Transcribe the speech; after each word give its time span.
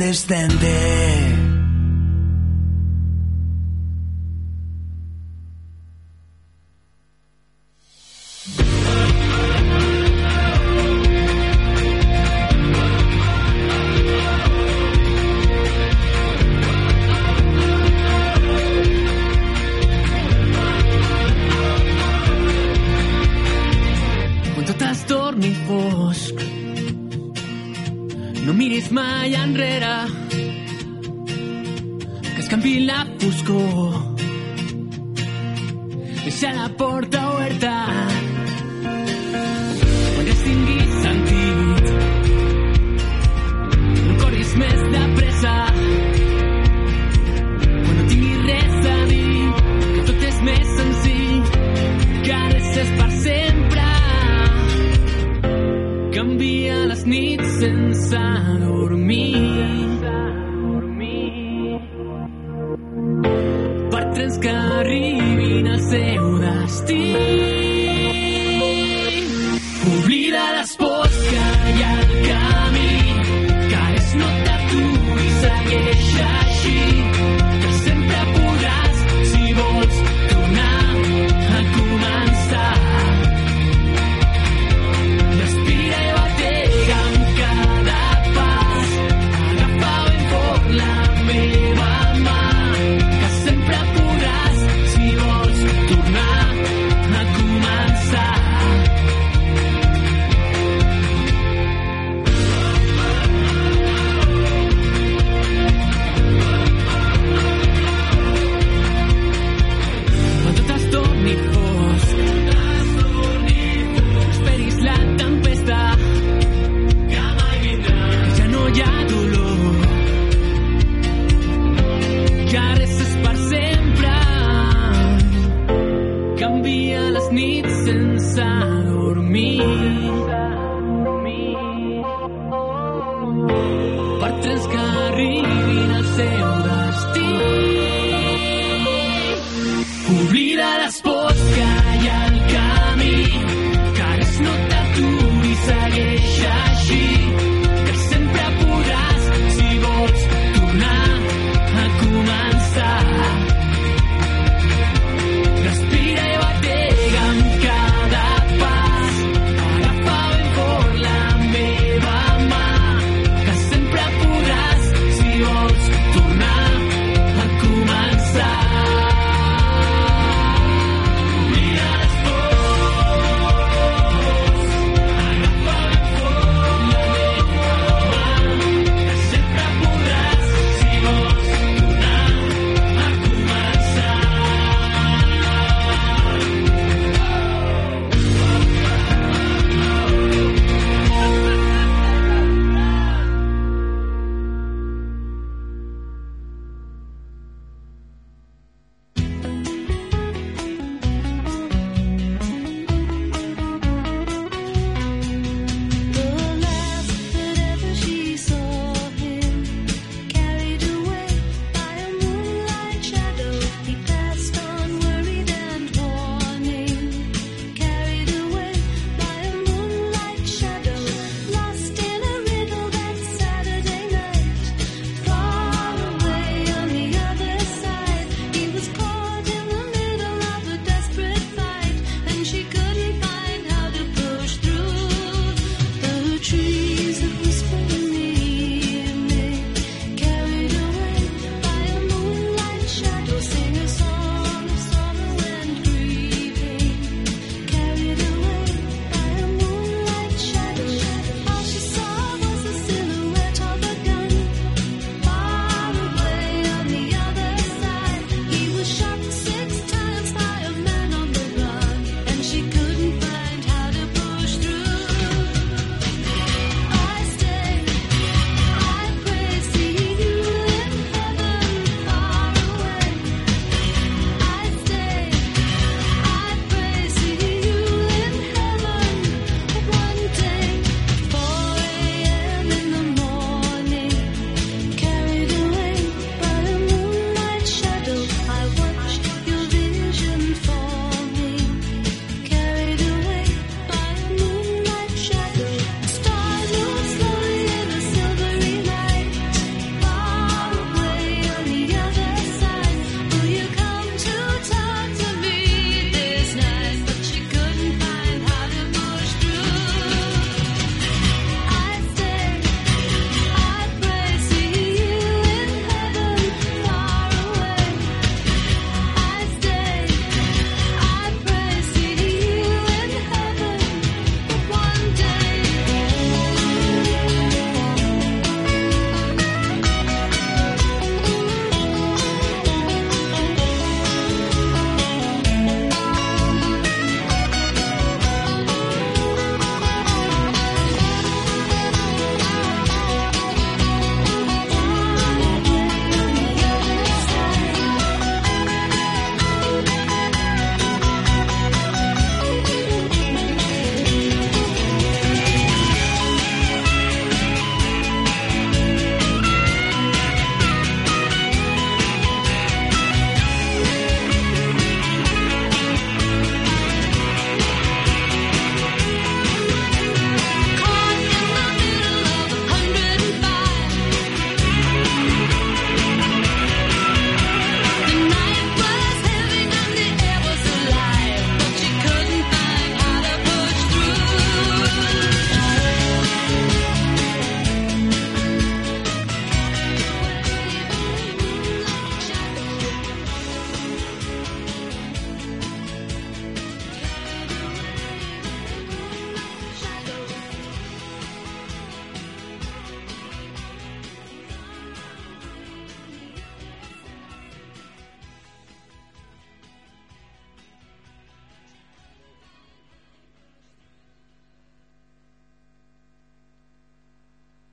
Incandescente. 0.00 1.29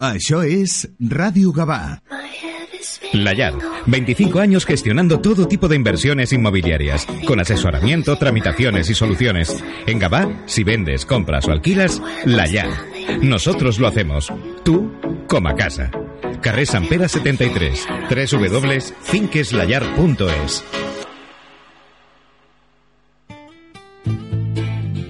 Això 0.07 0.43
és 0.43 0.87
Ràdio 0.99 1.51
Gavà. 1.51 2.01
La 3.13 3.33
Yad, 3.33 3.53
25 3.85 4.39
años 4.39 4.65
gestionando 4.65 5.19
todo 5.19 5.47
tipo 5.47 5.67
de 5.67 5.75
inversiones 5.75 6.33
inmobiliarias, 6.33 7.05
con 7.25 7.39
asesoramiento, 7.39 8.17
tramitaciones 8.17 8.89
y 8.89 8.95
soluciones. 8.95 9.63
En 9.85 9.99
Gabá, 9.99 10.27
si 10.45 10.63
vendes, 10.63 11.05
compras 11.05 11.47
o 11.47 11.51
alquilas, 11.51 12.01
La 12.25 12.47
Yad. 12.47 12.71
Nosotros 13.21 13.77
lo 13.79 13.87
hacemos. 13.87 14.33
Tú, 14.63 14.91
como 15.27 15.49
a 15.49 15.55
casa. 15.55 15.91
Carrer 16.41 16.65
Sant 16.67 16.87
Pere 16.87 17.09
73, 17.09 17.85
www.finqueslayar.es. 18.09 20.63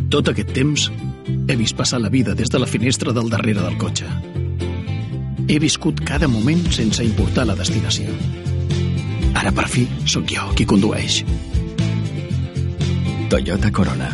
Tot 0.09 0.29
aquest 0.31 0.53
temps 0.55 0.87
he 1.51 1.55
vist 1.59 1.75
passar 1.75 1.99
la 1.99 2.07
vida 2.09 2.33
des 2.33 2.49
de 2.49 2.59
la 2.59 2.65
finestra 2.65 3.11
del 3.11 3.29
darrere 3.29 3.61
del 3.61 3.77
cotxe. 3.77 4.05
He 5.47 5.59
viscut 5.63 6.01
cada 6.03 6.27
moment 6.27 6.65
sense 6.75 7.03
importar 7.05 7.45
la 7.47 7.55
destinació. 7.55 8.11
Ara, 9.31 9.53
per 9.55 9.67
fi, 9.71 9.85
sóc 10.03 10.27
jo 10.27 10.49
qui 10.57 10.65
condueix. 10.67 11.21
Toyota 13.31 13.71
Corona, 13.71 14.09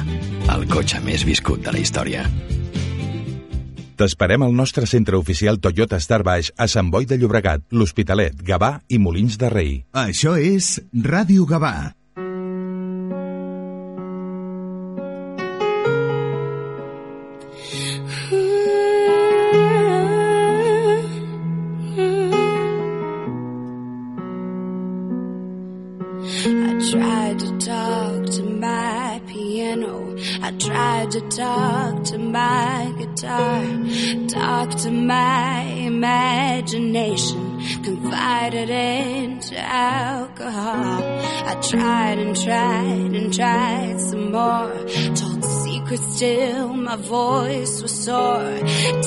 el 0.53 0.67
cotxe 0.69 1.01
més 1.01 1.25
viscut 1.25 1.65
de 1.65 1.73
la 1.73 1.81
història. 1.81 2.27
T'esperem 3.97 4.45
al 4.45 4.53
nostre 4.53 4.85
centre 4.89 5.17
oficial 5.17 5.57
Toyota 5.61 5.97
Star 6.01 6.21
Baix 6.25 6.51
a 6.53 6.69
Sant 6.69 6.93
Boi 6.93 7.09
de 7.09 7.17
Llobregat, 7.17 7.65
l'Hospitalet, 7.73 8.37
Gavà 8.45 8.75
i 8.89 9.01
Molins 9.01 9.37
de 9.41 9.49
Rei. 9.53 9.75
Això 10.05 10.37
és 10.37 10.75
Ràdio 10.93 11.49
Gavà. 11.49 11.93
Talk 31.35 32.03
to 32.03 32.17
my 32.17 32.93
guitar. 32.97 33.63
Talk 34.27 34.69
to 34.81 34.91
my 34.91 35.61
imagination. 35.61 37.59
Confided 37.83 38.69
into 38.69 39.57
alcohol. 39.57 41.01
I 41.45 41.59
tried 41.61 42.19
and 42.19 42.35
tried 42.35 43.15
and 43.15 43.33
tried 43.33 43.99
some 44.01 44.31
more. 44.31 45.32
Told 45.87 45.99
still, 45.99 46.73
my 46.73 46.95
voice 46.95 47.81
was 47.81 48.05
sore. 48.05 48.59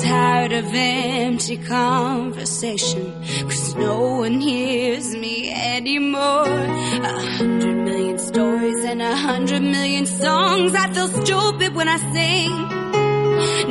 Tired 0.02 0.52
of 0.52 0.66
empty 0.74 1.56
conversation. 1.56 3.12
Cause 3.42 3.74
no 3.76 4.18
one 4.18 4.40
hears 4.40 5.16
me 5.16 5.50
anymore. 5.52 6.46
A 6.46 7.20
hundred 7.38 7.76
million 7.76 8.18
stories 8.18 8.84
and 8.84 9.00
a 9.00 9.16
hundred 9.16 9.62
million 9.62 10.06
songs. 10.06 10.74
I 10.74 10.92
feel 10.92 11.08
stupid 11.08 11.74
when 11.74 11.88
I 11.88 11.96
sing. 12.14 12.52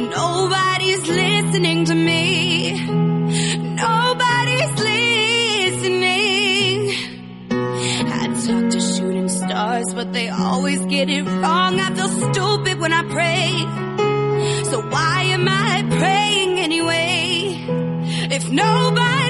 Nobody's 0.10 1.08
listening 1.08 1.86
to 1.86 1.96
me. 1.96 2.86
Nobody's 3.76 4.15
stars, 9.48 9.94
but 9.94 10.14
they 10.14 10.30
always 10.30 10.80
get 10.86 11.10
it 11.10 11.24
wrong. 11.24 11.80
I 11.80 11.94
feel 11.96 12.08
stupid 12.32 12.80
when 12.80 12.94
I 12.94 13.04
pray. 13.18 13.48
So 14.72 14.82
why 14.82 15.24
am 15.36 15.48
I 15.48 15.84
praying 15.98 16.60
anyway? 16.60 17.16
If 18.38 18.50
nobody's 18.50 19.25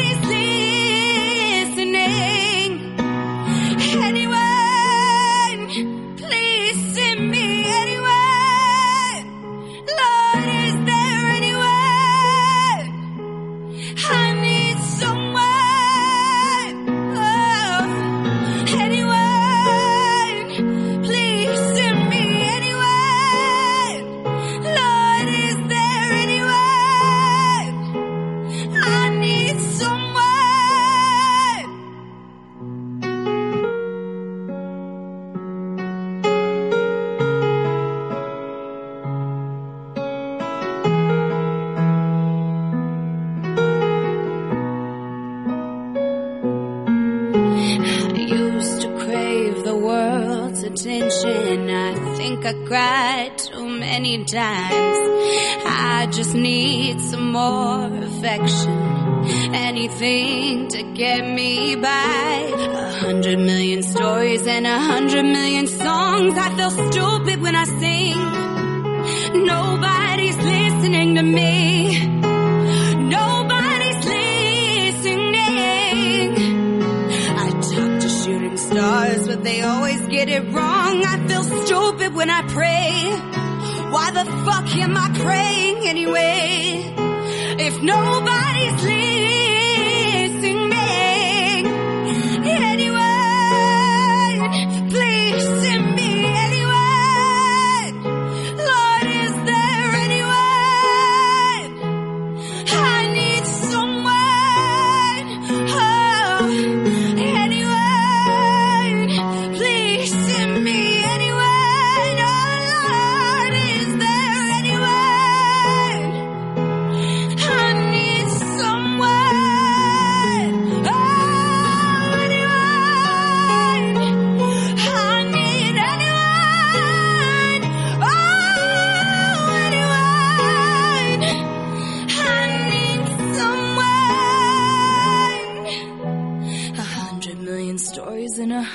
many 54.17 54.25
times. 54.25 54.97
I 55.65 56.07
just 56.11 56.33
need 56.33 57.01
some 57.01 57.31
more 57.31 57.85
affection. 57.85 58.71
Anything 59.53 60.67
to 60.69 60.83
get 60.93 61.27
me 61.27 61.75
by. 61.75 62.53
A 62.55 62.91
hundred 62.99 63.39
million 63.39 63.83
stories 63.83 64.47
and 64.47 64.65
a 64.65 64.79
hundred 64.79 65.23
million 65.23 65.67
songs. 65.67 66.37
I 66.37 66.49
feel 66.55 66.71
stupid 66.71 67.41
when 67.41 67.55
I 67.55 67.65
sing. 67.65 68.15
Nobody's 69.45 70.37
listening 70.37 71.15
to 71.15 71.23
me. 71.23 72.07
Nobody's 73.09 74.05
listening. 74.05 75.35
I 77.37 77.49
talk 77.49 77.99
to 78.01 78.09
shooting 78.09 78.57
stars, 78.57 79.27
but 79.27 79.43
they 79.43 79.61
always 79.61 80.07
get 80.07 80.29
it 80.29 80.43
wrong. 80.53 81.03
I 81.03 81.27
feel 81.27 81.43
stupid 81.43 82.13
when 82.15 82.29
I 82.29 82.41
pray. 82.47 83.44
Why 83.95 84.11
the 84.11 84.25
fuck 84.43 84.75
am 84.75 84.97
I 84.97 85.07
praying 85.23 85.87
anyway? 85.87 86.93
If 87.67 87.81
nobody's 87.81 88.83
listening, 88.83 89.34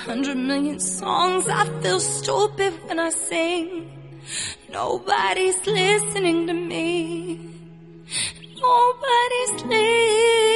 hundred 0.06 0.36
million 0.36 0.80
songs. 0.80 1.46
I 1.48 1.64
feel 1.82 2.00
stupid 2.00 2.72
when 2.86 2.98
I 2.98 3.10
sing. 3.10 3.90
Nobody's 4.72 5.66
listening 5.66 6.46
to 6.46 6.54
me. 6.54 7.38
Nobody's 8.60 9.64
listening. 9.64 10.49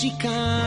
Chicago. 0.00 0.59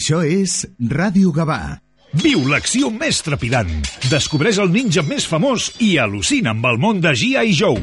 Això 0.00 0.22
és 0.24 0.62
Ràdio 0.80 1.28
Gavà. 1.36 1.76
Viu 2.22 2.40
l'acció 2.48 2.88
més 2.88 3.18
trepidant. 3.20 3.68
Descobreix 4.08 4.56
el 4.62 4.70
ninja 4.72 5.02
més 5.04 5.26
famós 5.28 5.66
i 5.84 5.90
al·lucina 6.00 6.54
amb 6.54 6.64
el 6.70 6.80
món 6.80 7.02
de 7.04 7.12
G.I. 7.12 7.52
Joe. 7.58 7.82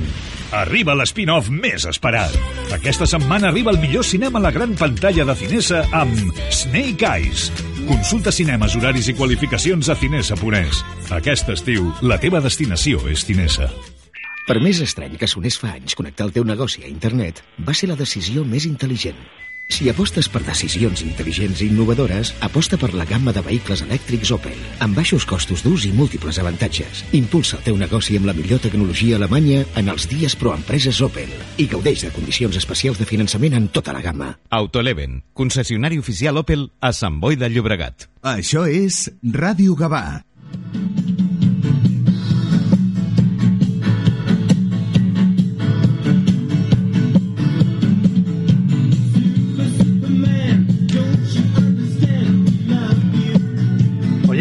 Arriba 0.63 0.95
l'espin-off 0.97 1.51
més 1.53 1.85
esperat. 1.85 2.33
Aquesta 2.73 3.05
setmana 3.05 3.51
arriba 3.51 3.69
el 3.75 3.77
millor 3.83 4.01
cinema 4.01 4.41
a 4.41 4.47
la 4.47 4.53
gran 4.55 4.73
pantalla 4.81 5.27
de 5.29 5.37
Cinesa 5.43 5.85
amb 5.93 6.41
Snake 6.49 7.05
Eyes. 7.05 7.51
Consulta 7.85 8.33
cinemes, 8.33 8.73
horaris 8.81 9.13
i 9.13 9.17
qualificacions 9.21 9.93
a 9.93 9.99
Cinesa 10.01 10.33
Cinesa.es. 10.41 10.83
Aquest 11.21 11.53
estiu, 11.53 11.91
la 12.01 12.17
teva 12.17 12.41
destinació 12.41 13.05
és 13.13 13.29
Cinesa. 13.29 13.69
Per 14.49 14.57
més 14.57 14.81
estrany 14.81 15.21
que 15.21 15.29
sonés 15.29 15.61
fa 15.61 15.75
anys 15.77 15.93
connectar 15.93 16.25
el 16.25 16.33
teu 16.33 16.49
negoci 16.49 16.81
a 16.81 16.89
internet, 16.89 17.45
va 17.61 17.77
ser 17.77 17.93
la 17.93 17.99
decisió 17.99 18.41
més 18.41 18.65
intel·ligent 18.65 19.21
si 19.67 19.89
apostes 19.91 20.29
per 20.31 20.41
decisions 20.47 21.03
intel·ligents 21.03 21.59
i 21.61 21.67
innovadores, 21.67 22.31
aposta 22.45 22.79
per 22.79 22.93
la 22.95 23.05
gamma 23.05 23.33
de 23.35 23.43
vehicles 23.43 23.83
elèctrics 23.83 24.31
Opel, 24.31 24.57
amb 24.83 24.95
baixos 24.97 25.25
costos 25.27 25.63
d'ús 25.65 25.85
i 25.89 25.91
múltiples 25.95 26.39
avantatges. 26.39 27.03
Impulsa 27.17 27.59
el 27.59 27.65
teu 27.67 27.79
negoci 27.79 28.15
amb 28.17 28.29
la 28.29 28.35
millor 28.37 28.63
tecnologia 28.63 29.19
alemanya 29.19 29.65
en 29.75 29.91
els 29.91 30.07
dies 30.09 30.37
pro 30.39 30.55
empreses 30.55 31.01
Opel 31.03 31.33
i 31.59 31.67
gaudeix 31.67 32.05
de 32.07 32.13
condicions 32.15 32.55
especials 32.57 33.01
de 33.01 33.09
finançament 33.09 33.57
en 33.59 33.67
tota 33.67 33.95
la 33.95 34.03
gamma. 34.05 34.31
Autoleven, 34.49 35.21
concessionari 35.35 35.99
oficial 35.99 36.39
Opel 36.39 36.69
a 36.79 36.93
Sant 36.95 37.19
Boi 37.19 37.35
de 37.35 37.51
Llobregat. 37.51 38.07
Això 38.23 38.65
és 38.71 39.09
Ràdio 39.21 39.75
Gavà. 39.75 40.23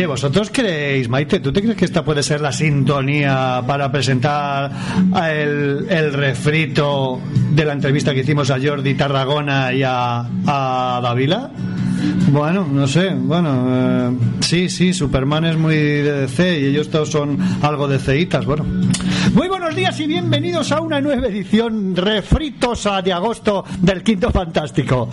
Vosotros 0.04 0.50
creéis, 0.52 1.08
Maite, 1.08 1.40
¿tú 1.40 1.52
te 1.52 1.62
crees 1.62 1.76
que 1.76 1.86
esta 1.86 2.04
puede 2.04 2.22
ser 2.22 2.40
la 2.42 2.52
sintonía 2.52 3.62
para 3.66 3.90
presentar 3.90 4.70
el 5.30 6.12
refrito 6.12 7.20
de 7.52 7.64
la 7.64 7.72
entrevista 7.72 8.12
que 8.12 8.20
hicimos 8.20 8.50
a 8.50 8.58
Jordi 8.62 8.94
Tarragona 8.94 9.72
y 9.72 9.82
a, 9.82 10.26
a 10.46 11.00
Davila? 11.02 11.50
Bueno, 12.28 12.66
no 12.70 12.86
sé, 12.86 13.10
bueno, 13.14 13.66
eh, 13.68 14.10
sí, 14.40 14.68
sí, 14.68 14.92
Superman 14.92 15.44
es 15.44 15.56
muy 15.56 15.74
de 15.74 16.20
DC 16.22 16.60
y 16.60 16.66
ellos 16.66 16.90
todos 16.90 17.10
son 17.10 17.38
algo 17.62 17.88
de 17.88 17.98
ceitas, 17.98 18.44
bueno. 18.44 18.64
Muy 19.34 19.48
buenos 19.48 19.74
días 19.74 19.98
y 20.00 20.06
bienvenidos 20.06 20.70
a 20.72 20.80
una 20.80 21.00
nueva 21.00 21.26
edición 21.26 21.96
refritosa 21.96 23.02
de 23.02 23.12
agosto 23.12 23.64
del 23.80 24.02
Quinto 24.02 24.30
Fantástico. 24.30 25.08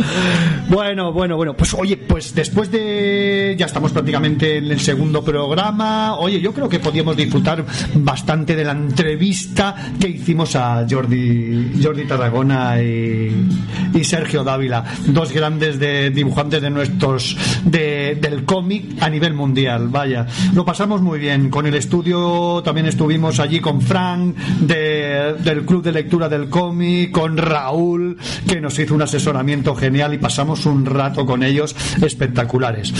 Bueno, 0.69 1.11
bueno, 1.11 1.35
bueno, 1.35 1.55
pues 1.55 1.73
oye, 1.73 1.97
pues 1.97 2.33
después 2.33 2.71
de... 2.71 3.55
ya 3.57 3.65
estamos 3.65 3.91
prácticamente 3.91 4.57
en 4.57 4.71
el 4.71 4.79
segundo 4.79 5.23
programa, 5.23 6.17
oye, 6.17 6.39
yo 6.39 6.53
creo 6.53 6.69
que 6.69 6.79
podíamos 6.79 7.17
disfrutar 7.17 7.65
bastante 7.95 8.55
de 8.55 8.63
la 8.63 8.71
entrevista 8.73 9.75
que 9.99 10.09
hicimos 10.09 10.55
a 10.55 10.85
Jordi, 10.89 11.79
Jordi 11.81 12.05
Tarragona 12.05 12.81
y, 12.81 13.49
y 13.93 14.03
Sergio 14.03 14.43
Dávila, 14.43 14.83
dos 15.07 15.31
grandes 15.31 15.79
de, 15.79 16.09
dibujantes 16.11 16.61
de 16.61 16.69
nuestros 16.83 17.37
de, 17.63 18.17
del 18.19 18.43
cómic 18.43 19.01
a 19.01 19.09
nivel 19.09 19.33
mundial. 19.33 19.87
Vaya, 19.87 20.27
lo 20.53 20.65
pasamos 20.65 21.01
muy 21.01 21.19
bien. 21.19 21.49
Con 21.49 21.65
el 21.65 21.75
estudio 21.75 22.61
también 22.63 22.87
estuvimos 22.87 23.39
allí 23.39 23.59
con 23.59 23.81
Frank 23.81 24.35
de, 24.59 25.35
del 25.39 25.65
Club 25.65 25.83
de 25.83 25.93
Lectura 25.93 26.27
del 26.27 26.49
Cómic, 26.49 27.11
con 27.11 27.37
Raúl, 27.37 28.17
que 28.47 28.59
nos 28.59 28.77
hizo 28.79 28.93
un 28.95 29.01
asesoramiento 29.01 29.75
genial 29.75 30.13
y 30.13 30.17
pasamos 30.17 30.65
un 30.65 30.85
rato 30.85 31.25
con 31.25 31.43
ellos 31.43 31.75
espectaculares. 32.01 32.93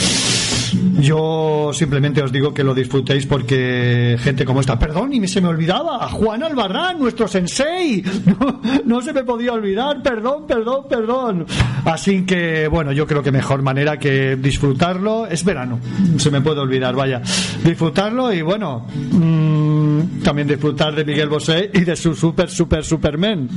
Yo 0.99 1.71
simplemente 1.73 2.21
os 2.21 2.31
digo 2.31 2.53
que 2.53 2.63
lo 2.63 2.73
disfrutéis 2.73 3.25
porque 3.25 4.17
gente 4.19 4.45
como 4.45 4.61
esta, 4.61 4.77
perdón, 4.79 5.13
y 5.13 5.27
se 5.27 5.41
me 5.41 5.47
olvidaba, 5.47 6.07
Juan 6.09 6.43
Albarrán, 6.43 6.99
nuestro 6.99 7.27
sensei, 7.27 8.03
no, 8.85 9.01
se 9.01 9.13
me 9.13 9.23
podía 9.23 9.53
olvidar, 9.53 10.01
perdón, 10.01 10.45
perdón, 10.47 10.85
perdón. 10.89 11.45
Así 11.85 12.25
que, 12.25 12.67
bueno, 12.67 12.91
yo 12.91 13.05
creo 13.07 13.23
que 13.23 13.31
mejor 13.31 13.61
manera 13.61 13.97
que 13.97 14.35
disfrutarlo 14.35 15.27
es 15.27 15.43
verano, 15.43 15.79
se 16.17 16.31
me 16.31 16.41
puede 16.41 16.61
olvidar, 16.61 16.95
vaya, 16.95 17.21
disfrutarlo 17.63 18.31
y 18.31 18.41
bueno, 18.41 18.85
mmm, 19.11 20.21
también 20.23 20.47
disfrutar 20.47 20.95
de 20.95 21.05
Miguel 21.05 21.29
Bosé 21.29 21.69
y 21.73 21.81
de 21.81 21.95
su 21.95 22.15
super, 22.15 22.49
super, 22.49 22.83
superman. 22.83 23.49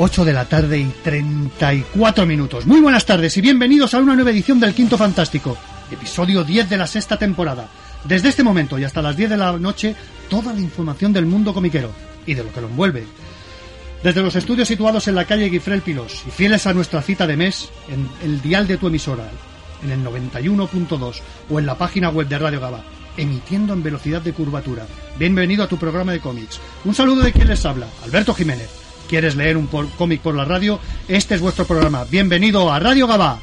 8 0.00 0.24
de 0.24 0.32
la 0.32 0.44
tarde 0.44 0.78
y 0.78 0.84
34 1.02 2.24
minutos. 2.24 2.64
Muy 2.66 2.80
buenas 2.80 3.04
tardes 3.04 3.36
y 3.36 3.40
bienvenidos 3.40 3.94
a 3.94 3.98
una 3.98 4.14
nueva 4.14 4.30
edición 4.30 4.60
del 4.60 4.72
Quinto 4.72 4.96
Fantástico, 4.96 5.58
episodio 5.90 6.44
10 6.44 6.70
de 6.70 6.76
la 6.76 6.86
sexta 6.86 7.18
temporada. 7.18 7.68
Desde 8.04 8.28
este 8.28 8.44
momento 8.44 8.78
y 8.78 8.84
hasta 8.84 9.02
las 9.02 9.16
10 9.16 9.30
de 9.30 9.36
la 9.36 9.58
noche, 9.58 9.96
toda 10.30 10.52
la 10.52 10.60
información 10.60 11.12
del 11.12 11.26
mundo 11.26 11.52
comiquero 11.52 11.90
y 12.26 12.34
de 12.34 12.44
lo 12.44 12.52
que 12.52 12.60
lo 12.60 12.68
envuelve. 12.68 13.06
Desde 14.04 14.22
los 14.22 14.36
estudios 14.36 14.68
situados 14.68 15.08
en 15.08 15.16
la 15.16 15.24
calle 15.24 15.50
Guifrel 15.50 15.82
Pilos 15.82 16.22
y 16.28 16.30
fieles 16.30 16.68
a 16.68 16.74
nuestra 16.74 17.02
cita 17.02 17.26
de 17.26 17.36
mes 17.36 17.68
en 17.88 18.08
el 18.22 18.40
dial 18.40 18.68
de 18.68 18.76
tu 18.76 18.86
emisora, 18.86 19.28
en 19.82 19.90
el 19.90 20.04
91.2 20.04 21.16
o 21.50 21.58
en 21.58 21.66
la 21.66 21.76
página 21.76 22.10
web 22.10 22.28
de 22.28 22.38
Radio 22.38 22.60
Gaba, 22.60 22.84
emitiendo 23.16 23.72
en 23.72 23.82
velocidad 23.82 24.22
de 24.22 24.32
curvatura. 24.32 24.86
Bienvenido 25.18 25.64
a 25.64 25.68
tu 25.68 25.76
programa 25.76 26.12
de 26.12 26.20
cómics. 26.20 26.60
Un 26.84 26.94
saludo 26.94 27.22
de 27.22 27.32
quien 27.32 27.48
les 27.48 27.66
habla, 27.66 27.88
Alberto 28.04 28.32
Jiménez. 28.32 28.87
¿Quieres 29.08 29.36
leer 29.36 29.56
un 29.56 29.66
por- 29.66 29.88
cómic 29.92 30.20
por 30.20 30.34
la 30.34 30.44
radio? 30.44 30.78
Este 31.08 31.34
es 31.34 31.40
vuestro 31.40 31.64
programa. 31.66 32.04
Bienvenido 32.04 32.70
a 32.72 32.78
Radio 32.78 33.06
Gaba. 33.06 33.38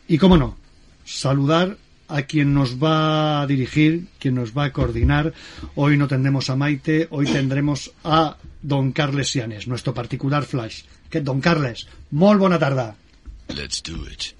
Y 0.08 0.16
cómo 0.16 0.38
no, 0.38 0.56
saludar 1.04 1.76
a 2.10 2.22
quien 2.22 2.54
nos 2.54 2.82
va 2.82 3.42
a 3.42 3.46
dirigir, 3.46 4.06
quien 4.18 4.34
nos 4.34 4.56
va 4.56 4.64
a 4.64 4.72
coordinar. 4.72 5.32
Hoy 5.74 5.96
no 5.96 6.08
tendremos 6.08 6.50
a 6.50 6.56
Maite, 6.56 7.08
hoy 7.10 7.26
tendremos 7.26 7.92
a 8.04 8.36
Don 8.62 8.92
Carles 8.92 9.30
Sianes, 9.30 9.66
nuestro 9.66 9.94
particular 9.94 10.44
flash. 10.44 10.82
Don 11.22 11.40
Carles, 11.40 11.86
muy 12.10 12.36
buena 12.36 12.58
tarda. 12.58 12.94
Let's 13.48 13.82
do 13.82 14.06
it. 14.06 14.39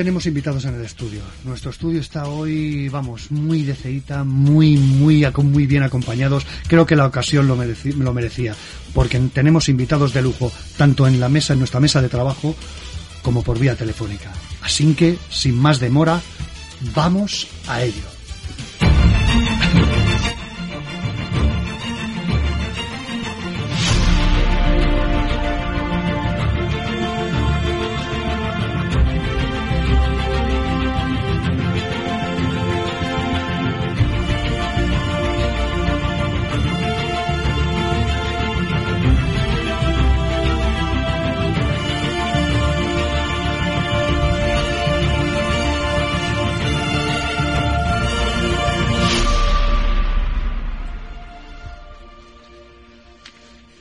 Tenemos 0.00 0.24
invitados 0.24 0.64
en 0.64 0.76
el 0.76 0.82
estudio. 0.86 1.20
Nuestro 1.44 1.70
estudio 1.70 2.00
está 2.00 2.24
hoy, 2.26 2.88
vamos, 2.88 3.30
muy 3.30 3.64
de 3.64 3.74
ceita, 3.74 4.24
muy, 4.24 4.78
muy, 4.78 5.26
muy 5.42 5.66
bien 5.66 5.82
acompañados. 5.82 6.46
Creo 6.68 6.86
que 6.86 6.96
la 6.96 7.04
ocasión 7.04 7.46
lo, 7.46 7.54
mereci- 7.54 7.92
lo 7.94 8.14
merecía, 8.14 8.54
porque 8.94 9.18
tenemos 9.18 9.68
invitados 9.68 10.14
de 10.14 10.22
lujo, 10.22 10.50
tanto 10.78 11.06
en 11.06 11.20
la 11.20 11.28
mesa, 11.28 11.52
en 11.52 11.58
nuestra 11.58 11.80
mesa 11.80 12.00
de 12.00 12.08
trabajo, 12.08 12.56
como 13.20 13.42
por 13.42 13.58
vía 13.58 13.76
telefónica. 13.76 14.32
Así 14.62 14.94
que, 14.94 15.18
sin 15.28 15.54
más 15.58 15.80
demora, 15.80 16.22
vamos 16.94 17.46
a 17.66 17.82
ello. 17.82 18.06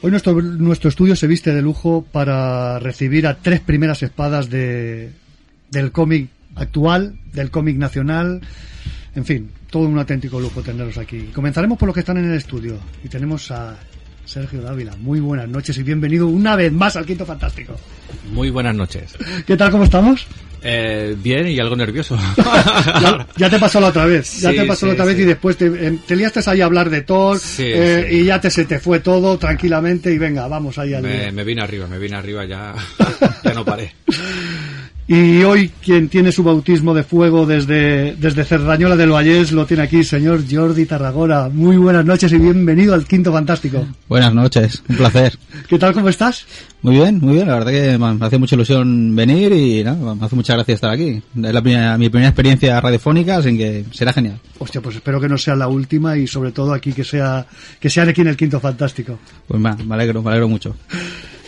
Nuestro, 0.09 0.41
nuestro 0.41 0.89
estudio 0.89 1.15
se 1.15 1.27
viste 1.27 1.53
de 1.53 1.61
lujo 1.61 2.05
para 2.11 2.79
recibir 2.79 3.27
a 3.27 3.35
tres 3.35 3.59
primeras 3.59 4.01
espadas 4.03 4.49
de, 4.49 5.11
del 5.69 5.91
cómic 5.91 6.29
actual, 6.55 7.19
del 7.33 7.51
cómic 7.51 7.77
nacional, 7.77 8.41
en 9.15 9.25
fin, 9.25 9.49
todo 9.69 9.87
un 9.87 9.97
auténtico 9.97 10.39
lujo 10.39 10.61
tenerlos 10.61 10.97
aquí. 10.97 11.29
Comenzaremos 11.33 11.77
por 11.77 11.87
los 11.87 11.93
que 11.93 12.01
están 12.01 12.17
en 12.17 12.29
el 12.31 12.37
estudio 12.37 12.77
y 13.03 13.09
tenemos 13.09 13.51
a 13.51 13.77
Sergio 14.25 14.61
Dávila. 14.61 14.95
Muy 14.97 15.19
buenas 15.19 15.47
noches 15.47 15.77
y 15.77 15.83
bienvenido 15.83 16.27
una 16.27 16.55
vez 16.55 16.71
más 16.71 16.95
al 16.95 17.05
Quinto 17.05 17.25
Fantástico. 17.25 17.75
Muy 18.31 18.49
buenas 18.49 18.75
noches. 18.75 19.15
¿Qué 19.45 19.57
tal, 19.57 19.71
cómo 19.71 19.83
estamos? 19.85 20.25
Eh, 20.61 21.15
bien 21.21 21.47
y 21.47 21.59
algo 21.59 21.75
nervioso. 21.75 22.17
Ya, 23.01 23.27
ya 23.37 23.49
te 23.49 23.59
pasó 23.59 23.79
la 23.79 23.87
otra 23.87 24.05
vez, 24.05 24.41
ya 24.41 24.51
Sí, 24.51 24.57
te 24.57 24.65
pasó 24.65 24.85
la 24.87 24.91
sí, 24.91 24.95
otra 24.95 25.05
vez 25.05 25.19
y 25.19 25.23
después 25.23 25.55
te, 25.57 25.65
em, 25.65 25.99
te 25.99 26.15
liaste 26.15 26.41
ahí 26.47 26.59
a 26.61 26.65
hablar 26.65 26.89
de 26.89 27.01
Thor 27.01 27.39
eh, 27.59 28.09
y 28.11 28.25
ya 28.25 28.41
te 28.41 28.49
se 28.49 28.65
te 28.65 28.79
fue 28.79 28.99
todo 28.99 29.37
tranquilamente 29.37 30.11
y 30.11 30.17
venga, 30.17 30.47
vamos 30.47 30.77
ahí 30.77 30.93
al 30.93 31.03
me, 31.03 31.31
me 31.31 31.43
vine 31.43 31.61
arriba, 31.61 31.87
me 31.87 31.97
vine 31.97 32.17
arriba, 32.17 32.45
ya, 32.45 32.73
ya 33.43 33.53
no 33.53 33.63
paré. 33.63 33.93
Y 35.11 35.41
hoy 35.41 35.71
quien 35.83 36.07
tiene 36.07 36.31
su 36.31 36.43
bautismo 36.43 36.93
de 36.93 37.01
fuego 37.01 37.47
desde, 37.47 38.15
desde 38.17 38.45
Cerdañola 38.45 38.95
del 38.95 39.11
Vallés 39.11 39.51
lo 39.51 39.65
tiene 39.65 39.81
aquí, 39.81 40.03
señor 40.03 40.43
Jordi 40.47 40.85
Tarragona. 40.85 41.49
Muy 41.49 41.77
buenas 41.77 42.05
noches 42.05 42.31
y 42.31 42.37
bienvenido 42.37 42.93
al 42.93 43.07
Quinto 43.07 43.33
Fantástico. 43.33 43.87
Buenas 44.07 44.35
noches, 44.35 44.83
un 44.87 44.97
placer. 44.97 45.35
¿Qué 45.67 45.79
tal, 45.79 45.95
cómo 45.95 46.09
estás? 46.09 46.45
Muy 46.81 46.95
bien, 46.95 47.19
muy 47.21 47.33
bien, 47.33 47.47
la 47.47 47.55
verdad 47.55 47.71
que 47.71 47.97
me 47.97 48.25
hace 48.25 48.37
mucha 48.37 48.55
ilusión 48.55 49.13
venir 49.13 49.51
y 49.51 49.83
nada, 49.83 50.15
me 50.15 50.25
hace 50.25 50.35
mucha 50.37 50.53
gracia 50.53 50.75
estar 50.75 50.89
aquí. 50.91 51.21
Es 51.35 51.53
la 51.53 51.61
primera- 51.61 51.97
mi 51.97 52.07
primera 52.09 52.29
experiencia 52.29 52.79
radiofónica, 52.79 53.35
así 53.37 53.57
que 53.57 53.83
será 53.91 54.13
genial. 54.13 54.39
Hostia, 54.59 54.79
pues 54.79 54.95
espero 54.95 55.19
que 55.19 55.27
no 55.27 55.37
sea 55.37 55.55
la 55.57 55.67
última 55.67 56.15
y 56.17 56.25
sobre 56.25 56.53
todo 56.53 56.73
aquí 56.73 56.93
que 56.93 57.03
sea 57.03 57.45
que 57.81 57.89
sean 57.89 58.07
aquí 58.07 58.21
en 58.21 58.27
el 58.27 58.37
Quinto 58.37 58.61
Fantástico. 58.61 59.19
Pues 59.45 59.63
va, 59.63 59.75
me 59.75 59.93
alegro, 59.95 60.21
me 60.23 60.29
alegro 60.29 60.47
mucho. 60.47 60.73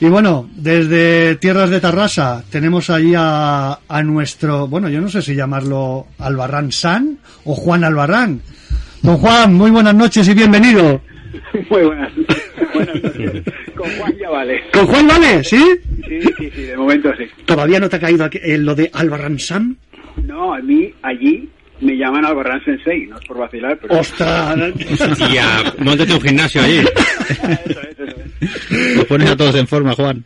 Y 0.01 0.07
bueno, 0.07 0.49
desde 0.53 1.35
Tierras 1.37 1.69
de 1.69 1.79
Tarrasa 1.79 2.43
tenemos 2.49 2.89
allí 2.89 3.13
a, 3.15 3.79
a 3.87 4.03
nuestro, 4.03 4.67
bueno, 4.67 4.89
yo 4.89 4.99
no 4.99 5.07
sé 5.09 5.21
si 5.21 5.33
llamarlo 5.33 6.07
Albarrán 6.17 6.73
San 6.73 7.19
o 7.45 7.55
Juan 7.55 7.85
Albarrán. 7.85 8.41
Don 9.01 9.15
Juan, 9.17 9.53
muy 9.53 9.71
buenas 9.71 9.95
noches 9.95 10.27
y 10.27 10.33
bienvenido. 10.33 10.99
Muy 11.69 11.83
buenas, 11.83 12.11
Con 13.75 13.89
Juan 13.97 14.13
ya 14.19 14.29
vale. 14.29 14.61
¿Con 14.73 14.85
Juan 14.87 15.07
vale? 15.07 15.43
¿Sí? 15.43 15.63
Sí, 16.07 16.19
sí, 16.37 16.51
sí, 16.55 16.61
de 16.63 16.77
momento 16.77 17.11
sí. 17.17 17.25
¿Todavía 17.45 17.79
no 17.79 17.89
te 17.89 17.95
ha 17.95 17.99
caído 17.99 18.25
aquí- 18.25 18.39
eh, 18.43 18.57
lo 18.57 18.75
de 18.75 18.89
Albarrán 18.93 19.39
San? 19.39 19.77
No, 20.25 20.53
a 20.53 20.59
mí 20.59 20.93
allí 21.01 21.47
me 21.79 21.97
llaman 21.97 22.25
Albarrán 22.25 22.63
Sensei, 22.63 23.07
no 23.07 23.17
es 23.17 23.25
por 23.25 23.37
vacilar, 23.39 23.77
pero... 23.81 23.99
¡Ostras! 23.99 24.55
Hostia, 24.99 25.73
montate 25.79 26.13
un 26.13 26.21
gimnasio 26.21 26.61
allí. 26.61 26.81
Nos 28.95 29.05
pones 29.05 29.29
a 29.29 29.37
todos 29.37 29.55
en 29.55 29.67
forma, 29.67 29.93
Juan. 29.93 30.23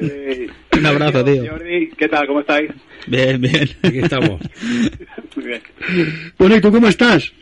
Eh, 0.00 0.48
Un 0.78 0.86
abrazo, 0.86 1.24
tío. 1.24 1.44
Jordi, 1.50 1.90
¿qué 1.96 2.08
tal? 2.08 2.26
¿Cómo 2.26 2.40
estáis? 2.40 2.70
Bien, 3.06 3.40
bien. 3.40 3.68
Aquí 3.82 3.98
estamos. 3.98 4.40
Muy 5.36 5.44
bien. 5.46 5.60
Bueno, 6.38 6.56
¿y 6.56 6.60
tú 6.60 6.70
cómo 6.72 6.88
estás? 6.88 7.32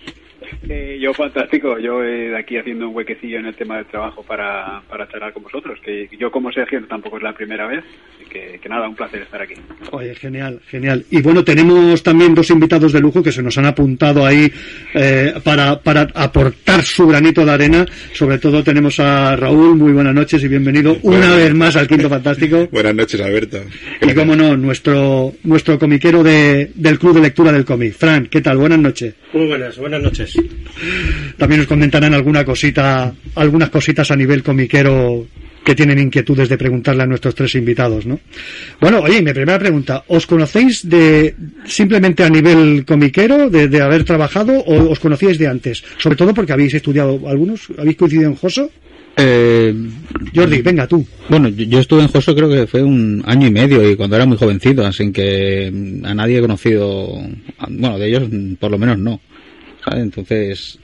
Eh, 0.69 0.99
yo 1.01 1.13
fantástico, 1.15 1.79
yo 1.79 2.03
eh, 2.03 2.31
de 2.31 2.39
aquí 2.39 2.57
haciendo 2.57 2.89
un 2.89 2.97
huequecillo 2.97 3.39
en 3.39 3.47
el 3.47 3.55
tema 3.55 3.77
del 3.77 3.87
trabajo 3.87 4.23
para, 4.23 4.83
para 4.89 5.09
charlar 5.09 5.33
con 5.33 5.43
vosotros, 5.43 5.79
que 5.83 6.09
yo 6.19 6.31
como 6.31 6.53
Sergio 6.53 6.85
tampoco 6.87 7.17
es 7.17 7.23
la 7.23 7.33
primera 7.33 7.67
vez, 7.67 7.85
así 8.15 8.25
que, 8.29 8.59
que 8.61 8.69
nada, 8.69 8.89
un 8.89 8.95
placer 8.95 9.23
estar 9.23 9.43
aquí. 9.43 9.55
Oye, 9.93 10.15
genial, 10.15 10.61
genial. 10.69 11.05
Y 11.11 11.23
bueno, 11.23 11.45
tenemos 11.45 12.03
también 12.03 12.35
dos 12.35 12.51
invitados 12.51 12.93
de 12.93 13.01
lujo 13.01 13.23
que 13.23 13.33
se 13.33 13.43
nos 13.43 13.57
han 13.59 13.67
apuntado 13.67 14.25
ahí 14.25 14.51
eh, 14.95 15.35
para, 15.45 15.81
para 15.81 16.09
aportar 16.15 16.83
su 16.83 17.07
granito 17.07 17.45
de 17.45 17.53
arena. 17.53 17.87
Sobre 18.13 18.39
todo 18.39 18.63
tenemos 18.63 18.99
a 19.01 19.37
Raúl, 19.37 19.77
muy 19.77 19.93
buenas 19.93 20.15
noches 20.15 20.43
y 20.43 20.49
bienvenido 20.49 20.97
una 21.03 21.35
vez 21.35 21.55
más 21.55 21.77
al 21.77 21.89
Quinto 21.89 22.09
Fantástico. 22.09 22.69
Buenas 22.73 22.95
noches, 22.95 23.21
Alberto. 23.21 23.59
Y 24.03 24.15
como 24.15 24.37
no, 24.37 24.57
nuestro, 24.57 25.33
nuestro 25.45 25.79
comiquero 25.79 26.23
de, 26.23 26.71
del 26.75 26.99
Club 26.99 27.15
de 27.15 27.21
Lectura 27.21 27.53
del 27.53 27.65
Cómic. 27.65 27.95
Fran, 27.95 28.27
¿qué 28.27 28.41
tal? 28.41 28.59
Buenas 28.59 28.79
noches. 28.79 29.15
Muy 29.33 29.47
buenas, 29.47 29.79
buenas 29.79 30.03
noches. 30.03 30.36
También 31.37 31.61
nos 31.61 31.69
comentarán 31.69 32.15
alguna 32.15 32.45
cosita, 32.45 33.15
algunas 33.35 33.71
cositas 33.71 34.11
a 34.11 34.17
nivel 34.17 34.43
comiquero 34.43 35.27
que 35.67 35.75
tienen 35.75 35.99
inquietudes 35.99 36.49
de 36.49 36.57
preguntarle 36.57 37.03
a 37.03 37.07
nuestros 37.07 37.35
tres 37.35 37.57
invitados, 37.57 38.07
¿no? 38.07 38.21
Bueno, 38.81 39.01
oye, 39.01 39.21
mi 39.21 39.33
primera 39.33 39.59
pregunta, 39.59 40.05
¿os 40.07 40.25
conocéis 40.25 40.89
de 40.89 41.35
simplemente 41.65 42.23
a 42.23 42.31
nivel 42.31 42.85
comiquero, 42.87 43.51
de, 43.51 43.67
de 43.67 43.83
haber 43.83 44.05
trabajado, 44.05 44.53
o 44.61 44.91
os 44.93 45.01
conocíais 45.01 45.39
de 45.39 45.49
antes? 45.49 45.83
Sobre 45.99 46.17
todo 46.17 46.33
porque 46.33 46.53
habéis 46.53 46.75
estudiado 46.75 47.21
algunos, 47.27 47.67
habéis 47.77 47.97
coincidido 47.97 48.31
en 48.31 48.37
Joso. 48.37 48.71
Eh, 49.17 49.75
Jordi, 50.33 50.63
venga 50.63 50.87
tú. 50.87 51.05
Bueno, 51.29 51.49
yo, 51.49 51.65
yo 51.65 51.81
estuve 51.81 52.03
en 52.03 52.09
Joso 52.09 52.37
creo 52.37 52.49
que 52.49 52.69
fue 52.69 52.85
un 52.85 53.25
año 53.27 53.49
y 53.49 53.51
medio 53.51 53.91
y 53.91 53.97
cuando 53.97 54.15
era 54.15 54.27
muy 54.27 54.37
jovencito, 54.37 54.87
así 54.87 55.11
que 55.11 55.73
mm, 55.73 56.05
a 56.05 56.15
nadie 56.15 56.39
he 56.39 56.43
conocido, 56.43 57.19
bueno, 57.71 57.99
de 57.99 58.09
ellos 58.09 58.29
mm, 58.31 58.55
por 58.55 58.71
lo 58.71 58.79
menos 58.79 58.99
no. 58.99 59.21
Entonces, 59.93 60.79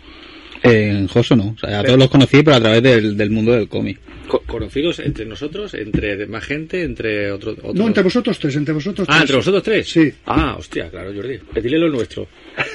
en 0.62 1.08
Joso 1.08 1.34
no. 1.36 1.54
O 1.56 1.58
sea, 1.58 1.80
a 1.80 1.84
todos 1.84 1.98
los 1.98 2.08
conocí, 2.10 2.42
pero 2.42 2.56
a 2.56 2.60
través 2.60 2.82
del, 2.82 3.16
del 3.16 3.30
mundo 3.30 3.52
del 3.52 3.68
cómic. 3.68 3.98
Co- 4.28 4.42
conocidos 4.46 4.98
entre 5.00 5.24
nosotros, 5.26 5.74
entre 5.74 6.26
más 6.26 6.44
gente, 6.44 6.82
entre 6.82 7.30
otros... 7.32 7.56
Otro... 7.62 7.74
No, 7.74 7.86
entre 7.88 8.02
vosotros 8.02 8.38
tres, 8.38 8.56
entre 8.56 8.72
vosotros 8.74 9.06
tres. 9.06 9.18
Ah, 9.18 9.22
entre 9.22 9.36
vosotros 9.36 9.62
tres. 9.62 9.88
Sí. 9.90 10.12
Ah, 10.26 10.56
hostia, 10.58 10.88
claro, 10.90 11.12
Jordi. 11.14 11.38
Dile 11.60 11.78
lo 11.78 11.88
nuestro. 11.88 12.28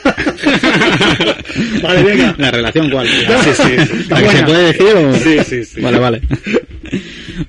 Vale, 1.82 2.04
venga. 2.04 2.36
La 2.38 2.52
relación 2.52 2.90
cuál. 2.90 3.08
Sí, 3.08 3.50
sí. 3.54 4.06
¿La 4.10 4.22
que 4.22 4.30
se 4.30 4.44
puede 4.44 4.66
decir 4.74 4.96
o...? 4.96 5.14
Sí, 5.16 5.38
sí, 5.46 5.66
sí. 5.66 5.82
Vale, 5.82 6.00
vale. 6.00 6.22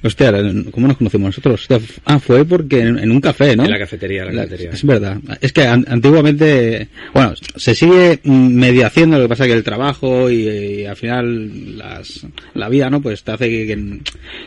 Hostia, 0.02 0.32
¿cómo 0.70 0.88
nos 0.88 0.96
conocimos 0.96 1.28
nosotros? 1.28 1.60
Hostia, 1.62 1.80
ah, 2.04 2.18
fue 2.18 2.44
porque 2.44 2.80
en, 2.80 2.98
en 2.98 3.10
un 3.10 3.20
café, 3.20 3.56
¿no? 3.56 3.64
En 3.64 3.70
la 3.70 3.78
cafetería, 3.78 4.24
la 4.24 4.32
cafetería. 4.42 4.70
Es 4.70 4.84
verdad. 4.84 5.18
Es 5.40 5.52
que 5.52 5.62
an- 5.62 5.84
antiguamente, 5.88 6.88
bueno, 7.14 7.34
se 7.56 7.74
sigue 7.74 8.20
mm, 8.22 8.48
medio 8.54 8.86
haciendo, 8.86 9.16
lo 9.16 9.24
que 9.24 9.28
pasa 9.30 9.46
que 9.46 9.52
el 9.52 9.64
trabajo 9.64 10.27
y, 10.30 10.48
y 10.48 10.84
al 10.84 10.96
final 10.96 11.78
las, 11.78 12.26
la 12.54 12.68
vida, 12.68 12.90
¿no? 12.90 13.00
Pues 13.00 13.22
te 13.24 13.32
hace 13.32 13.48
que, 13.48 13.66
que, 13.66 14.00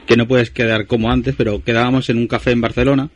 que 0.05 0.17
no 0.17 0.27
puedes 0.27 0.51
quedar 0.51 0.88
como 0.88 1.11
antes, 1.11 1.36
pero 1.38 1.63
quedábamos 1.63 2.09
en 2.09 2.17
un 2.17 2.27
café 2.27 2.51
en 2.51 2.61
Barcelona, 2.61 3.09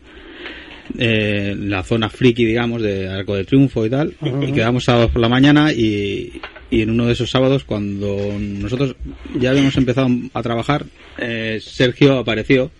eh, 0.97 1.49
en 1.53 1.69
la 1.69 1.83
zona 1.83 2.09
friki, 2.09 2.45
digamos, 2.45 2.81
de 2.81 3.07
Arco 3.07 3.35
de 3.35 3.45
Triunfo 3.45 3.85
y 3.85 3.89
tal, 3.89 4.13
y 4.21 4.51
quedamos 4.51 4.83
sábados 4.83 5.11
por 5.11 5.21
la 5.21 5.29
mañana 5.29 5.73
y, 5.73 6.41
y 6.69 6.81
en 6.81 6.89
uno 6.89 7.05
de 7.05 7.13
esos 7.13 7.29
sábados 7.29 7.63
cuando 7.63 8.17
nosotros 8.39 8.95
ya 9.39 9.51
habíamos 9.51 9.77
empezado 9.77 10.07
a 10.33 10.43
trabajar, 10.43 10.85
eh, 11.17 11.59
Sergio 11.61 12.19
apareció 12.19 12.71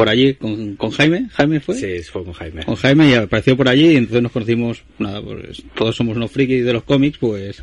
por 0.00 0.08
allí 0.08 0.34
con, 0.34 0.76
con 0.76 0.90
Jaime, 0.90 1.28
Jaime 1.32 1.60
fue, 1.60 1.74
Sí, 1.74 2.02
fue 2.10 2.24
con 2.24 2.32
Jaime. 2.32 2.64
con 2.64 2.74
Jaime 2.76 3.10
y 3.10 3.14
apareció 3.14 3.56
por 3.56 3.68
allí 3.68 3.92
y 3.92 3.96
entonces 3.96 4.22
nos 4.22 4.32
conocimos, 4.32 4.82
nada, 4.98 5.20
pues 5.20 5.62
todos 5.74 5.94
somos 5.94 6.16
unos 6.16 6.30
frikis 6.30 6.64
de 6.64 6.72
los 6.72 6.84
cómics, 6.84 7.18
pues 7.18 7.62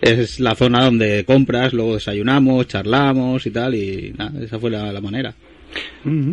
es 0.00 0.38
la 0.38 0.54
zona 0.54 0.84
donde 0.84 1.24
compras, 1.24 1.72
luego 1.72 1.94
desayunamos, 1.94 2.68
charlamos 2.68 3.44
y 3.46 3.50
tal 3.50 3.74
y 3.74 4.14
nada, 4.16 4.42
esa 4.44 4.58
fue 4.60 4.70
la, 4.70 4.92
la 4.92 5.00
manera. 5.00 5.34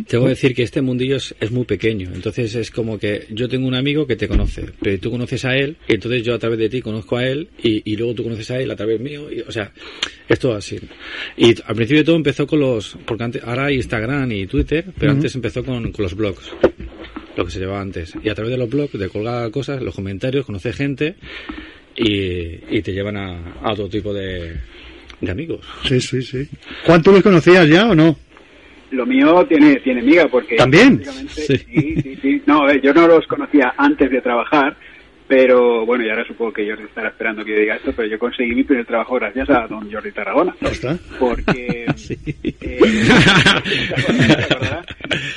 Tengo 0.07 0.23
que 0.25 0.29
decir 0.29 0.55
que 0.55 0.63
este 0.63 0.81
mundillo 0.81 1.15
es, 1.17 1.35
es 1.39 1.51
muy 1.51 1.63
pequeño, 1.65 2.09
entonces 2.13 2.55
es 2.55 2.71
como 2.71 2.97
que 2.97 3.27
yo 3.29 3.47
tengo 3.47 3.67
un 3.67 3.75
amigo 3.75 4.05
que 4.07 4.15
te 4.15 4.27
conoce, 4.27 4.65
pero 4.81 4.99
tú 4.99 5.11
conoces 5.11 5.45
a 5.45 5.55
él, 5.55 5.77
y 5.87 5.93
entonces 5.93 6.23
yo 6.23 6.33
a 6.33 6.39
través 6.39 6.57
de 6.59 6.69
ti 6.69 6.81
conozco 6.81 7.17
a 7.17 7.25
él, 7.27 7.47
y, 7.63 7.81
y 7.91 7.95
luego 7.95 8.15
tú 8.15 8.23
conoces 8.23 8.49
a 8.51 8.59
él 8.59 8.69
a 8.71 8.75
través 8.75 8.99
mío, 8.99 9.31
y, 9.31 9.41
o 9.41 9.51
sea, 9.51 9.71
es 10.27 10.39
todo 10.39 10.55
así. 10.55 10.77
Y 11.37 11.53
al 11.63 11.75
principio 11.75 12.03
todo 12.03 12.15
empezó 12.15 12.47
con 12.47 12.59
los, 12.59 12.97
porque 13.05 13.23
antes, 13.23 13.43
ahora 13.43 13.65
hay 13.65 13.75
Instagram 13.75 14.31
y 14.31 14.47
Twitter, 14.47 14.85
pero 14.97 15.11
Ujú. 15.11 15.17
antes 15.19 15.35
empezó 15.35 15.63
con, 15.63 15.91
con 15.91 16.03
los 16.03 16.15
blogs. 16.15 16.51
lo 17.37 17.45
que 17.45 17.51
se 17.51 17.59
llevaba 17.59 17.79
antes. 17.81 18.13
Y 18.21 18.27
a 18.29 18.35
través 18.35 18.51
de 18.51 18.57
los 18.57 18.69
blogs, 18.69 18.99
de 18.99 19.07
colgar 19.07 19.49
cosas, 19.51 19.81
los 19.81 19.95
comentarios, 19.95 20.45
conoces 20.45 20.75
gente 20.75 21.15
y, 21.95 22.75
y 22.77 22.81
te 22.81 22.91
llevan 22.91 23.15
a, 23.17 23.53
a 23.61 23.71
otro 23.71 23.87
tipo 23.87 24.13
de, 24.13 24.55
de 25.21 25.31
amigos. 25.31 25.61
Sí, 25.87 26.01
sí, 26.01 26.21
sí. 26.21 26.47
Juan, 26.85 27.01
¿tú 27.01 27.11
los 27.11 27.21
conocías 27.21 27.67
ya 27.69 27.87
o 27.89 27.95
no? 27.95 28.17
Lo 28.91 29.05
mío 29.05 29.45
tiene 29.47 29.75
tiene 29.77 30.01
miga 30.01 30.27
porque 30.27 30.55
¿También? 30.55 31.03
sí, 31.29 31.57
sí, 31.57 32.15
sí. 32.21 32.41
No, 32.45 32.65
ver, 32.65 32.81
yo 32.81 32.93
no 32.93 33.07
los 33.07 33.25
conocía 33.27 33.73
antes 33.77 34.09
de 34.09 34.21
trabajar, 34.21 34.75
pero 35.27 35.85
bueno, 35.85 36.03
y 36.03 36.09
ahora 36.09 36.25
supongo 36.25 36.53
que 36.53 36.67
Jordi 36.67 36.85
estará 36.85 37.09
esperando 37.09 37.45
que 37.45 37.51
yo 37.51 37.59
diga 37.59 37.75
esto, 37.75 37.93
pero 37.95 38.07
yo 38.07 38.17
conseguí 38.17 38.55
mi 38.55 38.63
primer 38.63 38.85
trabajo 38.85 39.15
gracias 39.15 39.49
a 39.51 39.67
don 39.67 39.91
Jordi 39.91 40.11
Tarragona. 40.11 40.55
Porque 41.19 41.85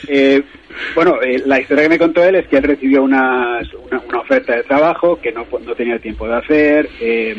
Eh, 0.08 0.42
bueno, 0.94 1.20
eh, 1.22 1.42
la 1.46 1.60
historia 1.60 1.84
que 1.84 1.88
me 1.90 1.98
contó 1.98 2.22
él 2.24 2.34
es 2.36 2.46
que 2.48 2.56
él 2.56 2.62
recibió 2.64 3.02
unas- 3.02 3.72
una, 3.74 4.00
una 4.00 4.20
oferta 4.20 4.54
de 4.56 4.62
trabajo 4.64 5.20
que 5.20 5.32
no, 5.32 5.46
no 5.60 5.74
tenía 5.74 5.98
tiempo 5.98 6.26
de 6.28 6.34
hacer 6.36 6.90
eh, 7.00 7.34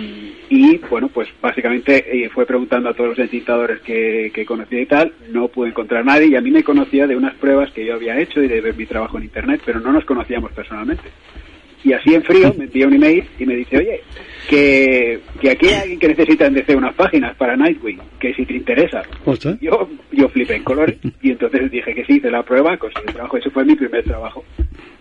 y, 0.49 0.77
bueno, 0.89 1.09
pues 1.09 1.29
básicamente 1.41 2.05
eh, 2.25 2.29
fue 2.29 2.45
preguntando 2.45 2.89
a 2.89 2.93
todos 2.93 3.17
los 3.17 3.19
editadores 3.19 3.81
que, 3.81 4.31
que 4.33 4.45
conocía 4.45 4.81
y 4.81 4.85
tal, 4.85 5.13
no 5.29 5.47
pude 5.49 5.69
encontrar 5.69 6.05
nadie 6.05 6.27
y 6.27 6.35
a 6.35 6.41
mí 6.41 6.51
me 6.51 6.63
conocía 6.63 7.07
de 7.07 7.15
unas 7.15 7.35
pruebas 7.35 7.71
que 7.71 7.85
yo 7.85 7.95
había 7.95 8.19
hecho 8.19 8.41
y 8.41 8.47
de 8.47 8.61
ver 8.61 8.75
mi 8.75 8.85
trabajo 8.85 9.17
en 9.17 9.23
Internet, 9.25 9.61
pero 9.65 9.79
no 9.79 9.91
nos 9.91 10.05
conocíamos 10.05 10.51
personalmente. 10.51 11.09
Y 11.83 11.93
así 11.93 12.13
en 12.15 12.23
frío 12.23 12.53
me 12.57 12.65
envía 12.65 12.87
un 12.87 12.93
email 12.93 13.23
y 13.39 13.45
me 13.45 13.55
dice, 13.55 13.77
oye, 13.77 13.99
que, 14.49 15.19
que 15.41 15.49
aquí 15.51 15.67
hay 15.67 15.75
alguien 15.81 15.99
que 15.99 16.07
necesita 16.09 16.45
en 16.47 16.53
DC 16.53 16.75
unas 16.75 16.93
páginas 16.95 17.35
para 17.35 17.55
Nightwing, 17.57 17.99
que 18.19 18.33
si 18.33 18.45
te 18.45 18.53
interesa. 18.55 19.03
Yo, 19.61 19.89
yo 20.11 20.29
flipé 20.29 20.55
en 20.55 20.63
colores 20.63 20.97
y 21.21 21.31
entonces 21.31 21.69
dije 21.71 21.93
que 21.93 22.05
sí, 22.05 22.13
hice 22.17 22.31
la 22.31 22.43
prueba, 22.43 22.77
conseguí 22.77 23.07
el 23.07 23.13
trabajo. 23.13 23.37
Ese 23.37 23.49
fue 23.49 23.65
mi 23.65 23.75
primer 23.75 24.03
trabajo. 24.03 24.43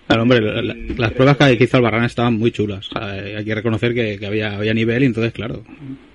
Claro, 0.07 0.22
hombre, 0.22 0.41
la- 0.41 0.62
la- 0.62 0.76
las 0.97 1.12
pruebas 1.12 1.37
que 1.37 1.64
hizo 1.64 1.76
Albarrán 1.76 2.05
estaban 2.05 2.35
muy 2.35 2.51
chulas. 2.51 2.89
O 2.93 2.99
sea, 2.99 3.12
hay 3.12 3.45
que 3.45 3.55
reconocer 3.55 3.95
que, 3.95 4.18
que 4.18 4.26
había, 4.26 4.57
había 4.57 4.74
nivel 4.74 5.03
y 5.05 5.07
entonces, 5.07 5.33
claro. 5.33 5.62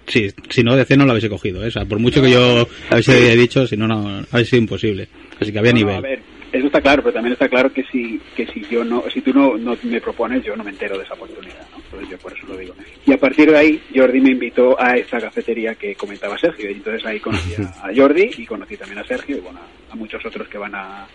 Sí, 0.07 0.29
si 0.49 0.63
no, 0.63 0.75
DC 0.75 0.95
no 0.97 1.05
lo 1.05 1.11
hubiese 1.13 1.29
cogido. 1.29 1.63
¿eh? 1.63 1.67
O 1.67 1.71
sea, 1.71 1.85
por 1.85 1.99
mucho 1.99 2.21
que 2.21 2.31
yo 2.31 2.67
hubiese 2.91 3.35
dicho, 3.35 3.65
si 3.67 3.75
no, 3.77 3.87
no, 3.87 4.23
habría 4.31 4.45
sido 4.45 4.61
imposible. 4.61 5.07
Así 5.39 5.51
que 5.51 5.59
había 5.59 5.71
No, 5.73 5.79
no, 5.79 5.85
nivel. 5.85 5.95
a 5.97 6.01
ver, 6.01 6.19
eso 6.51 6.67
está 6.67 6.81
claro, 6.81 7.01
pero 7.03 7.13
también 7.13 7.33
está 7.33 7.49
claro 7.49 7.71
que 7.71 7.83
si, 7.83 8.19
que 8.35 8.47
si 8.47 8.61
yo 8.69 8.83
no, 8.83 9.03
si 9.13 9.21
tú 9.21 9.33
no, 9.33 9.57
no 9.57 9.77
me 9.83 10.01
propones, 10.01 10.43
yo 10.43 10.55
no 10.55 10.63
me 10.63 10.71
entero 10.71 10.97
de 10.97 11.03
esa 11.03 11.13
oportunidad, 11.13 11.67
¿no? 11.71 11.77
Entonces 11.83 12.09
yo 12.09 12.17
por 12.17 12.33
eso 12.33 12.47
lo 12.47 12.57
digo. 12.57 12.73
Y 13.05 13.13
a 13.13 13.17
partir 13.17 13.51
de 13.51 13.57
ahí, 13.57 13.83
Jordi 13.93 14.21
me 14.21 14.31
invitó 14.31 14.79
a 14.79 14.95
esta 14.95 15.19
cafetería 15.19 15.75
que 15.75 15.95
comentaba 15.95 16.37
Sergio, 16.37 16.69
y 16.69 16.73
entonces 16.75 17.05
ahí 17.05 17.19
conocí 17.19 17.53
a, 17.61 17.87
a 17.87 17.95
Jordi 17.95 18.29
y 18.37 18.45
conocí 18.45 18.77
también 18.77 18.99
a 18.99 19.03
Sergio 19.03 19.37
y 19.37 19.39
bueno, 19.41 19.59
a, 19.59 19.93
a 19.93 19.95
muchos 19.95 20.25
otros 20.25 20.47
que 20.47 20.57
van 20.57 20.75
a, 20.75 21.07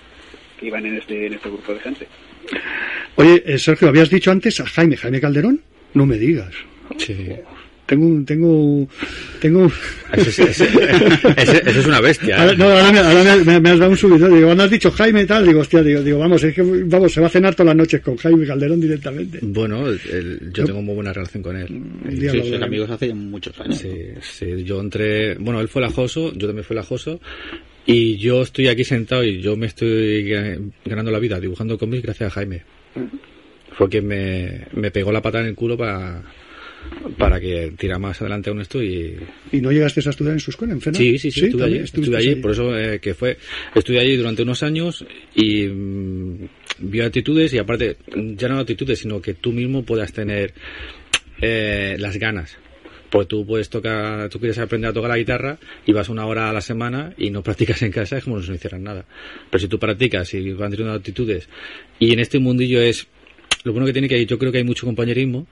que 0.58 0.66
iban 0.66 0.84
en 0.86 0.98
este, 0.98 1.26
en 1.26 1.34
este 1.34 1.48
grupo 1.48 1.74
de 1.74 1.80
gente. 1.80 2.06
Oye, 3.16 3.42
eh, 3.46 3.58
Sergio, 3.58 3.88
¿habías 3.88 4.10
dicho 4.10 4.30
antes 4.30 4.60
a 4.60 4.66
Jaime, 4.66 4.96
Jaime 4.96 5.20
Calderón? 5.20 5.60
No 5.94 6.06
me 6.06 6.18
digas. 6.18 6.54
Sí. 6.98 7.32
Tengo 7.86 8.06
un, 8.06 8.24
tengo, 8.24 8.88
tengo... 9.40 9.70
Ese- 10.12 10.42
ese 10.44 11.80
es 11.80 11.86
una 11.86 12.00
bestia. 12.00 12.36
¿eh? 12.36 12.40
Ahora, 12.40 12.54
no, 12.54 12.64
ahora, 12.64 12.92
me, 12.92 12.98
ahora 13.00 13.24
me- 13.36 13.44
me- 13.44 13.60
me 13.60 13.70
has 13.70 13.78
dado 13.78 13.90
un 13.90 13.96
subidón. 13.96 14.34
Digo, 14.34 14.46
cuando 14.46 14.62
has 14.64 14.70
dicho 14.70 14.90
Jaime 14.92 15.22
y 15.22 15.26
tal, 15.26 15.46
digo, 15.46 15.60
hostia, 15.60 15.82
digo, 15.82 16.00
digo, 16.02 16.18
vamos, 16.18 16.42
es 16.44 16.54
que, 16.54 16.62
vamos, 16.62 17.12
se 17.12 17.20
va 17.20 17.26
a 17.26 17.30
cenar 17.30 17.54
todas 17.54 17.66
las 17.68 17.76
noches 17.76 18.00
con 18.00 18.16
Jaime 18.16 18.46
Calderón 18.46 18.80
directamente. 18.80 19.40
Bueno, 19.42 19.88
el- 19.88 20.50
yo 20.52 20.64
tengo 20.64 20.80
muy 20.80 20.94
buena 20.94 21.12
relación 21.12 21.42
con 21.42 21.56
él. 21.56 21.66
día 22.08 22.30
Sí, 22.32 22.54
amigos 22.54 22.88
hace 22.90 23.12
muchos 23.14 23.58
años. 23.60 23.78
Sí, 23.78 23.90
sí, 24.20 24.62
yo 24.64 24.80
entré, 24.80 25.34
bueno, 25.34 25.60
él 25.60 25.68
fue 25.68 25.82
lajoso, 25.82 26.32
yo 26.34 26.46
también 26.46 26.64
fui 26.64 26.76
lajoso, 26.76 27.20
y 27.84 28.16
yo 28.18 28.42
estoy 28.42 28.68
aquí 28.68 28.84
sentado 28.84 29.24
y 29.24 29.40
yo 29.40 29.56
me 29.56 29.66
estoy 29.66 30.24
ga- 30.30 30.60
ganando 30.84 31.10
la 31.10 31.18
vida 31.18 31.40
dibujando 31.40 31.76
cómics 31.78 32.04
gracias 32.04 32.28
a 32.28 32.34
Jaime. 32.34 32.62
Fue 33.76 33.88
quien 33.88 34.06
me, 34.06 34.66
me 34.74 34.90
pegó 34.90 35.10
la 35.10 35.20
pata 35.22 35.40
en 35.40 35.46
el 35.46 35.54
culo 35.54 35.76
para, 35.76 36.22
para 37.18 37.40
que 37.40 37.72
tira 37.76 37.98
más 37.98 38.20
adelante 38.20 38.50
aún 38.50 38.60
esto 38.60 38.82
y, 38.82 39.16
¿Y 39.50 39.60
no 39.60 39.70
llegaste 39.70 40.00
a 40.04 40.10
estudiar 40.10 40.34
en 40.34 40.40
su 40.40 40.50
escuela, 40.50 40.72
en 40.72 40.80
FENA? 40.80 40.98
Sí, 40.98 41.18
sí, 41.18 41.30
sí, 41.30 41.46
estuve 41.46 41.64
allí, 41.64 41.78
estuve 41.78 42.16
allí, 42.16 42.34
por 42.36 42.52
eso 42.52 42.76
eh, 42.76 43.00
que 43.00 43.14
fue, 43.14 43.36
estuve 43.74 44.00
allí 44.00 44.16
durante 44.16 44.42
unos 44.42 44.62
años 44.62 45.04
y 45.34 45.66
mm, 45.66 46.48
vi 46.78 47.00
actitudes 47.00 47.52
y 47.54 47.58
aparte, 47.58 47.96
ya 48.36 48.48
no 48.48 48.58
actitudes, 48.58 49.00
sino 49.00 49.20
que 49.20 49.34
tú 49.34 49.52
mismo 49.52 49.84
puedas 49.84 50.12
tener 50.12 50.54
eh, 51.40 51.96
las 51.98 52.16
ganas. 52.16 52.56
Porque 53.10 53.26
tú 53.26 53.44
puedes 53.44 53.68
tocar, 53.68 54.30
tú 54.30 54.38
quieres 54.38 54.58
aprender 54.58 54.88
a 54.88 54.92
tocar 54.94 55.10
la 55.10 55.18
guitarra 55.18 55.58
y 55.84 55.92
vas 55.92 56.08
una 56.08 56.24
hora 56.24 56.48
a 56.48 56.52
la 56.52 56.62
semana 56.62 57.12
y 57.18 57.28
no 57.28 57.42
practicas 57.44 57.82
en 57.82 57.92
casa, 57.92 58.16
es 58.16 58.24
como 58.24 58.40
si 58.40 58.48
no 58.48 58.54
hicieras 58.54 58.80
nada. 58.80 59.04
Pero 59.50 59.60
si 59.60 59.68
tú 59.68 59.78
practicas 59.78 60.32
y 60.32 60.52
vas 60.52 60.70
teniendo 60.70 60.94
actitudes 60.94 61.48
y 61.98 62.12
en 62.12 62.20
este 62.20 62.38
mundillo 62.38 62.80
es, 62.80 63.06
lo 63.64 63.72
bueno 63.72 63.86
que 63.86 63.92
tiene 63.92 64.08
que 64.08 64.24
yo 64.26 64.38
creo 64.38 64.50
que 64.52 64.58
hay 64.58 64.64
mucho 64.64 64.86
compañerismo, 64.86 65.46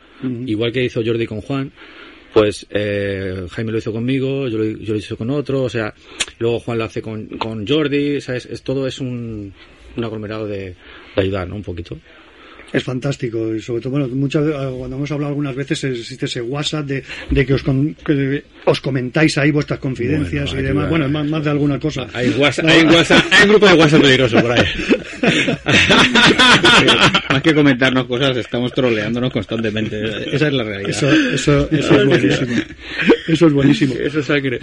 igual 0.46 0.72
que 0.72 0.84
hizo 0.84 1.02
Jordi 1.04 1.26
con 1.26 1.40
Juan, 1.40 1.70
pues 2.32 2.66
eh, 2.70 3.46
Jaime 3.50 3.72
lo 3.72 3.78
hizo 3.78 3.92
conmigo, 3.92 4.46
yo 4.48 4.58
lo, 4.58 4.64
yo 4.64 4.92
lo 4.92 4.98
hice 4.98 5.16
con 5.16 5.30
otro, 5.30 5.62
o 5.64 5.68
sea, 5.68 5.92
luego 6.38 6.61
Juan 6.61 6.78
lo 6.78 6.84
hace 6.84 7.02
con, 7.02 7.26
con 7.26 7.66
Jordi, 7.66 8.20
¿sabes? 8.20 8.46
Es, 8.46 8.62
todo 8.62 8.86
es 8.86 9.00
un, 9.00 9.52
un 9.96 10.04
aglomerado 10.04 10.46
de, 10.46 10.61
de 10.66 10.76
ayudar, 11.16 11.48
¿no? 11.48 11.56
Un 11.56 11.62
poquito. 11.62 11.98
Es 12.72 12.84
fantástico 12.84 13.52
y 13.52 13.61
sobre 13.61 13.80
todo, 13.82 13.90
bueno, 13.90 14.06
muchas 14.06 14.44
ve- 14.46 14.52
cuando 14.78 14.94
hemos 14.96 15.11
hablado 15.11 15.30
algunas 15.30 15.56
veces 15.56 15.82
existe 15.82 16.26
ese 16.26 16.40
WhatsApp 16.40 16.86
de, 16.86 17.02
de 17.28 17.44
que, 17.44 17.54
os 17.54 17.64
con- 17.64 17.94
que 17.94 18.44
os 18.64 18.80
comentáis 18.80 19.36
ahí 19.38 19.50
vuestras 19.50 19.80
confidencias 19.80 20.50
Bueno, 20.52 20.61
y 20.61 20.66
demás. 20.68 20.88
Bueno, 20.88 21.08
más, 21.08 21.26
más 21.26 21.42
de 21.44 21.50
alguna 21.50 21.80
cosa. 21.80 22.06
Hay, 22.12 22.30
WhatsApp, 22.38 22.66
hay, 22.68 22.84
WhatsApp, 22.84 23.24
hay 23.32 23.42
un 23.46 23.50
grupo 23.50 23.66
de 23.66 23.74
WhatsApp 23.74 24.02
peligroso 24.02 24.40
por 24.40 24.52
ahí. 24.52 24.64
Más 27.30 27.42
que 27.42 27.54
comentarnos 27.54 28.06
cosas, 28.06 28.36
estamos 28.36 28.72
troleándonos 28.72 29.32
constantemente. 29.32 30.34
Esa 30.34 30.48
es 30.48 30.52
la 30.52 30.64
realidad. 30.64 30.90
Eso, 30.90 31.11
eso, 31.11 31.68
eso 31.70 31.94
es 31.94 32.06
buenísimo. 32.06 32.56
Eso 33.28 33.46
es 33.46 33.52
buenísimo. 33.52 33.94
Eso 33.94 34.20
es 34.20 34.26
sangre. 34.26 34.61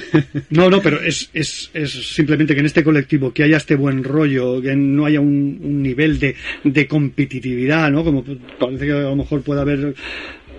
No, 0.50 0.70
no, 0.70 0.82
pero 0.82 1.02
es, 1.02 1.30
es, 1.34 1.70
es 1.74 1.91
simplemente 1.91 2.54
que 2.54 2.60
en 2.60 2.66
este 2.66 2.84
colectivo 2.84 3.34
que 3.34 3.43
haya 3.43 3.58
este 3.58 3.76
buen 3.76 4.04
rollo, 4.04 4.62
que 4.62 4.76
no 4.76 5.06
haya 5.06 5.20
un, 5.20 5.60
un 5.62 5.82
nivel 5.82 6.20
de, 6.20 6.36
de 6.64 6.88
competitividad, 6.88 7.91
¿no? 7.91 8.04
Como 8.04 8.24
parece 8.60 8.86
que 8.86 8.91
a 8.91 9.02
lo 9.02 9.16
mejor 9.16 9.41
puede 9.41 9.62
haber 9.62 9.95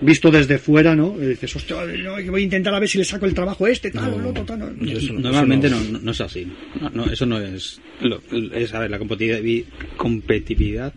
visto 0.01 0.31
desde 0.31 0.57
fuera, 0.57 0.95
¿no? 0.95 1.15
Y 1.21 1.25
dices, 1.27 1.55
hostia, 1.55 1.77
no, 1.85 2.11
voy 2.31 2.41
a 2.41 2.43
intentar 2.43 2.73
a 2.73 2.79
ver 2.79 2.87
si 2.89 2.97
le 2.97 3.03
saco 3.05 3.25
el 3.25 3.33
trabajo 3.33 3.65
a 3.65 3.69
este, 3.69 3.91
tal, 3.91 4.13
o 4.13 4.19
el 4.19 4.25
otro, 4.27 4.43
tal. 4.45 4.59
no. 4.59 5.19
Normalmente 5.19 5.69
no, 5.69 5.79
no, 5.81 5.99
no 5.99 6.11
es 6.11 6.21
así. 6.21 6.47
No, 6.79 6.89
no, 6.91 7.05
eso 7.11 7.25
no 7.25 7.39
es, 7.39 7.81
lo- 8.01 8.21
es. 8.53 8.73
A 8.73 8.79
ver, 8.79 8.91
la 8.91 8.99
competitivi- 8.99 9.65
competitividad 9.97 10.93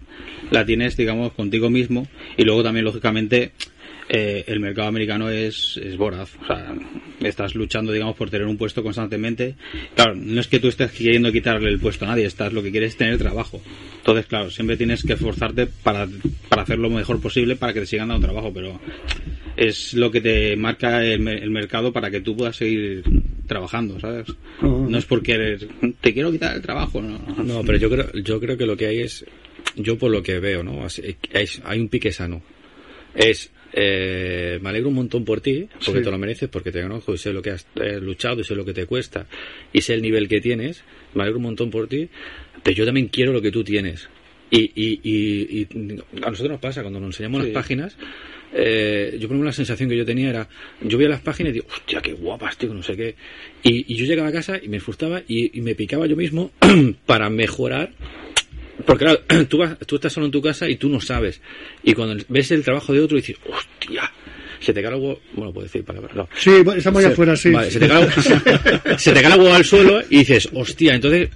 la 0.51 0.65
tienes, 0.67 0.97
digamos, 0.97 1.33
contigo 1.33 1.71
mismo 1.71 2.07
y 2.37 2.45
luego 2.45 2.63
también, 2.63 2.85
lógicamente, 2.85 3.53
eh, 4.15 4.45
el 4.47 4.61
mercado 4.61 4.89
americano 4.89 5.31
es, 5.31 5.81
es 5.83 5.97
voraz. 5.97 6.37
O 6.43 6.47
sea, 6.47 6.75
estás 7.23 7.55
luchando, 7.55 7.93
digamos, 7.93 8.15
por 8.15 8.29
tener 8.29 8.47
un 8.47 8.59
puesto 8.59 8.83
constantemente. 8.83 9.55
Claro, 9.95 10.15
no 10.15 10.39
es 10.39 10.49
que 10.49 10.61
tú 10.61 10.69
estés 10.69 10.93
queriendo 10.93 11.33
quitarle 11.33 11.71
el 11.71 11.79
puesto 11.81 12.05
a 12.05 12.09
nadie, 12.09 12.27
estás 12.27 12.53
lo 12.53 12.63
que 12.63 12.71
quieres 12.71 12.91
es 12.91 12.97
tener 12.99 13.17
trabajo. 13.17 13.63
Entonces, 13.97 14.27
claro, 14.27 14.51
siempre 14.51 14.77
tienes 14.77 15.03
que 15.03 15.15
esforzarte 15.15 15.67
para, 15.83 16.07
para 16.51 16.63
hacer 16.63 16.79
lo 16.79 16.91
mejor 16.91 17.21
posible 17.23 17.57
para 17.57 17.73
que 17.73 17.81
te 17.81 17.87
sigan 17.87 18.09
dando 18.09 18.27
trabajo, 18.27 18.53
pero 18.53 18.79
es 19.57 19.95
lo 19.95 20.11
que 20.11 20.21
te 20.21 20.57
marca 20.57 21.03
el, 21.05 21.27
el 21.27 21.51
mercado 21.51 21.93
para 21.93 22.11
que 22.11 22.21
tú 22.21 22.37
puedas 22.37 22.57
seguir 22.57 23.03
trabajando, 23.47 23.99
¿sabes? 24.01 24.27
No 24.61 24.99
es 24.99 25.05
porque 25.07 25.57
te 26.01 26.13
quiero 26.13 26.31
quitar 26.33 26.55
el 26.57 26.63
trabajo, 26.63 27.01
no. 27.01 27.19
No, 27.43 27.63
pero 27.65 27.79
yo 27.79 27.89
creo, 27.91 28.13
yo 28.23 28.41
creo 28.41 28.57
que 28.59 28.67
lo 28.67 28.77
que 28.77 28.87
hay 28.87 29.01
es, 29.01 29.25
yo 29.77 29.97
por 29.97 30.11
lo 30.11 30.23
que 30.23 30.39
veo, 30.39 30.63
¿no? 30.63 30.85
Así- 30.85 31.17
hay 31.65 31.81
un 31.81 31.89
pique 31.89 32.13
sano. 32.13 32.43
Es, 33.15 33.51
eh, 33.73 34.59
me 34.63 34.69
alegro 34.71 34.89
un 34.89 34.95
montón 34.97 35.25
por 35.25 35.41
ti, 35.41 35.67
porque 35.85 36.01
Sí. 36.01 36.05
te 36.05 36.11
lo 36.11 36.19
mereces, 36.19 36.49
porque 36.49 36.71
te 36.73 36.83
conozco 36.83 37.15
y 37.15 37.19
sé 37.19 37.33
lo 37.33 37.43
que 37.43 37.51
has 37.51 37.67
eh, 37.77 37.99
luchado 38.01 38.41
y 38.41 38.45
sé 38.45 38.55
lo 38.55 38.65
que 38.65 38.73
te 38.75 38.87
cuesta 38.87 39.27
y 39.73 39.81
sé 39.81 39.95
el 39.95 40.03
nivel 40.03 40.29
que 40.29 40.41
tienes. 40.41 40.83
Me 41.15 41.23
alegro 41.23 41.39
un 41.39 41.45
montón 41.45 41.71
por 41.71 41.89
ti, 41.89 42.09
pero 42.63 42.77
yo 42.77 42.85
también 42.85 43.09
quiero 43.09 43.33
lo 43.33 43.41
que 43.43 43.51
tú 43.51 43.63
tienes. 43.65 44.09
Y, 44.51 44.71
y, 44.75 45.01
y, 45.03 45.59
y 45.61 45.99
a 46.23 46.29
nosotros 46.29 46.51
nos 46.51 46.61
pasa, 46.61 46.83
cuando 46.83 47.01
nos 47.01 47.09
enseñamos 47.15 47.41
Sí. 47.41 47.47
las 47.49 47.55
páginas, 47.55 47.97
eh, 48.53 49.13
yo 49.15 49.21
por 49.21 49.29
ejemplo 49.37 49.45
la 49.47 49.53
sensación 49.53 49.89
que 49.89 49.97
yo 49.97 50.05
tenía 50.05 50.29
era, 50.29 50.49
yo 50.83 50.99
veía 50.99 51.09
las 51.09 51.23
páginas 51.23 51.51
y 51.51 51.53
digo, 51.55 51.67
hostia, 51.73 52.03
qué 52.03 52.13
guapas, 52.13 52.59
tío, 52.59 52.75
no 52.75 52.83
sé 52.83 52.95
qué. 52.95 53.15
Y, 53.63 53.91
y 53.95 53.97
yo 53.97 54.05
llegaba 54.05 54.29
a 54.29 54.33
casa 54.33 54.61
y 54.63 54.69
me 54.69 54.79
frustraba 54.79 55.23
y, 55.27 55.57
y 55.59 55.63
me 55.63 55.75
picaba 55.75 56.07
yo 56.07 56.17
mismo 56.17 56.51
para 57.07 57.31
mejorar. 57.31 57.93
Porque 58.87 59.05
claro, 59.05 59.21
tú, 59.49 59.59
vas, 59.59 59.79
tú 59.87 59.97
estás 59.97 60.13
solo 60.13 60.27
en 60.27 60.33
tu 60.33 60.43
casa 60.43 60.69
y 60.69 60.77
tú 60.77 60.89
no 60.89 61.01
sabes. 61.01 61.41
Y 61.83 61.93
cuando 61.95 62.23
ves 62.29 62.51
el 62.51 62.65
trabajo 62.65 62.93
de 62.93 63.01
otro 63.01 63.17
dices, 63.17 63.37
hostia, 63.49 64.11
se 64.61 64.73
te 64.73 64.83
cae 64.83 64.95
el 64.95 65.01
huevo, 65.01 65.21
bueno, 65.35 65.53
puedo 65.53 65.65
decir 65.65 65.85
palabras, 65.85 66.15
no. 66.15 66.29
Sí, 66.37 66.51
estamos 66.77 67.03
ya 67.03 67.09
afuera, 67.09 67.37
sí. 67.37 67.51
vale, 67.51 67.71
se 67.71 67.81
te 67.81 67.89
cae 67.89 68.09
se 68.99 69.13
te 69.13 69.23
cae 69.23 69.39
huevo 69.39 69.55
al 69.55 69.65
suelo 69.65 70.03
y 70.09 70.19
dices, 70.19 70.49
hostia, 70.55 70.95
entonces 70.95 71.31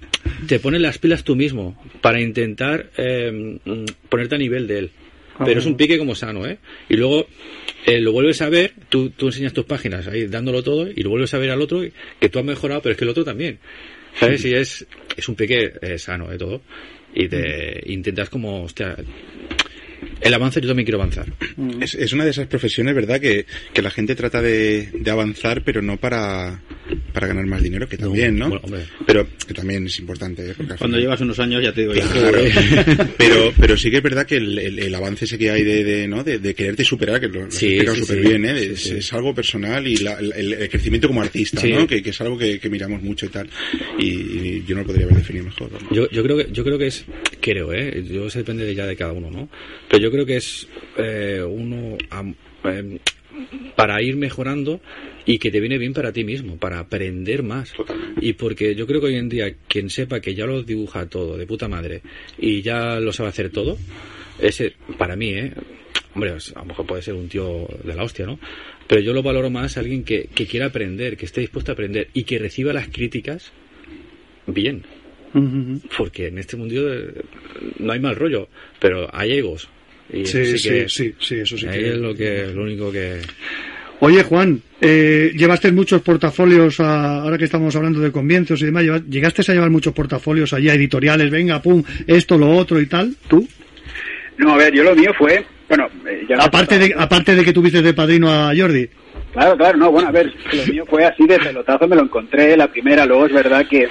te 0.46 0.60
pones 0.60 0.80
las 0.80 0.98
pilas 0.98 1.24
tú 1.24 1.36
mismo 1.36 1.80
para 2.00 2.20
intentar 2.20 2.90
eh, 2.96 3.58
ponerte 4.08 4.34
a 4.34 4.38
nivel 4.38 4.66
de 4.66 4.78
él. 4.78 4.90
Pero 5.44 5.60
es 5.60 5.66
un 5.66 5.76
pique 5.76 5.98
como 5.98 6.14
sano, 6.14 6.46
¿eh? 6.46 6.58
Y 6.88 6.96
luego 6.96 7.26
eh, 7.84 8.00
lo 8.00 8.12
vuelves 8.12 8.40
a 8.40 8.48
ver, 8.48 8.72
tú, 8.88 9.10
tú 9.10 9.26
enseñas 9.26 9.52
tus 9.52 9.66
páginas 9.66 10.06
ahí 10.06 10.26
dándolo 10.26 10.62
todo 10.62 10.88
y 10.88 11.02
lo 11.02 11.10
vuelves 11.10 11.34
a 11.34 11.38
ver 11.38 11.50
al 11.50 11.60
otro 11.60 11.82
que 12.18 12.28
tú 12.28 12.38
has 12.38 12.44
mejorado, 12.44 12.80
pero 12.80 12.92
es 12.92 12.98
que 12.98 13.04
el 13.04 13.10
otro 13.10 13.24
también. 13.24 13.58
¿Sabes? 14.18 14.44
Y 14.46 14.54
es, 14.54 14.86
es 15.14 15.28
un 15.28 15.34
pique 15.34 15.74
eh, 15.82 15.98
sano 15.98 16.28
de 16.28 16.38
todo. 16.38 16.62
Y 17.16 17.28
te 17.28 17.82
intentas 17.92 18.28
como, 18.28 18.62
hostia, 18.64 18.94
el 20.26 20.34
avance 20.34 20.60
yo 20.60 20.68
también 20.68 20.84
quiero 20.84 21.00
avanzar. 21.00 21.26
Es, 21.80 21.94
es 21.94 22.12
una 22.12 22.24
de 22.24 22.30
esas 22.30 22.46
profesiones, 22.46 22.94
¿verdad? 22.94 23.20
Que, 23.20 23.46
que 23.72 23.82
la 23.82 23.90
gente 23.90 24.14
trata 24.14 24.42
de, 24.42 24.88
de 24.92 25.10
avanzar, 25.10 25.62
pero 25.64 25.82
no 25.82 25.96
para, 25.96 26.60
para 27.12 27.26
ganar 27.26 27.46
más 27.46 27.62
dinero, 27.62 27.88
que 27.88 27.96
también, 27.96 28.36
¿no? 28.38 28.48
Bueno, 28.48 28.62
hombre. 28.64 28.82
Pero 29.06 29.26
que 29.46 29.54
también 29.54 29.86
es 29.86 29.98
importante. 29.98 30.50
¿eh? 30.50 30.54
Cuando 30.56 30.76
final- 30.76 31.00
llevas 31.00 31.20
unos 31.20 31.38
años 31.38 31.62
ya 31.62 31.72
te 31.72 31.82
digo 31.82 31.94
yo 31.94 32.02
Claro. 32.02 32.38
pero, 33.18 33.52
pero 33.58 33.76
sí 33.76 33.90
que 33.90 33.98
es 33.98 34.02
verdad 34.02 34.26
que 34.26 34.36
el, 34.36 34.58
el- 34.58 34.78
el 34.78 34.94
avance 34.94 35.24
ese 35.24 35.38
que 35.38 35.50
hay 35.50 35.62
de, 35.64 35.84
de, 35.84 36.08
¿no? 36.08 36.22
de, 36.24 36.38
de 36.38 36.54
quererte 36.54 36.84
superar, 36.84 37.20
que 37.20 37.28
lo, 37.28 37.40
lo 37.42 37.46
has 37.46 37.54
Sí, 37.54 37.78
súper 37.80 38.22
sí. 38.22 38.28
bien, 38.28 38.44
¿eh? 38.44 38.58
Es, 38.72 38.80
sí. 38.82 38.94
es 38.96 39.12
algo 39.12 39.34
personal 39.34 39.86
y 39.86 39.96
la- 39.96 40.18
el, 40.18 40.52
el 40.52 40.68
crecimiento 40.68 41.08
como 41.08 41.22
artista, 41.22 41.60
Sí. 41.60 41.72
¿no? 41.72 41.86
Que, 41.86 42.02
que 42.02 42.10
es 42.10 42.20
algo 42.20 42.36
que, 42.38 42.58
que 42.58 42.68
miramos 42.68 43.02
mucho 43.02 43.26
y 43.26 43.28
tal. 43.30 43.48
Y, 43.98 44.06
y 44.06 44.64
yo 44.66 44.74
no 44.74 44.82
lo 44.82 44.86
podría 44.86 45.04
haber 45.06 45.18
definido 45.18 45.44
mejor. 45.46 45.70
vamos. 45.70 45.88
Yo, 45.92 46.08
yo 46.10 46.22
creo 46.22 46.36
que 46.36 46.48
yo 46.52 46.64
creo 46.64 46.78
que 46.78 46.86
es 46.86 47.04
creo 47.40 47.72
eh 47.72 48.02
yo 48.10 48.26
eso 48.26 48.38
depende 48.38 48.64
de 48.64 48.74
ya 48.74 48.86
de 48.86 48.96
cada 48.96 49.12
uno 49.12 49.30
no 49.30 49.48
pero 49.88 50.02
yo 50.02 50.10
creo 50.16 50.26
que 50.26 50.36
es 50.36 50.66
eh, 50.98 51.42
uno 51.46 51.96
am- 52.10 52.34
em, 52.64 52.98
para 53.76 54.00
ir 54.02 54.16
mejorando 54.16 54.80
y 55.26 55.38
que 55.38 55.50
te 55.50 55.60
viene 55.60 55.76
bien 55.78 55.92
para 55.92 56.12
ti 56.12 56.24
mismo 56.24 56.56
para 56.56 56.78
aprender 56.78 57.42
más. 57.42 57.72
Y 58.20 58.32
porque 58.32 58.74
yo 58.74 58.86
creo 58.86 59.00
que 59.00 59.08
hoy 59.08 59.16
en 59.16 59.28
día 59.28 59.54
quien 59.68 59.90
sepa 59.90 60.20
que 60.20 60.34
ya 60.34 60.46
lo 60.46 60.62
dibuja 60.62 61.06
todo 61.06 61.36
de 61.36 61.46
puta 61.46 61.68
madre 61.68 62.00
y 62.38 62.62
ya 62.62 62.98
lo 62.98 63.12
sabe 63.12 63.28
hacer 63.28 63.50
todo 63.50 63.76
ese 64.40 64.74
para 64.98 65.16
mí 65.16 65.30
eh 65.34 65.52
hombre 66.14 66.30
a 66.32 66.58
lo 66.60 66.64
mejor 66.64 66.86
puede 66.86 67.02
ser 67.02 67.14
un 67.14 67.28
tío 67.28 67.66
de 67.84 67.94
la 67.94 68.02
hostia 68.04 68.24
no 68.26 68.38
pero 68.86 69.00
yo 69.00 69.12
lo 69.12 69.22
valoro 69.22 69.50
más 69.50 69.76
a 69.76 69.80
alguien 69.80 70.04
que, 70.04 70.28
que 70.34 70.46
quiera 70.46 70.66
aprender 70.66 71.16
que 71.16 71.26
esté 71.26 71.40
dispuesto 71.42 71.72
a 71.72 71.74
aprender 71.74 72.08
y 72.14 72.24
que 72.24 72.38
reciba 72.38 72.72
las 72.72 72.88
críticas 72.88 73.52
bien. 74.46 74.82
Porque 75.98 76.28
en 76.28 76.38
este 76.38 76.56
mundo 76.56 76.74
eh, 76.94 77.12
no 77.78 77.92
hay 77.92 78.00
mal 78.00 78.16
rollo, 78.16 78.48
pero 78.80 79.08
hay 79.14 79.32
egos. 79.32 79.68
Y 80.12 80.24
Sí, 80.26 80.56
sí, 80.58 80.68
que- 80.68 80.88
sí, 80.88 81.14
sí, 81.20 81.34
eso 81.36 81.58
sí 81.58 81.66
ahí 81.66 81.80
que- 81.80 81.88
es 81.90 81.96
lo 81.96 82.14
que 82.14 82.46
lo 82.54 82.62
único 82.62 82.92
que 82.92 83.20
Oye, 84.00 84.22
Juan, 84.24 84.60
eh, 84.78 85.32
llevaste 85.34 85.72
muchos 85.72 86.02
portafolios, 86.02 86.80
a- 86.80 87.22
ahora 87.22 87.38
que 87.38 87.46
estamos 87.46 87.74
hablando 87.76 87.98
de 87.98 88.12
comienzos 88.12 88.60
y 88.60 88.66
demás, 88.66 88.84
llegaste 89.08 89.40
a 89.50 89.54
llevar 89.54 89.70
muchos 89.70 89.94
portafolios 89.94 90.52
allí 90.52 90.68
a 90.68 90.74
editoriales, 90.74 91.30
venga, 91.30 91.62
pum, 91.62 91.82
esto, 92.06 92.36
lo 92.36 92.50
otro 92.50 92.78
y 92.78 92.84
tal, 92.86 93.14
¿tú? 93.26 93.48
No, 94.36 94.52
a 94.52 94.58
ver, 94.58 94.74
yo 94.74 94.82
lo 94.84 94.94
mío 94.94 95.12
fue, 95.16 95.46
bueno, 95.66 95.88
eh, 96.06 96.26
ya 96.28 96.36
Aparte 96.36 96.78
de, 96.78 96.94
aparte 96.94 97.34
de 97.34 97.42
que 97.42 97.54
tuviste 97.54 97.80
de 97.80 97.94
padrino 97.94 98.30
a 98.30 98.52
Jordi. 98.54 98.86
Claro, 99.36 99.56
claro, 99.58 99.76
no, 99.76 99.90
bueno, 99.92 100.08
a 100.08 100.12
ver, 100.12 100.32
lo 100.50 100.72
mío 100.72 100.86
fue 100.86 101.04
así 101.04 101.26
de 101.26 101.38
pelotazo, 101.38 101.86
me 101.86 101.94
lo 101.94 102.04
encontré 102.04 102.56
la 102.56 102.68
primera, 102.68 103.04
luego 103.04 103.26
es 103.26 103.34
verdad 103.34 103.66
que 103.68 103.86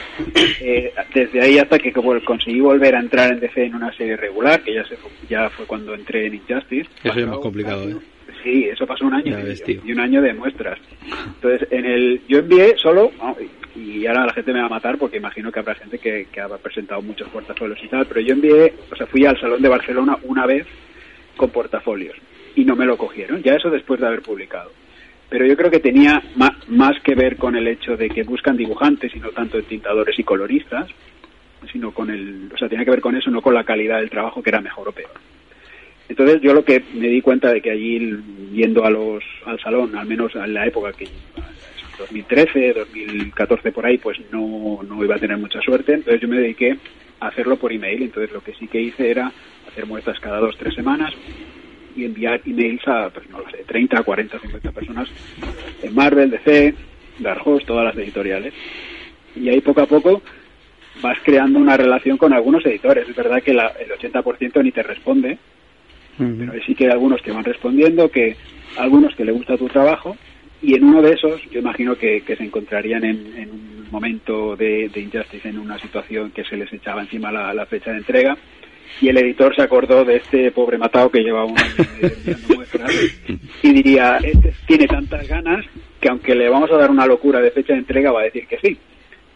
eh, 0.59 0.91
desde 1.13 1.39
ahí 1.39 1.59
hasta 1.59 1.77
que 1.77 1.93
como 1.93 2.19
conseguí 2.23 2.59
volver 2.61 2.95
a 2.95 2.99
entrar 2.99 3.31
en 3.31 3.39
DC 3.39 3.65
en 3.65 3.75
una 3.75 3.95
serie 3.95 4.17
regular, 4.17 4.63
que 4.63 4.73
ya 4.73 4.83
se 4.85 4.97
fue, 4.97 5.11
ya 5.29 5.47
fue 5.51 5.67
cuando 5.67 5.93
entré 5.93 6.25
en 6.25 6.33
Injustice. 6.33 6.89
Eso 7.03 7.19
es 7.19 7.27
más 7.27 7.37
complicado, 7.37 7.87
¿eh? 7.87 7.95
Sí, 8.43 8.63
eso 8.63 8.87
pasó 8.87 9.05
un 9.05 9.13
año 9.13 9.37
y, 9.39 9.91
un 9.91 9.99
año 9.99 10.19
de 10.19 10.33
muestras. 10.33 10.79
Entonces, 11.35 11.67
en 11.69 11.85
el 11.85 12.21
yo 12.27 12.39
envié 12.39 12.75
solo, 12.77 13.11
y 13.75 14.07
ahora 14.07 14.25
la 14.25 14.33
gente 14.33 14.51
me 14.51 14.61
va 14.61 14.65
a 14.65 14.69
matar 14.69 14.97
porque 14.97 15.17
imagino 15.17 15.51
que 15.51 15.59
habrá 15.59 15.75
gente 15.75 15.99
que, 15.99 16.25
que 16.31 16.41
habrá 16.41 16.57
presentado 16.57 17.03
muchos 17.03 17.29
portafolios 17.29 17.79
y 17.83 17.87
tal, 17.87 18.07
pero 18.07 18.21
yo 18.21 18.33
envié, 18.33 18.73
o 18.91 18.95
sea, 18.95 19.05
fui 19.05 19.25
al 19.27 19.39
Salón 19.39 19.61
de 19.61 19.69
Barcelona 19.69 20.17
una 20.23 20.47
vez 20.47 20.65
con 21.37 21.51
portafolios 21.51 22.15
y 22.55 22.65
no 22.65 22.75
me 22.75 22.85
lo 22.85 22.97
cogieron, 22.97 23.43
ya 23.43 23.53
eso 23.53 23.69
después 23.69 23.99
de 23.99 24.07
haber 24.07 24.23
publicado. 24.23 24.71
Pero 25.29 25.45
yo 25.45 25.55
creo 25.57 25.71
que 25.71 25.79
tenía 25.79 26.23
ma- 26.35 26.63
más 26.67 26.99
que 27.03 27.15
ver 27.15 27.37
con 27.37 27.55
el 27.55 27.67
hecho 27.67 27.97
de 27.97 28.09
que 28.09 28.23
buscan 28.23 28.55
dibujantes 28.57 29.15
y 29.15 29.19
no 29.19 29.31
tanto 29.31 29.61
tintadores 29.63 30.17
y 30.19 30.23
coloristas, 30.23 30.89
sino 31.71 31.91
con 31.93 32.09
el, 32.11 32.51
o 32.53 32.57
sea, 32.57 32.69
tenía 32.69 32.85
que 32.85 32.91
ver 32.91 33.01
con 33.01 33.15
eso, 33.15 33.31
no 33.31 33.41
con 33.41 33.53
la 33.53 33.63
calidad 33.63 33.99
del 33.99 34.09
trabajo 34.09 34.43
que 34.43 34.49
era 34.51 34.61
mejor 34.61 34.89
o 34.89 34.93
peor. 34.93 35.19
Entonces 36.07 36.39
yo 36.41 36.53
lo 36.53 36.63
que 36.63 36.85
me 36.93 37.07
di 37.07 37.21
cuenta 37.21 37.51
de 37.51 37.61
que 37.61 37.71
allí 37.71 37.99
yendo 38.51 38.85
a 38.85 38.91
los 38.91 39.23
al 39.45 39.59
salón, 39.59 39.95
al 39.95 40.05
menos 40.05 40.35
en 40.35 40.53
la 40.53 40.67
época 40.67 40.93
que 40.93 41.09
2013, 41.97 42.73
2014 42.73 43.71
por 43.71 43.85
ahí, 43.85 43.97
pues 43.97 44.17
no, 44.31 44.81
no 44.83 45.03
iba 45.03 45.15
a 45.15 45.19
tener 45.19 45.37
mucha 45.37 45.59
suerte. 45.61 45.93
Entonces 45.93 46.21
yo 46.21 46.27
me 46.27 46.37
dediqué 46.37 46.77
a 47.19 47.27
hacerlo 47.29 47.57
por 47.57 47.73
email. 47.73 48.03
Entonces 48.03 48.31
lo 48.31 48.41
que 48.41 48.53
sí 48.53 48.67
que 48.67 48.81
hice 48.81 49.09
era 49.09 49.33
hacer 49.65 49.87
muestras 49.87 50.19
cada 50.19 50.39
dos, 50.39 50.55
tres 50.57 50.75
semanas 50.75 51.11
y 51.95 52.05
enviar 52.05 52.41
emails 52.45 52.87
a, 52.87 53.09
pues 53.09 53.29
no 53.29 53.39
lo 53.39 53.49
sé, 53.49 53.63
30, 53.65 54.03
40, 54.03 54.39
50 54.39 54.71
personas 54.71 55.09
en 55.81 55.93
Marvel, 55.95 56.29
DC, 56.31 56.73
Dark 57.19 57.41
Horse, 57.47 57.65
todas 57.65 57.85
las 57.85 57.95
editoriales. 57.97 58.53
Y 59.35 59.49
ahí 59.49 59.61
poco 59.61 59.81
a 59.81 59.85
poco 59.87 60.21
vas 61.01 61.17
creando 61.23 61.59
una 61.59 61.77
relación 61.77 62.17
con 62.17 62.33
algunos 62.33 62.65
editores. 62.65 63.07
Es 63.07 63.15
verdad 63.15 63.41
que 63.43 63.53
la- 63.53 63.73
el 63.79 63.91
80% 63.91 64.63
ni 64.63 64.71
te 64.71 64.83
responde, 64.83 65.37
pero 66.39 66.53
sí 66.65 66.75
que 66.75 66.85
hay 66.85 66.91
algunos 66.91 67.21
que 67.21 67.31
van 67.31 67.43
respondiendo, 67.43 68.09
que 68.09 68.35
algunos 68.77 69.13
que 69.15 69.25
le 69.25 69.31
gusta 69.33 69.57
tu 69.57 69.67
trabajo, 69.67 70.15
y 70.61 70.73
en 70.75 70.85
uno 70.85 71.01
de 71.01 71.13
esos 71.13 71.41
yo 71.51 71.59
imagino 71.59 71.95
que, 71.95 72.21
que 72.21 72.35
se 72.37 72.43
encontrarían 72.43 73.03
en, 73.03 73.33
en 73.37 73.49
un 73.51 73.87
momento 73.91 74.55
de, 74.55 74.89
de 74.89 75.01
Injustice, 75.01 75.47
en 75.49 75.59
una 75.59 75.77
situación 75.79 76.31
que 76.31 76.43
se 76.45 76.55
les 76.57 76.71
echaba 76.71 77.01
encima 77.01 77.31
la, 77.31 77.53
la 77.53 77.65
fecha 77.65 77.91
de 77.91 77.97
entrega, 77.97 78.37
y 79.01 79.09
el 79.09 79.17
editor 79.17 79.55
se 79.55 79.61
acordó 79.61 80.03
de 80.03 80.17
este 80.17 80.51
pobre 80.51 80.77
matado 80.77 81.09
que 81.09 81.21
lleva 81.21 81.45
un 81.45 81.57
año 81.57 81.73
y 83.61 83.73
diría, 83.73 84.17
este 84.17 84.53
tiene 84.65 84.87
tantas 84.87 85.27
ganas 85.27 85.65
que 85.99 86.09
aunque 86.09 86.35
le 86.35 86.49
vamos 86.49 86.71
a 86.71 86.77
dar 86.77 86.91
una 86.91 87.05
locura 87.05 87.41
de 87.41 87.51
fecha 87.51 87.73
de 87.73 87.79
entrega 87.79 88.11
va 88.11 88.21
a 88.21 88.25
decir 88.25 88.47
que 88.47 88.59
sí 88.59 88.77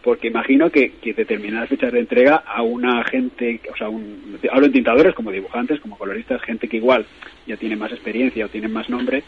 porque 0.02 0.28
imagino 0.28 0.70
que, 0.70 0.92
que 0.92 1.12
determinadas 1.12 1.68
fechas 1.68 1.92
de 1.92 2.00
entrega 2.00 2.36
a 2.36 2.62
una 2.62 3.04
gente, 3.04 3.60
o 3.72 3.76
sea, 3.76 3.88
un, 3.88 4.38
hablo 4.50 4.66
en 4.66 4.72
tintadores 4.72 5.14
como 5.14 5.30
dibujantes, 5.30 5.80
como 5.80 5.98
coloristas, 5.98 6.40
gente 6.42 6.68
que 6.68 6.78
igual 6.78 7.04
ya 7.46 7.56
tiene 7.56 7.76
más 7.76 7.92
experiencia 7.92 8.46
o 8.46 8.48
tiene 8.48 8.68
más 8.68 8.88
nombre, 8.88 9.22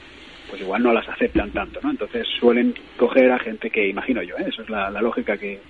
pues 0.48 0.62
igual 0.62 0.82
no 0.82 0.92
las 0.92 1.08
aceptan 1.08 1.50
tanto, 1.50 1.80
¿no? 1.82 1.90
Entonces 1.90 2.26
suelen 2.40 2.74
coger 2.96 3.30
a 3.32 3.38
gente 3.38 3.70
que, 3.70 3.88
imagino 3.88 4.22
yo, 4.22 4.36
¿eh? 4.36 4.46
eso 4.48 4.62
es 4.62 4.70
la, 4.70 4.90
la 4.90 5.02
lógica 5.02 5.36
que, 5.36 5.60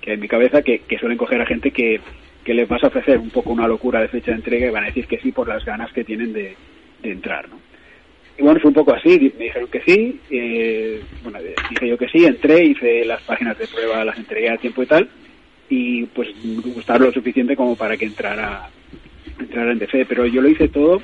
que 0.00 0.10
hay 0.10 0.14
en 0.14 0.20
mi 0.20 0.28
cabeza, 0.28 0.62
que, 0.62 0.80
que 0.80 0.98
suelen 0.98 1.18
coger 1.18 1.40
a 1.40 1.46
gente 1.46 1.70
que, 1.70 2.00
que 2.48 2.54
les 2.54 2.66
vas 2.66 2.82
a 2.82 2.86
ofrecer 2.86 3.18
un 3.18 3.28
poco 3.28 3.50
una 3.52 3.68
locura 3.68 4.00
de 4.00 4.08
fecha 4.08 4.30
de 4.30 4.38
entrega 4.38 4.66
y 4.66 4.70
van 4.70 4.84
a 4.84 4.86
decir 4.86 5.06
que 5.06 5.18
sí 5.18 5.32
por 5.32 5.46
las 5.46 5.62
ganas 5.66 5.92
que 5.92 6.02
tienen 6.02 6.32
de, 6.32 6.56
de 7.02 7.12
entrar, 7.12 7.46
¿no? 7.46 7.60
Y 8.38 8.42
bueno, 8.42 8.58
fue 8.58 8.70
un 8.70 8.74
poco 8.74 8.94
así, 8.94 9.34
me 9.38 9.44
dijeron 9.44 9.68
que 9.68 9.82
sí, 9.82 10.18
eh, 10.30 11.02
bueno, 11.22 11.40
dije 11.42 11.88
yo 11.88 11.98
que 11.98 12.08
sí, 12.08 12.24
entré, 12.24 12.64
hice 12.64 13.04
las 13.04 13.20
páginas 13.24 13.58
de 13.58 13.66
prueba, 13.66 14.02
las 14.02 14.16
entregué 14.16 14.48
a 14.48 14.56
tiempo 14.56 14.82
y 14.82 14.86
tal, 14.86 15.10
y 15.68 16.06
pues 16.06 16.30
me 16.42 16.98
lo 16.98 17.12
suficiente 17.12 17.54
como 17.54 17.76
para 17.76 17.98
que 17.98 18.06
entrara, 18.06 18.70
entrara 19.38 19.72
en 19.72 19.78
DC, 19.80 20.06
pero 20.06 20.24
yo 20.24 20.40
lo 20.40 20.48
hice 20.48 20.68
todo 20.68 21.02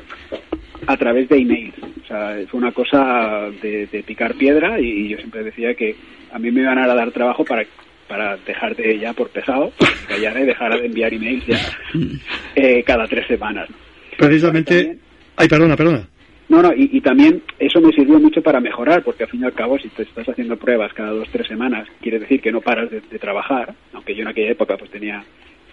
a 0.86 0.96
través 0.96 1.28
de 1.28 1.36
emails, 1.36 1.74
o 2.04 2.06
sea, 2.06 2.38
fue 2.48 2.58
una 2.58 2.72
cosa 2.72 3.50
de, 3.60 3.86
de 3.88 4.02
picar 4.02 4.32
piedra 4.36 4.80
y 4.80 5.10
yo 5.10 5.18
siempre 5.18 5.44
decía 5.44 5.74
que 5.74 5.94
a 6.32 6.38
mí 6.38 6.50
me 6.50 6.62
iban 6.62 6.78
a 6.78 6.86
dar 6.86 7.12
trabajo 7.12 7.44
para 7.44 7.66
para 8.08 8.36
dejar 8.38 8.76
de 8.76 8.98
ya 8.98 9.12
por 9.12 9.30
pesado, 9.30 9.72
callara 10.08 10.40
y 10.40 10.46
dejara 10.46 10.76
de 10.76 10.86
enviar 10.86 11.12
emails 11.12 11.46
ya 11.46 11.60
eh, 12.56 12.82
cada 12.84 13.06
tres 13.06 13.26
semanas. 13.26 13.68
Precisamente... 14.16 14.98
Ay, 15.36 15.48
perdona, 15.48 15.76
perdona. 15.76 16.08
No, 16.48 16.62
no, 16.62 16.72
y, 16.74 16.90
y 16.92 17.00
también 17.00 17.42
eso 17.58 17.80
me 17.80 17.92
sirvió 17.92 18.20
mucho 18.20 18.42
para 18.42 18.60
mejorar, 18.60 19.02
porque 19.02 19.24
al 19.24 19.30
fin 19.30 19.40
y 19.40 19.44
al 19.44 19.54
cabo, 19.54 19.78
si 19.78 19.88
te 19.88 20.02
estás 20.02 20.28
haciendo 20.28 20.56
pruebas 20.56 20.92
cada 20.92 21.10
dos, 21.10 21.28
tres 21.32 21.48
semanas, 21.48 21.88
quiere 22.00 22.18
decir 22.18 22.40
que 22.40 22.52
no 22.52 22.60
paras 22.60 22.90
de, 22.90 23.00
de 23.00 23.18
trabajar, 23.18 23.74
aunque 23.92 24.14
yo 24.14 24.22
en 24.22 24.28
aquella 24.28 24.52
época 24.52 24.76
pues 24.76 24.90
tenía 24.90 25.24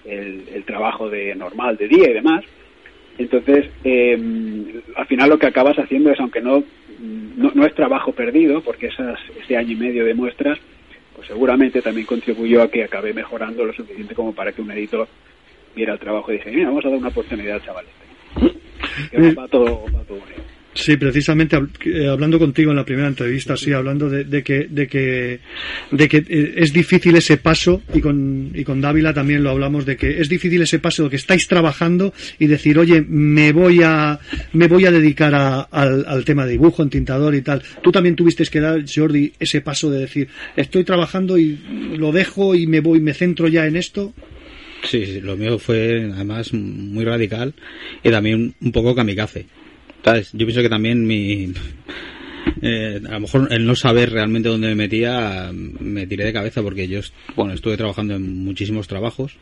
el, 0.06 0.46
el 0.54 0.64
trabajo 0.64 1.10
de 1.10 1.36
normal 1.36 1.78
de 1.78 1.88
día 1.88 2.10
y 2.10 2.14
demás. 2.14 2.44
Entonces, 3.18 3.70
eh, 3.84 4.18
al 4.96 5.06
final 5.06 5.30
lo 5.30 5.38
que 5.38 5.48
acabas 5.48 5.78
haciendo 5.78 6.12
es, 6.12 6.20
aunque 6.20 6.42
no, 6.42 6.64
no, 7.36 7.52
no 7.54 7.66
es 7.66 7.76
trabajo 7.76 8.14
perdido, 8.14 8.62
porque 8.62 8.88
esas, 8.88 9.20
ese 9.44 9.58
año 9.58 9.74
y 9.74 9.76
medio 9.76 10.06
de 10.06 10.14
muestras, 10.14 10.58
pues 11.22 11.28
seguramente 11.28 11.84
también 11.84 12.08
contribuyó 12.08 12.64
a 12.64 12.68
que 12.68 12.84
acabé 12.84 13.14
mejorando 13.14 13.64
lo 13.64 13.72
suficiente 13.74 14.16
como 14.16 14.34
para 14.34 14.52
que 14.52 14.64
un 14.64 14.72
editor 14.72 15.08
viera 15.76 15.94
el 15.94 16.00
trabajo 16.00 16.32
y 16.32 16.38
dije, 16.38 16.50
mira, 16.50 16.70
vamos 16.70 16.84
a 16.84 16.90
dar 16.90 16.98
una 16.98 17.10
oportunidad 17.10 17.58
al 17.58 17.64
chaval 17.64 17.86
este. 17.86 18.60
Que 19.12 19.32
va 19.34 19.48
todo, 19.48 19.86
va 19.96 20.02
todo. 20.06 20.20
Sí, 20.74 20.96
precisamente 20.96 21.60
eh, 21.86 22.08
hablando 22.08 22.40
contigo 22.40 22.72
en 22.72 22.78
la 22.78 22.86
primera 22.86 23.10
entrevista, 23.10 23.58
sí, 23.58 23.74
hablando 23.74 24.10
de, 24.10 24.42
que 24.42 24.68
de 24.70 24.88
que 24.88 25.40
de 25.92 26.08
que 26.08 26.24
eh, 26.30 26.54
es 26.56 26.72
difícil 26.72 27.14
ese 27.18 27.36
paso 27.36 27.82
y 27.94 28.00
con 28.00 28.52
y 28.56 28.64
con 28.64 28.80
Dávila 28.80 29.14
también 29.14 29.44
lo 29.44 29.50
hablamos 29.50 29.86
de 29.86 29.98
que 29.98 30.22
es 30.22 30.30
difícil 30.30 30.62
ese 30.62 30.80
paso 30.80 31.04
de 31.04 31.10
que 31.10 31.18
estáis 31.18 31.46
trabajando 31.50 32.14
y 32.40 32.48
decir, 32.48 32.80
oye, 32.80 33.04
me 33.06 33.52
voy 33.52 33.82
a 33.84 34.18
me 34.54 34.68
voy 34.70 34.86
a 34.86 34.92
dedicar 34.92 35.36
a- 35.36 35.60
al, 35.60 36.06
al 36.08 36.24
tema 36.24 36.46
de 36.46 36.54
dibujo, 36.54 36.82
entintador 36.84 37.36
y 37.36 37.42
tal. 37.42 37.62
Tú 37.84 37.92
también 37.92 38.16
tuviste 38.16 38.46
que 38.46 38.62
dar, 38.62 38.82
Jordi, 38.88 39.34
ese 39.40 39.60
paso 39.60 39.92
de 39.92 40.00
decir, 40.00 40.30
estoy 40.56 40.86
trabajando 40.86 41.38
y 41.38 41.60
lo 41.98 42.14
dejo 42.14 42.56
y 42.56 42.66
me 42.66 42.80
voy, 42.80 43.02
me 43.02 43.14
centro 43.14 43.50
ya 43.50 43.68
en 43.68 43.76
esto. 43.76 44.14
Sí, 44.84 45.06
sí, 45.06 45.20
lo 45.22 45.36
mío 45.36 45.60
fue 45.60 46.10
además 46.14 46.54
muy 46.54 47.04
radical 47.04 47.54
y 48.04 48.10
también 48.10 48.56
un 48.62 48.72
poco 48.72 48.96
kamikaze. 48.96 49.46
Yo 50.34 50.46
pienso 50.46 50.62
que 50.62 50.70
también 50.70 51.06
mi... 51.06 51.54
eh, 52.62 53.00
a 53.08 53.12
lo 53.14 53.20
mejor 53.22 53.48
el 53.52 53.66
no 53.66 53.76
saber 53.76 54.12
realmente 54.12 54.50
dónde 54.50 54.68
me 54.70 54.76
metía 54.76 55.52
me 55.54 56.08
tiré 56.08 56.26
de 56.26 56.34
cabeza 56.34 56.62
porque 56.62 56.88
yo 56.88 57.00
bueno 57.36 57.54
estuve 57.54 57.78
trabajando 57.78 58.16
en 58.16 58.44
muchísimos 58.44 58.88
trabajos 58.88 59.38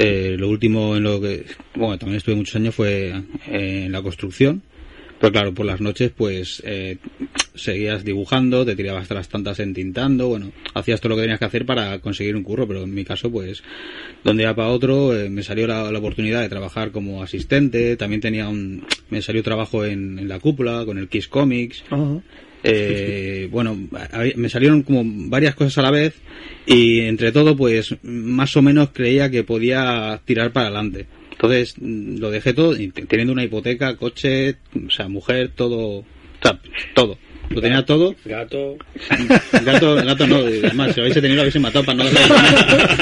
Eh, 0.00 0.36
lo 0.38 0.48
último 0.48 0.94
en 0.96 1.02
lo 1.02 1.20
que, 1.20 1.44
bueno, 1.74 1.98
también 1.98 2.18
estuve 2.18 2.36
muchos 2.36 2.54
años 2.54 2.72
fue 2.72 3.08
eh, 3.48 3.82
en 3.86 3.90
la 3.90 4.00
construcción. 4.00 4.62
Pero 5.20 5.32
claro, 5.32 5.52
por 5.54 5.66
las 5.66 5.80
noches 5.80 6.12
pues 6.16 6.62
eh, 6.64 6.98
seguías 7.54 8.04
dibujando, 8.04 8.64
te 8.64 8.76
tirabas 8.76 9.02
hasta 9.02 9.14
las 9.14 9.28
tantas 9.28 9.58
entintando, 9.60 10.28
bueno, 10.28 10.52
hacías 10.74 11.00
todo 11.00 11.10
lo 11.10 11.16
que 11.16 11.22
tenías 11.22 11.38
que 11.38 11.44
hacer 11.44 11.66
para 11.66 11.98
conseguir 11.98 12.36
un 12.36 12.44
curro, 12.44 12.68
pero 12.68 12.84
en 12.84 12.94
mi 12.94 13.04
caso 13.04 13.30
pues 13.30 13.62
donde 14.22 14.44
iba 14.44 14.54
para 14.54 14.68
otro 14.68 15.16
eh, 15.16 15.28
me 15.28 15.42
salió 15.42 15.66
la, 15.66 15.90
la 15.90 15.98
oportunidad 15.98 16.40
de 16.40 16.48
trabajar 16.48 16.92
como 16.92 17.22
asistente, 17.22 17.96
también 17.96 18.20
tenía 18.20 18.48
un, 18.48 18.86
me 19.10 19.20
salió 19.20 19.42
trabajo 19.42 19.84
en, 19.84 20.18
en 20.18 20.28
la 20.28 20.38
cúpula 20.38 20.84
con 20.84 20.98
el 20.98 21.08
Kiss 21.08 21.26
Comics, 21.26 21.82
eh, 22.64 23.48
bueno, 23.50 23.76
me 24.36 24.48
salieron 24.48 24.82
como 24.82 25.02
varias 25.28 25.54
cosas 25.54 25.78
a 25.78 25.82
la 25.82 25.90
vez 25.90 26.14
y 26.66 27.00
entre 27.00 27.32
todo, 27.32 27.56
pues 27.56 27.96
más 28.02 28.56
o 28.56 28.62
menos 28.62 28.90
creía 28.92 29.30
que 29.30 29.44
podía 29.44 30.20
tirar 30.24 30.52
para 30.52 30.66
adelante. 30.66 31.06
Entonces 31.38 31.74
mm, 31.80 32.18
lo 32.18 32.30
dejé 32.30 32.52
todo, 32.52 32.74
teniendo 33.08 33.32
una 33.32 33.44
hipoteca, 33.44 33.94
coche, 33.96 34.56
o 34.74 34.90
sea, 34.90 35.08
mujer, 35.08 35.52
todo, 35.54 35.98
o 35.98 36.04
sea, 36.42 36.58
todo. 36.94 37.16
Lo 37.50 37.62
tenía 37.62 37.82
todo. 37.84 38.14
Gato. 38.24 38.76
Gato, 39.64 39.94
gato 39.94 40.26
no, 40.26 40.36
además, 40.36 40.92
si 40.92 41.00
lo 41.00 41.04
hubiese 41.04 41.22
tenido 41.22 41.36
lo 41.36 41.42
hubiese 41.42 41.60
matado 41.60 41.84
para 41.84 42.04
no, 42.04 42.10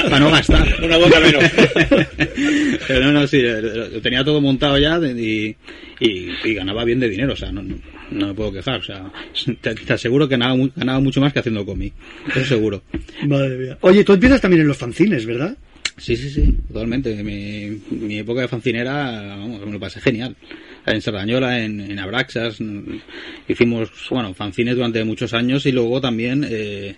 para 0.03 0.19
no 0.19 0.31
gastar. 0.31 0.75
Una 0.81 0.97
boca 0.97 1.19
menos. 1.19 1.43
Pero 2.87 3.05
no, 3.05 3.11
no, 3.11 3.27
sí, 3.27 3.41
lo 3.41 3.89
lo 3.89 4.01
tenía 4.01 4.23
todo 4.23 4.39
montado 4.39 4.77
ya 4.77 4.97
y, 4.99 5.55
y, 5.99 6.29
y 6.45 6.53
ganaba 6.53 6.85
bien 6.85 6.99
de 6.99 7.09
dinero, 7.09 7.33
o 7.33 7.35
sea, 7.35 7.51
no, 7.51 7.61
no, 7.61 7.75
no 8.11 8.27
me 8.27 8.33
puedo 8.33 8.53
quejar, 8.53 8.79
o 8.79 8.83
sea, 8.83 9.11
te, 9.61 9.75
te 9.75 9.93
aseguro 9.93 10.27
que 10.27 10.37
ganaba 10.37 10.99
mucho 10.99 11.19
más 11.19 11.33
que 11.33 11.39
haciendo 11.39 11.65
cómic, 11.65 11.93
eso 12.29 12.45
seguro. 12.45 12.83
Madre 13.25 13.57
mía. 13.57 13.77
Oye, 13.81 14.03
tú 14.03 14.13
empiezas 14.13 14.39
también 14.39 14.61
en 14.61 14.67
los 14.67 14.77
fanzines, 14.77 15.25
¿verdad? 15.25 15.57
Sí, 15.97 16.15
sí, 16.15 16.29
sí, 16.29 16.55
totalmente. 16.67 17.23
Mi, 17.23 17.79
mi 17.89 18.19
época 18.19 18.41
de 18.41 18.47
fancinera, 18.47 19.35
vamos, 19.35 19.65
me 19.65 19.71
lo 19.71 19.79
pasé 19.79 19.99
genial. 19.99 20.35
En 20.85 21.01
Sardañola, 21.01 21.59
en, 21.63 21.81
en 21.81 21.97
Abraxas, 21.99 22.59
hicimos, 23.47 23.89
bueno, 24.11 24.33
fanzines 24.35 24.75
durante 24.75 25.03
muchos 25.03 25.33
años 25.33 25.65
y 25.65 25.71
luego 25.71 25.99
también 25.99 26.45
eh, 26.47 26.95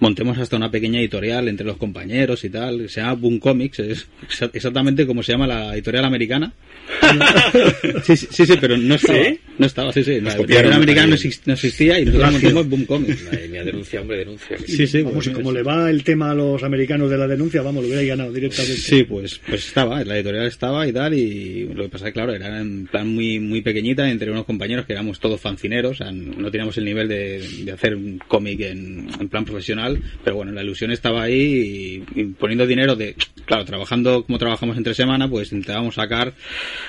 montemos 0.00 0.38
hasta 0.38 0.56
una 0.56 0.70
pequeña 0.70 1.00
editorial 1.00 1.48
entre 1.48 1.66
los 1.66 1.76
compañeros 1.78 2.44
y 2.44 2.50
tal, 2.50 2.78
que 2.78 2.88
se 2.88 3.00
llama 3.00 3.14
Boom 3.14 3.38
Comics, 3.38 3.80
es 3.80 4.06
exa- 4.28 4.50
exactamente 4.54 5.04
como 5.06 5.22
se 5.22 5.32
llama 5.32 5.46
la 5.46 5.74
editorial 5.74 6.04
americana. 6.04 6.52
Sí, 8.02 8.16
sí, 8.16 8.28
sí, 8.30 8.46
sí, 8.46 8.54
pero 8.60 8.76
no 8.76 8.94
estaba. 8.94 9.18
¿Sí? 9.18 9.40
No 9.58 9.66
estaba, 9.66 9.92
sí, 9.92 10.04
sí. 10.04 10.20
La 10.20 10.36
copiaron 10.36 10.72
editorial 10.72 10.72
americana 10.72 11.06
no, 11.46 11.54
existía 11.54 11.98
y 11.98 12.04
nosotros 12.04 12.32
montamos 12.32 12.68
Boom 12.68 12.84
Comics. 12.84 13.24
Madre 13.24 13.48
mía, 13.48 13.64
denuncia, 13.64 14.00
hombre, 14.00 14.18
denuncia. 14.18 14.56
Sí, 14.64 14.86
sí, 14.86 15.02
Vamos, 15.02 15.24
pues, 15.24 15.26
y 15.28 15.30
como 15.32 15.52
le 15.52 15.62
va 15.62 15.90
el 15.90 16.04
tema 16.04 16.30
a 16.30 16.34
los 16.34 16.62
americanos 16.62 17.10
de 17.10 17.18
la 17.18 17.26
denuncia, 17.26 17.62
vamos, 17.62 17.82
lo 17.82 17.88
hubierais 17.88 18.08
ganado 18.08 18.32
directamente. 18.32 18.76
Sí, 18.76 19.04
pues, 19.04 19.40
pues 19.46 19.66
estaba, 19.66 20.04
la 20.04 20.16
editorial 20.16 20.46
estaba 20.46 20.86
y 20.86 20.92
tal, 20.92 21.14
y 21.14 21.64
lo 21.74 21.84
que 21.84 21.88
pasa 21.88 22.06
es 22.06 22.12
que, 22.12 22.14
claro, 22.14 22.34
era 22.34 22.60
en 22.60 22.86
plan 22.86 23.08
muy, 23.08 23.40
muy 23.40 23.62
pequeñita 23.62 24.08
entre 24.08 24.30
unos 24.30 24.44
compañeros 24.44 24.86
que 24.86 24.92
éramos 24.92 25.18
todos 25.18 25.40
fancineros, 25.40 25.92
o 26.00 26.04
sea, 26.04 26.12
no 26.12 26.50
teníamos 26.50 26.76
el 26.78 26.84
nivel 26.84 27.08
de, 27.08 27.42
de 27.64 27.72
hacer 27.72 27.96
un 27.96 28.18
cómic 28.18 28.60
en, 28.60 29.08
en 29.18 29.28
plan 29.28 29.44
profesional, 29.44 30.00
pero 30.22 30.36
bueno, 30.36 30.52
la 30.52 30.62
ilusión 30.62 30.92
estaba 30.92 31.22
ahí 31.22 32.04
y, 32.14 32.20
y 32.20 32.24
poniendo 32.24 32.66
dinero 32.66 32.94
de, 32.94 33.16
claro, 33.44 33.64
trabajando 33.64 34.22
como 34.24 34.38
trabajamos 34.38 34.76
entre 34.76 34.94
semana, 34.94 35.28
pues 35.28 35.52
intentábamos 35.52 35.96
sacar 35.96 36.32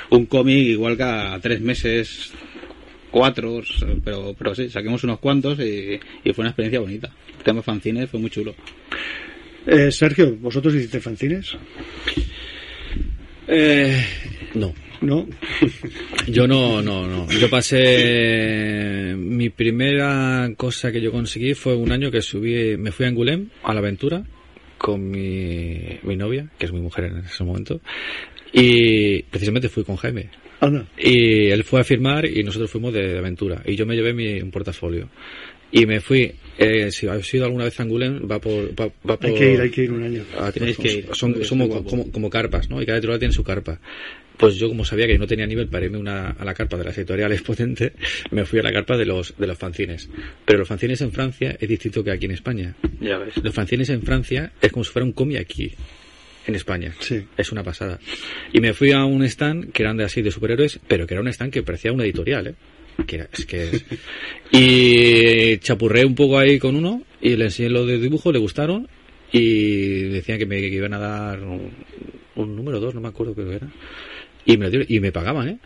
un 0.10 0.26
cómic 0.26 0.68
igual 0.68 0.98
que 0.98 1.04
a 1.04 1.40
tres 1.42 1.62
meses, 1.62 2.32
cuatro, 3.12 3.62
pero, 4.04 4.36
pero 4.38 4.56
sí, 4.56 4.70
saquemos 4.70 5.04
unos 5.04 5.20
cuantos 5.20 5.60
y, 5.60 6.00
y 6.24 6.34
fue 6.34 6.44
una 6.44 6.50
experiencia 6.50 6.80
bonita. 6.80 7.10
El 7.38 7.44
tema 7.44 7.62
fanzines 7.62 8.10
fue 8.10 8.20
muy 8.20 8.30
chulo. 8.30 8.56
Eh, 9.66 9.92
Sergio, 9.92 10.36
¿vosotros 10.38 10.74
hiciste 10.74 11.00
fanzines? 11.00 11.56
Eh, 13.48 14.06
no. 14.56 14.74
¿No? 15.02 15.26
Yo 16.28 16.46
no, 16.46 16.82
no, 16.82 17.08
no. 17.08 17.30
Yo 17.32 17.50
pasé. 17.50 19.16
Mi 19.18 19.50
primera 19.50 20.50
cosa 20.58 20.92
que 20.92 21.00
yo 21.00 21.12
conseguí 21.12 21.54
fue 21.54 21.74
un 21.76 21.92
año 21.94 22.12
que 22.12 22.22
subí. 22.22 22.76
Me 22.76 22.92
fui 22.92 23.06
a 23.06 23.10
Angulem 23.10 23.48
a 23.64 23.74
la 23.74 23.80
aventura 23.80 24.24
con 24.78 25.10
mi, 25.10 26.00
mi 26.04 26.18
novia, 26.18 26.50
que 26.58 26.66
es 26.66 26.74
mi 26.74 26.82
mujer 26.82 27.06
en 27.06 27.18
ese 27.20 27.44
momento. 27.46 27.80
Y 28.54 29.24
precisamente 29.24 29.70
fui 29.70 29.84
con 29.84 29.96
Jaime. 29.96 30.30
Anda. 30.60 30.86
Y 30.98 31.50
él 31.50 31.64
fue 31.64 31.82
a 31.82 31.84
firmar 31.84 32.26
y 32.26 32.44
nosotros 32.44 32.70
fuimos 32.70 32.94
de, 32.94 33.08
de 33.08 33.18
aventura. 33.18 33.62
Y 33.66 33.76
yo 33.76 33.86
me 33.86 33.96
llevé 33.96 34.14
mi, 34.14 34.42
un 34.42 34.52
portafolio. 34.52 35.10
Y 35.72 35.86
me 35.86 36.02
fui. 36.02 36.32
Eh, 36.58 36.92
si 36.92 37.08
habéis 37.08 37.34
ido 37.34 37.46
alguna 37.46 37.64
vez 37.64 37.80
a 37.80 37.84
Angulem, 37.84 38.30
va 38.30 38.40
por. 38.40 38.70
Va, 38.80 38.88
va 39.08 39.18
por 39.18 39.26
Hay 39.26 39.36
que 39.36 39.54
ir, 39.54 39.62
hay 39.62 39.70
que 39.70 39.84
ir 39.84 39.92
un 39.92 40.04
año. 40.04 40.24
Ah, 40.38 40.52
Tenéis 40.52 40.78
que 40.78 40.92
ir. 40.92 41.10
Son, 41.14 41.44
somos 41.44 41.70
como, 41.84 42.12
como 42.12 42.30
carpas, 42.30 42.70
¿no? 42.70 42.82
Y 42.82 42.86
cada 42.86 42.98
editorial 42.98 43.20
tiene 43.20 43.34
su 43.34 43.44
carpa. 43.44 43.80
Pues 44.36 44.56
yo, 44.56 44.68
como 44.70 44.86
sabía 44.86 45.06
que 45.06 45.18
no 45.18 45.28
tenía 45.28 45.46
nivel 45.46 45.68
para 45.68 45.86
irme 45.86 45.98
una, 45.98 46.30
a 46.30 46.46
la 46.46 46.54
carpa 46.54 46.78
de 46.78 46.86
las 46.86 46.98
editoriales 46.98 47.42
potentes, 47.44 47.92
me 48.32 48.46
fui 48.46 48.60
a 48.60 48.64
la 48.64 48.72
carpa 48.72 48.98
de 48.98 49.06
los, 49.06 49.36
de 49.38 49.48
los 49.48 49.58
fanzines. 49.58 50.10
Pero 50.46 50.60
los 50.60 50.68
fanzines 50.68 51.02
en 51.02 51.12
Francia 51.12 51.56
es 51.60 51.70
distinto 51.70 52.04
que 52.04 52.12
aquí 52.12 52.26
en 52.26 52.32
España. 52.32 52.76
Ya 53.00 53.18
ves. 53.18 53.36
Los 53.42 53.54
fanzines 53.54 53.90
en 53.90 54.02
Francia 54.02 54.52
es 54.62 54.72
como 54.72 54.84
si 54.84 54.92
fuera 54.92 55.06
un 55.06 55.12
cómic 55.12 55.40
aquí, 55.40 55.72
en 56.46 56.56
España. 56.56 56.94
Sí. 57.00 57.26
Es 57.38 57.52
una 57.52 57.64
pasada. 57.64 58.00
Y 58.54 58.60
me 58.60 58.74
fui 58.74 58.92
a 58.92 59.06
un 59.06 59.24
stand 59.24 59.72
que 59.72 59.84
eran 59.84 59.98
de 59.98 60.04
así 60.04 60.22
de 60.22 60.32
superhéroes, 60.32 60.80
pero 60.88 61.06
que 61.06 61.14
era 61.14 61.22
un 61.22 61.28
stand 61.28 61.52
que 61.52 61.64
parecía 61.64 61.92
una 61.92 62.04
editorial, 62.04 62.48
¿eh? 62.48 62.56
Que 63.06 63.28
es 63.32 63.46
que 63.46 63.82
y 64.52 65.58
chapurré 65.60 66.04
un 66.04 66.16
poco 66.16 66.38
ahí 66.38 66.60
con 66.60 66.76
uno 66.76 67.04
y 67.22 67.36
le 67.36 67.46
enseñé 67.46 67.70
los 67.70 67.88
de 67.88 67.98
dibujo, 67.98 68.32
le 68.32 68.40
gustaron 68.40 68.88
y 69.32 70.04
decían 70.10 70.38
que 70.38 70.46
me 70.46 70.60
que 70.60 70.68
iban 70.68 70.94
a 70.94 71.00
dar 71.00 71.42
un, 71.42 71.72
un 72.36 72.56
número 72.56 72.80
dos, 72.80 72.94
no 72.96 73.02
me 73.02 73.08
acuerdo 73.08 73.36
qué 73.36 73.56
era. 73.56 73.68
Y 74.46 74.58
me 74.58 74.66
lo 74.66 74.72
dieron 74.72 74.88
y 74.90 75.00
me 75.00 75.12
pagaban, 75.12 75.48
¿eh? 75.48 75.60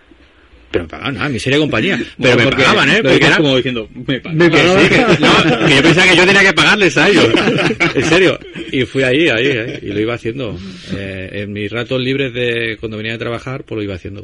Pero 0.74 0.86
me 0.86 0.90
pagaban 0.90 1.14
nada, 1.14 1.30
miseria 1.30 1.60
compañía. 1.60 1.98
Pero 2.22 2.36
me 2.36 2.44
Porque 2.46 2.64
pagaban, 2.64 2.90
¿eh? 2.90 3.00
Porque 3.04 3.26
era 3.26 3.38
como 3.38 3.56
diciendo, 3.56 3.88
me 3.94 4.20
pagan. 4.20 4.52
que 4.52 4.58
sí, 4.58 4.90
que- 4.90 4.98
no, 5.22 5.68
que 5.68 5.76
yo 5.76 5.82
pensaba 5.84 6.08
que 6.10 6.18
yo 6.18 6.26
tenía 6.26 6.42
que 6.42 6.54
pagarles 6.54 6.98
a 6.98 7.10
ellos. 7.10 7.30
En 7.96 8.06
serio. 8.06 8.40
Y 8.72 8.84
fui 8.86 9.04
ahí, 9.04 9.30
ahí, 9.30 9.48
ahí, 9.52 9.80
y 9.84 9.88
lo 9.94 10.00
iba 10.02 10.16
haciendo. 10.16 10.58
Eh, 10.96 11.30
en 11.44 11.54
mis 11.54 11.72
ratos 11.72 12.02
libres 12.02 12.34
de 12.34 12.76
cuando 12.80 12.98
venía 12.98 13.12
de 13.14 13.20
trabajar, 13.20 13.64
pues 13.64 13.78
lo 13.78 13.84
iba 13.84 13.94
haciendo. 13.96 14.24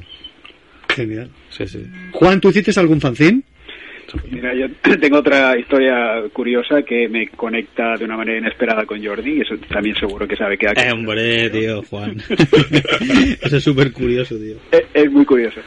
Genial. 0.96 1.30
Sí, 1.56 1.68
sí. 1.68 1.86
Juan, 2.14 2.42
¿tú 2.42 2.50
hiciste 2.50 2.78
algún 2.80 3.00
fanzine? 3.00 3.44
Mira, 4.32 4.54
yo 4.54 4.68
tengo 5.00 5.18
otra 5.20 5.58
historia 5.58 6.22
curiosa 6.34 6.82
que 6.84 7.08
me 7.10 7.28
conecta 7.30 7.96
de 7.98 8.06
una 8.06 8.18
manera 8.18 8.38
inesperada 8.40 8.86
con 8.86 9.04
Jordi 9.04 9.38
y 9.38 9.42
eso 9.42 9.56
también 9.70 9.96
seguro 9.96 10.28
que 10.28 10.36
sabe 10.36 10.58
que 10.58 10.68
ha 10.68 10.72
Eh, 10.72 10.92
hombre, 10.92 11.50
tío, 11.50 11.82
Juan. 11.84 12.18
Eso 13.42 13.58
es 13.58 13.64
súper 13.64 13.92
curioso, 13.92 14.36
tío. 14.38 14.56
es, 14.72 14.84
es 14.94 15.12
muy 15.12 15.26
curioso. 15.26 15.62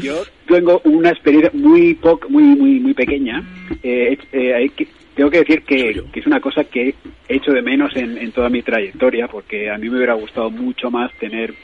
Yo 0.00 0.22
tengo 0.46 0.80
una 0.84 1.10
experiencia 1.10 1.50
muy 1.54 1.94
poc, 1.94 2.28
muy 2.28 2.42
muy 2.42 2.80
muy 2.80 2.94
pequeña. 2.94 3.42
Eh, 3.82 4.16
eh, 4.32 4.70
tengo 5.14 5.30
que 5.30 5.38
decir 5.38 5.62
que, 5.62 6.02
que 6.12 6.20
es 6.20 6.26
una 6.26 6.40
cosa 6.40 6.64
que 6.64 6.94
he 7.28 7.36
hecho 7.36 7.50
de 7.52 7.62
menos 7.62 7.94
en, 7.96 8.18
en 8.18 8.32
toda 8.32 8.48
mi 8.50 8.62
trayectoria, 8.62 9.28
porque 9.28 9.70
a 9.70 9.78
mí 9.78 9.88
me 9.88 9.96
hubiera 9.96 10.14
gustado 10.14 10.50
mucho 10.50 10.90
más 10.90 11.10
tener 11.18 11.54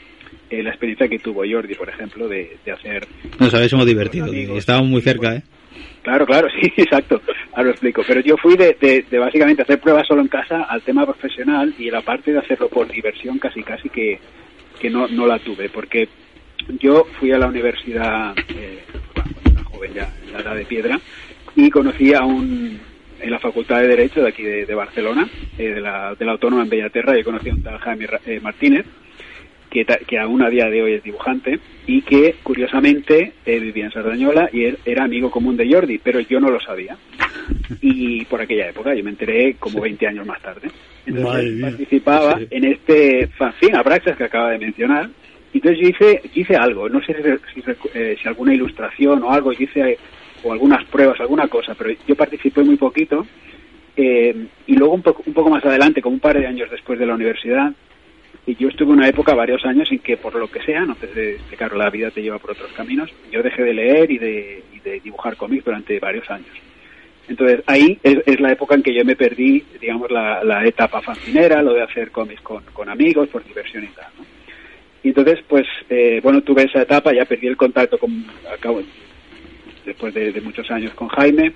eh, 0.49 0.63
la 0.63 0.69
experiencia 0.71 1.07
que 1.07 1.19
tuvo 1.19 1.43
Jordi, 1.49 1.75
por 1.75 1.87
ejemplo, 1.89 2.27
de, 2.27 2.57
de 2.65 2.71
hacer 2.71 3.07
Nos 3.39 3.53
habíamos 3.53 3.85
divertido, 3.85 4.27
tío. 4.29 4.55
y 4.55 4.57
Estábamos 4.57 4.89
muy 4.89 5.01
cerca, 5.01 5.35
¿eh? 5.35 5.43
Claro, 6.03 6.25
claro, 6.25 6.47
sí, 6.61 6.71
exacto. 6.77 7.21
Ahora 7.53 7.63
lo 7.63 7.71
explico. 7.71 8.03
Pero 8.07 8.19
yo 8.19 8.37
fui 8.37 8.55
de, 8.55 8.77
de, 8.79 9.05
de 9.09 9.19
básicamente 9.19 9.63
hacer 9.63 9.79
pruebas 9.79 10.05
solo 10.07 10.21
en 10.21 10.27
casa 10.27 10.63
al 10.63 10.81
tema 10.81 11.05
profesional 11.05 11.73
y 11.77 11.89
la 11.89 12.01
parte 12.01 12.31
de 12.31 12.39
hacerlo 12.39 12.69
por 12.69 12.87
diversión 12.91 13.39
casi 13.39 13.63
casi 13.63 13.89
que, 13.89 14.19
que 14.79 14.89
no, 14.89 15.07
no 15.07 15.25
la 15.25 15.39
tuve. 15.39 15.69
Porque 15.69 16.09
yo 16.79 17.05
fui 17.19 17.31
a 17.31 17.37
la 17.37 17.47
universidad, 17.47 18.35
eh, 18.49 18.83
cuando 19.13 19.39
era 19.51 19.63
joven 19.63 19.93
ya, 19.93 20.13
en 20.25 20.33
la 20.33 20.39
edad 20.39 20.55
de 20.55 20.65
piedra, 20.65 20.99
y 21.55 21.69
conocí 21.69 22.13
a 22.13 22.23
un, 22.23 22.79
en 23.19 23.31
la 23.31 23.39
Facultad 23.39 23.79
de 23.79 23.87
Derecho 23.87 24.21
de 24.21 24.29
aquí 24.29 24.43
de, 24.43 24.75
Barcelona, 24.75 25.27
eh, 25.57 25.69
de, 25.69 25.81
la, 25.81 26.15
de 26.15 26.25
la 26.25 26.33
Autónoma 26.33 26.63
en 26.63 26.69
Bellaterra, 26.69 27.17
yo 27.17 27.23
conocí 27.23 27.49
a 27.49 27.53
un 27.53 27.63
tal 27.63 27.77
Jaime 27.79 28.07
eh, 28.25 28.39
Martínez, 28.41 28.85
que, 29.73 29.85
que 30.07 30.19
aún 30.19 30.43
a 30.43 30.49
día 30.49 30.69
de 30.69 30.83
hoy 30.83 30.93
es 30.93 31.03
dibujante 31.03 31.59
y 31.87 32.03
que 32.03 32.35
curiosamente 32.43 33.33
eh, 33.43 33.59
vivía 33.59 33.85
en 33.85 33.91
Sardañola 33.91 34.49
y 34.53 34.65
él 34.65 34.77
era 34.85 35.03
amigo 35.03 35.31
común 35.31 35.57
de 35.57 35.69
Jordi, 35.69 35.97
pero 35.97 36.19
yo 36.19 36.39
no 36.39 36.49
lo 36.49 36.59
sabía. 36.61 36.95
Y 37.81 38.23
por 38.25 38.39
aquella 38.39 38.69
época, 38.69 38.93
yo 38.93 39.03
me 39.03 39.09
enteré 39.09 39.55
como 39.55 39.81
20 39.81 40.07
años 40.07 40.25
más 40.25 40.41
tarde. 40.41 40.69
Entonces 41.05 41.59
participaba 41.61 42.39
en 42.49 42.63
este 42.65 43.27
fanzine, 43.27 43.77
Abraxas, 43.77 44.15
que 44.15 44.23
acaba 44.23 44.51
de 44.51 44.59
mencionar. 44.59 45.09
Entonces 45.53 45.79
yo 45.81 45.87
hice, 45.89 46.21
hice 46.35 46.55
algo, 46.55 46.87
no 46.87 47.01
sé 47.03 47.15
si, 47.53 47.61
si, 47.61 47.71
eh, 47.93 48.15
si 48.21 48.27
alguna 48.27 48.53
ilustración 48.53 49.23
o 49.23 49.31
algo, 49.31 49.51
yo 49.51 49.63
hice 49.63 49.97
o 50.43 50.53
algunas 50.53 50.85
pruebas, 50.85 51.19
alguna 51.19 51.47
cosa, 51.47 51.73
pero 51.75 51.89
yo 52.07 52.15
participé 52.15 52.63
muy 52.63 52.77
poquito. 52.77 53.25
eh, 53.97 54.35
y 54.67 54.75
luego 54.75 54.93
un 54.93 55.01
poco, 55.01 55.23
un 55.25 55.33
poco 55.33 55.49
más 55.49 55.65
adelante, 55.65 56.01
como 56.01 56.15
un 56.15 56.19
par 56.19 56.37
de 56.39 56.47
años 56.47 56.69
después 56.71 56.97
de 56.99 57.05
la 57.05 57.15
universidad, 57.15 57.73
y 58.45 58.55
yo 58.55 58.67
estuve 58.67 58.91
una 58.91 59.07
época, 59.07 59.33
varios 59.33 59.63
años, 59.65 59.89
en 59.91 59.99
que 59.99 60.17
por 60.17 60.35
lo 60.35 60.49
que 60.49 60.61
sea, 60.63 60.85
no 60.85 60.95
de 60.95 61.37
de 61.49 61.57
claro, 61.57 61.77
la 61.77 61.89
vida 61.89 62.11
te 62.11 62.21
lleva 62.21 62.39
por 62.39 62.51
otros 62.51 62.71
caminos, 62.73 63.09
yo 63.31 63.41
dejé 63.41 63.63
de 63.63 63.73
leer 63.73 64.11
y 64.11 64.17
de, 64.17 64.63
y 64.73 64.79
de 64.79 64.99
dibujar 64.99 65.37
cómics 65.37 65.63
durante 65.63 65.99
varios 65.99 66.29
años. 66.29 66.51
Entonces 67.27 67.61
ahí 67.67 67.97
es, 68.03 68.39
la 68.41 68.51
época 68.51 68.75
en 68.75 68.83
que 68.83 68.93
yo 68.93 69.05
me 69.05 69.15
perdí, 69.15 69.63
digamos, 69.79 70.11
la, 70.11 70.65
etapa 70.65 71.01
fancinera, 71.01 71.61
lo 71.61 71.73
de 71.73 71.83
hacer 71.83 72.11
cómics 72.11 72.41
con, 72.41 72.63
con 72.73 72.89
amigos, 72.89 73.29
por 73.29 73.45
diversión 73.45 73.85
y 73.85 73.87
tal. 73.87 74.07
¿no? 74.17 74.25
Y 75.03 75.09
entonces, 75.09 75.39
pues, 75.47 75.65
eh, 75.89 76.19
bueno, 76.21 76.41
tuve 76.41 76.63
esa 76.63 76.81
etapa, 76.81 77.13
ya 77.13 77.25
perdí 77.25 77.47
el 77.47 77.57
contacto 77.57 77.97
con, 77.97 78.25
acabo, 78.53 78.81
después 79.85 80.13
de, 80.13 80.33
de 80.33 80.41
muchos 80.41 80.69
años 80.69 80.93
con 80.93 81.07
Jaime. 81.09 81.53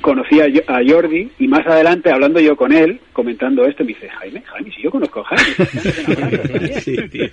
Conocí 0.00 0.40
a, 0.40 0.46
a 0.66 0.80
Jordi 0.86 1.30
y 1.38 1.46
más 1.46 1.64
adelante, 1.66 2.10
hablando 2.10 2.40
yo 2.40 2.56
con 2.56 2.72
él, 2.72 2.98
comentando 3.12 3.64
esto, 3.66 3.84
me 3.84 3.88
dice, 3.90 4.08
Jaime, 4.08 4.42
Jaime, 4.42 4.72
si 4.72 4.82
yo 4.82 4.90
conozco 4.90 5.20
a 5.20 5.36
Jaime. 5.36 5.54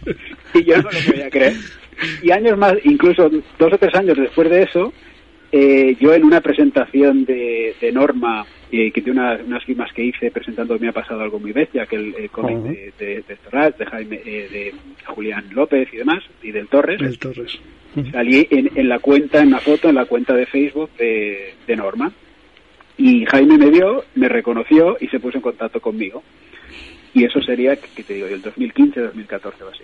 y 0.53 0.63
yo 0.63 0.77
no 0.77 0.83
lo 0.91 0.99
podía 1.11 1.29
creer. 1.29 1.53
Y 2.21 2.31
años 2.31 2.57
más, 2.57 2.73
incluso 2.83 3.29
dos 3.57 3.73
o 3.73 3.77
tres 3.77 3.93
años 3.95 4.17
después 4.17 4.49
de 4.49 4.63
eso, 4.63 4.93
eh, 5.51 5.95
yo 5.99 6.13
en 6.13 6.23
una 6.25 6.41
presentación 6.41 7.25
de, 7.25 7.73
de 7.81 7.91
Norma, 7.91 8.45
eh, 8.71 8.91
que 8.91 9.01
de 9.01 9.11
una- 9.11 9.39
unas 9.45 9.63
firmas 9.63 9.91
que 9.93 10.03
hice 10.03 10.29
presentando 10.29 10.77
Me 10.77 10.89
ha 10.89 10.91
pasado 10.91 11.21
algo 11.21 11.39
muy 11.39 11.53
bestia, 11.53 11.85
que 11.85 11.95
el, 11.95 12.13
el 12.15 12.29
cómic 12.29 12.57
de, 12.57 12.93
de, 12.99 13.23
de 13.25 13.85
Jaime, 13.85 14.21
eh, 14.25 14.47
de 14.51 14.73
Julián 15.05 15.45
López 15.53 15.87
y 15.91 15.97
demás, 15.97 16.23
y 16.43 16.51
del 16.51 16.67
Torres, 16.67 17.01
El 17.01 17.17
Torres. 17.17 17.57
salí 18.11 18.45
en, 18.51 18.69
en 18.75 18.89
la 18.89 18.99
cuenta, 18.99 19.41
en 19.41 19.51
la 19.51 19.59
foto, 19.59 19.89
en 19.89 19.95
la 19.95 20.05
cuenta 20.05 20.35
de 20.35 20.45
Facebook 20.45 20.91
de, 20.99 21.53
de 21.65 21.75
Norma. 21.75 22.11
Y 22.97 23.25
Jaime 23.25 23.57
me 23.57 23.69
vio, 23.69 24.03
me 24.15 24.27
reconoció 24.27 24.97
y 24.99 25.07
se 25.07 25.19
puso 25.19 25.37
en 25.37 25.43
contacto 25.43 25.79
conmigo. 25.79 26.23
Y 27.13 27.23
eso 27.23 27.41
sería, 27.41 27.75
que 27.75 28.03
te 28.03 28.15
digo, 28.15 28.27
el 28.27 28.41
2015, 28.41 28.99
2014 28.99 29.63
o 29.63 29.69
así. 29.69 29.83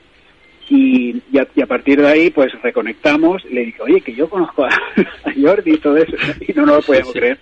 Y, 0.70 1.22
y, 1.32 1.38
a, 1.38 1.48
y 1.56 1.62
a 1.62 1.68
partir 1.68 2.02
de 2.02 2.08
ahí, 2.08 2.30
pues 2.30 2.52
reconectamos. 2.62 3.44
Le 3.46 3.66
dije, 3.66 3.82
oye, 3.82 4.02
que 4.02 4.16
yo 4.16 4.30
conozco 4.30 4.64
a, 4.66 4.70
a 5.26 5.34
Jordi 5.40 5.74
y 5.74 5.78
todo 5.78 5.98
eso. 5.98 6.16
Y 6.48 6.54
no 6.54 6.66
nos 6.66 6.78
lo 6.78 6.82
podíamos 6.82 7.14
creer. 7.14 7.40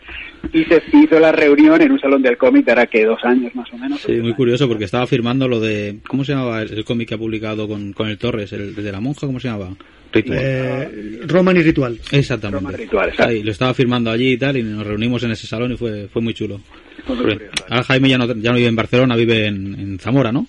Y 0.51 0.63
se 0.65 0.81
hizo 0.93 1.19
la 1.19 1.31
reunión 1.31 1.81
en 1.81 1.91
un 1.91 1.99
salón 1.99 2.21
del 2.21 2.37
cómic, 2.37 2.65
de 2.65 2.71
ahora 2.71 2.87
que 2.87 3.05
dos 3.05 3.23
años 3.23 3.53
más 3.55 3.71
o 3.71 3.77
menos. 3.77 4.01
Sí, 4.01 4.13
muy 4.13 4.33
curioso 4.33 4.67
porque 4.67 4.85
estaba 4.85 5.07
firmando 5.07 5.47
lo 5.47 5.59
de. 5.59 5.99
¿Cómo 6.07 6.23
se 6.25 6.33
llamaba 6.33 6.61
el 6.63 6.73
el 6.73 6.83
cómic 6.83 7.09
que 7.09 7.15
ha 7.15 7.19
publicado 7.19 7.67
con, 7.67 7.93
con 7.93 8.09
el 8.09 8.17
Torres? 8.17 8.51
El 8.53 8.75
de 8.75 8.91
la 8.91 8.99
monja, 8.99 9.27
¿cómo 9.27 9.39
se 9.39 9.47
llamaba? 9.47 9.75
Ritual. 10.13 10.39
Eh, 10.41 11.19
Roman 11.27 11.57
y 11.57 11.61
Ritual. 11.61 11.99
Exactamente. 12.11 12.59
Roman 12.59 12.77
Ritual, 12.77 13.09
exacto. 13.09 13.31
Ahí, 13.31 13.43
lo 13.43 13.51
estaba 13.51 13.73
firmando 13.73 14.11
allí 14.11 14.31
y 14.33 14.37
tal, 14.37 14.57
y 14.57 14.63
nos 14.63 14.85
reunimos 14.85 15.23
en 15.23 15.31
ese 15.31 15.47
salón 15.47 15.71
y 15.71 15.77
fue, 15.77 16.07
fue 16.07 16.21
muy 16.21 16.33
chulo. 16.33 16.59
Fue 17.05 17.15
muy 17.15 17.23
Porque 17.25 17.45
curioso. 17.45 17.65
ahora 17.69 17.83
Jaime 17.83 18.09
ya 18.09 18.17
no, 18.17 18.25
ya 18.35 18.49
no 18.51 18.55
vive 18.57 18.67
en 18.67 18.75
Barcelona, 18.75 19.15
vive 19.15 19.45
en, 19.47 19.79
en 19.79 19.99
Zamora, 19.99 20.31
¿no? 20.31 20.47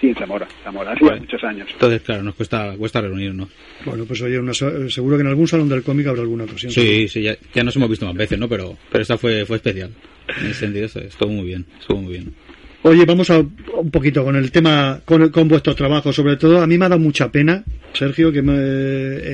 Sí, 0.00 0.08
en 0.10 0.14
Zamora. 0.14 0.46
Zamora, 0.62 0.92
hace 0.92 1.04
ya 1.04 1.16
muchos 1.16 1.42
años. 1.42 1.68
Entonces, 1.72 2.02
claro, 2.02 2.22
nos 2.22 2.34
cuesta, 2.36 2.74
cuesta 2.76 3.00
reunirnos. 3.00 3.48
Bueno, 3.84 4.04
pues 4.04 4.22
oye, 4.22 4.38
una 4.38 4.54
so- 4.54 4.88
seguro 4.90 5.16
que 5.16 5.22
en 5.22 5.28
algún 5.28 5.48
salón 5.48 5.68
del 5.68 5.82
cómic 5.82 6.06
habrá 6.06 6.20
alguna 6.22 6.44
ocasión. 6.44 6.70
Sí, 6.70 7.08
sí, 7.08 7.22
ya, 7.22 7.36
ya 7.52 7.64
nos 7.64 7.74
hemos 7.74 7.88
visto 7.90 8.06
más 8.06 8.14
veces, 8.14 8.38
¿no? 8.38 8.48
Pero, 8.48 8.76
pero 8.92 9.02
esta 9.02 9.18
fue, 9.18 9.44
fue 9.44 9.56
especial. 9.56 9.90
En 10.40 10.46
ese 10.46 10.60
sentido, 10.60 10.84
estuvo 10.86 11.30
muy 11.30 11.46
bien, 11.46 11.64
estuvo 11.80 12.00
muy 12.02 12.12
bien. 12.12 12.32
Oye, 12.82 13.04
vamos 13.04 13.28
a 13.30 13.38
un 13.38 13.90
poquito 13.90 14.24
con 14.24 14.36
el 14.36 14.50
tema, 14.52 15.00
con, 15.04 15.28
con 15.30 15.48
vuestro 15.48 15.74
trabajo. 15.74 16.12
Sobre 16.12 16.36
todo, 16.36 16.60
a 16.62 16.66
mí 16.66 16.78
me 16.78 16.86
ha 16.86 16.88
dado 16.88 17.00
mucha 17.00 17.30
pena, 17.30 17.64
Sergio, 17.92 18.30
que 18.30 18.40
me- 18.40 18.54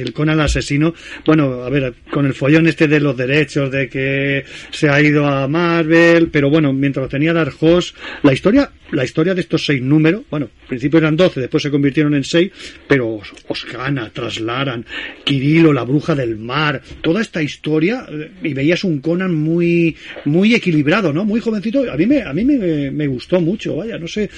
el 0.01 0.12
Conan 0.14 0.40
asesino, 0.40 0.95
bueno, 1.26 1.62
a 1.62 1.68
ver, 1.70 1.92
con 2.11 2.24
el 2.24 2.32
follón 2.34 2.66
este 2.66 2.88
de 2.88 3.01
los 3.01 3.16
derechos, 3.16 3.70
de 3.70 3.88
que 3.88 4.45
se 4.70 4.88
ha 4.88 5.01
ido 5.01 5.26
a 5.26 5.47
Marvel, 5.47 6.28
pero 6.30 6.49
bueno, 6.49 6.72
mientras 6.72 7.05
lo 7.05 7.09
tenía 7.09 7.32
Dark 7.34 7.55
Horse, 7.61 7.92
la 8.22 8.32
historia, 8.32 8.70
la 8.92 9.05
historia 9.05 9.34
de 9.34 9.42
estos 9.42 9.64
seis 9.66 9.82
números, 9.82 10.22
bueno, 10.30 10.49
al 10.62 10.68
principio 10.68 10.99
eran 10.99 11.16
doce, 11.16 11.40
después 11.40 11.62
se 11.62 11.70
convirtieron 11.70 12.14
en 12.14 12.24
seis, 12.24 12.51
pero 12.88 13.09
os, 13.16 13.30
os 13.49 13.66
gana, 13.70 14.11
traslaran, 14.11 14.86
Kirilo, 15.24 15.72
la 15.72 15.84
bruja 15.84 16.14
del 16.14 16.36
mar, 16.38 16.80
toda 17.03 17.20
esta 17.20 17.42
historia, 17.42 18.07
eh, 18.11 18.30
y 18.42 18.55
veías 18.55 18.84
un 18.84 19.01
Conan 19.01 19.34
muy, 19.34 19.95
muy 20.24 20.55
equilibrado, 20.55 21.12
¿no? 21.12 21.24
Muy 21.24 21.40
jovencito, 21.40 21.84
a 21.92 21.97
mí 21.97 22.07
me, 22.07 22.22
a 22.22 22.32
mí 22.32 22.45
me, 22.45 22.90
me 22.90 23.07
gustó 23.07 23.34
mucho, 23.41 23.76
vaya, 23.76 23.99
no 23.99 24.09
sé. 24.09 24.28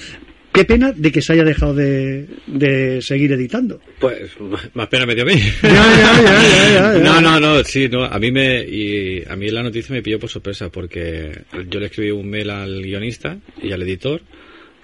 Qué 0.53 0.65
pena 0.65 0.91
de 0.91 1.13
que 1.13 1.21
se 1.21 1.35
haya 1.35 1.45
dejado 1.45 1.75
de, 1.75 2.27
de 2.47 3.03
seguir 3.03 3.31
editando. 3.33 3.79
Pues 3.99 4.31
más 4.73 4.89
pena 4.89 5.05
me 5.05 5.15
dio 5.15 5.25
a 5.25 5.27
mí. 5.27 5.35
ya, 5.63 5.69
ya, 5.69 6.23
ya, 6.23 6.73
ya. 6.73 6.99
No, 6.99 7.21
no, 7.21 7.39
no, 7.39 7.63
sí, 7.63 7.91
no, 7.91 8.05
a 8.05 8.19
mí 8.19 8.33
me 8.33 8.65
y 8.65 9.23
a 9.29 9.37
mí 9.37 9.51
la 9.51 9.63
noticia 9.63 9.95
me 9.95 10.03
pilló 10.03 10.19
por 10.19 10.31
sorpresa 10.31 10.71
porque 10.71 11.43
yo 11.69 11.79
le 11.79 11.87
escribí 11.87 12.11
un 12.11 12.31
mail 12.31 12.49
al 12.49 12.83
guionista 12.83 13.37
y 13.63 13.71
al 13.73 13.83
editor 13.83 14.23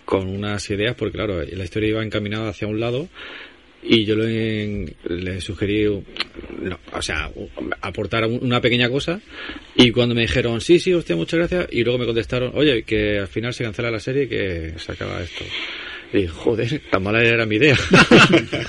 con 0.05 0.29
unas 0.29 0.69
ideas 0.69 0.95
porque 0.95 1.17
claro, 1.17 1.43
la 1.43 1.65
historia 1.65 1.89
iba 1.89 2.05
encaminada 2.05 2.51
hacia 2.51 2.69
un 2.69 2.79
lado 2.79 3.09
y 3.83 4.05
yo 4.05 4.15
le, 4.17 4.95
le 5.09 5.41
sugerí 5.41 5.85
no, 6.61 6.79
o 6.93 7.03
sea, 7.03 7.31
aportar 7.81 8.25
un- 8.27 8.39
una 8.43 8.61
pequeña 8.61 8.89
cosa 8.89 9.21
y 9.75 9.91
cuando 9.91 10.15
me 10.15 10.23
dijeron, 10.23 10.61
sí, 10.61 10.79
sí, 10.79 10.93
hostia, 10.95 11.17
muchas 11.17 11.39
gracias 11.39 11.67
y 11.73 11.83
luego 11.83 11.99
me 11.99 12.07
contestaron, 12.07 12.53
oye, 12.55 12.85
que 12.85 13.19
al 13.19 13.29
final 13.29 13.53
se 13.53 13.65
cancela 13.65 13.91
la 13.91 14.01
serie 14.01 14.25
y 14.25 14.29
que 14.29 14.75
se 14.79 14.93
acaba 14.93 15.23
esto. 15.23 15.45
Y 16.13 16.19
dije, 16.19 16.29
joder, 16.29 16.81
tan 16.91 17.03
mala 17.03 17.23
era 17.25 17.47
mi 17.47 17.57
idea. 17.57 17.77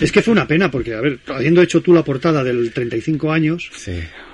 Es 0.00 0.12
que 0.12 0.22
fue 0.22 0.32
una 0.32 0.46
pena, 0.46 0.70
porque, 0.70 0.94
a 0.94 1.00
ver, 1.00 1.18
habiendo 1.26 1.62
hecho 1.62 1.80
tú 1.80 1.92
la 1.94 2.04
portada 2.04 2.44
del 2.44 2.72
35 2.72 3.32
años, 3.32 3.70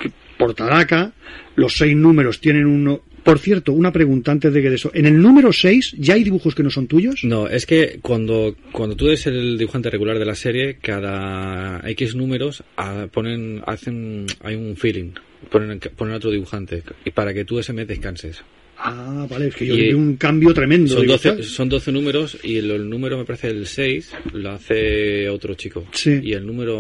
que 0.01 0.11
portadaca, 0.37 1.13
los 1.57 1.75
seis 1.77 1.97
números 1.97 2.41
tienen 2.41 2.67
uno... 2.67 3.03
Por 3.25 3.39
cierto, 3.39 3.73
una 3.73 3.93
pregunta 3.93 4.33
antes 4.33 4.53
de 4.53 4.63
que 4.63 4.71
de 4.71 4.77
eso. 4.77 4.91
¿En 4.95 5.07
el 5.07 5.21
número 5.21 5.53
6 5.53 5.97
ya 5.99 6.15
hay 6.15 6.25
dibujos 6.25 6.55
que 6.55 6.63
no 6.63 6.71
son 6.71 6.87
tuyos? 6.87 7.25
No, 7.25 7.49
es 7.49 7.67
que 7.67 7.99
cuando, 8.01 8.57
cuando 8.73 8.97
tú 8.97 9.07
eres 9.09 9.27
el 9.27 9.59
dibujante 9.59 9.91
regular 9.91 10.19
de 10.19 10.25
la 10.25 10.35
serie, 10.35 10.79
cada 10.81 11.81
X 11.91 12.15
números 12.15 12.63
ah, 12.77 13.07
ponen, 13.13 13.63
hacen, 13.67 14.27
hay 14.43 14.55
un 14.55 14.77
feeling, 14.77 15.13
ponen, 15.51 15.81
ponen 15.97 16.15
otro 16.15 16.31
dibujante, 16.31 16.83
y 17.05 17.11
para 17.11 17.35
que 17.35 17.45
tú 17.45 17.59
ese 17.59 17.73
mes 17.73 17.87
descanses. 17.89 18.43
Ah, 18.81 19.27
vale, 19.29 19.49
es 19.49 19.57
que 19.57 19.67
yo 19.67 19.75
vi 19.75 19.93
un 19.93 20.17
cambio 20.17 20.55
tremendo. 20.55 20.93
Son 20.93 21.01
digo, 21.03 21.15
12, 21.15 21.29
¿sabes? 21.31 21.47
son 21.51 21.69
12 21.69 21.91
números 21.93 22.39
y 22.45 22.59
el, 22.59 22.71
el 22.71 22.89
número 22.89 23.19
me 23.19 23.25
parece 23.25 23.49
el 23.49 23.67
6 23.67 24.13
lo 24.35 24.51
hace 24.51 25.29
otro 25.29 25.55
chico. 25.55 25.85
Sí. 25.93 26.21
Y 26.23 26.33
el 26.33 26.47
número... 26.47 26.77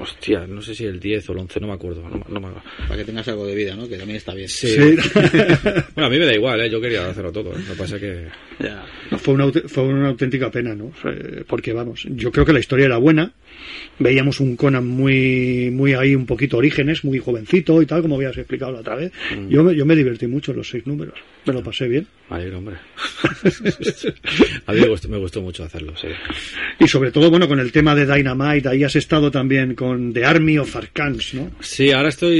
Hostia, 0.00 0.46
no 0.46 0.60
sé 0.60 0.74
si 0.74 0.84
el 0.84 1.00
10 1.00 1.30
o 1.30 1.32
el 1.32 1.38
11, 1.38 1.60
no 1.60 1.66
me 1.68 1.72
acuerdo. 1.72 2.02
No, 2.02 2.10
me- 2.18 2.24
no 2.28 2.40
me- 2.40 2.54
Para 2.86 2.96
que 2.98 3.04
tengas 3.04 3.26
algo 3.28 3.46
de 3.46 3.54
vida, 3.54 3.74
¿no? 3.74 3.88
Que 3.88 3.96
también 3.96 4.16
está 4.18 4.34
bien. 4.34 4.48
Sí. 4.48 4.76
bueno, 5.94 6.06
a 6.06 6.10
mí 6.10 6.18
me 6.18 6.26
da 6.26 6.34
igual, 6.34 6.60
¿eh? 6.60 6.68
yo 6.68 6.78
quería 6.80 7.08
hacerlo 7.08 7.32
todo. 7.32 7.52
¿eh? 7.52 7.60
Lo 7.66 7.72
que 7.74 7.78
pasa 7.78 7.96
es 7.96 8.02
que... 8.02 8.26
Fue, 9.16 9.32
una, 9.34 9.46
aut- 9.46 9.66
fue 9.66 9.84
una 9.84 10.08
auténtica 10.08 10.50
pena, 10.50 10.74
¿no? 10.74 10.92
Porque, 11.46 11.72
vamos, 11.72 12.06
yo 12.10 12.30
creo 12.30 12.44
que 12.44 12.52
la 12.52 12.60
historia 12.60 12.84
era 12.86 12.98
buena. 12.98 13.32
Veíamos 13.98 14.40
un 14.40 14.56
Conan 14.56 14.86
muy, 14.86 15.70
muy 15.70 15.94
ahí, 15.94 16.14
un 16.14 16.26
poquito 16.26 16.58
orígenes, 16.58 17.02
muy 17.04 17.18
jovencito 17.18 17.80
y 17.80 17.86
tal, 17.86 18.02
como 18.02 18.16
habías 18.16 18.36
explicado 18.36 18.72
la 18.72 18.80
otra 18.80 18.96
vez. 18.96 19.12
Mm. 19.38 19.48
Yo, 19.48 19.64
me, 19.64 19.74
yo 19.74 19.86
me 19.86 19.96
divertí 19.96 20.26
mucho 20.26 20.33
en 20.52 20.56
los 20.58 20.68
seis 20.68 20.86
números. 20.86 21.14
Me 21.46 21.52
lo 21.52 21.62
pasé 21.62 21.86
bien. 21.88 22.06
Me 22.30 22.36
alegro, 22.36 22.58
hombre. 22.58 22.76
a 24.66 24.72
mí 24.72 24.80
me 24.80 24.88
gustó, 24.88 25.08
me 25.08 25.18
gustó 25.18 25.40
mucho 25.42 25.64
hacerlo, 25.64 25.94
sí. 25.96 26.08
Y 26.78 26.88
sobre 26.88 27.10
todo, 27.10 27.30
bueno, 27.30 27.46
con 27.48 27.60
el 27.60 27.70
tema 27.72 27.94
de 27.94 28.06
Dynamite, 28.06 28.68
ahí 28.68 28.84
has 28.84 28.96
estado 28.96 29.30
también 29.30 29.74
con 29.74 30.12
The 30.12 30.24
Army 30.24 30.58
of 30.58 30.74
Arcans, 30.76 31.34
¿no? 31.34 31.50
Sí, 31.60 31.90
ahora 31.92 32.08
estoy, 32.08 32.36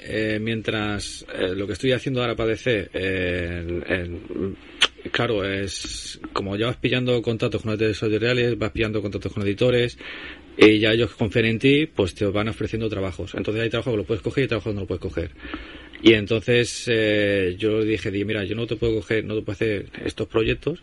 eh, 0.00 0.38
mientras 0.40 1.24
eh, 1.38 1.54
lo 1.54 1.66
que 1.66 1.72
estoy 1.74 1.92
haciendo 1.92 2.20
ahora 2.20 2.34
para 2.36 2.50
DC, 2.50 2.90
eh, 2.92 3.82
en- 3.88 4.56
claro, 5.12 5.44
es 5.44 6.20
como 6.32 6.56
ya 6.56 6.66
vas 6.66 6.76
pillando 6.76 7.20
contactos 7.22 7.62
con 7.62 7.70
editores 7.72 8.02
editoriales, 8.02 8.58
vas 8.58 8.70
pillando 8.72 9.00
contactos 9.00 9.32
con 9.32 9.42
editores, 9.42 9.96
y 10.60 10.80
ya 10.80 10.90
ellos 10.92 11.12
confían 11.14 11.44
en 11.44 11.58
ti, 11.60 11.86
pues 11.86 12.14
te 12.14 12.26
van 12.26 12.48
ofreciendo 12.48 12.88
trabajos. 12.88 13.34
Entonces 13.36 13.62
hay 13.62 13.70
trabajo 13.70 13.92
que 13.92 13.96
lo 13.98 14.04
puedes 14.04 14.22
coger 14.22 14.44
y 14.44 14.48
trabajo 14.48 14.70
que 14.70 14.74
no 14.74 14.80
lo 14.82 14.86
puedes 14.88 15.00
coger. 15.02 15.30
Y 16.02 16.12
entonces 16.14 16.84
eh, 16.86 17.56
yo 17.58 17.82
dije, 17.82 18.10
di, 18.10 18.24
mira, 18.24 18.44
yo 18.44 18.54
no 18.54 18.66
te 18.66 18.76
puedo 18.76 18.94
coger, 18.96 19.24
no 19.24 19.34
te 19.34 19.42
puedo 19.42 19.52
hacer 19.54 19.86
estos 20.04 20.28
proyectos, 20.28 20.80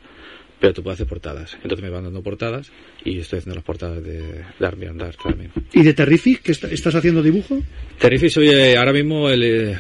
pero 0.60 0.74
te 0.74 0.82
puedo 0.82 0.94
hacer 0.94 1.08
portadas. 1.08 1.54
Entonces 1.64 1.82
me 1.84 1.90
van 1.90 2.04
dando 2.04 2.22
portadas 2.22 2.72
y 3.04 3.20
estoy 3.20 3.40
haciendo 3.40 3.56
las 3.56 3.64
portadas 3.64 4.04
de, 4.04 4.22
de 4.60 4.66
Army 4.66 4.88
and 4.88 5.00
Dark 5.00 5.18
también. 5.24 5.52
¿Y 5.74 5.84
de 5.84 5.94
Terrific, 5.94 6.42
que 6.42 6.52
está- 6.52 6.70
estás 6.70 6.96
haciendo 6.96 7.22
dibujo? 7.24 7.62
Terrific 8.00 8.30
soy 8.30 8.50
eh, 8.50 8.78
ahora 8.78 8.92
mismo 8.94 9.30
el, 9.30 9.44
eh, 9.44 9.78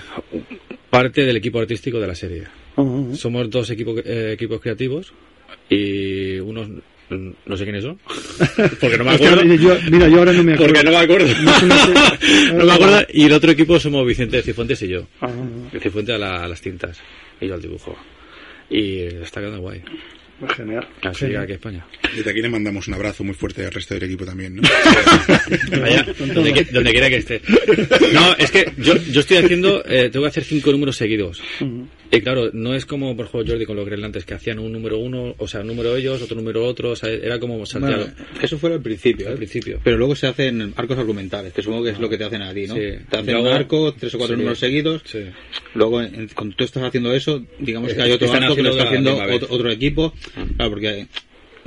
parte 0.89 1.25
del 1.25 1.35
equipo 1.37 1.59
artístico 1.59 1.99
de 1.99 2.07
la 2.07 2.15
serie. 2.15 2.43
Ah, 2.77 2.83
Somos 3.13 3.49
dos 3.49 3.69
equipos, 3.69 4.01
eh, 4.05 4.31
equipos 4.33 4.61
creativos 4.61 5.13
y 5.69 6.39
unos 6.39 6.69
no 7.09 7.57
sé 7.57 7.63
quiénes 7.65 7.83
son 7.83 7.99
porque 8.81 8.97
no 8.97 9.03
me 9.03 9.11
acuerdo 9.11 9.43
yo- 9.43 9.77
mira, 9.91 10.07
yo 10.07 10.17
ahora 10.19 10.33
no 10.33 10.43
me 10.43 10.53
acuerdo. 10.53 10.73
porque 10.73 10.83
no 10.85 10.91
me 10.91 10.97
acuerdo 11.03 11.27
No 11.43 11.59
sé, 11.59 11.65
no 11.67 11.77
sé. 11.77 12.53
no 12.53 12.65
me 12.65 12.71
acuerdo 12.73 13.01
y 13.13 13.23
el 13.25 13.31
otro 13.33 13.51
equipo 13.51 13.79
somos 13.79 14.05
Vicente 14.07 14.37
de 14.37 14.43
Cifuentes 14.43 14.81
y 14.81 14.87
yo 14.87 15.07
Ah, 15.21 15.29
Cifuentes 15.81 16.15
a, 16.15 16.17
la- 16.17 16.43
a 16.43 16.47
las 16.47 16.61
tintas 16.61 16.99
y 17.39 17.47
yo 17.47 17.53
al 17.53 17.61
dibujo 17.61 17.95
y 18.69 19.01
está 19.01 19.39
quedando 19.41 19.59
guay 19.61 19.81
genial. 20.57 20.85
así 21.03 21.19
Genial. 21.19 21.43
aquí 21.43 21.51
a 21.53 21.55
España 21.55 21.85
Desde 22.15 22.29
aquí 22.31 22.41
le 22.41 22.49
mandamos 22.49 22.87
un 22.89 22.93
abrazo 22.95 23.23
muy 23.23 23.33
fuerte 23.35 23.63
al 23.65 23.71
resto 23.71 23.93
del 23.93 24.03
equipo 24.03 24.25
también, 24.25 24.55
¿no? 24.55 24.63
Allá, 25.83 26.05
donde, 26.33 26.67
donde 26.73 26.91
quiera 26.91 27.09
que 27.09 27.15
esté. 27.17 27.41
No, 28.11 28.33
es 28.37 28.51
que 28.51 28.69
yo, 28.77 28.95
yo 28.97 29.21
estoy 29.21 29.37
haciendo, 29.37 29.81
eh, 29.85 30.09
tengo 30.11 30.25
que 30.25 30.29
hacer 30.29 30.43
cinco 30.43 30.71
números 30.73 30.97
seguidos. 30.97 31.41
Y 32.15 32.21
claro, 32.21 32.49
no 32.53 32.73
es 32.73 32.85
como, 32.85 33.15
por 33.15 33.25
ejemplo, 33.25 33.51
Jordi 33.53 33.65
con 33.65 33.75
los 33.75 33.85
Greenlands, 33.85 34.25
que 34.25 34.33
hacían 34.33 34.59
un 34.59 34.71
número 34.71 34.97
uno, 34.99 35.35
o 35.37 35.47
sea, 35.47 35.61
un 35.61 35.67
número 35.67 35.95
ellos, 35.95 36.21
otro 36.21 36.35
número 36.35 36.65
otro, 36.65 36.91
o 36.91 36.95
sea, 36.95 37.09
era 37.09 37.39
como. 37.39 37.57
Bueno, 37.57 38.07
eso 38.41 38.57
fue 38.57 38.73
al 38.73 38.81
principio. 38.81 39.27
Al 39.27 39.33
¿eh? 39.33 39.37
principio. 39.37 39.79
Pero 39.83 39.97
luego 39.97 40.15
se 40.15 40.27
hacen 40.27 40.73
arcos 40.75 40.97
argumentales, 40.97 41.51
que 41.53 41.61
supongo 41.61 41.83
que 41.83 41.89
es 41.91 41.99
lo 41.99 42.09
que 42.09 42.17
te 42.17 42.23
hacen 42.23 42.41
a 42.41 42.53
ti, 42.53 42.67
¿no? 42.67 42.75
Sí. 42.75 42.81
Te 43.09 43.17
hacen 43.17 43.33
Luego- 43.33 43.47
un 43.49 43.53
arco, 43.53 43.93
tres 43.93 44.13
o 44.15 44.17
cuatro 44.17 44.35
sí. 44.35 44.39
números 44.41 44.59
seguidos. 44.59 45.01
Sí. 45.05 45.19
Luego, 45.73 46.01
en- 46.01 46.29
cuando 46.35 46.55
tú 46.55 46.63
estás 46.63 46.83
haciendo 46.83 47.13
eso, 47.13 47.43
digamos 47.59 47.93
que 47.93 48.01
hay 48.01 48.11
otro 48.11 48.27
están 48.27 48.43
arco 48.43 48.55
que 48.55 48.63
lo 48.63 48.69
está 48.71 48.83
haciendo 48.85 49.15
otro, 49.17 49.47
otro 49.49 49.71
equipo. 49.71 50.13
Claro, 50.55 50.71
porque 50.71 51.07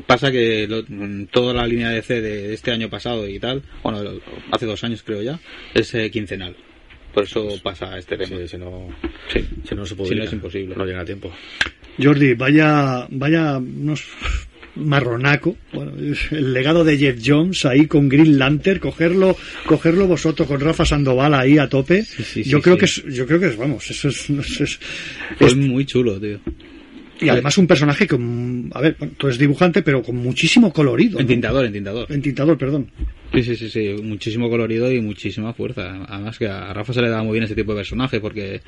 pasa 0.07 0.31
que 0.33 0.67
lo- 0.67 0.85
toda 1.31 1.53
la 1.55 1.67
línea 1.67 1.91
de 1.91 2.03
C 2.03 2.21
de 2.23 2.55
este 2.55 2.71
año 2.71 2.89
pasado 2.89 3.29
y 3.29 3.39
tal, 3.39 3.63
bueno, 3.83 4.21
hace 4.53 4.67
dos 4.67 4.83
años 4.85 5.03
creo 5.05 5.21
ya, 5.23 5.41
es 5.75 5.95
eh, 5.95 6.11
quincenal. 6.11 6.57
Por 7.15 7.25
eso 7.25 7.49
pasa 7.63 7.99
este 7.99 8.17
tema. 8.17 8.37
si 8.47 8.57
no, 8.59 8.89
Sí. 9.33 9.41
si 9.69 9.75
no 9.75 9.85
se 9.85 9.91
Si 9.91 9.95
podría, 9.97 10.19
no 10.19 10.25
es 10.25 10.33
imposible. 10.33 10.75
No 10.77 10.85
llega 10.85 11.01
a 11.01 11.05
tiempo. 11.05 11.33
Jordi, 12.01 12.35
vaya, 12.35 13.07
vaya 13.11 13.59
unos 13.59 14.05
marronaco, 14.77 15.57
bueno, 15.73 15.93
el 16.31 16.53
legado 16.53 16.85
de 16.85 16.97
Jeff 16.97 17.19
Jones 17.25 17.65
ahí 17.65 17.87
con 17.89 18.09
Green 18.09 18.39
Lantern, 18.39 18.79
cogerlo, 18.79 19.37
cogerlo 19.67 20.07
vosotros 20.07 20.47
con 20.47 20.61
Rafa 20.61 20.85
Sandoval 20.85 21.35
ahí 21.35 21.59
a 21.59 21.69
tope. 21.69 22.05
sí, 22.05 22.45
yo 22.45 22.59
sí, 22.59 22.63
creo 22.63 22.75
sí. 22.75 22.79
que 22.79 22.85
es, 22.85 23.05
yo 23.17 23.27
creo 23.27 23.41
que 23.41 23.47
es, 23.47 23.57
vamos, 23.57 23.91
eso 23.91 24.09
es, 24.09 24.31
no 24.31 24.43
sé, 24.45 24.65
es- 24.65 24.79
es- 25.41 25.57
muy 25.57 25.85
chulo, 25.85 26.21
tío. 26.21 26.39
Y 27.21 27.29
además 27.29 27.59
un 27.59 27.67
personaje 27.67 28.07
con, 28.07 28.71
a 28.75 28.81
ver, 28.81 28.97
tú 29.17 29.27
eres 29.27 29.39
dibujante, 29.39 29.83
pero 29.83 30.03
con 30.03 30.17
muchísimo 30.17 30.73
colorido. 30.73 31.15
¿no? 31.15 31.21
Entintador, 31.21 31.65
entintador. 31.65 32.07
Entintador, 32.11 32.59
perdón. 32.59 32.91
Sí, 33.35 33.43
sí, 33.43 33.57
sí, 33.57 33.69
sí, 33.69 33.95
muchísimo 34.03 34.49
colorido 34.49 34.91
y 34.91 35.01
muchísima 35.01 35.53
fuerza. 35.53 36.05
Además 36.09 36.39
que 36.39 36.49
a 36.49 36.73
Rafa 36.73 36.93
se 36.93 37.03
le 37.03 37.11
da 37.11 37.23
muy 37.23 37.33
bien 37.33 37.45
este 37.45 37.55
tipo 37.55 37.73
de 37.73 37.79
personaje 37.79 38.21
porque 38.21 38.63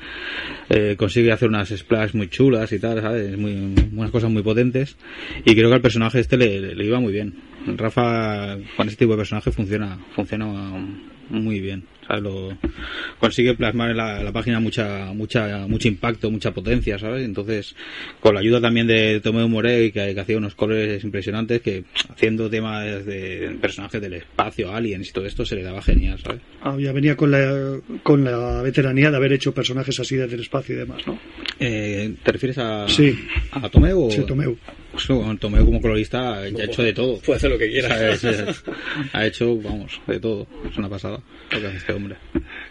eh, 0.69 0.95
consigue 0.97 1.31
hacer 1.31 1.49
unas 1.49 1.69
splash 1.69 2.13
muy 2.13 2.29
chulas 2.29 2.71
y 2.71 2.79
tal, 2.79 3.01
¿sabes? 3.01 3.37
Muy, 3.37 3.73
unas 3.93 4.11
cosas 4.11 4.29
muy 4.29 4.43
potentes. 4.43 4.97
Y 5.45 5.55
creo 5.55 5.69
que 5.69 5.75
al 5.75 5.81
personaje 5.81 6.19
este 6.19 6.37
le, 6.37 6.75
le 6.75 6.85
iba 6.85 6.99
muy 6.99 7.13
bien. 7.13 7.33
Rafa 7.75 8.57
con 8.75 8.87
este 8.87 9.05
tipo 9.05 9.13
de 9.13 9.17
personaje 9.17 9.51
funciona, 9.51 9.97
funciona 10.15 10.47
muy 11.29 11.59
bien. 11.59 11.83
¿Sabes? 12.11 12.23
Lo, 12.23 12.57
consigue 13.19 13.53
plasmar 13.55 13.91
en 13.91 13.97
la, 13.97 14.23
la 14.23 14.31
página 14.31 14.59
mucha, 14.59 15.13
mucha, 15.13 15.65
mucho 15.67 15.87
impacto, 15.87 16.29
mucha 16.31 16.51
potencia, 16.51 16.99
¿sabes? 16.99 17.23
Entonces, 17.23 17.75
con 18.19 18.33
la 18.35 18.41
ayuda 18.41 18.59
también 18.61 18.87
de 18.87 19.19
Tomeu 19.21 19.47
Morey, 19.47 19.91
que, 19.91 20.13
que 20.13 20.19
hacía 20.19 20.37
unos 20.37 20.55
colores 20.55 21.03
impresionantes, 21.03 21.61
que 21.61 21.83
haciendo 22.09 22.49
temas 22.49 23.05
de 23.05 23.57
personajes 23.61 24.01
del 24.01 24.13
espacio, 24.13 24.73
aliens 24.73 25.09
y 25.09 25.13
todo 25.13 25.25
esto, 25.25 25.45
se 25.45 25.55
le 25.55 25.63
daba 25.63 25.81
genial, 25.81 26.19
¿sabes? 26.23 26.41
Ah, 26.61 26.75
ya 26.79 26.91
venía 26.91 27.15
con 27.15 27.31
la, 27.31 27.79
con 28.03 28.23
la 28.23 28.61
veteranía 28.61 29.09
de 29.11 29.17
haber 29.17 29.33
hecho 29.33 29.53
personajes 29.53 29.99
así 29.99 30.15
desde 30.15 30.35
el 30.35 30.41
espacio 30.41 30.75
y 30.75 30.79
demás, 30.79 31.01
¿no? 31.07 31.19
Eh, 31.59 32.13
¿Te 32.23 32.31
refieres 32.31 32.57
a, 32.57 32.87
Sí. 32.87 33.17
a 33.51 33.69
Tomeu? 33.69 34.07
O... 34.07 34.11
Sí, 34.11 34.21
Tomeu. 34.25 34.57
Pues, 34.91 35.07
Tomeu 35.39 35.65
como 35.65 35.81
colorista 35.81 36.47
ya 36.49 36.63
ha 36.63 36.65
hecho 36.65 36.83
de 36.83 36.93
todo. 36.93 37.17
Puede 37.19 37.37
hacer 37.37 37.51
lo 37.51 37.57
que 37.57 37.69
quiera. 37.69 37.89
Ha 39.13 39.25
hecho, 39.25 39.55
vamos, 39.57 40.01
de 40.05 40.19
todo. 40.19 40.47
Es 40.69 40.77
una 40.77 40.89
pasada 40.89 41.19
lo 41.51 41.59
que 41.59 41.67
hace 41.67 41.77
este 41.77 41.93
hombre. 41.93 42.15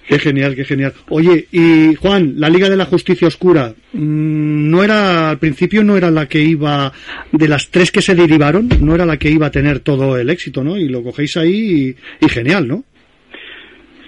Qué 0.06 0.18
genial, 0.18 0.54
qué 0.54 0.64
genial. 0.64 0.92
Oye, 1.08 1.46
y 1.50 1.94
Juan, 1.94 2.34
la 2.36 2.50
Liga 2.50 2.68
de 2.68 2.76
la 2.76 2.84
Justicia 2.84 3.28
Oscura, 3.28 3.74
mm, 3.92 4.70
no 4.70 4.84
era, 4.84 5.30
al 5.30 5.38
principio 5.38 5.82
no 5.82 5.96
era 5.96 6.10
la 6.10 6.26
que 6.26 6.40
iba, 6.40 6.92
de 7.32 7.48
las 7.48 7.70
tres 7.70 7.90
que 7.90 8.02
se 8.02 8.14
derivaron, 8.14 8.68
no 8.80 8.94
era 8.94 9.06
la 9.06 9.16
que 9.16 9.30
iba 9.30 9.46
a 9.46 9.50
tener 9.50 9.80
todo 9.80 10.18
el 10.18 10.28
éxito, 10.28 10.62
¿no? 10.62 10.76
Y 10.76 10.88
lo 10.88 11.02
cogéis 11.02 11.36
ahí 11.36 11.96
y, 12.20 12.24
y 12.26 12.28
genial, 12.28 12.68
¿no? 12.68 12.84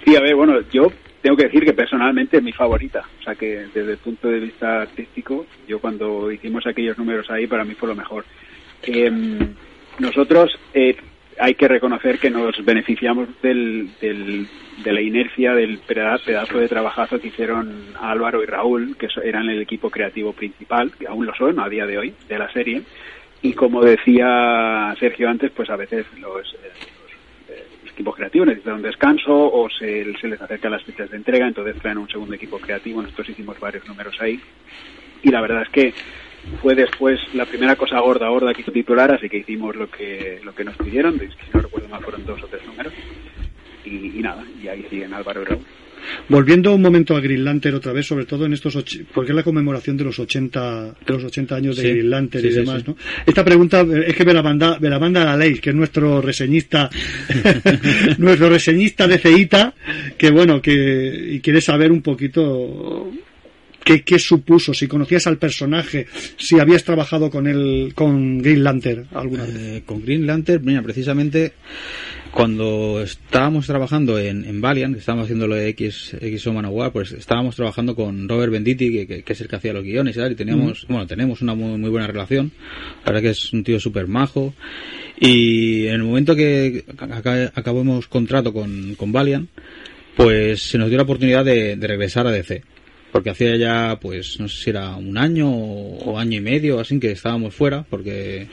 Sí, 0.05 0.15
a 0.15 0.21
ver, 0.21 0.35
bueno, 0.35 0.59
yo 0.71 0.91
tengo 1.23 1.35
que 1.37 1.45
decir 1.45 1.65
que 1.65 1.73
personalmente 1.73 2.37
es 2.37 2.43
mi 2.43 2.51
favorita. 2.51 3.03
O 3.19 3.23
sea 3.23 3.33
que 3.33 3.65
desde 3.73 3.93
el 3.93 3.97
punto 3.97 4.27
de 4.27 4.39
vista 4.39 4.81
artístico, 4.83 5.47
yo 5.67 5.79
cuando 5.79 6.31
hicimos 6.31 6.67
aquellos 6.67 6.97
números 6.99 7.31
ahí, 7.31 7.47
para 7.47 7.63
mí 7.63 7.73
fue 7.73 7.89
lo 7.89 7.95
mejor. 7.95 8.25
Em, 8.83 9.39
nosotros 9.99 10.51
eh, 10.73 10.95
hay 11.39 11.55
que 11.55 11.67
reconocer 11.67 12.19
que 12.19 12.29
nos 12.29 12.63
beneficiamos 12.63 13.29
del, 13.41 13.89
del- 14.01 14.47
de 14.83 14.91
la 14.91 15.01
inercia 15.01 15.53
del 15.53 15.77
peda- 15.79 16.17
pedazo 16.25 16.57
de 16.59 16.67
trabajazo 16.67 17.19
que 17.21 17.27
hicieron 17.29 17.71
Álvaro 18.01 18.43
y 18.43 18.45
Raúl, 18.45 18.97
que 18.97 19.07
eran 19.23 19.47
el 19.49 19.61
equipo 19.61 19.89
creativo 19.89 20.33
principal, 20.33 20.91
que 20.99 21.07
aún 21.07 21.25
lo 21.25 21.33
son 21.35 21.59
a 21.59 21.69
día 21.69 21.85
de 21.85 21.97
hoy, 21.99 22.13
de 22.27 22.37
la 22.39 22.51
serie. 22.51 22.81
Y 23.41 23.53
como 23.53 23.83
decía 23.83 24.95
Sergio 24.99 25.29
antes, 25.29 25.51
pues 25.51 25.69
a 25.69 25.75
veces 25.75 26.05
los, 26.19 26.53
eh, 26.55 26.71
equipos 27.93 28.15
creativos 28.15 28.47
necesitan 28.47 28.75
un 28.75 28.81
descanso 28.81 29.31
o 29.33 29.69
se, 29.69 30.05
les 30.05 30.41
acerca 30.41 30.69
las 30.69 30.83
fechas 30.83 31.09
de 31.09 31.17
entrega, 31.17 31.47
entonces 31.47 31.77
traen 31.81 31.97
un 31.97 32.09
segundo 32.09 32.33
equipo 32.35 32.59
creativo. 32.59 33.01
Nosotros 33.01 33.29
hicimos 33.29 33.59
varios 33.59 33.87
números 33.87 34.15
ahí. 34.19 34.39
Y 35.21 35.29
la 35.29 35.41
verdad 35.41 35.61
es 35.61 35.69
que 35.69 35.93
fue 36.61 36.75
después 36.75 37.19
la 37.33 37.45
primera 37.45 37.75
cosa 37.75 37.99
gorda, 37.99 38.27
gorda 38.29 38.53
que 38.53 38.61
hizo 38.61 38.71
titular, 38.71 39.13
así 39.13 39.29
que 39.29 39.37
hicimos 39.37 39.75
lo 39.75 39.89
que 39.89 40.41
lo 40.43 40.53
que 40.53 40.65
nos 40.65 40.75
pidieron, 40.75 41.17
si 41.19 41.51
no 41.53 41.61
recuerdo 41.61 41.87
mal 41.87 42.03
fueron 42.03 42.25
dos 42.25 42.41
o 42.43 42.47
tres 42.47 42.65
números. 42.65 42.93
Y, 43.85 44.19
y 44.19 44.21
nada, 44.21 44.43
y 44.61 44.67
ahí 44.67 44.85
siguen 44.89 45.13
Álvaro 45.13 45.41
y 45.41 45.45
Raúl. 45.45 45.65
Volviendo 46.29 46.73
un 46.73 46.81
momento 46.81 47.15
a 47.15 47.21
Green 47.21 47.43
Lantern 47.45 47.75
otra 47.75 47.93
vez, 47.93 48.05
sobre 48.05 48.25
todo 48.25 48.45
en 48.45 48.53
estos, 48.53 48.75
och- 48.75 49.05
porque 49.13 49.31
es 49.31 49.35
la 49.35 49.43
conmemoración 49.43 49.97
de 49.97 50.03
los 50.03 50.19
80, 50.19 50.95
de 51.05 51.13
los 51.13 51.23
80 51.23 51.55
años 51.55 51.75
de 51.77 51.83
Sí, 51.83 51.89
Green 51.89 52.09
Lantern 52.09 52.43
sí, 52.43 52.49
y 52.49 52.53
demás, 52.53 52.81
sí. 52.81 52.85
¿no? 52.87 52.97
Esta 53.25 53.43
pregunta 53.45 53.81
eh, 53.81 54.05
es 54.07 54.15
que 54.15 54.23
Velamanda, 54.23 54.77
Velamanda 54.79 55.23
la 55.25 55.37
ley, 55.37 55.55
que 55.59 55.69
es 55.71 55.75
nuestro 55.75 56.21
reseñista, 56.21 56.89
nuestro 58.17 58.49
reseñista 58.49 59.07
de 59.07 59.17
Ceita, 59.17 59.73
que 60.17 60.29
bueno, 60.31 60.61
que, 60.61 61.27
y 61.33 61.39
quiere 61.39 61.61
saber 61.61 61.91
un 61.91 62.01
poquito 62.01 63.11
qué, 63.83 64.01
qué 64.01 64.19
supuso, 64.19 64.73
si 64.73 64.87
conocías 64.87 65.27
al 65.27 65.37
personaje, 65.37 66.07
si 66.37 66.59
habías 66.59 66.83
trabajado 66.83 67.29
con 67.29 67.47
él, 67.47 67.91
con 67.95 68.39
Green 68.41 68.63
Lantern 68.63 69.07
alguna 69.13 69.43
vez. 69.43 69.55
Eh, 69.55 69.83
con 69.85 70.01
Green 70.03 70.25
Lantern, 70.25 70.63
mira, 70.65 70.81
precisamente 70.81 71.53
cuando 72.33 73.01
estábamos 73.03 73.67
trabajando 73.67 74.17
en, 74.17 74.43
en 74.45 74.59
Valiant, 74.59 74.93
que 74.95 74.99
estábamos 74.99 75.25
haciendo 75.25 75.47
lo 75.47 75.55
de 75.55 75.69
X, 75.69 76.15
X 76.19 76.47
Manowar, 76.47 76.91
pues 76.91 77.11
estábamos 77.11 77.55
trabajando 77.55 77.95
con 77.95 78.27
Robert 78.27 78.51
Benditti, 78.51 78.91
que, 78.91 79.07
que- 79.07 79.23
que 79.23 79.33
es 79.33 79.41
el 79.41 79.47
que 79.47 79.55
hacía 79.55 79.73
los 79.73 79.83
guiones 79.83 80.15
y 80.15 80.19
tal, 80.19 80.31
y 80.31 80.35
teníamos, 80.35 80.85
bueno, 80.87 81.05
tenemos 81.05 81.41
una 81.41 81.53
muy, 81.53 81.77
muy 81.77 81.89
buena 81.91 82.07
relación. 82.07 82.51
La 83.05 83.11
verdad 83.11 83.21
que 83.21 83.29
es 83.29 83.53
un 83.53 83.63
tío 83.63 83.79
súper 83.79 84.07
majo. 84.07 84.53
Y 85.19 85.85
en 85.87 85.93
el 85.95 86.03
momento 86.03 86.35
que 86.35 86.83
aca- 86.97 87.51
acabamos 87.53 88.07
contrato 88.07 88.51
con, 88.51 88.95
con 88.95 89.11
Valiant, 89.11 89.47
pues 90.15 90.63
se 90.63 90.77
nos 90.77 90.89
dio 90.89 90.97
la 90.97 91.03
oportunidad 91.03 91.45
de, 91.45 91.75
de 91.75 91.87
regresar 91.87 92.25
a 92.27 92.31
DC. 92.31 92.63
Porque 93.11 93.29
hacía 93.29 93.55
ya, 93.57 93.99
pues, 94.01 94.39
no 94.39 94.47
sé 94.47 94.63
si 94.63 94.69
era 94.71 94.95
un 94.95 95.19
año 95.19 95.51
o 95.51 96.17
año 96.17 96.39
y 96.39 96.41
medio, 96.41 96.79
así 96.79 96.99
que 96.99 97.11
estábamos 97.11 97.53
fuera, 97.53 97.85
porque 97.87 98.47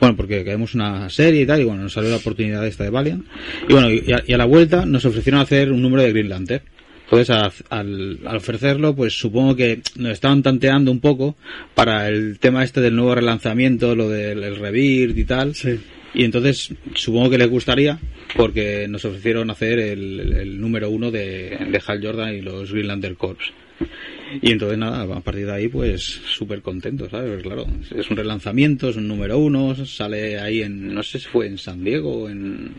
bueno, 0.00 0.16
porque 0.16 0.44
queremos 0.44 0.74
una 0.74 1.08
serie 1.10 1.42
y 1.42 1.46
tal, 1.46 1.60
y 1.60 1.64
bueno, 1.64 1.82
nos 1.82 1.92
salió 1.92 2.10
la 2.10 2.16
oportunidad 2.16 2.66
esta 2.66 2.84
de 2.84 2.90
Valiant. 2.90 3.24
Y 3.68 3.72
bueno, 3.72 3.90
y 3.90 4.12
a, 4.12 4.22
y 4.26 4.32
a 4.32 4.36
la 4.38 4.44
vuelta 4.44 4.84
nos 4.86 5.04
ofrecieron 5.04 5.40
hacer 5.40 5.72
un 5.72 5.80
número 5.82 6.02
de 6.02 6.12
Green 6.12 6.28
Lantern. 6.28 6.62
Entonces, 7.04 7.30
a- 7.30 7.52
al, 7.70 8.18
al 8.26 8.36
ofrecerlo, 8.36 8.94
pues 8.96 9.12
supongo 9.18 9.54
que 9.54 9.80
nos 9.96 10.12
estaban 10.12 10.42
tanteando 10.42 10.90
un 10.90 10.98
poco 11.00 11.36
para 11.74 12.08
el 12.08 12.38
tema 12.40 12.64
este 12.64 12.80
del 12.80 12.96
nuevo 12.96 13.14
relanzamiento, 13.14 13.94
lo 13.94 14.08
del 14.08 14.42
el 14.42 14.56
Rebirth 14.56 15.16
y 15.16 15.24
tal. 15.24 15.52
Y 16.14 16.24
entonces, 16.24 16.70
supongo 16.94 17.30
que 17.30 17.38
les 17.38 17.48
gustaría, 17.48 17.98
porque 18.36 18.86
nos 18.88 19.04
ofrecieron 19.04 19.50
hacer 19.50 19.78
el, 19.78 20.18
el- 20.20 20.32
el 20.32 20.60
número 20.60 20.90
uno 20.90 21.10
de, 21.12 21.56
de 21.70 21.82
Hal 21.86 22.00
Jordan 22.04 22.34
y 22.34 22.40
los 22.42 22.72
Green 22.72 22.88
Lantern 22.88 23.14
Corps. 23.14 23.52
Y 24.40 24.52
entonces 24.52 24.78
nada, 24.78 25.02
a 25.02 25.20
partir 25.20 25.46
de 25.46 25.52
ahí 25.52 25.68
pues 25.68 26.02
súper 26.02 26.62
contento, 26.62 27.08
¿sabes? 27.08 27.42
Claro, 27.42 27.66
es 27.94 28.10
un 28.10 28.16
relanzamiento, 28.16 28.88
es 28.88 28.96
un 28.96 29.08
número 29.08 29.38
uno, 29.38 29.74
sale 29.86 30.38
ahí 30.38 30.62
en, 30.62 30.94
no 30.94 31.02
sé 31.02 31.18
si 31.18 31.26
fue 31.26 31.46
en 31.46 31.58
San 31.58 31.84
Diego 31.84 32.24
o 32.24 32.28
en, 32.28 32.74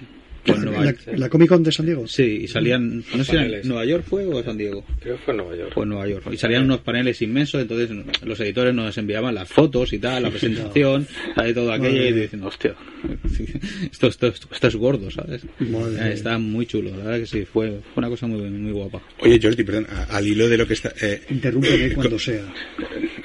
en 0.55 0.61
Nueva 0.65 0.79
la, 0.79 0.91
York. 0.91 0.99
la 1.17 1.29
Comic 1.29 1.49
Con 1.49 1.63
de 1.63 1.71
San 1.71 1.85
Diego. 1.85 2.07
Sí, 2.07 2.39
y 2.43 2.47
salían, 2.47 3.03
no 3.15 3.23
sé 3.23 3.37
en 3.37 3.67
Nueva 3.67 3.85
York 3.85 4.03
fue 4.07 4.25
o 4.25 4.43
San 4.43 4.57
Diego. 4.57 4.83
Creo 4.99 5.15
que 5.17 5.23
fue 5.23 5.33
en 5.33 5.37
Nueva 5.37 5.55
York. 5.55 5.71
Fue 5.73 5.83
en 5.83 5.89
Nueva 5.89 6.07
York. 6.07 6.27
Y 6.31 6.37
salían 6.37 6.63
unos 6.63 6.79
paneles 6.81 7.21
inmensos, 7.21 7.61
entonces 7.61 7.89
los 8.23 8.39
editores 8.39 8.73
nos 8.73 8.97
enviaban 8.97 9.35
las 9.35 9.47
fotos 9.49 9.93
y 9.93 9.99
tal, 9.99 10.23
la 10.23 10.29
presentación, 10.31 11.07
sale 11.35 11.53
todo 11.53 11.71
aquello 11.71 12.01
y 12.01 12.09
Madre. 12.11 12.21
dicen, 12.21 12.43
hostia, 12.43 12.75
esto, 13.91 14.07
esto, 14.07 14.27
esto, 14.27 14.47
esto 14.51 14.67
es 14.67 14.75
gordo, 14.75 15.11
¿sabes? 15.11 15.41
Madre. 15.59 16.09
Eh, 16.09 16.13
Está 16.13 16.37
muy 16.37 16.65
chulo, 16.65 16.89
la 16.91 16.97
verdad 16.97 17.19
que 17.19 17.25
sí, 17.25 17.45
fue, 17.45 17.69
fue 17.93 18.01
una 18.01 18.09
cosa 18.09 18.27
muy, 18.27 18.41
muy 18.49 18.71
guapa. 18.71 19.01
Oye, 19.19 19.39
Jordi, 19.41 19.63
perdón, 19.63 19.87
al 20.09 20.27
hilo 20.27 20.47
de 20.49 20.57
lo 20.57 20.67
que 20.67 20.73
está... 20.73 20.93
Eh, 21.01 21.21
Interrúmpeme 21.29 21.89
cuando 21.95 22.17
sea. 22.19 22.41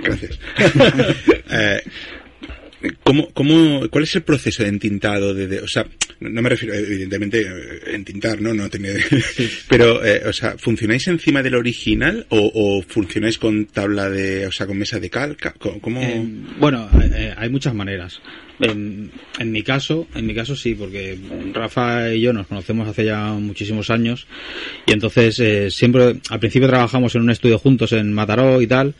Gracias. 0.00 0.38
Eh, 1.54 1.82
¿cómo, 3.04 3.30
cómo, 3.32 3.88
¿Cuál 3.90 4.04
es 4.04 4.14
el 4.16 4.22
proceso 4.22 4.62
de 4.62 4.68
entintado? 4.68 5.34
De, 5.34 5.46
de- 5.46 5.60
o 5.60 5.68
sea, 5.68 5.86
no 6.20 6.40
me 6.42 6.48
refiero, 6.48 6.74
evidentemente, 6.74 7.40
eh, 7.42 7.94
entintar, 7.94 8.40
¿no? 8.40 8.54
no 8.54 8.68
tenía, 8.70 8.92
pero, 9.68 10.04
eh, 10.04 10.22
o 10.26 10.32
sea, 10.32 10.56
¿funcionáis 10.58 11.06
encima 11.08 11.42
del 11.42 11.54
original 11.56 12.26
o, 12.30 12.50
o 12.54 12.82
funcionáis 12.82 13.38
con 13.38 13.66
tabla 13.66 14.08
de, 14.08 14.46
o 14.46 14.52
sea, 14.52 14.66
con 14.66 14.78
mesa 14.78 15.00
de 15.00 15.10
calca? 15.10 15.54
¿Cómo? 15.58 15.80
cómo- 15.80 16.00
Eh, 16.02 16.24
bueno, 16.58 16.88
eh, 17.02 17.34
hay 17.36 17.48
muchas 17.48 17.74
maneras. 17.74 18.20
En, 18.60 19.10
en 19.38 19.50
mi 19.50 19.62
caso, 19.62 20.06
en 20.14 20.26
mi 20.26 20.34
caso 20.34 20.54
sí, 20.54 20.74
porque 20.74 21.18
Rafa 21.52 22.12
y 22.12 22.20
yo 22.20 22.32
nos 22.32 22.46
conocemos 22.46 22.88
hace 22.88 23.06
ya 23.06 23.32
muchísimos 23.32 23.90
años 23.90 24.26
y 24.86 24.92
entonces 24.92 25.40
eh, 25.40 25.70
siempre, 25.70 26.16
al 26.28 26.38
principio 26.38 26.68
trabajamos 26.68 27.14
en 27.14 27.22
un 27.22 27.30
estudio 27.30 27.58
juntos 27.58 27.92
en 27.92 28.12
Mataró 28.12 28.60
y 28.60 28.66
tal, 28.68 28.94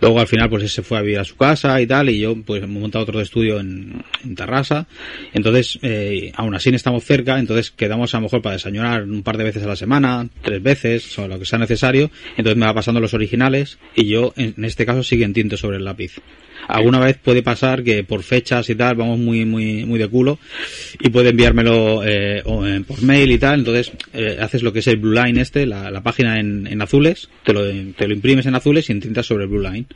luego 0.00 0.20
al 0.20 0.28
final 0.28 0.48
pues 0.48 0.62
él 0.62 0.68
se 0.68 0.82
fue 0.82 0.98
a 0.98 1.02
vivir 1.02 1.18
a 1.18 1.24
su 1.24 1.36
casa 1.36 1.80
y 1.80 1.86
tal 1.86 2.10
y 2.10 2.20
yo 2.20 2.36
pues 2.42 2.62
hemos 2.62 2.80
montado 2.80 3.04
otro 3.04 3.20
estudio 3.20 3.58
en, 3.58 4.04
en 4.22 4.34
Tarrasa, 4.34 4.86
entonces 5.32 5.78
eh, 5.82 6.30
aún 6.36 6.54
así 6.54 6.68
así 6.68 6.76
estamos 6.76 7.04
cerca, 7.04 7.38
entonces 7.38 7.70
quedamos 7.70 8.14
a 8.14 8.18
lo 8.18 8.24
mejor 8.24 8.42
para 8.42 8.54
desayunar 8.54 9.04
un 9.04 9.22
par 9.22 9.36
de 9.36 9.44
veces 9.44 9.62
a 9.62 9.66
la 9.66 9.76
semana, 9.76 10.28
tres 10.42 10.62
veces, 10.62 11.18
o 11.18 11.26
lo 11.26 11.38
que 11.38 11.44
sea 11.44 11.58
necesario, 11.58 12.10
entonces 12.36 12.56
me 12.56 12.66
va 12.66 12.74
pasando 12.74 13.00
los 13.00 13.14
originales 13.14 13.78
y 13.94 14.06
yo 14.06 14.32
en 14.36 14.64
este 14.64 14.84
caso 14.84 15.02
sigue 15.02 15.24
en 15.24 15.32
tinto 15.32 15.56
sobre 15.56 15.78
el 15.78 15.84
lápiz. 15.84 16.20
Alguna 16.68 17.00
vez 17.00 17.16
puede 17.16 17.42
pasar 17.42 17.82
que 17.82 18.04
por 18.04 18.22
fechas 18.22 18.68
y 18.70 18.74
tal 18.74 18.94
vamos 18.96 19.18
muy 19.18 19.44
muy 19.44 19.84
muy 19.86 19.98
de 19.98 20.06
culo 20.08 20.38
y 21.00 21.08
puede 21.10 21.30
enviármelo 21.30 22.04
eh, 22.04 22.42
eh, 22.44 22.82
por 22.86 23.02
mail 23.02 23.32
y 23.32 23.38
tal, 23.38 23.60
entonces 23.60 23.90
eh, 24.12 24.36
haces 24.40 24.62
lo 24.62 24.72
que 24.72 24.80
es 24.80 24.86
el 24.86 24.98
Blue 24.98 25.12
Line 25.12 25.40
este, 25.40 25.66
la, 25.66 25.90
la 25.90 26.02
página 26.02 26.38
en, 26.38 26.66
en 26.66 26.80
azules, 26.82 27.28
te 27.44 27.52
lo, 27.52 27.62
te 27.94 28.06
lo 28.06 28.14
imprimes 28.14 28.46
en 28.46 28.54
azules 28.54 28.88
y 28.88 28.92
entintas 28.92 29.26
sobre 29.26 29.44
el 29.44 29.50
Blue 29.50 29.62
Line. 29.62 29.86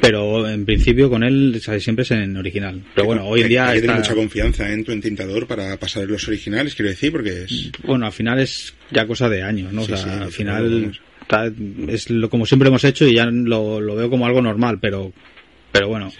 Pero 0.00 0.48
en 0.48 0.64
principio 0.64 1.10
con 1.10 1.22
él 1.22 1.58
sea, 1.62 1.78
siempre 1.78 2.04
es 2.04 2.10
en 2.10 2.36
original. 2.36 2.82
Pero 2.94 3.06
bueno, 3.06 3.26
hoy 3.26 3.42
en 3.42 3.48
día 3.48 3.68
hay 3.68 3.78
está- 3.78 3.96
mucha 3.96 4.14
confianza 4.14 4.72
en 4.72 4.84
tu 4.84 4.92
entintador 4.92 5.46
para 5.46 5.76
pasar 5.76 6.04
los 6.08 6.26
originales, 6.28 6.74
quiero 6.74 6.90
decir, 6.90 7.12
porque 7.12 7.44
es... 7.44 7.70
Bueno, 7.84 8.06
al 8.06 8.12
final 8.12 8.38
es 8.40 8.74
ya 8.90 9.06
cosa 9.06 9.28
de 9.28 9.42
años, 9.42 9.72
¿no? 9.72 9.84
Sí, 9.84 9.92
o 9.92 9.96
sea, 9.96 10.04
sí, 10.06 10.10
al 10.10 10.22
al 10.22 10.32
final 10.32 10.64
final, 10.64 11.00
está- 11.20 11.52
es 11.92 12.10
lo 12.10 12.28
como 12.30 12.46
siempre 12.46 12.68
hemos 12.68 12.84
hecho 12.84 13.06
y 13.06 13.14
ya 13.14 13.26
lo, 13.26 13.80
lo 13.80 13.94
veo 13.94 14.08
como 14.10 14.26
algo 14.26 14.40
normal, 14.42 14.78
pero 14.80 15.12
pero 15.72 15.88
bueno, 15.88 16.12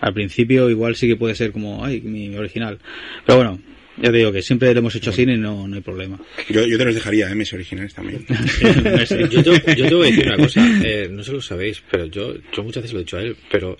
al 0.00 0.12
principio 0.12 0.68
igual 0.68 0.96
sí 0.96 1.06
que 1.06 1.16
puede 1.16 1.34
ser 1.34 1.52
como, 1.52 1.84
ay, 1.84 2.00
mi 2.00 2.36
original. 2.36 2.78
Pero 3.24 3.38
bueno, 3.38 3.60
ya 3.96 4.10
te 4.10 4.18
digo 4.18 4.32
que 4.32 4.42
siempre 4.42 4.72
lo 4.74 4.80
hemos 4.80 4.94
hecho 4.94 5.10
así 5.10 5.22
y 5.22 5.26
no, 5.38 5.66
no 5.66 5.74
hay 5.76 5.80
problema. 5.80 6.18
Yo, 6.48 6.66
yo 6.66 6.76
te 6.76 6.84
los 6.84 6.94
dejaría, 6.94 7.30
¿eh? 7.30 7.34
mis 7.34 7.52
originales 7.52 7.94
también. 7.94 8.26
yo, 9.30 9.42
te, 9.42 9.76
yo 9.76 9.88
te 9.88 9.94
voy 9.94 10.08
a 10.08 10.10
decir 10.10 10.26
una 10.26 10.36
cosa, 10.36 10.60
eh, 10.84 11.08
no 11.10 11.22
sé 11.22 11.32
lo 11.32 11.40
sabéis, 11.40 11.82
pero 11.90 12.06
yo, 12.06 12.34
yo 12.52 12.62
muchas 12.62 12.82
veces 12.82 12.92
lo 12.92 13.00
he 13.00 13.04
dicho 13.04 13.16
a 13.16 13.22
él, 13.22 13.36
pero 13.50 13.78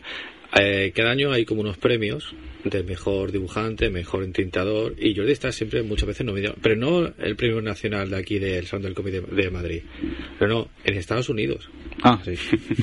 eh, 0.54 0.92
cada 0.94 1.10
año 1.10 1.32
hay 1.32 1.44
como 1.44 1.60
unos 1.62 1.76
premios 1.78 2.34
de 2.64 2.82
mejor 2.82 3.30
dibujante, 3.30 3.90
mejor 3.90 4.24
entintador, 4.24 4.94
y 4.98 5.14
Jordi 5.14 5.30
está 5.30 5.52
siempre 5.52 5.82
muchas 5.84 6.08
veces 6.08 6.26
nominado, 6.26 6.56
pero 6.60 6.74
no 6.74 7.12
el 7.22 7.36
premio 7.36 7.62
nacional 7.62 8.10
de 8.10 8.16
aquí 8.16 8.40
del 8.40 8.66
Salón 8.66 8.82
del 8.82 8.94
Cómic 8.94 9.14
de, 9.14 9.42
de 9.42 9.50
Madrid, 9.50 9.82
pero 10.36 10.50
no, 10.52 10.68
en 10.84 10.96
Estados 10.96 11.28
Unidos. 11.28 11.68
Ah, 12.02 12.20
sí. 12.24 12.32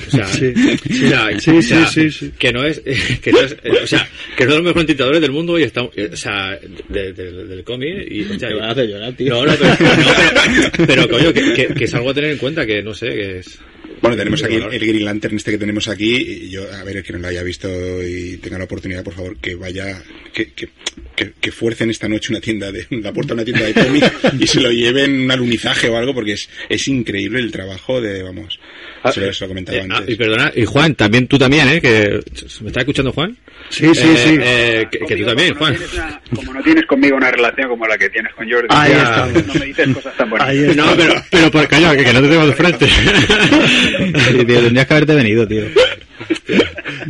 O 0.06 0.10
sea, 0.10 0.26
Sí. 0.26 0.54
o 0.56 1.08
sea, 1.08 1.38
Sí, 1.38 1.50
o 1.50 1.60
sí, 1.60 1.62
sea, 1.68 1.86
sí, 1.86 2.10
sí. 2.10 2.32
que 2.38 2.50
no 2.52 2.64
es, 2.64 2.80
que 3.22 3.30
no 3.32 3.40
es, 3.40 3.52
eh, 3.62 3.72
o 3.82 3.86
sea, 3.86 4.08
que 4.38 4.44
no 4.46 4.50
es 4.52 4.56
los 4.56 4.64
mejores 4.64 4.82
entintadores 4.84 5.20
del 5.20 5.32
mundo 5.32 5.58
y 5.58 5.64
estamos, 5.64 5.90
eh, 5.96 6.08
o 6.12 6.16
sea, 6.16 6.58
de- 6.88 7.12
de- 7.12 7.44
del 7.46 7.62
cómic 7.64 8.06
y, 8.10 8.22
o 8.22 8.38
sea, 8.38 8.48
Te 8.48 8.54
van 8.54 8.64
a 8.64 8.72
hacer 8.72 8.88
llorar, 8.88 9.12
tío. 9.14 9.34
No, 9.34 9.44
no, 9.44 9.52
pero, 9.58 9.68
no, 9.70 10.12
pero, 10.76 10.86
pero, 10.86 11.08
coño, 11.10 11.32
que, 11.34 11.52
que- 11.52 11.74
que 11.74 11.84
es 11.84 11.94
algo 11.94 12.08
a 12.10 12.14
tener 12.14 12.30
en 12.30 12.38
cuenta, 12.38 12.64
que 12.64 12.82
no 12.82 12.94
sé, 12.94 13.08
que 13.08 13.38
es... 13.40 13.60
Bueno, 14.04 14.16
tenemos 14.18 14.42
aquí 14.44 14.54
el, 14.56 14.78
Green 14.78 15.04
Lantern 15.04 15.36
este 15.36 15.50
que 15.52 15.58
tenemos 15.58 15.88
aquí. 15.88 16.14
Y 16.16 16.50
yo, 16.50 16.62
a 16.72 16.84
ver, 16.84 16.98
el 16.98 17.02
que 17.02 17.12
no 17.14 17.18
lo 17.20 17.28
haya 17.28 17.42
visto 17.42 17.68
y 18.02 18.36
tenga 18.36 18.58
la 18.58 18.64
oportunidad, 18.64 19.02
por 19.02 19.14
favor, 19.14 19.36
que 19.38 19.54
vaya, 19.54 20.02
que, 20.32 20.52
que, 20.52 20.68
que, 21.16 21.32
que 21.40 21.52
fuercen 21.52 21.90
esta 21.90 22.08
noche 22.08 22.32
una 22.32 22.40
tienda 22.40 22.70
de, 22.70 22.86
la 22.90 23.12
puerta 23.12 23.34
de 23.34 23.42
una 23.42 23.44
tienda 23.44 23.64
de 23.66 23.74
cómic 23.74 24.12
y 24.40 24.46
se 24.46 24.60
lo 24.60 24.70
lleven 24.70 25.22
un 25.22 25.30
alunizaje 25.30 25.88
o 25.88 25.96
algo, 25.96 26.12
porque 26.14 26.32
es, 26.34 26.48
es 26.68 26.86
increíble 26.88 27.40
el 27.40 27.50
trabajo 27.50 28.00
de, 28.00 28.22
vamos, 28.22 28.58
se 29.12 29.20
lo, 29.20 29.32
se 29.32 29.44
lo 29.44 29.48
comentaba 29.48 29.78
Eh, 29.78 29.86
ah, 29.90 29.96
antes. 29.98 30.14
y 30.14 30.18
perdona, 30.18 30.52
y 30.54 30.64
Juan, 30.64 30.94
también 30.94 31.26
tú 31.26 31.38
también, 31.38 31.68
¿eh? 31.68 31.80
Que, 31.80 32.20
¿Me 32.60 32.68
está 32.68 32.80
escuchando 32.80 33.10
Juan? 33.12 33.36
Sí, 33.70 33.86
sí, 33.94 34.02
Eh, 34.06 34.16
sí. 34.16 34.38
eh, 34.42 34.86
que, 34.90 34.98
que 34.98 35.16
tú 35.16 35.24
también, 35.24 35.54
Juan. 35.54 35.74
Como 36.34 36.52
no 36.52 36.62
tienes 36.62 36.84
conmigo 36.86 37.16
una 37.16 37.30
relación 37.30 37.68
como 37.68 37.86
la 37.86 37.96
que 37.96 38.10
tienes 38.10 38.32
con 38.34 38.50
Jordi, 38.50 38.66
Ahí 38.68 38.92
ya, 38.92 39.26
está. 39.26 39.26
no 39.46 39.54
me 39.54 39.66
dices 39.66 39.88
cosas 39.94 40.16
tan 40.16 40.28
bonitas. 40.30 40.76
No, 40.76 40.96
pero, 40.96 41.14
pero 41.30 41.50
por 41.50 41.66
calla, 41.68 41.96
que, 41.96 42.04
que 42.04 42.12
no 42.12 42.20
te 42.20 42.28
tengo 42.28 42.46
de 42.46 42.52
frente. 42.52 42.86
Sí, 43.98 44.44
tío, 44.44 44.60
tendrías 44.60 44.86
que 44.86 44.94
haberte 44.94 45.14
venido, 45.14 45.46
tío. 45.46 45.64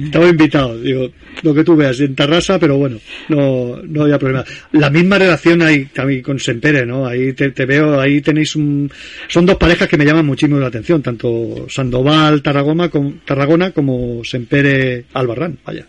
Estaba 0.03 0.29
invitado, 0.29 0.79
digo, 0.81 1.11
lo 1.43 1.55
que 1.55 1.63
tú 1.63 1.77
veas, 1.77 2.01
en 2.01 2.15
Tarrasa, 2.15 2.59
pero 2.59 2.77
bueno, 2.77 2.99
no, 3.29 3.81
no 3.83 4.03
había 4.03 4.19
problema. 4.19 4.45
La 4.73 4.91
misma 4.91 5.19
relación 5.19 5.63
hay 5.63 5.85
también 5.87 6.23
con 6.23 6.39
Sempere, 6.39 6.85
¿no? 6.85 7.07
Ahí 7.07 7.33
te, 7.33 7.51
te 7.51 7.65
veo, 7.65 8.01
ahí 8.01 8.21
tenéis 8.21 8.57
un... 8.57 8.91
Son 9.29 9.47
dos 9.47 9.57
parejas 9.57 9.89
que 9.89 9.97
me 9.97 10.05
llaman 10.05 10.27
muchísimo 10.27 10.59
la 10.59 10.67
atención, 10.67 11.03
tanto 11.03 11.67
Sandoval, 11.69 12.43
Tarragona, 12.43 12.89
como, 12.89 13.15
Tarragona 13.25 13.71
como 13.71 14.25
Sempere, 14.25 15.05
Albarrán, 15.13 15.59
vaya. 15.65 15.87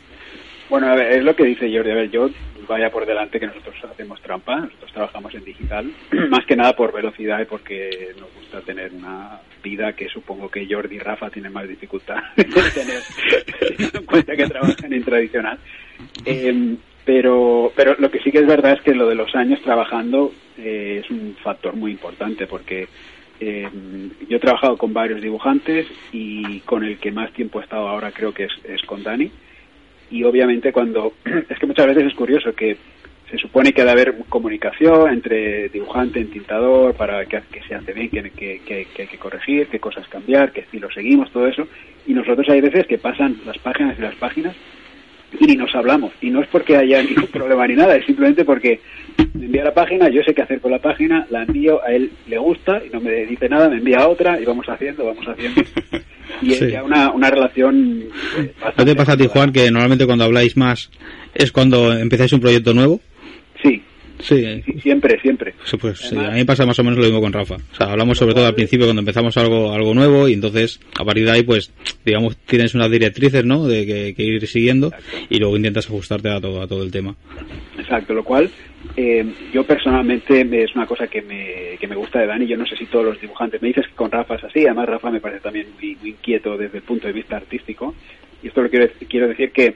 Bueno, 0.70 0.88
a 0.88 0.96
ver, 0.96 1.14
es 1.14 1.24
lo 1.24 1.36
que 1.36 1.46
dice 1.46 1.72
Jordi. 1.72 1.92
A 1.92 1.96
ver, 1.96 2.12
yo 2.12 2.30
vaya 2.68 2.90
por 2.90 3.06
delante 3.06 3.40
que 3.40 3.48
nosotros 3.48 3.76
hacemos 3.84 4.22
trampa, 4.22 4.58
nosotros 4.58 4.92
trabajamos 4.92 5.34
en 5.36 5.44
digital, 5.44 5.92
más 6.30 6.46
que 6.46 6.56
nada 6.56 6.76
por 6.76 6.94
velocidad 6.94 7.42
y 7.42 7.46
porque 7.46 8.14
nos 8.20 8.34
gusta 8.34 8.62
tener 8.62 8.94
una 8.94 9.40
vida 9.64 9.94
que 9.94 10.08
supongo 10.10 10.50
que 10.50 10.68
Jordi 10.70 10.96
y 10.96 11.00
Rafa 11.00 11.30
tienen 11.30 11.54
más 11.54 11.68
dificultad 11.68 12.18
de 12.36 12.44
tener, 12.44 13.02
en 13.94 14.06
cuenta 14.06 14.36
que 14.36 14.48
trabajan 14.48 14.94
en 14.94 15.04
tradicional. 15.04 15.60
Eh, 16.26 16.76
pero, 17.06 17.72
pero 17.76 17.96
lo 18.00 18.10
que 18.10 18.20
sí 18.20 18.32
que 18.32 18.40
es 18.40 18.48
verdad 18.48 18.74
es 18.74 18.82
que 18.82 18.96
lo 18.96 19.08
de 19.08 19.16
los 19.16 19.34
años 19.36 19.62
trabajando 19.62 20.34
eh, 20.58 21.02
es 21.04 21.12
un 21.12 21.36
factor 21.44 21.76
muy 21.76 21.92
importante 21.92 22.48
porque 22.48 22.88
eh, 23.40 23.70
yo 24.28 24.38
he 24.38 24.40
trabajado 24.40 24.76
con 24.76 24.92
varios 24.92 25.22
dibujantes 25.22 25.86
y 26.12 26.62
con 26.62 26.84
el 26.84 26.98
que 26.98 27.12
más 27.12 27.32
tiempo 27.34 27.60
he 27.60 27.64
estado 27.64 27.88
ahora 27.88 28.12
creo 28.12 28.34
que 28.34 28.46
es, 28.46 28.54
es 28.64 28.82
con 28.84 29.04
Dani 29.04 29.32
y 30.16 30.24
obviamente 30.24 30.72
cuando 30.72 31.14
es 31.50 31.60
que 31.60 31.68
muchas 31.68 31.88
veces 31.88 32.06
es 32.06 32.14
curioso 32.14 32.54
que 32.54 32.78
se 33.30 33.38
supone 33.38 33.74
que 33.74 33.82
debe 33.82 33.92
haber 33.92 34.16
comunicación 34.30 35.12
entre 35.12 35.70
dibujante, 35.70 36.20
entintador, 36.20 36.94
para 36.94 37.26
que, 37.26 37.42
se 37.68 37.74
hace 37.76 37.92
bien, 37.94 38.10
que, 38.10 38.22
que, 38.32 38.62
que- 38.66 38.86
que 38.94 39.02
hay 39.02 39.08
que 39.08 39.18
corregir, 39.18 39.68
qué 39.68 39.80
cosas 39.80 40.08
cambiar, 40.08 40.52
qué 40.52 40.62
estilo 40.62 40.90
seguimos, 40.92 41.32
todo 41.32 41.48
eso. 41.48 41.68
Y 42.06 42.14
nosotros 42.14 42.48
hay 42.50 42.62
veces 42.62 42.86
que 42.88 43.00
pasan 43.00 43.42
las 43.44 43.58
páginas 43.58 43.98
y 43.98 44.02
las 44.04 44.16
páginas 44.16 44.56
y 45.40 45.46
ni 45.46 45.56
nos 45.56 45.74
hablamos. 45.76 46.12
Y 46.22 46.30
no 46.30 46.42
es 46.42 46.48
porque 46.50 46.76
haya 46.78 47.02
ningún 47.04 47.28
problema 47.32 47.68
ni 47.68 47.76
nada, 47.76 47.96
es 47.96 48.06
simplemente 48.06 48.44
porque 48.46 48.80
me 49.34 49.46
envía 49.46 49.64
la 49.64 49.74
página, 49.74 50.10
yo 50.10 50.22
sé 50.24 50.34
qué 50.34 50.42
hacer 50.42 50.60
con 50.62 50.72
la 50.72 50.80
página, 50.80 51.26
la 51.30 51.44
envío, 51.44 51.84
a 51.84 51.92
él 51.92 52.12
le 52.28 52.38
gusta 52.38 52.82
y 52.86 52.90
no 52.94 53.00
me 53.02 53.26
dice 53.26 53.48
nada, 53.50 53.70
me 53.70 53.78
envía 53.78 54.08
otra 54.08 54.40
y 54.40 54.46
vamos 54.46 54.66
haciendo, 54.68 55.06
vamos 55.06 55.26
haciendo. 55.28 55.62
Y 56.42 56.52
es 56.54 56.60
Sí. 56.60 56.72
ya 56.72 56.84
una, 56.84 57.12
una 57.12 57.30
relación 57.30 58.04
eh, 58.38 58.52
¿No 58.78 58.84
te 58.84 58.96
pasa 58.96 59.14
a 59.14 59.18
ti, 59.18 59.28
Juan, 59.28 59.54
que 59.54 59.70
normalmente 59.72 60.06
cuando 60.06 60.26
habláis 60.26 60.58
más 60.58 60.90
es 61.36 61.52
cuando 61.52 61.94
empezáis 61.94 62.34
un 62.34 62.42
proyecto 62.42 62.74
nuevo? 62.74 63.00
Sí. 63.62 63.82
Sí, 64.20 64.62
siempre, 64.82 65.20
siempre. 65.22 65.54
Pues 65.80 66.00
sí, 66.00 66.16
a 66.18 66.30
mí 66.32 66.38
me 66.38 66.46
pasa 66.46 66.66
más 66.66 66.80
o 66.80 66.84
menos 66.84 66.98
lo 66.98 67.06
mismo 67.06 67.22
con 67.22 67.34
Rafa. 67.34 67.56
O 67.56 67.76
sea, 67.76 67.92
hablamos 67.92 68.18
sobre 68.18 68.34
todo 68.34 68.46
al 68.46 68.56
principio 68.56 68.86
cuando 68.86 69.02
empezamos 69.02 69.36
algo 69.38 69.74
algo 69.74 69.94
nuevo 69.94 70.28
y 70.30 70.34
entonces 70.34 70.80
a 71.00 71.04
partir 71.04 71.26
de 71.26 71.32
ahí 71.32 71.44
pues 71.44 71.72
digamos 72.06 72.38
tienes 72.38 72.74
unas 72.76 72.90
directrices, 72.90 73.44
¿no? 73.46 73.68
De 73.68 73.86
que, 73.86 74.14
que 74.16 74.24
ir 74.24 74.48
siguiendo 74.48 74.92
y 75.30 75.38
luego 75.40 75.58
intentas 75.58 75.88
ajustarte 75.88 76.30
a 76.30 76.40
todo 76.40 76.62
a 76.62 76.68
todo 76.68 76.84
el 76.84 76.92
tema. 76.92 77.16
Exacto, 77.78 78.14
lo 78.14 78.24
cual 78.24 78.50
eh, 78.98 79.26
yo 79.54 79.64
personalmente 79.66 80.46
me- 80.46 80.64
es 80.64 80.74
una 80.76 80.86
cosa 80.88 81.08
que 81.08 81.22
me, 81.22 81.78
que 81.80 81.88
me 81.88 81.96
gusta 81.96 82.20
de 82.20 82.28
Dani. 82.28 82.48
Yo 82.48 82.56
no 82.58 82.66
sé 82.66 82.78
si 82.78 82.86
todos 82.86 83.06
los 83.06 83.20
dibujantes 83.22 83.62
me 83.62 83.68
dices 83.68 83.86
que 83.88 83.94
con 83.96 84.10
Rafa 84.10 84.36
es 84.36 84.44
así. 84.46 84.66
Además, 84.66 84.88
Rafa 84.88 85.12
me 85.12 85.20
parece 85.20 85.42
también 85.42 85.68
muy, 85.80 85.96
muy 86.00 86.10
inquieto 86.12 86.58
desde 86.58 86.78
el 86.78 86.84
punto 86.84 87.08
de 87.08 87.14
vista 87.14 87.36
artístico. 87.36 87.94
Y 88.42 88.48
esto 88.48 88.62
lo 88.62 88.70
quiero, 88.70 88.88
quiero 89.10 89.28
decir 89.28 89.52
que, 89.52 89.76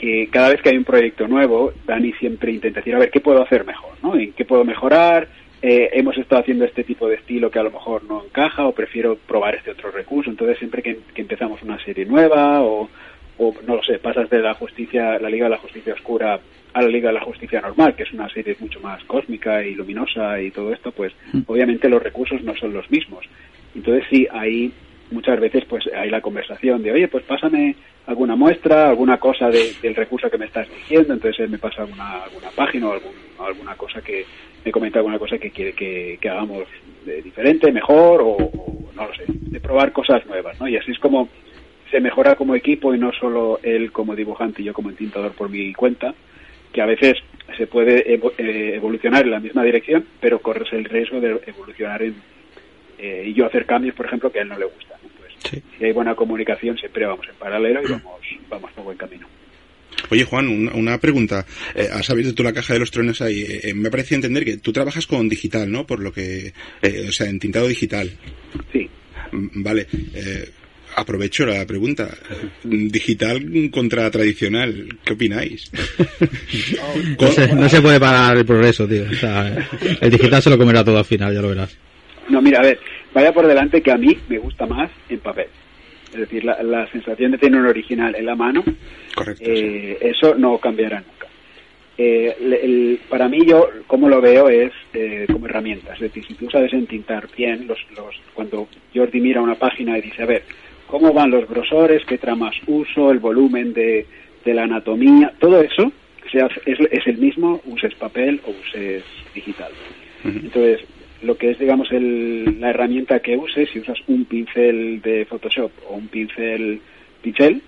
que 0.00 0.28
cada 0.30 0.50
vez 0.50 0.62
que 0.62 0.70
hay 0.70 0.76
un 0.76 0.84
proyecto 0.84 1.26
nuevo, 1.26 1.72
Dani 1.86 2.12
siempre 2.14 2.52
intenta 2.52 2.80
decir, 2.80 2.94
a 2.94 2.98
ver, 2.98 3.10
¿qué 3.10 3.20
puedo 3.20 3.42
hacer 3.42 3.64
mejor? 3.64 3.92
¿no? 4.02 4.16
¿En 4.16 4.32
qué 4.32 4.44
puedo 4.44 4.64
mejorar? 4.64 5.28
Eh, 5.60 5.90
hemos 5.94 6.16
estado 6.16 6.40
haciendo 6.40 6.64
este 6.64 6.84
tipo 6.84 7.08
de 7.08 7.16
estilo 7.16 7.50
que 7.50 7.58
a 7.58 7.64
lo 7.64 7.72
mejor 7.72 8.04
no 8.04 8.24
encaja 8.24 8.64
o 8.64 8.72
prefiero 8.72 9.16
probar 9.16 9.56
este 9.56 9.72
otro 9.72 9.90
recurso. 9.90 10.30
Entonces, 10.30 10.58
siempre 10.58 10.82
que, 10.82 10.98
que 11.12 11.22
empezamos 11.22 11.62
una 11.62 11.82
serie 11.84 12.04
nueva 12.04 12.62
o, 12.62 12.88
o 13.38 13.54
no 13.66 13.76
lo 13.76 13.82
sé, 13.82 13.98
pasas 13.98 14.30
de 14.30 14.40
la 14.40 14.54
justicia, 14.54 15.18
la 15.18 15.30
Liga 15.30 15.46
de 15.46 15.50
la 15.50 15.58
Justicia 15.58 15.94
Oscura 15.94 16.38
a 16.72 16.82
la 16.82 16.88
Liga 16.88 17.08
de 17.08 17.14
la 17.14 17.24
Justicia 17.24 17.60
Normal, 17.60 17.96
que 17.96 18.04
es 18.04 18.12
una 18.12 18.28
serie 18.28 18.56
mucho 18.60 18.78
más 18.80 19.02
cósmica 19.04 19.64
y 19.64 19.74
luminosa 19.74 20.40
y 20.40 20.50
todo 20.50 20.72
esto, 20.72 20.92
pues 20.92 21.12
obviamente 21.46 21.88
los 21.88 22.02
recursos 22.02 22.42
no 22.42 22.54
son 22.56 22.72
los 22.72 22.88
mismos. 22.90 23.24
Entonces 23.74 24.04
sí, 24.10 24.28
ahí 24.30 24.72
muchas 25.10 25.40
veces 25.40 25.64
pues 25.66 25.84
hay 25.94 26.10
la 26.10 26.20
conversación 26.20 26.82
de, 26.82 26.92
oye, 26.92 27.08
pues 27.08 27.24
pásame 27.24 27.76
alguna 28.06 28.36
muestra, 28.36 28.88
alguna 28.88 29.18
cosa 29.18 29.50
de- 29.50 29.74
del 29.80 29.94
recurso 29.94 30.30
que 30.30 30.38
me 30.38 30.46
estás 30.46 30.68
diciendo, 30.70 31.14
entonces 31.14 31.40
él 31.40 31.50
me 31.50 31.58
pasa 31.58 31.82
alguna, 31.82 32.22
alguna 32.24 32.50
página 32.52 32.88
o 32.88 32.92
algún- 32.92 33.22
alguna 33.38 33.76
cosa 33.76 34.02
que 34.02 34.26
me 34.64 34.72
comenta 34.72 34.98
alguna 34.98 35.18
cosa 35.18 35.38
que 35.38 35.50
quiere 35.50 35.72
que, 35.74 36.18
hagamos 36.28 36.64
de 37.04 37.22
diferente, 37.22 37.72
mejor 37.72 38.20
o, 38.24 38.90
no 38.94 39.06
lo 39.06 39.14
sé, 39.14 39.24
de 39.28 39.60
probar 39.60 39.92
cosas 39.92 40.24
nuevas, 40.26 40.58
¿no? 40.60 40.68
Y 40.68 40.76
así 40.76 40.90
es 40.90 40.98
como 40.98 41.30
se 41.90 42.00
mejora 42.00 42.34
como 42.36 42.54
equipo 42.54 42.94
y 42.94 42.98
no 42.98 43.12
solo 43.12 43.60
él 43.62 43.92
como 43.92 44.14
dibujante 44.14 44.60
y 44.60 44.66
yo 44.66 44.74
como 44.74 44.90
entintador 44.90 45.32
por 45.34 45.48
mi 45.48 45.72
cuenta, 45.72 46.14
que 46.72 46.82
a 46.82 46.86
veces 46.86 47.14
se 47.56 47.66
puede 47.66 48.12
eh, 48.14 48.74
evolucionar 48.74 49.24
en 49.24 49.30
la 49.30 49.40
misma 49.40 49.64
dirección, 49.64 50.06
pero 50.20 50.40
corres 50.40 50.70
el 50.72 50.84
riesgo 50.84 51.18
de 51.20 51.40
evolucionar 51.46 52.02
en, 52.02 52.22
eh, 52.98 53.24
y 53.26 53.34
yo 53.34 53.46
hacer 53.46 53.64
cambios, 53.64 53.94
por 53.94 54.06
ejemplo, 54.06 54.30
que 54.30 54.40
a 54.40 54.42
él 54.42 54.48
no 54.48 54.58
le 54.58 54.66
gustan. 54.66 54.87
Pues, 55.42 55.62
Si 55.78 55.84
hay 55.84 55.92
buena 55.92 56.14
comunicación, 56.14 56.76
siempre 56.76 57.06
vamos 57.06 57.26
en 57.28 57.34
paralelo 57.36 57.80
y 57.82 57.90
vamos, 57.92 58.20
vamos 58.48 58.70
por 58.72 58.84
buen 58.84 58.96
camino. 58.98 59.26
Oye, 60.10 60.24
Juan, 60.24 60.48
una, 60.48 60.72
una 60.74 60.98
pregunta. 60.98 61.44
Eh, 61.74 61.88
has 61.92 62.08
abierto 62.10 62.34
tú 62.34 62.42
la 62.42 62.52
caja 62.52 62.72
de 62.74 62.78
los 62.80 62.90
truenos 62.90 63.20
ahí. 63.20 63.40
Eh, 63.42 63.60
eh, 63.64 63.74
me 63.74 63.88
ha 63.88 63.90
parecido 63.90 64.16
entender 64.16 64.44
que 64.44 64.56
tú 64.58 64.72
trabajas 64.72 65.06
con 65.06 65.28
digital, 65.28 65.70
¿no? 65.70 65.86
Por 65.86 66.00
lo 66.00 66.12
que... 66.12 66.52
eh, 66.82 67.06
o 67.08 67.12
sea, 67.12 67.28
en 67.28 67.38
tintado 67.38 67.66
digital. 67.66 68.10
Sí. 68.72 68.88
Mm, 69.32 69.62
Vale. 69.62 69.86
Eh, 70.14 70.50
aprovecho 70.96 71.44
la 71.46 71.66
pregunta. 71.66 72.16
Digital 72.62 73.70
contra 73.72 74.10
tradicional, 74.10 74.98
¿qué 75.04 75.12
opináis? 75.14 75.70
No 77.20 77.28
se, 77.32 77.54
no 77.54 77.68
se 77.68 77.80
puede 77.82 78.00
parar 78.00 78.36
el 78.36 78.46
progreso, 78.46 78.86
tío. 78.88 79.04
O 79.10 79.14
sea, 79.14 79.68
el 80.00 80.10
digital 80.10 80.42
se 80.42 80.50
lo 80.50 80.58
comerá 80.58 80.84
todo 80.84 80.98
al 80.98 81.04
final, 81.04 81.34
ya 81.34 81.42
lo 81.42 81.48
verás. 81.48 81.76
No, 82.28 82.40
mira, 82.42 82.60
a 82.60 82.62
ver, 82.62 82.78
vaya 83.14 83.32
por 83.32 83.46
delante 83.46 83.82
que 83.82 83.90
a 83.92 83.96
mí 83.98 84.16
me 84.28 84.38
gusta 84.38 84.66
más 84.66 84.90
en 85.08 85.18
papel. 85.20 85.46
Es 86.12 86.20
decir, 86.20 86.44
la, 86.44 86.62
la 86.62 86.86
sensación 86.90 87.32
de 87.32 87.38
tener 87.38 87.60
un 87.60 87.66
original 87.66 88.14
en 88.14 88.26
la 88.26 88.34
mano, 88.34 88.64
eh, 89.40 89.98
eso 90.00 90.34
no 90.34 90.58
cambiará 90.58 91.00
nunca. 91.00 91.26
Eh, 91.98 92.36
le- 92.40 92.64
el- 92.64 93.00
para 93.08 93.28
mí 93.28 93.44
yo, 93.44 93.68
como 93.86 94.08
lo 94.08 94.20
veo, 94.20 94.48
es 94.48 94.72
eh, 94.94 95.26
como 95.30 95.46
herramienta. 95.46 95.94
Es 95.94 96.00
decir, 96.00 96.24
si 96.26 96.34
tú 96.34 96.48
sabes 96.48 96.72
entintar 96.72 97.28
bien, 97.36 97.66
los, 97.66 97.78
los, 97.96 98.14
cuando 98.34 98.68
Jordi 98.94 99.20
mira 99.20 99.40
una 99.42 99.56
página 99.56 99.98
y 99.98 100.02
dice, 100.02 100.22
a 100.22 100.26
ver, 100.26 100.44
¿cómo 100.86 101.12
van 101.12 101.30
los 101.30 101.48
grosores? 101.48 102.04
¿Qué 102.06 102.16
tramas 102.18 102.54
uso? 102.66 103.10
¿El 103.10 103.18
volumen 103.18 103.72
de, 103.74 104.06
de 104.44 104.54
la 104.54 104.62
anatomía? 104.62 105.32
Todo 105.40 105.60
eso 105.60 105.92
se 106.30 106.40
hace- 106.40 106.60
es, 106.66 106.78
es 106.90 107.06
el 107.06 107.18
mismo, 107.18 107.60
uses 107.66 107.94
papel 107.96 108.40
o 108.46 108.50
uses 108.52 109.02
digital. 109.34 109.72
Entonces, 110.24 110.80
lo 111.22 111.36
que 111.36 111.50
es, 111.50 111.58
digamos, 111.58 111.90
el- 111.92 112.60
la 112.60 112.70
herramienta 112.70 113.20
que 113.20 113.36
uses, 113.36 113.68
si 113.70 113.80
usas 113.80 113.98
un 114.06 114.24
pincel 114.24 115.00
de 115.02 115.24
Photoshop 115.24 115.70
o 115.88 115.94
un 115.94 116.08
pincel 116.08 116.80
pincel, 117.22 117.60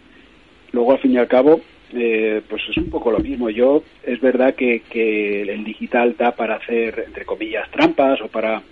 luego 0.72 0.92
al 0.92 0.98
fin 1.00 1.12
y 1.12 1.16
al 1.18 1.26
cabo, 1.28 1.60
eh, 1.92 2.40
pues 2.48 2.62
es 2.70 2.76
un 2.76 2.88
poco 2.90 3.10
lo 3.10 3.18
mismo. 3.18 3.50
Yo, 3.50 3.82
es 4.04 4.20
verdad 4.20 4.54
que, 4.54 4.82
que 4.88 5.42
el 5.42 5.64
digital 5.64 6.14
da 6.16 6.36
para 6.36 6.54
hacer, 6.56 7.04
entre 7.08 7.24
comillas, 7.24 7.68
trampas 7.72 8.20
o 8.22 8.28
para, 8.28 8.62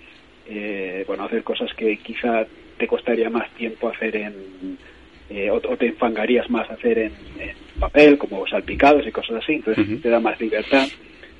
eh, 0.48 1.04
bueno, 1.06 1.24
hacer 1.24 1.42
cosas 1.42 1.72
que 1.74 1.96
quizá 1.98 2.46
te 2.76 2.86
costaría 2.86 3.28
más 3.28 3.50
tiempo 3.54 3.88
hacer 3.88 4.14
en, 4.14 4.32
eh, 5.30 5.50
o, 5.50 5.56
o 5.56 5.76
te 5.76 5.86
enfangarías 5.86 6.48
más 6.48 6.70
hacer 6.70 6.98
en, 6.98 7.12
en 7.40 7.56
papel, 7.80 8.16
como 8.16 8.46
salpicados 8.46 9.04
y 9.06 9.10
cosas 9.10 9.42
así. 9.42 9.54
Entonces 9.54 9.84
te 10.00 10.08
da 10.08 10.20
más 10.20 10.40
libertad 10.40 10.86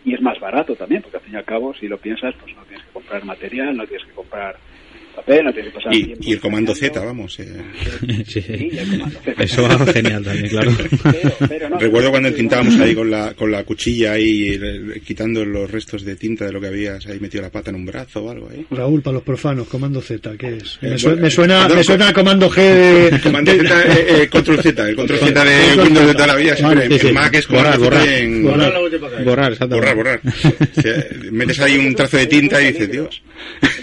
y 0.08 0.14
es 0.14 0.22
más 0.22 0.40
barato 0.40 0.74
también, 0.74 1.02
porque 1.02 1.18
al 1.18 1.22
fin 1.22 1.34
y 1.34 1.36
al 1.36 1.44
cabo, 1.44 1.74
si 1.74 1.86
lo 1.86 1.98
piensas, 1.98 2.34
pues 2.40 2.56
no 2.56 2.62
tienes 2.62 2.84
que 2.86 2.92
comprar 2.92 3.24
material, 3.24 3.76
no 3.76 3.86
tienes 3.86 4.06
que 4.06 4.12
comprar 4.12 4.56
papel, 5.18 5.44
no 5.44 5.52
tienes 5.52 5.72
que 5.72 5.78
pasar 5.78 5.94
Y, 5.94 6.14
y 6.20 6.32
el 6.32 6.40
comando 6.40 6.74
Z, 6.74 7.00
vamos. 7.04 7.38
eh. 7.40 7.46
Sí, 8.26 8.42
y 8.72 8.78
el 8.78 8.88
comando 8.90 9.18
Z. 9.24 9.42
Eso 9.42 9.62
va 9.62 9.92
genial 9.92 10.24
también, 10.24 10.48
claro. 10.48 10.70
Recuerdo 11.78 12.10
cuando 12.10 12.28
entintábamos 12.28 12.78
ahí 12.80 12.94
con 12.94 13.10
la, 13.10 13.34
con 13.34 13.50
la 13.50 13.64
cuchilla 13.64 14.12
ahí, 14.12 14.58
eh, 14.60 15.00
quitando 15.04 15.44
los 15.44 15.70
restos 15.70 16.04
de 16.04 16.16
tinta 16.16 16.44
de 16.46 16.52
lo 16.52 16.60
que 16.60 16.66
habías 16.68 17.06
ahí 17.06 17.18
metido 17.20 17.42
la 17.42 17.50
pata 17.50 17.70
en 17.70 17.76
un 17.76 17.86
brazo 17.86 18.24
o 18.24 18.30
algo 18.30 18.48
ahí. 18.50 18.66
Raúl, 18.70 19.02
para 19.02 19.14
los 19.14 19.22
profanos, 19.22 19.68
comando 19.68 20.00
Z, 20.00 20.36
¿qué 20.38 20.56
es? 20.56 20.78
Eh, 20.82 20.90
Me, 20.90 20.98
su- 20.98 21.06
bueno, 21.08 21.22
me 21.22 21.30
suena, 21.30 21.60
perdón, 21.62 21.76
me 21.78 21.84
suena 21.84 22.08
a 22.08 22.12
comando 22.12 22.50
G 22.50 22.56
de... 22.56 23.20
Comando 23.22 23.52
de- 23.52 23.58
Z, 23.68 23.82
eh, 23.82 24.22
eh, 24.22 24.28
control 24.28 24.62
Z, 24.62 24.88
el 24.88 24.96
control 24.96 25.18
Z 25.18 25.44
de 25.44 25.58
Control 25.66 25.84
Windows 25.86 26.06
de 26.06 26.12
toda 26.14 26.26
la 26.26 26.36
vida. 26.36 26.56
siempre 26.56 26.84
en 26.84 26.92
sí, 26.92 26.98
sí. 27.08 27.12
Mac 27.12 27.34
es 27.34 27.48
Borrar, 27.48 27.78
borrar. 27.78 28.06
y 28.06 28.12
en- 28.22 28.42
Borrar. 28.44 28.72
Borrar, 29.24 29.52
exactamente. 29.52 29.74
borrar, 29.92 29.96
borrar. 29.96 30.20
O 30.76 30.80
sea, 30.80 31.04
metes 31.32 31.60
ahí 31.60 31.76
un 31.78 31.94
trazo 31.94 32.16
de 32.16 32.26
tinta 32.26 32.60
y 32.62 32.72
dices, 32.72 32.90
Dios. 32.90 33.22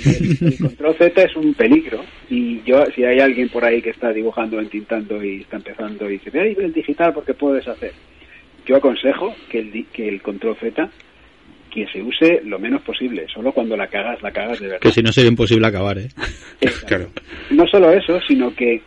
el 0.05 0.57
control 0.59 0.95
Z 0.97 1.23
es 1.25 1.35
un 1.35 1.53
peligro 1.53 2.03
y 2.29 2.61
yo 2.63 2.85
si 2.95 3.03
hay 3.03 3.19
alguien 3.19 3.49
por 3.49 3.63
ahí 3.65 3.81
que 3.81 3.89
está 3.91 4.11
dibujando 4.13 4.59
entintando 4.59 5.23
y 5.23 5.41
está 5.41 5.57
empezando 5.57 6.09
y 6.09 6.13
dice 6.13 6.29
ve 6.31 6.55
el 6.59 6.73
digital 6.73 7.13
porque 7.13 7.33
puedes 7.33 7.67
hacer 7.67 7.91
yo 8.65 8.75
aconsejo 8.77 9.35
que 9.49 9.59
el, 9.59 9.71
di- 9.71 9.83
que 9.93 10.07
el 10.07 10.21
control 10.21 10.55
Z 10.57 10.89
que 11.71 11.87
se 11.87 12.01
use 12.01 12.41
lo 12.45 12.57
menos 12.57 12.81
posible 12.83 13.27
solo 13.33 13.51
cuando 13.51 13.75
la 13.77 13.87
cagas 13.87 14.21
la 14.21 14.31
cagas 14.31 14.59
de 14.59 14.67
verdad 14.67 14.79
Que 14.81 14.91
si 14.91 15.03
no 15.03 15.11
sería 15.11 15.29
imposible 15.29 15.67
acabar, 15.67 15.97
¿eh? 15.97 16.07
Claro. 16.87 17.09
no 17.51 17.67
solo 17.67 17.91
eso 17.91 18.19
sino 18.27 18.53
que 18.55 18.81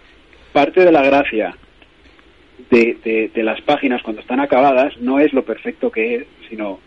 parte 0.52 0.84
de 0.84 0.90
la 0.92 1.02
gracia 1.02 1.54
de, 2.70 2.96
de- 3.04 3.30
de 3.34 3.42
las 3.42 3.60
páginas 3.62 4.02
cuando 4.02 4.22
están 4.22 4.40
acabadas 4.40 4.96
no 5.00 5.20
es 5.20 5.32
lo 5.32 5.44
perfecto 5.44 5.90
que 5.90 6.14
es 6.16 6.24
sino 6.48 6.80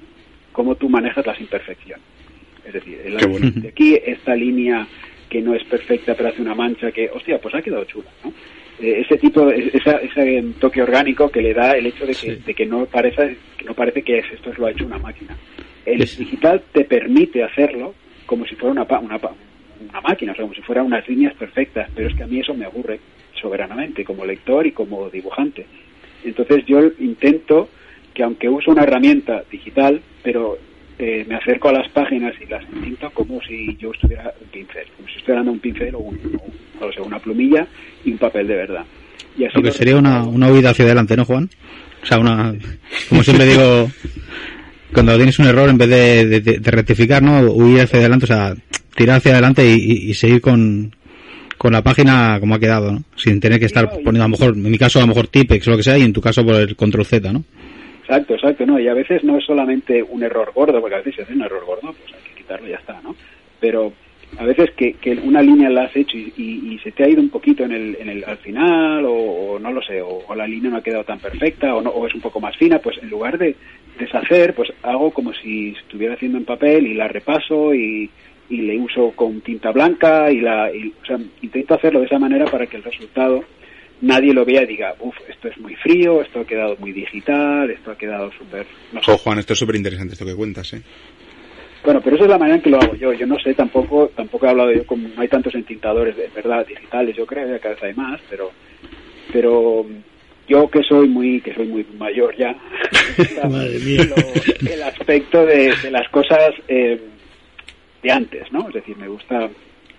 cómo 0.52 0.76
tú 0.76 0.90
manejas 0.90 1.26
las 1.26 1.40
imperfecciones 1.40 2.04
es 2.66 2.74
decir, 2.74 3.00
el- 3.06 3.18
bueno. 3.28 3.50
de 3.56 3.70
aquí 3.70 3.98
esta 4.06 4.36
línea 4.36 4.86
que 5.32 5.42
no 5.42 5.56
es 5.56 5.64
perfecta 5.64 6.14
pero 6.14 6.28
hace 6.30 6.42
una 6.42 6.54
mancha 6.54 6.92
que, 6.92 7.10
hostia, 7.10 7.40
pues 7.40 7.56
ha 7.56 7.62
quedado 7.62 7.86
chula, 7.86 8.10
¿no? 8.24 8.34
Eh, 8.82 9.00
ese 9.06 9.18
tipo, 9.18 9.50
esa- 9.50 9.98
ese 10.02 10.44
toque 10.60 10.82
orgánico 10.82 11.30
que 11.30 11.42
le 11.42 11.54
da 11.54 11.72
el 11.78 11.86
hecho 11.86 12.06
de 12.06 12.14
que, 12.14 12.36
de 12.36 12.54
que 12.54 12.66
no 12.66 12.86
parece 12.86 13.38
que 13.58 13.64
no 13.66 13.74
parece 13.74 14.02
que 14.02 14.18
es, 14.20 14.26
esto 14.34 14.52
lo 14.58 14.66
ha 14.66 14.72
hecho 14.72 14.86
una 14.86 14.98
máquina. 14.98 15.38
El 15.86 16.00
digital 16.00 16.62
te 16.74 16.84
permite 16.84 17.44
hacerlo 17.44 17.96
como 18.26 18.46
si 18.46 18.56
fuera 18.56 18.74
una, 18.74 18.84
una, 19.00 19.20
una 19.90 20.02
máquina, 20.02 20.34
o 20.34 20.36
sea, 20.36 20.44
como 20.44 20.54
si 20.54 20.62
fueran 20.62 20.86
unas 20.88 21.08
líneas 21.08 21.34
perfectas, 21.36 21.90
pero 21.96 22.10
es 22.10 22.16
que 22.16 22.24
a 22.24 22.28
mí 22.28 22.40
eso 22.40 22.54
me 22.54 22.66
aburre 22.66 23.00
soberanamente 23.40 24.04
como 24.04 24.26
lector 24.26 24.68
y 24.68 24.72
como 24.74 25.10
dibujante. 25.10 25.66
Entonces 26.26 26.66
yo 26.66 26.82
intento 27.00 27.70
que 28.14 28.24
aunque 28.24 28.50
uso 28.50 28.72
una 28.72 28.84
herramienta 28.84 29.44
digital, 29.50 30.02
pero 30.24 30.58
eh, 31.02 31.26
me 31.28 31.36
acerco 31.36 31.70
a 31.70 31.74
las 31.74 31.90
páginas 31.90 32.34
y 32.42 32.50
las 32.50 32.64
entinto 32.72 33.10
como 33.12 33.42
si 33.42 33.76
yo 33.78 33.92
estuviera 33.92 34.32
un 34.40 34.48
pincel, 34.50 34.86
como 34.96 35.08
si 35.10 35.16
estuviera 35.16 35.40
dando 35.40 35.52
un 35.52 35.60
pincel 35.60 35.96
o, 35.96 36.00
un, 36.00 36.40
o- 36.80 36.92
sé, 36.94 37.02
una 37.02 37.20
plumilla 37.20 37.68
y 38.06 38.12
un 38.12 38.18
papel 38.18 38.48
de 38.48 38.56
verdad. 38.56 38.86
Y 39.38 39.46
así 39.46 39.58
Lo 39.58 39.64
que 39.64 39.72
sería 39.72 39.98
una, 39.98 40.24
una 40.24 40.50
huida 40.52 40.70
hacia 40.72 40.86
adelante, 40.86 41.16
¿no, 41.18 41.26
Juan? 41.26 41.50
O 42.04 42.06
sea, 42.06 42.20
una... 42.20 42.54
Como 43.10 43.24
siempre 43.24 43.46
digo, 43.46 43.90
cuando 44.94 45.16
tienes 45.16 45.38
un 45.40 45.48
error, 45.48 45.70
en 45.70 45.78
vez 45.78 45.90
de, 45.90 46.26
de- 46.28 46.42
de- 46.42 46.60
de 46.60 46.72
rectificar, 46.72 47.22
¿no? 47.24 47.40
Huir 47.52 47.82
hacia 47.82 48.00
adelante, 48.00 48.26
o 48.26 48.28
sea, 48.28 48.56
tirar 48.96 49.18
hacia 49.18 49.32
adelante 49.34 49.66
y 49.68 50.14
seguir 50.14 50.42
con, 50.42 50.94
con 51.58 51.74
la 51.74 51.82
página 51.84 52.40
como 52.40 52.56
ha 52.56 52.60
quedado, 52.60 52.92
¿no? 52.92 53.04
Sin 53.16 53.40
tener 53.40 53.60
que 53.60 53.68
estar 53.68 53.90
poniendo, 53.90 54.24
a 54.24 54.28
lo 54.28 54.30
mejor, 54.30 54.54
en 54.56 54.64
mi 54.64 54.78
caso, 54.78 55.00
a 55.00 55.04
lo 55.04 55.08
mejor 55.08 55.28
Tipex 55.28 55.68
o 55.68 55.72
lo 55.72 55.78
que 55.78 55.84
sea, 55.84 55.98
y 55.98 56.02
en 56.04 56.12
tu 56.14 56.20
caso 56.22 56.44
por 56.44 56.56
el 56.56 56.76
control 56.76 57.06
Z, 57.06 57.32
¿no? 57.32 57.44
Exacto, 58.12 58.34
exacto, 58.34 58.66
no, 58.66 58.78
y 58.78 58.90
a 58.90 58.94
veces 58.94 59.24
no 59.24 59.38
es 59.38 59.46
solamente 59.46 60.04
un 60.04 60.22
error 60.22 60.52
gordo, 60.54 60.82
porque 60.82 60.96
a 60.96 60.98
veces 60.98 61.16
si 61.16 61.22
hace 61.22 61.32
un 61.34 61.44
error 61.44 61.64
gordo, 61.66 61.94
pues 61.94 62.14
hay 62.14 62.22
que 62.24 62.34
quitarlo 62.36 62.68
y 62.68 62.72
ya 62.72 62.76
está, 62.76 63.00
¿no? 63.02 63.16
Pero 63.58 63.94
a 64.36 64.44
veces 64.44 64.72
que, 64.76 64.96
que 64.96 65.12
una 65.14 65.42
línea 65.42 65.70
la 65.70 65.84
has 65.84 65.96
hecho 65.96 66.18
y, 66.18 66.34
y- 66.36 66.74
y 66.74 66.80
se 66.80 66.92
te 66.92 67.06
ha 67.06 67.08
ido 67.10 67.22
un 67.22 67.30
poquito 67.30 67.64
en 67.64 67.72
el, 67.72 67.96
en 68.02 68.10
el 68.10 68.26
al 68.26 68.38
final, 68.40 69.06
o, 69.06 69.14
o 69.14 69.60
no 69.60 69.72
lo 69.72 69.82
sé, 69.82 70.02
o, 70.02 70.26
o 70.28 70.36
la 70.36 70.46
línea 70.46 70.70
no 70.72 70.78
ha 70.78 70.84
quedado 70.84 71.06
tan 71.06 71.22
perfecta, 71.22 71.74
o, 71.74 71.82
no, 71.82 71.90
o 71.92 72.06
es 72.06 72.14
un 72.14 72.20
poco 72.20 72.42
más 72.42 72.58
fina, 72.58 72.80
pues 72.80 72.98
en 73.02 73.10
lugar 73.10 73.38
de 73.38 73.56
deshacer, 73.98 74.56
pues 74.56 74.74
hago 74.82 75.14
como 75.14 75.32
si 75.34 75.70
estuviera 75.70 76.16
haciendo 76.16 76.38
en 76.38 76.44
papel 76.46 76.88
y 76.88 76.94
la 76.96 77.08
repaso 77.08 77.74
y, 77.74 78.12
y 78.50 78.58
le 78.58 78.78
uso 78.78 79.14
con 79.16 79.40
tinta 79.40 79.72
blanca 79.72 80.30
y 80.34 80.42
la, 80.42 80.70
y, 80.76 80.94
o 81.02 81.06
sea, 81.06 81.18
intento 81.42 81.76
hacerlo 81.76 82.02
de 82.02 82.08
esa 82.08 82.20
manera 82.20 82.50
para 82.50 82.68
que 82.68 82.76
el 82.76 82.84
resultado 82.84 83.46
nadie 84.02 84.34
lo 84.34 84.44
vea 84.46 84.64
y 84.64 84.68
diga, 84.68 84.96
uff, 85.00 85.16
esto 85.30 85.48
es 85.48 85.58
muy 85.60 85.76
frío, 85.76 86.22
esto 86.22 86.42
ha 86.42 86.46
quedado 86.46 86.76
muy 86.78 86.92
digital, 86.92 87.70
esto 87.72 87.92
ha 87.92 87.98
quedado 87.98 88.32
súper... 88.34 88.66
No 88.92 89.02
sé. 89.04 89.18
Juan, 89.18 89.40
esto 89.40 89.54
es 89.54 89.60
súper 89.60 89.76
interesante 89.76 90.14
esto 90.14 90.26
que 90.26 90.36
cuentas, 90.36 90.74
¿eh? 90.74 90.82
Bueno, 91.84 92.00
pero 92.04 92.16
eso 92.16 92.26
es 92.26 92.30
la 92.32 92.38
manera 92.38 92.58
en 92.58 92.62
que 92.62 92.70
lo 92.70 92.78
hago 92.80 92.94
yo. 92.96 93.12
Yo 93.14 93.26
no 93.26 93.40
sé, 93.40 93.54
tampoco 93.56 94.12
tampoco 94.16 94.46
he 94.46 94.50
hablado 94.50 94.72
yo, 94.72 94.86
como 94.86 95.08
no 95.08 95.20
hay 95.22 95.28
tantos 95.28 95.56
entintadores 95.56 96.16
de 96.16 96.28
verdad 96.36 96.66
digitales, 96.68 97.16
yo 97.16 97.26
creo, 97.26 97.60
cada 97.60 97.74
vez 97.74 97.84
hay 97.84 97.94
más, 97.96 98.20
pero 98.30 98.52
pero 99.34 99.86
yo 100.48 100.70
que 100.70 100.84
soy 100.84 101.08
muy 101.08 101.42
que 101.42 101.54
soy 101.56 101.68
muy 101.68 101.84
mayor 101.98 102.36
ya, 102.38 102.56
Madre 103.50 103.80
mía. 103.80 104.04
lo- 104.06 104.72
el 104.72 104.84
aspecto 104.84 105.44
de, 105.46 105.74
de 105.82 105.90
las 105.92 106.08
cosas 106.10 106.52
eh, 106.68 107.00
de 108.04 108.12
antes, 108.12 108.52
¿no? 108.52 108.68
Es 108.68 108.76
decir, 108.76 108.96
me 108.98 109.08
gusta 109.08 109.50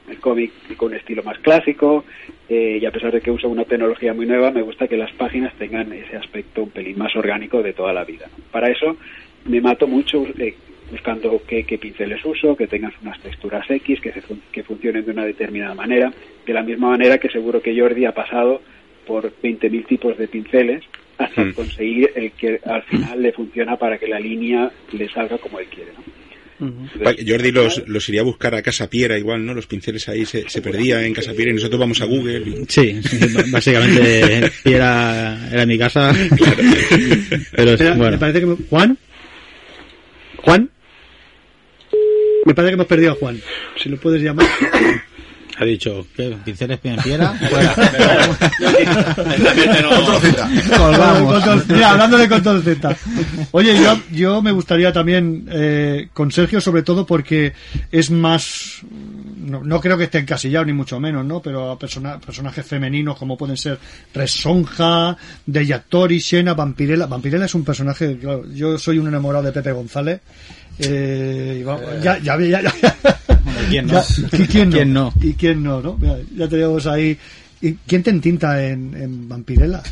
el 0.09 0.19
cómic 0.19 0.51
con 0.77 0.89
un 0.91 0.97
estilo 0.97 1.23
más 1.23 1.39
clásico 1.39 2.05
eh, 2.49 2.79
y 2.81 2.87
a 2.87 2.91
pesar 2.91 3.12
de 3.12 3.20
que 3.20 3.31
uso 3.31 3.49
una 3.49 3.65
tecnología 3.65 4.12
muy 4.12 4.27
nueva, 4.27 4.51
me 4.51 4.62
gusta 4.62 4.89
que 4.89 4.97
las 4.97 5.12
páginas 5.12 5.55
tengan 5.55 5.93
ese 5.93 6.16
aspecto 6.16 6.62
un 6.65 6.70
pelín 6.70 6.99
más 6.99 7.15
orgánico 7.16 7.62
de 7.62 7.73
toda 7.73 7.93
la 7.93 8.05
vida. 8.05 8.27
¿no? 8.31 8.43
Para 8.51 8.70
eso 8.70 8.97
me 9.47 9.61
mato 9.61 9.87
mucho 9.87 10.27
eh, 10.39 10.55
buscando 10.91 11.41
qué, 11.47 11.65
qué 11.65 11.79
pinceles 11.79 12.24
uso, 12.24 12.55
que 12.57 12.66
tengan 12.66 12.93
unas 13.03 13.19
texturas 13.20 13.69
X, 13.70 14.01
que, 14.01 14.12
se 14.12 14.20
fun- 14.23 14.43
que 14.53 14.62
funcionen 14.62 15.05
de 15.05 15.11
una 15.12 15.24
determinada 15.24 15.74
manera, 15.74 16.12
de 16.47 16.53
la 16.53 16.62
misma 16.62 16.91
manera 16.91 17.19
que 17.19 17.29
seguro 17.31 17.62
que 17.62 17.79
Jordi 17.79 18.05
ha 18.05 18.12
pasado 18.12 18.61
por 19.07 19.33
20.000 19.43 19.87
tipos 19.87 20.19
de 20.19 20.29
pinceles 20.29 20.85
hasta 21.19 21.45
Mm. 21.45 21.53
conseguir 21.55 22.11
el 22.15 22.33
que 22.33 22.61
al 22.65 22.83
final 22.83 23.23
le 23.23 23.33
funciona 23.33 23.77
para 23.77 23.97
que 23.99 24.07
la 24.09 24.19
línea 24.20 24.70
le 24.93 25.09
salga 25.09 25.39
como 25.39 25.59
él 25.61 25.66
quiere. 25.66 25.93
¿no? 25.93 26.03
Jordi 27.26 27.52
los, 27.52 27.82
los 27.89 28.09
iría 28.09 28.20
a 28.20 28.24
buscar 28.24 28.55
a 28.55 28.62
Casa 28.62 28.89
Piera 28.89 29.18
igual, 29.18 29.44
¿no? 29.44 29.55
Los 29.55 29.66
pinceles 29.66 30.09
ahí 30.09 30.24
se, 30.26 30.48
se 30.48 30.62
perdían 30.62 31.05
en 31.05 31.14
Casa 31.14 31.32
Piera 31.32 31.51
y 31.51 31.55
nosotros 31.55 31.78
vamos 31.80 32.01
a 32.01 32.05
Google. 32.05 32.39
y- 32.40 32.64
Sí, 32.68 33.01
básicamente 33.51 34.51
era, 34.64 35.48
era 35.52 35.66
mi 35.66 35.78
casa. 35.78 36.14
Pero 37.56 37.76
bueno. 37.97 38.10
me 38.12 38.18
parece 38.18 38.40
que 38.40 38.47
me- 38.47 38.56
Juan 38.68 38.98
Juan 40.39 40.70
me 42.44 42.55
parece 42.55 42.70
que 42.70 42.74
hemos 42.74 42.86
perdido 42.86 43.12
a 43.12 43.14
Juan 43.14 43.40
si 43.80 43.89
lo 43.89 43.97
puedes 43.98 44.20
llamar 44.22 44.47
Ha 45.62 45.64
dicho, 45.64 46.05
¿qué? 46.16 46.36
¿Pinceles 46.44 46.80
en 46.82 46.97
piedra? 46.97 47.39
Control 48.93 50.20
Z. 50.20 50.51
Colgamos. 50.76 51.44
Control- 51.44 51.64
mira, 51.68 51.90
hablando 51.90 52.18
de 52.18 52.28
control 52.28 52.62
Z. 52.62 52.97
Oye, 53.52 53.76
yo, 53.80 53.97
yo 54.12 54.43
me 54.43 54.51
gustaría 54.52 54.93
también 54.93 55.47
eh, 55.52 56.09
con 56.12 56.30
Sergio, 56.32 56.60
sobre 56.60 56.82
todo 56.82 57.06
porque 57.06 57.52
es 57.90 58.10
más 58.10 58.80
no, 59.39 59.62
no 59.62 59.80
creo 59.80 59.97
que 59.98 60.05
esté 60.05 60.18
encasillado 60.18 60.64
ni 60.64 60.72
mucho 60.72 60.98
menos, 60.98 61.24
¿no? 61.24 61.40
Pero 61.40 61.70
a 61.70 61.78
persona- 61.78 62.18
personajes 62.18 62.66
femeninos 62.66 63.16
como 63.16 63.36
pueden 63.36 63.56
ser 63.56 63.78
Resonja, 64.14 65.16
Deyatori, 65.47 66.20
Xena, 66.20 66.55
Vampirella. 66.55 67.06
Vampirella 67.06 67.44
es 67.44 67.55
un 67.55 67.64
personaje, 67.64 68.18
claro, 68.18 68.44
yo 68.52 68.78
soy 68.78 68.98
un 68.98 69.09
enamorado 69.09 69.44
de 69.44 69.52
Pepe 69.52 69.72
González. 69.72 70.20
Eh, 70.78 71.59
y 71.61 71.62
va- 71.62 71.81
ya, 72.03 72.19
ya, 72.19 72.39
ya, 72.40 72.61
ya. 72.62 72.73
¿quién 73.69 73.86
no? 73.86 73.93
Ya, 73.94 74.39
¿y 74.39 74.47
quién 74.47 74.70
no? 74.70 74.74
¿Quién 74.77 74.93
no? 74.93 75.12
¿Y 75.20 75.35
quién 75.35 75.62
no, 75.62 75.81
no? 75.82 75.97
Mira, 75.99 76.19
ya 76.36 76.49
tenemos 76.49 76.86
ahí. 76.86 77.16
¿Y 77.61 77.74
quién 77.74 78.03
te 78.03 78.11
entinta 78.11 78.65
en, 78.66 78.94
en 78.97 79.28
Vampirella? 79.28 79.82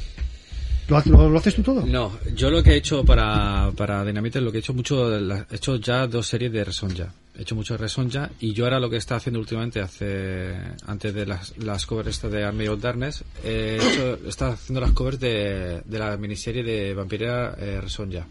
¿Lo, 0.88 0.96
ha- 0.96 1.02
lo- 1.06 1.30
lo 1.30 1.38
haces 1.38 1.54
tú 1.54 1.62
todo? 1.62 1.86
No, 1.86 2.18
yo 2.34 2.50
lo 2.50 2.62
que 2.64 2.70
he 2.72 2.76
hecho 2.76 3.04
para, 3.04 3.70
para 3.76 4.04
Dynamite, 4.04 4.40
lo 4.40 4.50
que 4.50 4.58
he 4.58 4.60
hecho 4.60 4.74
mucho, 4.74 5.08
la- 5.20 5.46
he 5.50 5.56
hecho 5.56 5.76
ya 5.76 6.06
dos 6.08 6.26
series 6.26 6.50
de 6.52 6.64
Resonja. 6.64 7.12
He 7.38 7.42
hecho 7.42 7.54
mucho 7.54 7.76
Resonja 7.76 8.28
y 8.40 8.52
yo 8.54 8.64
ahora 8.64 8.80
lo 8.80 8.90
que 8.90 8.96
está 8.96 9.14
haciendo 9.16 9.38
últimamente, 9.38 9.80
hace 9.80 10.52
antes 10.86 11.14
de 11.14 11.26
las, 11.26 11.56
las 11.58 11.86
covers 11.86 12.20
de 12.22 12.42
Army 12.44 12.66
of 12.66 12.80
Darkness, 12.82 13.22
he 13.44 13.76
hecho, 13.80 14.18
está 14.28 14.48
haciendo 14.48 14.80
las 14.80 14.90
covers 14.90 15.20
de, 15.20 15.80
de 15.84 15.98
la 15.98 16.16
miniserie 16.16 16.64
de 16.64 16.92
Vampira 16.92 17.54
eh, 17.56 17.80
Resonja. 17.80 18.26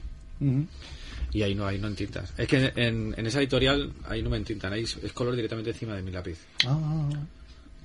Y 1.32 1.44
ahí 1.44 1.54
no, 1.56 1.66
ahí 1.68 1.78
no 1.78 1.88
entintas. 1.88 2.34
Es 2.38 2.48
que 2.48 2.72
en, 2.76 3.14
en 3.18 3.26
esa 3.28 3.40
editorial 3.40 3.92
ahí 4.08 4.22
no 4.24 4.30
me 4.30 4.38
entintan, 4.38 4.74
ahí 4.74 4.84
es, 4.84 4.98
es 5.04 5.14
color 5.14 5.36
directamente 5.36 5.70
encima 5.72 5.96
de 5.96 6.02
mi 6.02 6.12
lápiz. 6.12 6.38
Ah, 6.66 7.08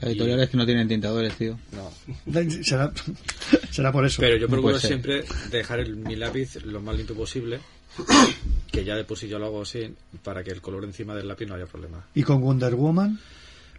La 0.01 0.09
editorial 0.09 0.41
es 0.41 0.49
que 0.51 0.57
no 0.57 0.65
tienen 0.65 0.89
tintadores, 0.89 1.35
tío. 1.37 1.59
No. 1.73 1.91
será, 2.63 2.91
será 3.71 3.93
por 3.93 4.07
eso. 4.07 4.21
Pero 4.23 4.37
yo 4.37 4.49
procuro 4.49 4.79
siempre 4.79 5.25
dejar 5.51 5.81
el- 5.81 5.97
mi 5.97 6.17
lápiz 6.17 6.57
lo 6.65 6.81
más 6.81 6.97
limpio 6.97 7.15
posible, 7.15 7.61
que 8.73 8.83
ya 8.85 8.97
de 8.97 9.05
por 9.05 9.19
sí 9.19 9.29
yo 9.29 9.39
lo 9.39 9.47
hago 9.47 9.63
así, 9.63 9.95
para 10.23 10.43
que 10.43 10.51
el 10.51 10.61
color 10.63 10.85
encima 10.85 11.15
del 11.15 11.29
lápiz 11.29 11.47
no 11.47 11.55
haya 11.55 11.67
problema. 11.67 12.05
¿Y 12.15 12.23
con 12.23 12.41
Wonder 12.41 12.75
Woman? 12.75 13.19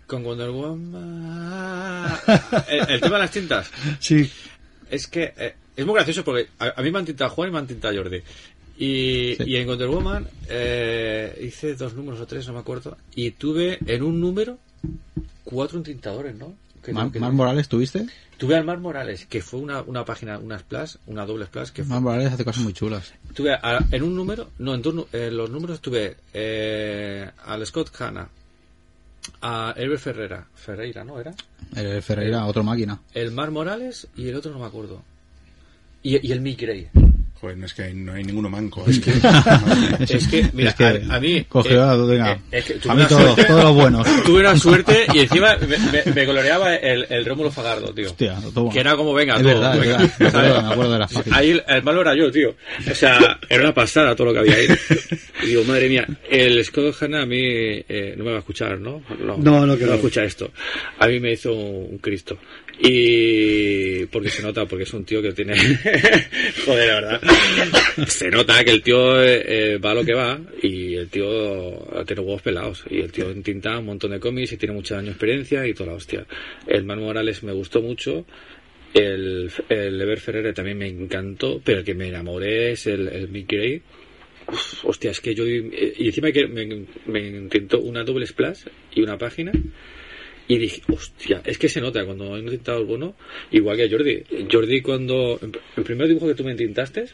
Con 0.07 0.23
Wonder 0.23 0.51
Woman... 0.51 2.17
el, 2.69 2.89
el 2.89 3.01
tema 3.01 3.15
de 3.15 3.21
las 3.21 3.31
tintas. 3.31 3.71
Sí. 3.99 4.29
Es 4.89 5.07
que 5.07 5.33
eh, 5.35 5.55
es 5.75 5.85
muy 5.85 5.95
gracioso 5.95 6.23
porque 6.23 6.47
a, 6.59 6.79
a 6.79 6.81
mí 6.83 6.91
me 6.91 6.99
han 6.99 7.05
tintado 7.05 7.29
Juan 7.31 7.49
y 7.49 7.51
me 7.51 7.57
han 7.57 7.67
tintado 7.67 7.95
Jordi. 7.95 8.21
Y, 8.77 9.41
y 9.49 9.55
en 9.55 9.67
Wonder 9.67 9.87
Woman 9.87 10.27
eh, 10.49 11.39
hice 11.43 11.75
dos 11.75 11.93
números 11.93 12.19
o 12.19 12.27
tres, 12.27 12.45
no 12.47 12.53
me 12.53 12.59
acuerdo. 12.59 12.97
Y 13.15 13.31
tuve 13.31 13.77
en 13.85 14.03
un 14.03 14.19
número 14.19 14.57
cuatro 15.43 15.81
tintadores, 15.81 16.35
¿no? 16.35 16.53
Que- 16.83 16.91
Mar, 16.93 17.11
que- 17.11 17.19
Mar 17.19 17.31
Morales 17.31 17.67
tuviste? 17.69 18.05
Tuve 18.37 18.55
al 18.57 18.65
Mar 18.65 18.79
Morales, 18.79 19.25
que 19.27 19.41
fue 19.41 19.61
una, 19.61 19.81
una 19.81 20.03
página, 20.03 20.37
una 20.39 20.59
splash, 20.59 20.95
una 21.07 21.25
doble 21.25 21.45
splash, 21.45 21.69
que 21.69 21.83
fue 21.85 21.93
Mar 21.93 22.01
Morales 22.01 22.33
hace 22.33 22.43
cosas 22.43 22.63
muy 22.63 22.73
chulas. 22.73 23.13
Tuve 23.33 23.53
a- 23.53 23.85
en 23.91 24.03
un 24.03 24.13
número, 24.15 24.49
no, 24.59 24.75
en, 24.75 24.81
dos 24.81 25.05
en 25.13 25.37
los 25.37 25.49
números 25.49 25.79
tuve 25.79 26.17
eh, 26.33 27.29
al 27.45 27.65
Scott 27.65 27.89
Hanna, 28.01 28.27
a 29.41 29.73
Herbert 29.77 30.01
Ferreira, 30.01 30.47
Ferreira, 30.53 31.03
¿no 31.05 31.19
era? 31.19 31.33
El 31.75 32.01
Ferreira, 32.03 32.45
otro 32.45 32.61
máquina. 32.63 32.99
El 33.13 33.31
Mar 33.31 33.51
Morales 33.51 34.07
y 34.17 34.27
el 34.27 34.35
otro 34.35 34.51
no 34.51 34.59
me 34.59 34.65
acuerdo. 34.65 35.01
Y, 36.03 36.27
y 36.27 36.31
el 36.33 36.41
Mick 36.41 36.59
Gray. 36.61 36.89
Joder, 37.41 37.57
no 37.57 37.65
es 37.65 37.73
que 37.73 37.83
hay- 37.83 37.93
no 37.93 38.13
hay 38.13 38.23
ninguno 38.23 38.49
manco. 38.49 38.85
Es 38.87 38.99
que, 38.99 39.11
Es 40.15 40.27
que, 40.27 40.49
mira, 40.53 40.69
Es 40.69 40.75
que 40.75 40.83
a, 40.85 41.15
a 41.15 41.19
mí. 41.19 41.43
cogió 41.49 41.83
a- 41.83 41.97
venga, 42.05 42.31
eh, 42.31 42.39
es 42.59 42.65
que 42.65 42.73
a 42.89 42.93
mí 42.95 43.01
una 43.01 43.07
todo- 43.09 43.19
suerte- 43.19 43.43
todos 43.45 43.63
los 43.65 43.73
buenos. 43.75 44.07
Tuve 44.25 44.39
una 44.39 44.57
suerte 44.57 45.05
y 45.13 45.19
encima 45.19 45.57
me, 45.57 45.77
me- 45.77 46.13
me 46.13 46.25
coloreaba 46.25 46.75
el, 46.75 47.05
el 47.09 47.25
Rómulo 47.25 47.51
Fagardo, 47.51 47.93
tío. 47.93 48.07
Hostia, 48.07 48.37
todo. 48.53 48.69
Que 48.69 48.79
era 48.79 48.95
como, 48.95 49.13
venga, 49.13 49.35
todo, 49.35 49.47
verdad, 49.47 49.79
venga, 49.79 49.97
verdad. 49.97 50.11
Me 50.19 50.27
acuerdo, 50.27 50.31
¿sabes? 50.49 50.63
me 50.63 50.71
acuerdo 50.73 50.93
de 50.93 50.99
las 50.99 51.13
páginas. 51.13 51.39
Ahí 51.39 51.49
el, 51.51 51.63
el 51.67 51.83
malo 51.83 52.01
era 52.01 52.15
yo, 52.15 52.31
tío. 52.31 52.55
O 52.89 52.95
sea, 52.95 53.39
era 53.49 53.61
una 53.63 53.73
pasada 53.73 54.15
todo 54.15 54.27
lo 54.27 54.33
que 54.33 54.39
había 54.39 54.55
ahí. 54.55 54.67
Y 55.43 55.47
digo, 55.47 55.63
madre 55.65 55.89
mía, 55.89 56.07
el 56.29 56.63
Scott 56.63 56.95
Hanna 57.01 57.23
a 57.23 57.25
mí 57.25 57.37
eh, 57.41 58.15
no 58.17 58.23
me 58.23 58.29
va 58.31 58.37
a 58.37 58.39
escuchar, 58.39 58.79
¿no? 58.79 59.01
No, 59.37 59.65
no 59.65 59.75
creo. 59.75 59.87
va 59.89 59.93
a 59.93 59.97
escuchar 59.97 60.23
esto. 60.23 60.51
A 60.99 61.07
mí 61.07 61.19
me 61.19 61.33
hizo 61.33 61.53
un 61.53 61.97
Cristo. 61.99 62.37
Y 62.77 64.05
porque 64.07 64.29
se 64.29 64.41
nota, 64.43 64.65
porque 64.65 64.83
es 64.83 64.93
un 64.93 65.05
tío 65.05 65.21
que 65.21 65.31
tiene... 65.31 65.55
Joder, 66.65 66.87
la 66.87 66.93
verdad. 66.95 67.21
Se 68.07 68.29
nota 68.29 68.63
que 68.63 68.71
el 68.71 68.81
tío 68.81 69.21
eh, 69.23 69.77
va 69.77 69.91
a 69.91 69.95
lo 69.95 70.03
que 70.03 70.13
va 70.13 70.39
y 70.61 70.95
el 70.95 71.09
tío 71.09 71.87
tiene 72.05 72.21
huevos 72.21 72.41
pelados. 72.41 72.83
Y 72.89 72.99
el 72.99 73.11
tío 73.11 73.29
entinta 73.29 73.79
un 73.79 73.85
montón 73.85 74.11
de 74.11 74.19
cómics 74.19 74.53
y 74.53 74.57
tiene 74.57 74.75
mucha 74.75 74.95
años 74.95 75.05
de 75.05 75.11
experiencia 75.11 75.67
y 75.67 75.73
toda 75.73 75.91
la 75.91 75.95
hostia. 75.95 76.25
El 76.67 76.85
Man 76.85 76.99
Morales 76.99 77.43
me 77.43 77.53
gustó 77.53 77.81
mucho. 77.81 78.25
El, 78.93 79.51
el 79.69 80.01
Ever 80.01 80.19
Ferrer 80.19 80.53
también 80.53 80.77
me 80.77 80.87
encantó, 80.87 81.61
pero 81.63 81.79
el 81.79 81.85
que 81.85 81.93
me 81.93 82.07
enamoré 82.07 82.71
es 82.71 82.87
el, 82.87 83.07
el 83.09 83.27
Mick 83.29 83.51
Gray. 83.51 83.81
Hostia, 84.83 85.11
es 85.11 85.21
que 85.21 85.33
yo... 85.33 85.45
Y 85.45 86.05
encima 86.05 86.31
que 86.31 86.47
me, 86.47 86.85
me 87.05 87.27
intentó 87.27 87.79
una 87.79 88.03
doble 88.03 88.25
splash 88.25 88.65
y 88.93 89.01
una 89.01 89.17
página. 89.17 89.51
Y 90.47 90.57
dije, 90.57 90.81
hostia, 90.91 91.41
es 91.43 91.57
que 91.57 91.69
se 91.69 91.81
nota 91.81 92.05
cuando 92.05 92.35
he 92.35 92.39
intentado 92.39 92.79
el 92.79 92.85
bono, 92.85 93.15
igual 93.51 93.77
que 93.77 93.83
a 93.85 93.89
Jordi. 93.89 94.23
Jordi 94.51 94.81
cuando... 94.81 95.39
El 95.75 95.83
primer 95.83 96.07
dibujo 96.07 96.27
que 96.27 96.35
tú 96.35 96.43
me 96.43 96.55
tintaste 96.55 97.05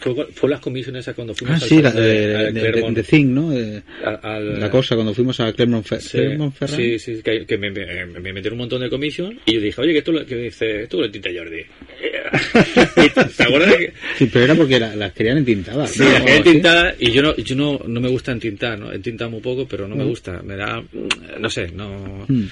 fue, 0.00 0.26
fue 0.32 0.50
las 0.50 0.60
comisiones 0.60 1.00
esas 1.00 1.14
cuando 1.14 1.34
fuimos 1.34 1.60
Ah, 1.60 1.64
al 1.64 1.68
sí, 1.68 1.82
la 1.82 1.90
de, 1.92 2.00
de- 2.02 2.52
de, 2.52 3.02
de, 3.02 3.24
¿no? 3.24 3.50
Al- 4.04 4.20
al- 4.22 4.60
la 4.60 4.70
cosa, 4.70 4.94
cuando 4.94 5.14
fuimos 5.14 5.38
a 5.40 5.52
Clermont, 5.52 5.84
Fer 5.86 6.00
Sí, 6.00 6.18
Clermont 6.18 6.54
Ferrand. 6.54 6.76
sí, 6.80 6.98
sí, 6.98 7.20
que, 7.22 7.46
que 7.46 7.56
me, 7.58 7.70
me, 7.70 8.06
me 8.06 8.32
metieron 8.32 8.54
un 8.54 8.58
montón 8.60 8.80
de 8.82 8.90
comisión 8.90 9.38
y 9.46 9.54
yo 9.54 9.60
dije, 9.60 9.80
oye, 9.80 9.92
que 9.92 9.98
esto 9.98 10.12
lo, 10.12 10.26
que 10.26 10.36
dice, 10.36 10.82
esto 10.82 11.00
lo 11.00 11.10
tinta 11.10 11.30
Jordi. 11.34 11.62
¿Te 13.36 13.42
acuerdas 13.42 13.76
que, 13.76 13.92
Sí, 14.18 14.28
pero 14.32 14.44
era 14.44 14.54
porque 14.54 14.78
la- 14.80 14.96
las 14.96 15.12
querían 15.12 15.38
entintadas. 15.38 15.90
Sí, 15.90 16.00
¿no? 16.02 16.08
la 16.10 16.16
O 16.16 16.18
quería 16.20 16.34
algo 16.36 16.40
así. 16.40 16.48
entintada 16.48 16.94
y 16.98 17.10
yo 17.12 17.22
no, 17.22 17.36
yo 17.36 17.56
no, 17.56 17.80
no 17.86 18.00
me 18.00 18.08
gusta 18.08 18.32
entintar, 18.32 18.78
¿no? 18.78 18.92
Entinta 18.92 19.28
muy 19.28 19.40
poco, 19.40 19.66
pero 19.68 19.86
no 19.88 19.94
me 19.96 20.04
Mm. 20.04 20.08
gusta. 20.08 20.42
Me 20.42 20.56
da, 20.56 20.82
no 21.38 21.50
sé, 21.50 21.68
no. 21.72 22.24
Mm. 22.28 22.44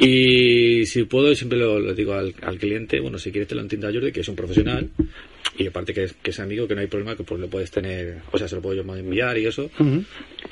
Y 0.00 0.86
si 0.86 1.04
puedo, 1.04 1.34
siempre 1.34 1.58
lo, 1.58 1.78
lo 1.78 1.94
digo 1.94 2.14
al, 2.14 2.34
al 2.42 2.58
cliente, 2.58 3.00
bueno, 3.00 3.18
si 3.18 3.30
quieres 3.30 3.48
te 3.48 3.54
lo 3.54 3.60
entinta 3.62 3.90
Jordi, 3.92 4.12
que 4.12 4.20
es 4.20 4.28
un 4.28 4.36
profesional, 4.36 4.88
y 5.58 5.66
aparte 5.66 5.92
que 5.92 6.04
es, 6.04 6.14
que 6.22 6.30
es 6.30 6.40
amigo, 6.40 6.66
que 6.68 6.74
no 6.74 6.80
hay 6.80 6.86
problema, 6.86 7.16
que 7.16 7.24
pues 7.24 7.40
lo 7.40 7.48
puedes 7.48 7.70
tener, 7.70 8.18
o 8.30 8.38
sea, 8.38 8.48
se 8.48 8.56
lo 8.56 8.62
puedo 8.62 8.82
yo 8.82 8.94
enviar 8.94 9.36
y 9.38 9.46
eso. 9.46 9.70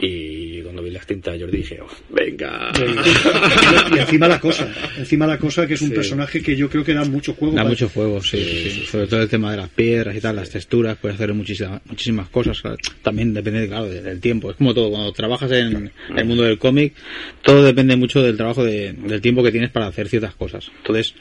Y 0.01 0.63
cuando 0.63 0.83
vi 0.83 0.91
las 0.91 1.07
tintas 1.07 1.39
Jordi 1.41 1.59
dije, 1.59 1.81
oh, 1.81 1.89
venga. 2.11 2.73
y 3.95 3.99
encima 3.99 4.29
la 4.29 4.41
cosa, 4.41 4.73
encima 4.99 5.27
la 5.27 5.39
cosa 5.39 5.67
que 5.67 5.75
es 5.75 5.83
un 5.83 5.89
Sí. 5.91 5.95
personaje 5.95 6.43
que 6.43 6.55
yo 6.57 6.69
creo 6.71 6.85
que 6.85 6.95
da 6.95 7.05
mucho 7.05 7.35
juego. 7.35 7.55
Da 7.55 7.65
mucho 7.65 7.89
juego, 7.89 8.23
sí, 8.23 8.39
sí. 8.71 8.85
Sobre 8.87 9.07
todo 9.07 9.23
el 9.23 9.29
tema 9.29 9.51
de 9.51 9.57
las 9.59 9.69
piedras 9.71 10.15
y 10.17 10.21
tal, 10.21 10.37
las 10.37 10.51
texturas, 10.51 10.97
puedes 10.99 11.17
hacer 11.17 11.33
muchísimas, 11.35 11.81
muchísimas 11.87 12.29
cosas. 12.29 12.61
claro. 12.61 12.77
También 13.03 13.35
depende, 13.35 13.67
claro, 13.69 13.87
de- 13.89 14.03
del 14.03 14.21
tiempo. 14.21 14.51
Es 14.51 14.57
como 14.57 14.73
todo, 14.75 14.91
cuando 14.91 15.13
trabajas 15.13 15.51
en 15.53 15.91
el 16.17 16.25
mundo 16.25 16.45
del 16.45 16.59
cómic, 16.59 16.95
todo 17.43 17.65
depende 17.65 17.97
mucho 17.97 18.23
del 18.23 18.37
trabajo, 18.37 18.65
de- 18.65 18.93
del 18.93 19.21
tiempo 19.21 19.43
que 19.43 19.51
tienes 19.51 19.71
para 19.71 19.87
hacer 19.87 20.09
ciertas 20.09 20.35
cosas. 20.35 20.71
Entonces, 20.79 21.15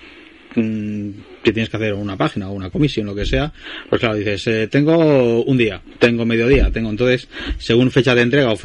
que 0.54 1.54
tienes 1.54 1.70
que 1.70 1.78
hacer 1.78 1.94
una 1.94 2.18
página 2.18 2.50
o 2.50 2.54
una 2.54 2.70
comisión, 2.70 3.06
lo 3.06 3.16
que 3.16 3.26
sea, 3.26 3.54
pues 3.90 4.00
claro, 4.00 4.16
dices, 4.16 4.48
eh, 4.48 4.68
tengo 4.68 5.44
un 5.44 5.58
día, 5.58 5.82
tengo 6.00 6.26
mediodía, 6.26 6.72
tengo 6.72 6.90
entonces, 6.90 7.28
según 7.58 7.92
fecha 7.92 8.16
de 8.16 8.22
entrega 8.22 8.52
o, 8.52 8.58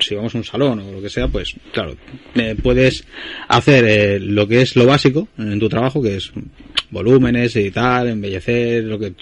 si 0.00 0.14
vamos 0.14 0.34
a 0.34 0.38
un 0.38 0.44
salón 0.44 0.80
o 0.80 0.92
lo 0.92 1.02
que 1.02 1.10
sea, 1.10 1.28
pues 1.28 1.54
claro, 1.72 1.96
puedes 2.62 3.04
hacer 3.48 3.84
eh, 3.84 4.20
lo 4.20 4.48
que 4.48 4.62
es 4.62 4.76
lo 4.76 4.86
básico 4.86 5.28
en 5.38 5.58
tu 5.58 5.68
trabajo, 5.68 6.02
que 6.02 6.16
es 6.16 6.32
volúmenes, 6.90 7.54
editar, 7.56 8.06
embellecer, 8.06 8.84
lo 8.84 8.98
que 8.98 9.12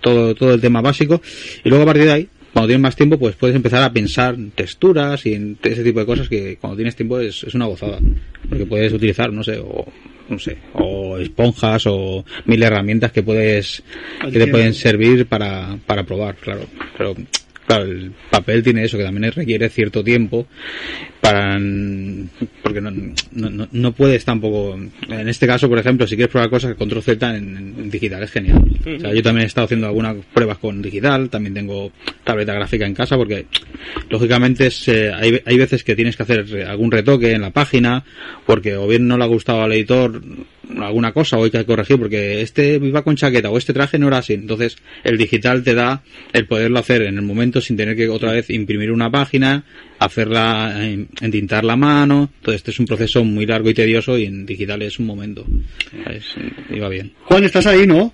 todo, 0.00 0.34
todo 0.34 0.54
el 0.54 0.60
tema 0.60 0.80
básico, 0.80 1.22
y 1.64 1.68
luego 1.68 1.84
a 1.84 1.86
partir 1.86 2.04
de 2.04 2.12
ahí, 2.12 2.28
cuando 2.52 2.68
tienes 2.68 2.82
más 2.82 2.96
tiempo, 2.96 3.18
pues 3.18 3.34
puedes 3.34 3.56
empezar 3.56 3.82
a 3.82 3.92
pensar 3.92 4.34
en 4.34 4.50
texturas 4.50 5.24
y 5.24 5.32
en 5.32 5.56
ese 5.62 5.82
tipo 5.82 6.00
de 6.00 6.06
cosas 6.06 6.28
que 6.28 6.58
cuando 6.58 6.76
tienes 6.76 6.94
tiempo 6.94 7.18
es, 7.18 7.44
es 7.44 7.54
una 7.54 7.64
gozada. 7.64 7.98
Porque 8.46 8.66
puedes 8.66 8.92
utilizar, 8.92 9.32
no 9.32 9.42
sé, 9.42 9.58
o, 9.58 9.86
no 10.32 10.38
sé, 10.38 10.56
o 10.72 11.18
esponjas 11.18 11.86
o 11.86 12.24
mil 12.46 12.62
herramientas 12.62 13.12
que 13.12 13.22
puedes, 13.22 13.82
que 14.20 14.38
te 14.38 14.46
pueden 14.46 14.74
servir 14.74 15.26
para, 15.26 15.76
para 15.86 16.04
probar, 16.04 16.36
claro. 16.36 16.66
Pero, 16.96 17.14
claro, 17.66 17.84
el 17.84 18.12
papel 18.30 18.62
tiene 18.62 18.84
eso, 18.84 18.96
que 18.96 19.04
también 19.04 19.30
requiere 19.32 19.68
cierto 19.68 20.02
tiempo 20.02 20.46
para, 21.22 21.56
porque 22.64 22.80
no, 22.80 22.90
no, 23.30 23.68
no- 23.70 23.92
puedes 23.92 24.24
tampoco, 24.24 24.74
en 25.08 25.28
este 25.28 25.46
caso, 25.46 25.68
por 25.68 25.78
ejemplo, 25.78 26.04
si 26.04 26.16
quieres 26.16 26.32
probar 26.32 26.50
cosas, 26.50 26.74
control 26.74 27.00
Z 27.02 27.36
en, 27.36 27.56
en 27.78 27.90
digital 27.90 28.24
es 28.24 28.30
genial. 28.32 28.60
O 28.96 29.00
sea, 29.00 29.14
yo 29.14 29.22
también 29.22 29.44
he 29.44 29.46
estado 29.46 29.66
haciendo 29.66 29.86
algunas 29.86 30.16
pruebas 30.34 30.58
con 30.58 30.82
digital, 30.82 31.30
también 31.30 31.54
tengo 31.54 31.92
tableta 32.24 32.54
gráfica 32.54 32.86
en 32.86 32.94
casa 32.94 33.16
porque, 33.16 33.46
lógicamente, 34.10 34.66
es, 34.66 34.88
eh, 34.88 35.12
hay, 35.14 35.40
hay 35.46 35.56
veces 35.58 35.84
que 35.84 35.94
tienes 35.94 36.16
que 36.16 36.24
hacer 36.24 36.44
algún 36.66 36.90
retoque 36.90 37.30
en 37.32 37.42
la 37.42 37.50
página 37.50 38.04
porque 38.44 38.74
o 38.76 38.88
bien 38.88 39.06
no 39.06 39.16
le 39.16 39.22
ha 39.24 39.28
gustado 39.28 39.62
al 39.62 39.72
editor 39.72 40.20
alguna 40.78 41.12
cosa 41.12 41.36
o 41.36 41.44
hay 41.44 41.50
que 41.50 41.64
corregir 41.66 41.98
porque 41.98 42.40
este 42.40 42.76
iba 42.76 43.02
con 43.02 43.14
chaqueta 43.14 43.50
o 43.50 43.58
este 43.58 43.72
traje 43.72 43.98
no 43.98 44.08
era 44.08 44.18
así. 44.18 44.32
Entonces, 44.34 44.76
el 45.04 45.18
digital 45.18 45.62
te 45.62 45.74
da 45.74 46.02
el 46.32 46.46
poderlo 46.46 46.78
hacer 46.80 47.02
en 47.02 47.16
el 47.16 47.22
momento 47.22 47.60
sin 47.60 47.76
tener 47.76 47.94
que 47.94 48.08
otra 48.08 48.32
vez 48.32 48.48
imprimir 48.50 48.90
una 48.90 49.10
página, 49.10 49.64
hacerla, 50.04 50.74
eh, 50.78 51.06
entintar 51.20 51.64
la 51.64 51.76
mano. 51.76 52.30
Entonces, 52.38 52.60
este 52.60 52.70
es 52.72 52.78
un 52.80 52.86
proceso 52.86 53.24
muy 53.24 53.46
largo 53.46 53.68
y 53.70 53.74
tedioso 53.74 54.16
y 54.18 54.24
en 54.24 54.44
digital 54.46 54.82
es 54.82 54.98
un 54.98 55.06
momento. 55.06 55.44
Es- 56.10 56.34
y 56.70 56.78
va 56.78 56.88
bien. 56.88 57.12
Juan, 57.24 57.44
¿estás 57.44 57.66
ahí, 57.66 57.86
no? 57.86 58.12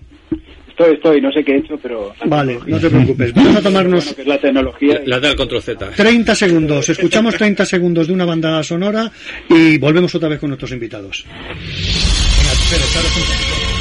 Estoy, 0.69 0.95
estoy, 0.95 1.21
no 1.21 1.33
sé 1.33 1.43
qué 1.43 1.55
he 1.55 1.59
hecho, 1.59 1.77
pero... 1.83 2.15
Vale, 2.27 2.57
no 2.67 2.79
te 2.79 2.89
preocupes. 2.89 3.35
Vamos 3.35 3.57
a 3.57 3.63
tomarnos 3.63 4.05
Bueno, 4.05 4.15
que 4.17 4.23
es 4.23 4.29
la 4.29 4.39
tecnología. 4.41 5.01
La 5.07 5.19
del 5.19 5.35
control 5.35 5.61
Z. 5.61 5.91
30 5.91 6.35
segundos. 6.37 6.89
Escuchamos 6.89 7.35
30 7.37 7.67
segundos 7.67 8.07
de 8.07 8.13
una 8.13 8.25
banda 8.25 8.63
sonora 8.63 9.11
y 9.51 9.77
volvemos 9.79 10.15
otra 10.15 10.29
vez 10.29 10.39
con 10.39 10.51
nuestros 10.51 10.71
invitados. 10.71 11.25
Venga, 11.27 12.53
espera, 12.53 13.78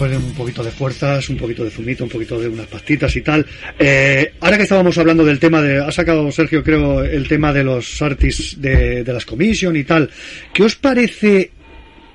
un 0.00 0.34
poquito. 0.34 0.62
De 0.62 0.70
fuerzas, 0.70 1.28
un 1.28 1.36
poquito 1.36 1.64
de 1.64 1.70
zumito, 1.70 2.04
un 2.04 2.10
poquito 2.10 2.38
de 2.40 2.48
unas 2.48 2.66
pastitas 2.66 3.14
y 3.16 3.20
tal. 3.22 3.44
Eh, 3.78 4.32
ahora 4.40 4.56
que 4.56 4.62
estábamos 4.64 4.96
hablando 4.98 5.24
del 5.24 5.38
tema 5.38 5.60
de, 5.62 5.78
ha 5.78 5.90
sacado 5.92 6.30
Sergio, 6.32 6.62
creo, 6.62 7.02
el 7.02 7.26
tema 7.28 7.52
de 7.52 7.64
los 7.64 8.00
artists 8.02 8.60
de, 8.60 9.02
de 9.04 9.12
las 9.12 9.24
commission 9.24 9.76
y 9.76 9.84
tal. 9.84 10.10
¿Qué 10.52 10.62
os 10.62 10.76
parece 10.76 11.50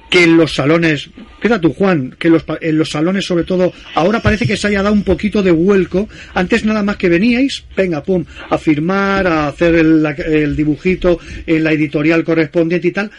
que 0.10 0.23
en 0.23 0.38
los 0.38 0.53
salones, 0.53 1.10
queda 1.41 1.60
tú 1.60 1.73
Juan, 1.73 2.15
que 2.19 2.30
los, 2.30 2.43
pa- 2.43 2.60
en 2.61 2.77
los 2.77 2.91
salones 2.91 3.26
sobre 3.26 3.45
todo, 3.45 3.73
ahora 3.95 4.22
parece 4.22 4.45
que 4.45 4.55
se 4.57 4.68
haya 4.68 4.84
dado 4.84 4.93
un 4.93 5.03
poquito 5.03 5.41
de 5.41 5.49
vuelco, 5.51 6.07
antes 6.35 6.64
nada 6.65 6.84
más 6.84 6.97
que 6.97 7.10
veníais, 7.10 7.64
venga, 7.76 8.03
pum, 8.03 8.23
a 8.49 8.57
firmar, 8.60 9.26
a 9.26 9.47
hacer 9.47 9.73
el, 9.73 10.05
el 10.05 10.55
dibujito 10.55 11.19
en 11.47 11.64
la 11.64 11.72
editorial 11.72 12.23
correspondiente 12.23 12.88
y 12.88 12.91
tal, 12.91 13.10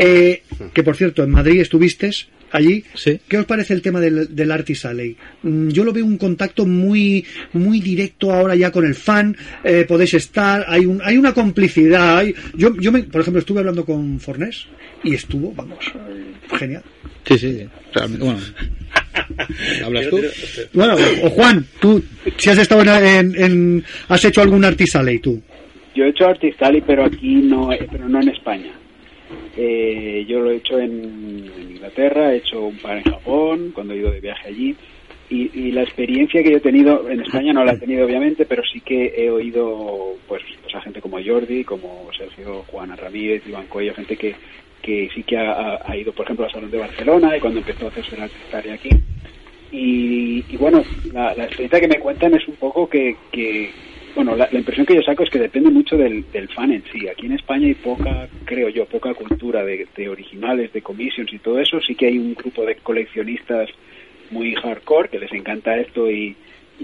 Eh, 0.00 0.42
que 0.72 0.84
por 0.84 0.94
cierto, 0.96 1.24
en 1.24 1.30
Madrid 1.30 1.60
estuviste 1.60 2.10
allí. 2.52 2.84
¿Qué 3.28 3.38
os 3.38 3.44
parece 3.46 3.74
el 3.74 3.82
tema 3.82 4.00
del, 4.00 4.34
del 4.34 4.50
Artist 4.52 4.84
Alley? 4.86 5.16
Mm, 5.42 5.68
Yo 5.68 5.84
lo 5.84 5.92
veo 5.92 6.04
un 6.04 6.18
contacto 6.18 6.66
muy, 6.66 7.24
muy 7.52 7.80
directo 7.80 8.32
ahora 8.32 8.54
ya 8.56 8.70
con 8.70 8.84
el 8.86 8.94
fan. 8.94 9.36
eh, 9.64 9.84
podéis 9.88 10.14
estar, 10.14 10.64
hay, 10.68 10.86
un, 10.86 11.00
hay 11.04 11.16
una 11.18 11.32
complicidad. 11.34 12.18
hay- 12.18 12.34
yo, 12.54 12.74
yo 12.76 12.92
me- 12.92 13.02
por 13.04 13.20
ejemplo, 13.20 13.40
estuve 13.40 13.60
hablando 13.60 13.84
con 13.84 14.18
Fornés 14.20 14.66
y 15.04 15.14
estuvo, 15.14 15.52
vamos, 15.54 15.78
genial. 16.58 16.82
Sí, 17.24 17.38
sí. 17.38 17.66
Realmente, 17.94 18.24
bueno. 18.24 18.40
¿Hablas 19.84 20.08
tú? 20.08 20.20
Bueno, 20.72 20.94
o 21.22 21.30
Juan, 21.30 21.64
tú, 21.80 22.02
si 22.36 22.50
has 22.50 22.58
estado 22.58 22.82
en, 22.82 22.88
en- 23.34 23.42
en- 23.42 23.84
has 24.08 24.24
hecho 24.24 24.40
algún 24.42 24.64
Artist 24.64 24.96
Alley 24.96 25.18
tú. 25.18 25.40
Yo 25.94 26.04
he 26.04 26.10
hecho 26.10 26.26
Artist 26.26 26.62
Alley, 26.62 26.82
pero 26.86 27.04
aquí 27.04 27.34
no, 27.36 27.72
eh, 27.72 27.86
pero 27.90 28.08
no 28.08 28.20
en 28.20 28.28
España. 28.28 28.70
Eh, 29.56 30.24
yo 30.28 30.40
lo 30.40 30.50
he 30.50 30.56
hecho 30.56 30.78
en, 30.78 31.50
Inglaterra, 31.70 32.32
he 32.32 32.38
hecho 32.38 32.62
un 32.62 32.78
par 32.78 32.98
en 32.98 33.04
Japón, 33.04 33.70
cuando 33.74 33.94
he 33.94 33.98
ido 33.98 34.10
de 34.10 34.20
viaje 34.20 34.48
allí. 34.48 34.76
Y, 35.30 35.50
y 35.52 35.72
la 35.72 35.82
experiencia 35.82 36.42
que 36.42 36.50
yo 36.50 36.56
he 36.56 36.60
tenido, 36.60 37.08
en 37.08 37.20
España 37.20 37.52
no 37.52 37.64
la 37.64 37.72
he 37.72 37.78
tenido 37.78 38.06
obviamente, 38.06 38.46
pero 38.46 38.62
sí 38.64 38.80
que 38.80 39.12
he 39.16 39.30
oído 39.30 40.14
pues, 40.26 40.42
pues 40.62 40.74
a 40.74 40.80
gente 40.80 41.02
como 41.02 41.22
Jordi, 41.22 41.64
como 41.64 42.08
Sergio 42.16 42.64
Juana 42.68 42.96
Ramírez, 42.96 43.42
Iván 43.46 43.66
Coello, 43.66 43.94
gente 43.94 44.16
que, 44.16 44.34
que 44.80 45.10
sí 45.14 45.22
que 45.24 45.36
ha, 45.36 45.96
ido, 45.96 46.12
por 46.12 46.24
ejemplo, 46.24 46.46
al 46.46 46.52
Salón 46.52 46.70
de 46.70 46.78
Barcelona 46.78 47.36
y 47.36 47.40
cuando 47.40 47.58
empezó 47.58 47.86
a 47.86 47.88
hacerse 47.88 48.16
la 48.16 48.58
Alley 48.58 48.72
aquí. 48.72 48.90
Y, 49.70 50.44
y 50.48 50.56
bueno, 50.56 50.82
la, 51.12 51.34
la 51.34 51.44
experiencia 51.44 51.80
que 51.80 51.88
me 51.88 52.00
cuentan 52.00 52.34
es 52.34 52.48
un 52.48 52.56
poco 52.56 52.88
que, 52.88 53.16
que 53.30 53.70
bueno, 54.14 54.36
la, 54.36 54.48
la 54.50 54.58
impresión 54.58 54.86
que 54.86 54.94
yo 54.94 55.02
saco 55.02 55.22
es 55.22 55.30
que 55.30 55.38
depende 55.38 55.70
mucho 55.70 55.96
del, 55.96 56.24
fan 56.54 56.72
en 56.72 56.82
sí. 56.92 57.08
Aquí 57.08 57.26
en 57.26 57.32
España 57.32 57.66
hay 57.66 57.74
poca, 57.74 58.28
creo 58.44 58.68
yo, 58.68 58.84
poca 58.86 59.14
cultura 59.14 59.64
de, 59.64 60.08
originales, 60.08 60.72
de 60.72 60.82
commissions 60.82 61.32
y 61.32 61.38
todo 61.38 61.60
eso. 61.60 61.80
Sí 61.80 61.94
que 61.94 62.06
hay 62.06 62.18
un 62.18 62.34
grupo 62.34 62.64
de 62.64 62.76
coleccionistas 62.76 63.68
muy 64.30 64.54
hardcore 64.54 65.08
que 65.08 65.18
les 65.18 65.32
encanta 65.32 65.78
esto 65.78 66.10
y, 66.10 66.36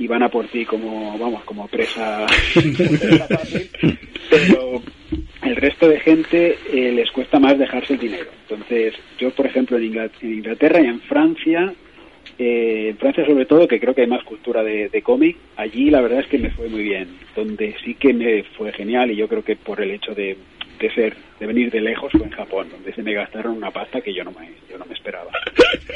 van 0.09 0.22
a 0.22 0.28
por 0.28 0.46
ti 0.48 0.64
como, 0.64 1.18
vamos, 1.18 1.44
como 1.44 1.68
presa, 1.68 2.26
fácil. 3.28 3.68
Pero 4.30 4.82
el 5.42 5.56
resto 5.56 5.88
de 5.88 6.01
gente 6.01 6.59
eh, 6.72 6.92
les 6.92 7.10
cuesta 7.10 7.38
más 7.38 7.59
dejarse 7.59 7.94
el 7.94 8.01
dinero. 8.01 8.30
Entonces, 8.48 8.94
yo, 9.18 9.30
por 9.30 9.46
ejemplo, 9.46 9.76
en 9.76 9.84
Inglaterra 10.22 10.80
y 10.80 10.86
en 10.86 11.01
Francia, 11.01 11.72
eh, 12.39 12.89
en 12.90 12.98
Francia 12.98 13.24
sobre 13.24 13.47
todo, 13.47 13.69
que 13.69 13.81
creo 13.81 13.94
que 13.94 14.02
hay 14.02 14.06
más 14.06 14.24
cultura 14.24 14.62
de, 14.62 14.89
de 14.89 15.02
cómic, 15.02 15.36
allí 15.56 15.90
la 15.90 16.01
verdad 16.01 16.20
es 16.20 16.27
que 16.27 16.39
me 16.39 16.51
fue 16.51 16.69
muy 16.69 16.82
bien. 16.82 17.09
Donde 17.35 17.74
sí 17.85 17.94
que 17.94 18.12
me 18.12 18.43
fue 18.56 18.73
genial 18.73 19.11
y 19.11 19.16
yo 19.16 19.28
creo 19.28 19.44
que 19.44 19.56
por 19.56 19.81
el 19.81 19.90
hecho 19.90 20.15
de, 20.15 20.36
de 20.78 20.90
ser, 20.94 21.16
de 21.39 21.47
venir 21.47 21.70
de 21.70 21.81
lejos 21.81 22.12
fue 22.12 22.24
en 22.24 22.31
Japón, 22.31 22.69
donde 22.70 22.93
se 22.93 23.02
me 23.02 23.15
gastaron 23.15 23.56
una 23.56 23.70
pasta 23.70 24.01
que 24.01 24.12
yo 24.12 24.24
no 24.24 24.32
me, 24.32 24.51
yo 24.70 24.78
no 24.78 24.85
me 24.85 24.94
esperaba. 24.94 25.31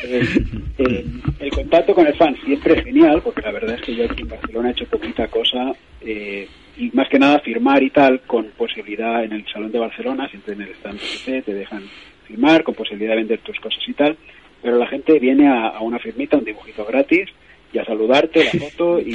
Entonces, 0.02 0.42
eh, 0.78 1.04
el 1.40 1.50
contacto 1.50 1.94
con 1.94 2.06
el 2.06 2.14
fan 2.14 2.36
siempre 2.44 2.74
es 2.74 2.84
genial, 2.84 3.20
porque 3.22 3.42
la 3.42 3.52
verdad 3.52 3.74
es 3.74 3.82
que 3.82 3.94
yo 3.94 4.04
aquí 4.04 4.22
en 4.22 4.28
Barcelona 4.28 4.68
he 4.68 4.72
hecho 4.72 4.86
poquita 4.86 5.28
cosa, 5.28 5.72
eh, 6.00 6.48
y 6.76 6.90
más 6.92 7.08
que 7.08 7.18
nada 7.18 7.40
firmar 7.40 7.82
y 7.82 7.90
tal, 7.90 8.20
con 8.20 8.46
posibilidad 8.56 9.24
en 9.24 9.32
el 9.32 9.46
Salón 9.46 9.72
de 9.72 9.80
Barcelona, 9.80 10.28
siempre 10.28 10.54
en 10.54 10.62
el 10.62 10.70
stand 10.70 11.00
te 11.44 11.54
dejan 11.54 11.82
firmar, 12.26 12.62
con 12.62 12.74
posibilidad 12.74 13.12
de 13.12 13.16
vender 13.16 13.40
tus 13.40 13.58
cosas 13.58 13.82
y 13.86 13.94
tal, 13.94 14.16
pero 14.62 14.76
la 14.76 14.86
gente 14.86 15.18
viene 15.18 15.48
a, 15.48 15.68
a 15.68 15.80
una 15.80 15.98
firmita, 15.98 16.36
un 16.36 16.44
dibujito 16.44 16.84
gratis, 16.84 17.28
y 17.72 17.78
a 17.78 17.84
saludarte, 17.84 18.44
la 18.44 18.50
foto, 18.68 19.00
y, 19.00 19.14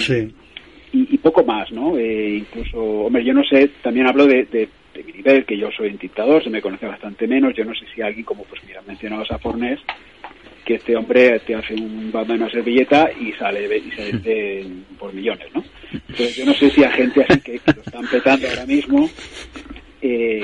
y, 0.91 1.15
y 1.15 1.17
poco 1.17 1.43
más, 1.43 1.71
¿no? 1.71 1.97
Eh, 1.97 2.37
incluso, 2.37 2.79
hombre, 2.79 3.23
yo 3.23 3.33
no 3.33 3.43
sé, 3.43 3.69
también 3.81 4.07
hablo 4.07 4.25
de, 4.25 4.45
de, 4.45 4.69
de 4.93 5.03
mi 5.03 5.11
nivel, 5.13 5.45
que 5.45 5.57
yo 5.57 5.69
soy 5.71 5.89
entintador, 5.89 6.43
se 6.43 6.49
me 6.49 6.61
conoce 6.61 6.85
bastante 6.85 7.27
menos, 7.27 7.55
yo 7.55 7.65
no 7.65 7.73
sé 7.73 7.85
si 7.93 8.01
alguien 8.01 8.25
como, 8.25 8.43
pues 8.43 8.61
mira, 8.65 8.81
mencionabas 8.87 9.31
a 9.31 9.39
Fornés, 9.39 9.79
que 10.65 10.75
este 10.75 10.95
hombre 10.95 11.39
te 11.39 11.55
hace 11.55 11.73
un 11.73 12.11
bando 12.11 12.33
en 12.33 12.41
una 12.41 12.51
servilleta 12.51 13.09
y 13.19 13.33
sale 13.33 13.77
y 13.77 13.91
se 13.91 14.11
vende 14.11 14.65
por 14.97 15.13
millones, 15.13 15.47
¿no? 15.53 15.63
Entonces 15.91 16.35
yo 16.37 16.45
no 16.45 16.53
sé 16.53 16.69
si 16.69 16.83
a 16.83 16.91
gente 16.91 17.25
así 17.27 17.41
que, 17.41 17.59
que 17.59 17.73
lo 17.73 17.81
están 17.81 18.07
petando 18.07 18.47
ahora 18.47 18.65
mismo, 18.65 19.09
eh, 20.01 20.41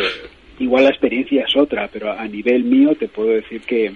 igual 0.59 0.83
la 0.83 0.89
experiencia 0.89 1.45
es 1.47 1.55
otra, 1.55 1.89
pero 1.91 2.11
a 2.11 2.27
nivel 2.27 2.65
mío 2.65 2.95
te 2.95 3.07
puedo 3.07 3.29
decir 3.29 3.61
que, 3.61 3.93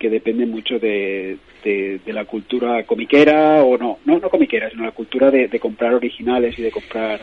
que 0.00 0.08
depende 0.08 0.46
mucho 0.46 0.78
de, 0.78 1.36
de, 1.62 2.00
la 2.06 2.24
cultura 2.24 2.84
comiquera 2.84 3.62
o 3.62 3.76
no, 3.76 3.98
no, 4.06 4.18
no 4.18 4.30
comiquera, 4.30 4.70
sino 4.70 4.84
la 4.84 4.92
cultura 4.92 5.30
de, 5.30 5.60
comprar 5.60 5.92
originales 5.94 6.58
y 6.58 6.62
de 6.62 6.70
comprar, 6.70 7.20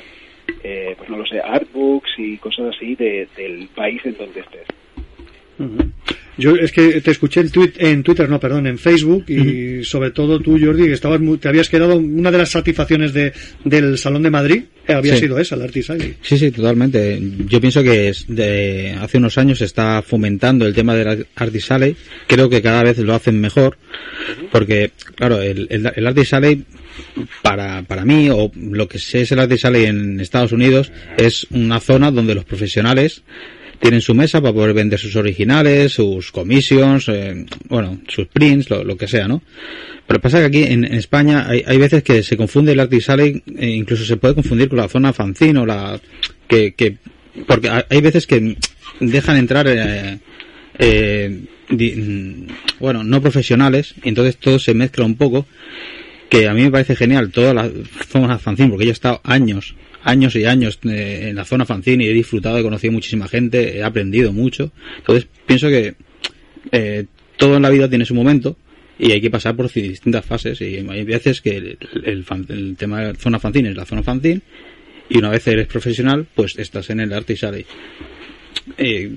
eh, 0.64 0.94
pues 0.95 1.10
no 1.10 1.18
lo 1.18 1.26
sé, 1.26 1.41
artbooks 1.41 2.12
y 2.20 2.38
cosas 2.38 2.76
así 2.76 2.95
de, 2.95 3.28
del 3.36 3.68
país 3.76 3.99
en 4.06 4.16
donde 4.16 4.41
estés. 4.41 4.68
Yo 6.38 6.55
es 6.55 6.72
que 6.72 7.01
te 7.01 7.11
escuché 7.11 7.41
en, 7.41 7.49
tuit- 7.51 7.73
en 7.77 8.03
Twitter, 8.03 8.30
no, 8.30 8.39
perdón, 8.39 8.68
en 8.68 8.77
Facebook 8.77 9.26
y 9.27 9.84
sobre 9.84 10.11
todo 10.11 10.39
tú, 10.39 10.59
Jordi, 10.59 10.85
que 10.85 10.93
estabas 10.93 11.19
muy- 11.19 11.38
te 11.39 11.47
habías 11.49 11.68
quedado 11.69 11.95
una 11.97 12.30
de 12.31 12.38
las 12.38 12.49
satisfacciones 12.51 13.14
de, 13.14 13.34
del 13.64 13.97
Salón 13.97 14.22
de 14.23 14.30
Madrid, 14.30 14.64
eh, 14.88 14.93
había 14.93 15.15
Sí. 15.15 15.22
sido 15.22 15.39
esa, 15.39 15.55
el 15.55 15.64
Artist 15.64 15.89
Alley. 15.89 16.14
Sí, 16.22 16.38
sí, 16.38 16.51
totalmente. 16.51 17.19
Yo 17.47 17.59
pienso 17.59 17.81
que 17.84 18.09
es 18.09 18.26
de 18.27 18.95
hace 19.01 19.18
unos 19.18 19.38
años 19.38 19.57
se 19.57 19.65
está 19.65 20.01
fomentando 20.01 20.65
el 20.68 20.73
tema 20.76 20.95
del 20.95 21.26
Artist 21.35 21.72
Alley. 21.72 21.95
Creo 22.27 22.49
que 22.49 22.61
cada 22.61 22.84
vez 22.84 22.97
lo 22.99 23.14
hacen 23.15 23.39
mejor. 23.41 23.77
Porque, 24.51 24.91
claro, 25.15 25.41
el, 25.41 25.68
el, 25.69 26.07
Alley, 26.07 26.64
para, 27.41 27.84
para 27.84 28.05
mí, 28.05 28.30
o 28.30 28.51
lo 28.55 28.88
que 28.88 28.99
sé 28.99 29.22
es 29.22 29.31
el 29.31 29.39
Artist 29.39 29.65
Alley 29.65 29.85
en 29.85 30.19
Estados 30.19 30.51
Unidos, 30.51 30.91
es 31.18 31.47
una 31.51 31.80
zona 31.80 32.11
donde 32.11 32.35
los 32.35 32.45
profesionales 32.45 33.23
tienen 33.80 34.02
su 34.02 34.14
mesa 34.14 34.41
para 34.41 34.54
poder 34.54 34.74
vender 34.74 34.99
sus 34.99 35.16
originales, 35.16 35.94
sus 35.94 36.32
commissions, 36.32 37.08
eh, 37.10 37.45
bueno, 37.70 37.99
sus 38.08 38.28
prints, 38.28 38.70
lo, 38.70 38.84
lo 38.84 38.98
que 38.98 39.08
sea, 39.08 39.28
¿no? 39.28 39.41
Pero 40.08 40.22
pasa 40.22 40.40
que 40.40 40.45
aquí 40.45 40.64
en, 40.64 40.86
España 40.86 41.48
hay, 41.48 41.78
veces 41.78 42.02
que 42.02 42.24
se 42.24 42.38
confunde 42.38 42.72
el 42.72 42.80
art 42.80 42.91
e 42.94 43.68
incluso 43.70 44.06
se 44.06 44.18
puede 44.18 44.36
confundir 44.36 44.70
con 44.70 44.78
la 44.78 44.88
zona 44.88 45.12
fanzine 45.12 45.60
o 45.60 45.66
la 45.66 45.99
que, 46.48 46.74
que 46.74 46.98
porque 47.45 47.68
ha- 47.70 47.86
hay 47.90 48.02
veces 48.02 48.26
que 48.26 48.56
dejan 49.02 49.36
entrar 49.38 49.68
eh, 49.68 50.18
eh, 50.80 51.41
mm, 51.70 52.48
bueno 52.80 53.04
no 53.04 53.22
profesionales 53.22 53.95
y 54.02 54.10
entonces 54.10 54.38
todo 54.38 54.60
se 54.60 54.74
mezcla 54.74 55.06
un 55.06 55.16
poco 55.16 55.45
que 56.30 56.48
a 56.48 56.54
mí 56.54 56.64
me 56.64 56.72
parece 56.72 56.95
genial 56.95 57.30
toda 57.32 57.54
la 57.54 57.70
zona 58.08 58.40
fanzine 58.40 58.70
porque 58.70 58.86
yo 58.86 58.91
he 58.91 58.94
estado 58.94 59.20
años 59.24 59.76
años 60.08 60.36
y 60.36 60.46
años 60.46 60.80
eh, 60.90 61.28
en 61.30 61.36
la 61.36 61.46
zona 61.46 61.66
fanzine 61.66 62.06
y 62.06 62.08
he 62.08 62.14
disfrutado 62.14 62.58
he 62.58 62.64
conocido 62.64 62.94
muchísima 62.94 63.28
gente 63.28 63.78
he 63.78 63.84
aprendido 63.84 64.32
mucho. 64.34 64.72
Entonces 64.98 65.28
pienso 65.46 65.68
que 65.68 65.96
eh, 66.72 67.06
todo 67.38 67.58
en 67.58 67.62
la 67.62 67.70
vida 67.70 67.90
tiene 67.90 68.06
su 68.06 68.16
momento 68.16 68.56
y 68.98 69.12
hay 69.12 69.22
que 69.22 69.30
pasar 69.30 69.56
por 69.56 69.72
distintas 69.72 70.26
fases 70.26 70.60
y 70.62 70.78
hay 70.78 71.04
veces 71.04 71.42
que 71.42 71.78
el, 72.04 72.24
fan- 72.24 72.46
el 72.50 72.76
tema 72.78 73.02
de 73.02 73.14
la 73.14 73.20
zona 73.20 73.38
fanzine 73.40 73.70
es 73.70 73.76
la 73.76 73.86
zona 73.86 74.02
fanzine 74.02 74.42
y 75.10 75.18
una 75.20 75.30
vez 75.30 75.46
eres 75.48 75.68
profesional 75.68 76.26
pues 76.34 76.58
estás 76.58 76.90
en 76.90 77.00
el 77.02 77.14
arte 77.14 77.34
y 77.34 77.38
sale. 77.38 77.66
Eh, 78.78 79.12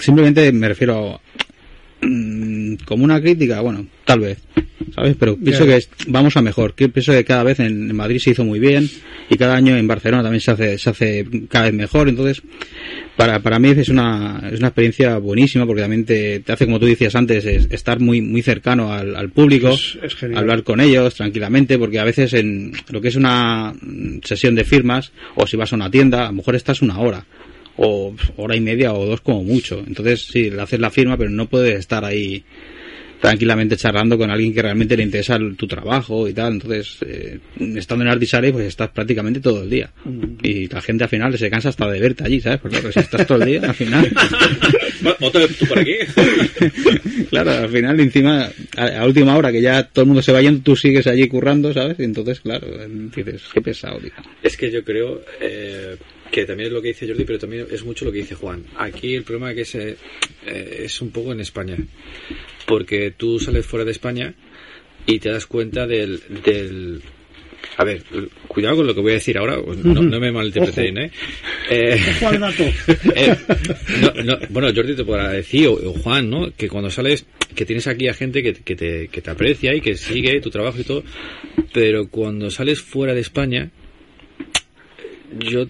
simplemente 0.00 0.52
me 0.52 0.68
refiero 0.68 1.20
mm, 2.02 2.74
como 2.84 3.04
una 3.04 3.20
crítica 3.20 3.60
bueno 3.60 3.86
tal 4.04 4.20
vez 4.20 4.38
sabes 4.94 5.16
pero 5.18 5.36
pienso 5.36 5.64
que 5.66 5.76
es- 5.76 5.88
vamos 6.06 6.36
a 6.36 6.42
mejor. 6.42 6.74
Que 6.74 6.88
pienso 6.88 7.12
que 7.12 7.24
cada 7.24 7.42
vez 7.42 7.58
en, 7.60 7.90
en 7.90 7.96
Madrid 7.96 8.18
se 8.18 8.30
hizo 8.30 8.44
muy 8.44 8.58
bien 8.60 8.88
y 9.30 9.36
cada 9.36 9.56
año 9.56 9.76
en 9.76 9.86
Barcelona 9.86 10.22
también 10.22 10.40
se 10.40 10.50
hace 10.50 10.78
se 10.78 10.90
hace 10.90 11.26
cada 11.48 11.64
vez 11.66 11.74
mejor. 11.74 12.08
Entonces 12.08 12.42
para, 13.16 13.40
para 13.40 13.58
mí 13.58 13.70
es 13.70 13.88
una, 13.88 14.42
es 14.52 14.58
una 14.58 14.68
experiencia 14.68 15.16
buenísima 15.18 15.64
porque 15.66 15.80
también 15.80 16.04
te, 16.04 16.40
te 16.40 16.52
hace, 16.52 16.66
como 16.66 16.78
tú 16.78 16.84
decías 16.86 17.14
antes, 17.16 17.44
es- 17.46 17.66
estar 17.70 17.98
muy, 17.98 18.20
muy 18.20 18.42
cercano 18.42 18.92
al, 18.92 19.16
al 19.16 19.30
público, 19.30 19.70
Es- 19.70 19.98
es 20.02 20.14
genial. 20.14 20.40
hablar 20.40 20.62
con 20.62 20.80
ellos 20.80 21.14
tranquilamente, 21.14 21.78
porque 21.78 21.98
a 21.98 22.04
veces 22.04 22.34
en 22.34 22.72
lo 22.90 23.00
que 23.00 23.08
es 23.08 23.16
una 23.16 23.72
sesión 24.22 24.54
de 24.54 24.64
firmas, 24.64 25.12
o 25.34 25.46
si 25.46 25.56
vas 25.56 25.72
a 25.72 25.76
una 25.76 25.90
tienda, 25.90 26.24
a 26.24 26.26
lo 26.26 26.34
mejor 26.34 26.54
estás 26.56 26.82
una 26.82 26.98
hora, 26.98 27.24
o 27.78 28.14
hora 28.36 28.56
y 28.56 28.60
media 28.60 28.92
o 28.94 29.04
dos 29.06 29.20
como 29.20 29.42
mucho. 29.44 29.82
Entonces, 29.86 30.22
sí, 30.30 30.50
le 30.50 30.62
haces 30.62 30.80
la 30.80 30.90
firma, 30.90 31.16
pero 31.16 31.30
no 31.30 31.46
puedes 31.48 31.78
estar 31.78 32.04
ahí 32.04 32.42
tranquilamente 33.20 33.78
charlando 33.78 34.18
con 34.18 34.30
alguien 34.30 34.52
que 34.52 34.60
realmente 34.60 34.94
le 34.96 35.02
interesa 35.02 35.36
el- 35.36 35.56
tu 35.56 35.66
trabajo 35.66 36.28
y 36.28 36.34
tal. 36.34 36.52
Entonces, 36.54 36.98
eh, 37.06 37.38
estando 37.74 38.04
en 38.04 38.10
Artisale, 38.10 38.52
pues 38.52 38.66
estás 38.66 38.90
prácticamente 38.90 39.40
todo 39.40 39.62
el 39.62 39.70
día. 39.70 39.90
Y 40.42 40.68
la 40.68 40.82
gente 40.82 41.04
al 41.04 41.10
final 41.10 41.36
se 41.38 41.48
cansa 41.50 41.70
hasta 41.70 41.90
de 41.90 41.98
verte 41.98 42.24
allí, 42.24 42.40
¿sabes? 42.40 42.60
Porque 42.60 42.76
claro, 42.78 42.92
si 42.92 43.00
estás 43.00 43.26
todo 43.26 43.38
el 43.42 43.48
día, 43.48 43.60
al 43.62 43.74
final. 43.74 44.10
Otra 45.20 45.40
vez 45.40 45.56
tú 45.58 45.66
por 45.66 45.78
aquí. 45.78 45.94
claro, 47.30 47.50
al 47.52 47.68
final, 47.70 47.98
encima, 48.00 48.50
a, 48.76 48.86
a 49.00 49.06
última 49.06 49.36
hora 49.36 49.50
que 49.50 49.62
ya 49.62 49.82
todo 49.84 50.02
el 50.02 50.06
mundo 50.08 50.22
se 50.22 50.32
va 50.32 50.42
yendo, 50.42 50.60
tú 50.62 50.76
sigues 50.76 51.06
allí 51.06 51.26
currando, 51.26 51.72
¿sabes? 51.72 51.98
Y 51.98 52.04
entonces, 52.04 52.40
claro, 52.40 52.66
dices, 53.14 53.42
qué 53.52 53.60
pesado, 53.62 53.98
tío. 53.98 54.10
Es 54.42 54.56
que 54.56 54.70
yo 54.70 54.84
creo 54.84 55.22
eh, 55.40 55.96
que 56.30 56.44
también 56.44 56.68
es 56.68 56.72
lo 56.72 56.82
que 56.82 56.88
dice 56.88 57.06
Jordi, 57.06 57.24
pero 57.24 57.38
también 57.38 57.66
es 57.70 57.84
mucho 57.84 58.04
lo 58.04 58.12
que 58.12 58.18
dice 58.18 58.34
Juan. 58.34 58.64
Aquí 58.76 59.14
el 59.14 59.22
problema 59.22 59.54
que 59.54 59.62
es, 59.62 59.74
eh, 59.74 59.96
es 60.46 61.00
un 61.00 61.10
poco 61.10 61.32
en 61.32 61.40
España. 61.40 61.76
Porque 62.66 63.12
tú 63.16 63.38
sales 63.38 63.64
fuera 63.64 63.84
de 63.84 63.92
España 63.92 64.34
y 65.06 65.18
te 65.18 65.30
das 65.30 65.46
cuenta 65.46 65.86
del... 65.86 66.20
del 66.44 67.02
a 67.78 67.84
ver, 67.84 68.02
cuidado 68.46 68.76
con 68.76 68.86
lo 68.86 68.94
que 68.94 69.00
voy 69.00 69.10
a 69.12 69.14
decir 69.14 69.36
ahora, 69.36 69.56
no, 69.56 70.02
no 70.02 70.20
me 70.20 70.30
malinterpreten, 70.30 70.98
¿eh? 70.98 71.10
Eh, 71.68 71.98
eh, 73.14 73.36
no, 74.00 74.22
no, 74.22 74.38
bueno, 74.50 74.72
Jordi 74.74 74.94
te 74.94 75.04
podrá 75.04 75.32
decir, 75.32 75.66
o, 75.66 75.72
o 75.72 75.92
Juan, 75.94 76.30
¿no? 76.30 76.52
Que 76.56 76.68
cuando 76.68 76.90
sales, 76.90 77.26
que 77.54 77.66
tienes 77.66 77.86
aquí 77.86 78.08
a 78.08 78.14
gente 78.14 78.42
que, 78.42 78.54
que, 78.54 78.76
te, 78.76 79.08
que 79.08 79.20
te 79.20 79.30
aprecia 79.30 79.74
y 79.74 79.80
que 79.80 79.96
sigue 79.96 80.40
tu 80.40 80.50
trabajo 80.50 80.80
y 80.80 80.84
todo, 80.84 81.02
pero 81.72 82.08
cuando 82.08 82.50
sales 82.50 82.80
fuera 82.80 83.14
de 83.14 83.20
España, 83.20 83.70
yo 85.38 85.66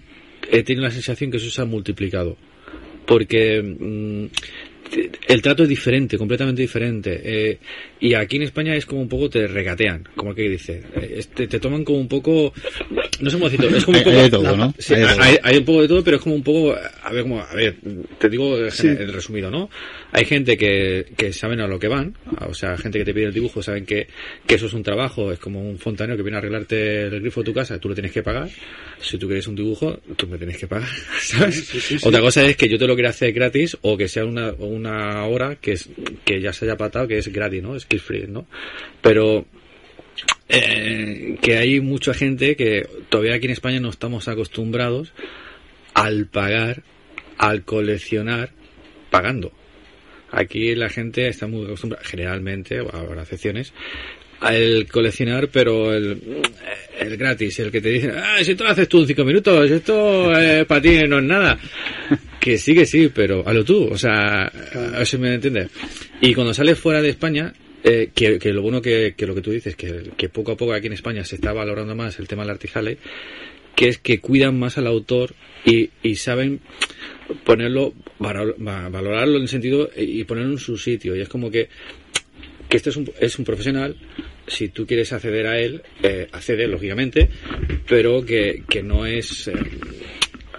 he 0.50 0.62
tenido 0.62 0.84
la 0.84 0.90
sensación 0.90 1.30
que 1.30 1.36
eso 1.38 1.50
se 1.50 1.62
ha 1.62 1.64
multiplicado. 1.64 2.36
Porque 3.06 3.62
mm, 3.62 4.26
el 5.28 5.42
trato 5.42 5.62
es 5.64 5.68
diferente, 5.68 6.16
completamente 6.18 6.62
diferente. 6.62 7.20
Eh, 7.24 7.58
y 8.00 8.14
aquí 8.14 8.36
en 8.36 8.42
España 8.42 8.74
es 8.74 8.84
como 8.86 9.00
un 9.00 9.08
poco 9.08 9.28
te 9.30 9.46
regatean, 9.46 10.08
como 10.16 10.34
que 10.34 10.48
dice. 10.48 10.82
Eh, 10.96 11.14
este, 11.18 11.46
te 11.48 11.58
toman 11.60 11.84
como 11.84 11.98
un 11.98 12.08
poco. 12.08 12.52
No 13.20 13.30
sé 13.30 13.36
cómo 13.38 13.48
decirlo. 13.48 13.76
Es 13.76 13.84
como 13.84 13.96
un 13.98 14.04
Hay- 14.04 14.04
poco. 14.04 14.16
hay 14.16 14.22
de 14.24 14.30
todo, 14.30 14.56
¿no? 14.56 14.74
Sí, 14.78 14.94
Hay 14.94 15.00
de 15.00 15.06
todo. 15.06 15.22
hay, 15.22 15.36
hay 15.42 15.56
un 15.58 15.64
poco 15.64 15.82
de 15.82 15.88
todo, 15.88 16.04
pero 16.04 16.16
es 16.16 16.22
como 16.22 16.34
un 16.34 16.42
poco. 16.42 16.74
A 17.02 17.12
ver, 17.12 17.22
como, 17.22 17.40
a 17.40 17.54
ver, 17.54 17.76
te 18.18 18.28
digo 18.28 18.70
Sí. 18.70 18.88
el 18.88 19.12
resumido, 19.12 19.50
¿no? 19.50 19.70
Hay 20.12 20.24
gente 20.24 20.56
que, 20.56 21.06
que 21.16 21.32
saben 21.32 21.60
a 21.60 21.66
lo 21.68 21.78
que 21.78 21.88
van, 21.88 22.14
o 22.48 22.54
sea, 22.54 22.76
gente 22.76 22.98
que 22.98 23.04
te 23.04 23.14
pide 23.14 23.26
el 23.26 23.34
dibujo, 23.34 23.62
saben 23.62 23.84
que, 23.86 24.06
que 24.46 24.54
eso 24.56 24.66
es 24.66 24.72
un 24.72 24.82
trabajo, 24.82 25.30
es 25.32 25.38
como 25.38 25.60
un 25.68 25.78
fontanero 25.78 26.16
que 26.16 26.22
viene 26.22 26.36
a 26.36 26.38
arreglarte 26.38 27.02
el 27.02 27.20
grifo 27.20 27.40
de 27.40 27.44
tu 27.46 27.54
casa, 27.54 27.78
tú 27.78 27.88
lo 27.88 27.94
tienes 27.94 28.12
que 28.12 28.22
pagar. 28.22 28.48
Si 29.06 29.18
tú 29.18 29.28
quieres 29.28 29.46
un 29.46 29.54
dibujo, 29.54 30.00
tú 30.16 30.26
me 30.26 30.36
tienes 30.36 30.58
que 30.58 30.66
pagar, 30.66 30.88
¿sabes? 31.20 31.64
Sí, 31.64 31.80
sí, 31.80 31.98
sí. 31.98 32.08
Otra 32.08 32.20
cosa 32.20 32.44
es 32.44 32.56
que 32.56 32.68
yo 32.68 32.76
te 32.76 32.88
lo 32.88 32.94
quiera 32.94 33.10
hacer 33.10 33.32
gratis 33.32 33.78
o 33.82 33.96
que 33.96 34.08
sea 34.08 34.24
una, 34.24 34.52
una 34.54 35.24
hora 35.26 35.56
que 35.56 35.72
es 35.72 35.88
que 36.24 36.40
ya 36.40 36.52
se 36.52 36.64
haya 36.64 36.76
patado, 36.76 37.06
que 37.06 37.18
es 37.18 37.28
gratis, 37.28 37.62
¿no? 37.62 37.76
Es 37.76 37.86
kill 37.86 38.00
free, 38.00 38.26
¿no? 38.26 38.48
Pero 39.00 39.46
eh, 40.48 41.38
que 41.40 41.56
hay 41.56 41.80
mucha 41.80 42.14
gente 42.14 42.56
que 42.56 42.88
todavía 43.08 43.36
aquí 43.36 43.46
en 43.46 43.52
España 43.52 43.78
no 43.78 43.90
estamos 43.90 44.26
acostumbrados 44.26 45.12
al 45.94 46.26
pagar, 46.26 46.82
al 47.38 47.64
coleccionar, 47.64 48.50
pagando. 49.10 49.52
Aquí 50.30 50.74
la 50.74 50.88
gente 50.88 51.28
está 51.28 51.46
muy 51.46 51.64
acostumbrada, 51.64 52.04
generalmente, 52.04 52.78
habrá 52.78 53.22
excepciones, 53.22 53.72
al 54.40 54.86
coleccionar, 54.90 55.48
pero 55.48 55.94
el, 55.94 56.20
el 57.00 57.16
gratis, 57.16 57.58
el 57.60 57.70
que 57.70 57.80
te 57.80 57.88
dice, 57.90 58.10
ah, 58.16 58.38
si 58.42 58.52
esto 58.52 58.64
lo 58.64 58.70
haces 58.70 58.88
tú 58.88 59.00
en 59.00 59.06
cinco 59.08 59.24
minutos, 59.24 59.70
esto 59.70 60.38
eh, 60.38 60.64
para 60.66 60.80
ti 60.82 60.98
no 61.08 61.18
es 61.18 61.24
nada. 61.24 61.58
Que 62.46 62.58
sí, 62.58 62.74
que 62.76 62.86
sí, 62.86 63.10
pero 63.12 63.42
hazlo 63.44 63.64
tú, 63.64 63.88
o 63.90 63.98
sea, 63.98 64.44
a 64.44 64.98
ver 64.98 65.04
si 65.06 65.18
me 65.18 65.34
entiendes. 65.34 65.68
Y 66.20 66.32
cuando 66.32 66.54
sales 66.54 66.78
fuera 66.78 67.02
de 67.02 67.08
España, 67.08 67.52
eh, 67.82 68.10
que, 68.14 68.38
que 68.38 68.52
lo 68.52 68.62
bueno 68.62 68.80
que, 68.80 69.14
que 69.16 69.26
lo 69.26 69.34
que 69.34 69.40
tú 69.40 69.50
dices, 69.50 69.74
que, 69.74 70.12
que 70.16 70.28
poco 70.28 70.52
a 70.52 70.56
poco 70.56 70.72
aquí 70.72 70.86
en 70.86 70.92
España 70.92 71.24
se 71.24 71.34
está 71.34 71.52
valorando 71.52 71.96
más 71.96 72.20
el 72.20 72.28
tema 72.28 72.42
del 72.44 72.50
artijale, 72.52 72.98
que 73.74 73.88
es 73.88 73.98
que 73.98 74.20
cuidan 74.20 74.56
más 74.60 74.78
al 74.78 74.86
autor 74.86 75.34
y, 75.64 75.90
y 76.04 76.14
saben 76.14 76.60
ponerlo, 77.44 77.94
valor- 78.20 78.54
va- 78.64 78.88
valorarlo 78.90 79.36
en 79.38 79.42
el 79.42 79.48
sentido 79.48 79.90
y 79.96 80.22
ponerlo 80.22 80.52
en 80.52 80.58
su 80.58 80.78
sitio. 80.78 81.16
Y 81.16 81.22
es 81.22 81.28
como 81.28 81.50
que, 81.50 81.68
que 82.68 82.76
este 82.76 82.90
es 82.90 82.96
un, 82.96 83.10
es 83.20 83.38
un 83.38 83.44
profesional, 83.44 83.96
si 84.46 84.68
tú 84.68 84.86
quieres 84.86 85.12
acceder 85.12 85.46
a 85.46 85.58
él, 85.58 85.82
eh, 86.02 86.28
accede, 86.32 86.66
lógicamente, 86.66 87.28
pero 87.88 88.24
que, 88.24 88.62
que 88.68 88.82
no 88.82 89.06
es... 89.06 89.48
eh, 89.48 89.52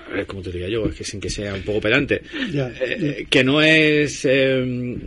a 0.10 0.14
ver, 0.16 0.26
¿cómo 0.26 0.42
te 0.42 0.52
diría 0.52 0.70
yo? 0.70 0.86
Es 0.88 0.96
que 0.96 1.04
sin 1.04 1.20
que 1.20 1.30
sea 1.30 1.54
un 1.54 1.64
poco 1.64 1.82
pedante. 1.82 2.22
Eh, 2.80 3.26
que 3.30 3.44
no 3.44 3.62
es... 3.62 4.26
eh, 4.26 4.98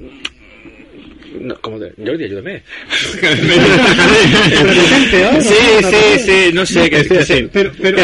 no, 1.40 1.54
¿cómo 1.60 1.78
te, 1.78 1.92
Jordi, 2.04 2.24
ayúdame. 2.24 2.62
sí, 5.40 5.54
sí, 5.90 6.18
sí, 6.24 6.50
no 6.52 6.66
sé, 6.66 6.90
que 6.90 7.24
sí. 7.24 7.48
Pero, 7.52 7.72
pero, 7.80 7.98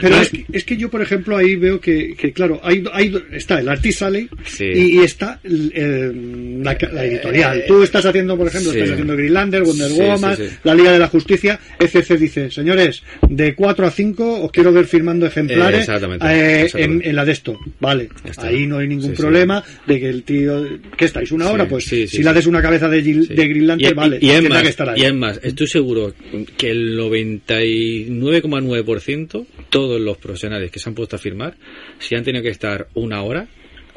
pero 0.00 0.16
es, 0.20 0.28
que, 0.30 0.44
es 0.52 0.64
que 0.64 0.76
yo, 0.76 0.88
por 0.90 1.02
ejemplo, 1.02 1.36
ahí 1.36 1.56
veo 1.56 1.80
que, 1.80 2.14
que 2.16 2.32
claro, 2.32 2.60
hay, 2.62 2.84
hay, 2.92 3.14
está 3.32 3.60
el 3.60 3.68
Artisale 3.68 4.28
Sí. 4.44 4.64
y, 4.64 5.00
y 5.00 5.04
está 5.04 5.40
la, 5.44 6.76
la 6.92 7.04
editorial. 7.04 7.64
Tú 7.66 7.82
estás 7.82 8.04
haciendo, 8.06 8.36
por 8.36 8.46
ejemplo, 8.48 8.72
Sí. 8.72 8.78
estás 8.78 8.92
haciendo 8.92 9.16
Greenlander, 9.16 9.62
Wonder 9.62 9.92
Woman, 9.92 10.36
sí, 10.36 10.42
la 10.64 10.74
Liga 10.74 10.92
de 10.92 10.98
la 10.98 11.08
Justicia, 11.08 11.58
ECC 11.78 12.16
dice, 12.18 12.50
señores, 12.50 13.02
de 13.28 13.54
4 13.54 13.86
a 13.86 13.90
5 13.90 14.42
os 14.44 14.52
quiero 14.52 14.72
ver 14.72 14.86
firmando 14.86 15.26
ejemplares 15.26 15.78
Eh, 15.78 15.80
exactamente, 15.80 16.26
eh, 16.26 16.62
exactamente. 16.64 17.04
En, 17.04 17.10
en 17.10 17.16
la 17.16 17.24
de 17.24 17.32
esto. 17.32 17.58
Vale, 17.80 18.08
ahí 18.38 18.66
no 18.66 18.78
hay 18.78 18.88
ningún 18.88 19.12
problema 19.14 19.62
de 19.86 20.00
que 20.00 20.08
el 20.08 20.22
tío... 20.22 20.66
¿Qué 20.96 21.04
estáis? 21.06 21.32
¿Una 21.32 21.50
hora? 21.50 21.66
Pues 21.68 21.84
sí, 21.84 22.06
si 22.22 22.28
sí. 22.30 22.34
des 22.34 22.46
una 22.46 22.62
cabeza 22.62 22.88
de, 22.88 23.02
Gil- 23.02 23.26
de 23.28 23.44
Y- 23.78 23.92
vale, 23.94 24.18
y, 24.20 24.30
es 24.30 24.48
más, 24.48 24.62
que 24.62 24.68
estar 24.68 24.88
ahí. 24.90 25.00
y 25.00 25.04
es 25.04 25.14
más, 25.14 25.40
estoy 25.42 25.66
seguro 25.66 26.14
que 26.56 26.70
el 26.70 26.96
99,9% 26.98 29.46
todos 29.70 30.00
los 30.00 30.16
profesionales 30.18 30.70
que 30.70 30.78
se 30.78 30.88
han 30.88 30.94
puesto 30.94 31.16
a 31.16 31.18
firmar, 31.18 31.56
si 31.98 32.14
han 32.14 32.24
tenido 32.24 32.42
que 32.42 32.50
estar 32.50 32.88
una 32.94 33.22
hora, 33.22 33.48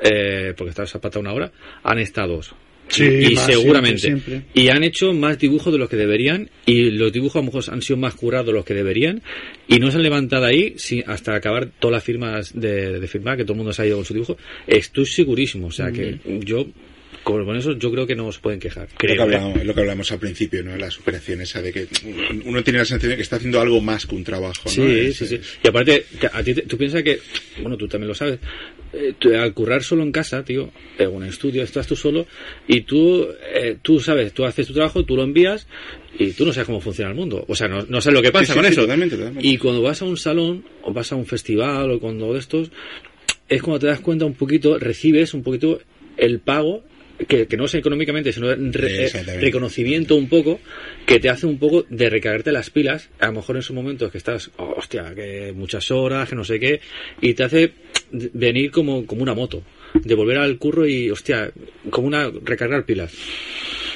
eh, 0.03 0.53
porque 0.57 0.72
está 0.72 0.85
zapata 0.85 1.19
una 1.19 1.34
hora, 1.34 1.52
han 1.84 1.99
estado 1.99 2.35
dos. 2.38 2.53
Sí, 2.88 3.06
y 3.06 3.35
más, 3.35 3.45
seguramente. 3.45 3.99
siempre, 4.02 4.31
siempre. 4.39 4.61
Y 4.61 4.68
han 4.68 4.84
hecho 4.84 5.14
más 5.14 5.39
dibujos 5.39 5.72
de 5.72 5.80
los 5.80 5.88
que 5.89 5.95
deberían, 5.95 6.49
y 6.65 6.89
los 6.91 7.14
dibujos 7.14 7.38
a 7.38 7.39
lo 7.39 7.45
mejor 7.45 7.64
han 7.69 7.81
sido 7.81 7.95
más 7.95 8.15
curados 8.15 8.48
de 8.48 8.53
los 8.53 8.65
que 8.65 8.73
deberían, 8.73 9.22
y 9.69 9.80
no 9.80 9.89
se 9.91 9.98
han 9.98 10.03
levantado 10.03 10.43
ahí 10.45 10.73
sin- 10.76 11.03
hasta 11.07 11.34
acabar 11.34 11.69
todas 11.80 11.93
las 11.93 12.03
firmas 12.03 12.52
de, 12.53 12.99
de 12.99 13.07
firmar, 13.07 13.38
que 13.38 13.43
todo 13.43 13.53
el 13.53 13.57
mundo 13.60 13.72
se 13.72 13.84
ha 13.84 13.85
ido 13.85 13.95
con 13.95 14.03
su 14.03 14.14
dibujo. 14.14 14.35
Estoy 14.68 15.06
segurísimo, 15.06 15.68
o 15.68 15.72
sea 15.72 15.89
que 15.93 16.18
yo 16.43 16.68
con 17.23 17.45
con 17.45 17.56
eso 17.56 17.73
yo 17.77 17.91
creo 17.91 18.07
que 18.07 18.15
no 18.15 18.31
se 18.31 18.39
pueden 18.39 18.60
quejar. 18.60 18.88
Lo 18.91 18.98
que, 18.98 19.07
Creo, 19.07 19.15
¿eh? 19.15 19.22
hablábamos, 19.22 19.65
lo 19.65 19.73
que 19.73 19.80
hablamos 19.81 20.11
al 20.11 20.19
principio, 20.19 20.64
¿no? 20.64 20.76
La 20.77 20.89
superación 20.91 21.41
esa 21.41 21.61
de 21.61 21.72
que 21.72 21.88
uno 22.45 22.64
tiene 22.64 22.80
la 22.80 22.85
sensación 22.85 23.11
de 23.11 23.15
que 23.18 23.22
está 23.23 23.35
haciendo 23.38 23.60
algo 23.61 23.80
más 23.81 24.06
que 24.06 24.15
un 24.15 24.23
trabajo, 24.23 24.61
¿no? 24.65 24.72
Sí, 24.72 24.81
Es- 24.99 25.18
sí, 25.18 25.27
sí. 25.27 25.39
Y 25.64 25.68
aparte, 25.68 26.06
a 26.34 26.43
ti 26.43 26.53
te- 26.53 26.61
tú 26.64 26.77
piensas 26.77 27.03
que, 27.03 27.19
bueno, 27.61 27.77
tú 27.77 27.88
también 27.88 28.07
lo 28.07 28.15
sabes, 28.15 28.39
eh, 28.93 29.14
tú, 29.18 29.34
al 29.35 29.53
currar 29.53 29.84
solo 29.84 30.03
en 30.03 30.11
casa, 30.11 30.43
tío, 30.43 30.69
en 30.98 31.10
un 31.10 31.23
estudio, 31.23 31.64
estás 31.64 31.88
tú 31.88 31.95
solo 31.95 32.26
y 32.68 32.81
tú, 32.81 33.27
eh, 33.53 33.77
tú 33.81 33.99
sabes, 33.99 34.34
tú 34.34 34.43
haces 34.45 34.68
tu 34.68 34.73
trabajo, 34.73 35.03
tú 35.06 35.15
lo 35.15 35.23
envías 35.23 35.68
y 36.19 36.31
tú 36.31 36.45
no 36.45 36.52
sabes 36.53 36.65
cómo 36.68 36.81
funciona 36.81 37.11
el 37.11 37.15
mundo. 37.18 37.45
O 37.48 37.56
sea, 37.56 37.68
no, 37.68 37.85
no 37.88 38.02
sabes 38.02 38.15
lo 38.18 38.22
que 38.22 38.31
pasa 38.31 38.45
Sí, 38.48 38.52
sí, 38.52 38.56
con 38.57 38.65
sí, 38.65 38.72
eso. 38.73 38.81
totalmente, 38.81 39.15
totalmente. 39.15 39.48
Y 39.48 39.57
cuando 39.57 39.81
vas 39.81 40.02
a 40.02 40.06
un 40.06 40.18
salón 40.18 40.65
o 40.84 40.91
vas 40.91 41.11
a 41.11 41.15
un 41.15 41.26
festival 41.26 41.91
o 41.91 41.99
cuando 41.99 42.34
de 42.34 42.39
estos, 42.39 42.72
es 43.48 43.61
cuando 43.61 43.80
te 43.80 43.88
das 43.88 43.99
cuenta 44.02 44.26
un 44.26 44.34
poquito, 44.34 44.77
recibes 44.80 45.34
un 45.34 45.43
poquito 45.43 45.80
el 46.18 46.39
pago 46.39 46.84
que, 47.27 47.48
que 47.48 47.57
no 47.57 47.65
es 47.65 47.73
económicamente, 47.76 48.31
sino 48.31 48.53
re- 48.56 49.10
reconocimiento 49.39 50.15
un 50.15 50.27
poco 50.30 50.60
que 51.06 51.19
te 51.19 51.30
hace 51.30 51.45
un 51.45 51.57
poco 51.57 51.85
de 51.89 52.10
recargarte 52.10 52.52
las 52.52 52.69
pilas, 52.69 53.10
a 53.19 53.27
lo 53.27 53.34
mejor 53.34 53.56
en 53.56 53.60
esos 53.61 53.76
momentos 53.76 54.11
que 54.11 54.18
estás, 54.18 54.52
oh, 54.57 54.76
hostia, 54.77 55.14
que 55.15 55.53
muchas 55.56 55.89
horas, 55.91 56.30
que 56.30 56.35
no 56.35 56.43
sé 56.43 56.60
qué, 56.60 56.81
y 57.22 57.34
te 57.34 57.43
hace 57.43 57.72
venir 58.11 58.72
como, 58.72 59.06
como 59.06 59.22
una 59.23 59.34
moto, 59.34 59.64
de 59.93 60.15
volver 60.15 60.38
al 60.38 60.57
curro 60.57 60.88
y, 60.88 61.10
hostia, 61.10 61.52
como 61.89 62.07
una 62.07 62.30
recargar 62.43 62.85
pilas. 62.85 63.14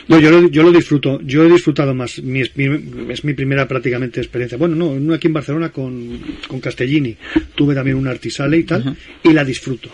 No, 0.08 0.20
yo 0.20 0.30
lo, 0.30 0.48
yo 0.50 0.62
lo 0.62 0.72
disfruto. 0.72 1.20
Yo 1.24 1.44
he 1.46 1.50
disfrutado 1.52 1.96
más. 1.96 2.22
Mi, 2.22 2.42
es, 2.42 2.56
mi, 2.56 3.12
es 3.12 3.24
mi 3.24 3.34
primera 3.34 3.68
prácticamente 3.68 4.20
experiencia. 4.20 4.56
Bueno, 4.56 4.76
no, 4.76 5.00
no 5.00 5.16
aquí 5.16 5.26
en 5.26 5.34
Barcelona 5.34 5.72
con, 5.72 6.20
con 6.48 6.60
Castellini. 6.60 7.18
Tuve 7.56 7.74
también 7.74 7.98
un 7.98 8.08
artisale 8.08 8.58
y 8.58 8.64
tal. 8.66 8.96
Y 9.24 9.34
la 9.34 9.44
disfruto. 9.44 9.90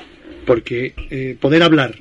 Porque 0.51 0.93
eh, 1.09 1.37
poder 1.39 1.63
hablar, 1.63 1.95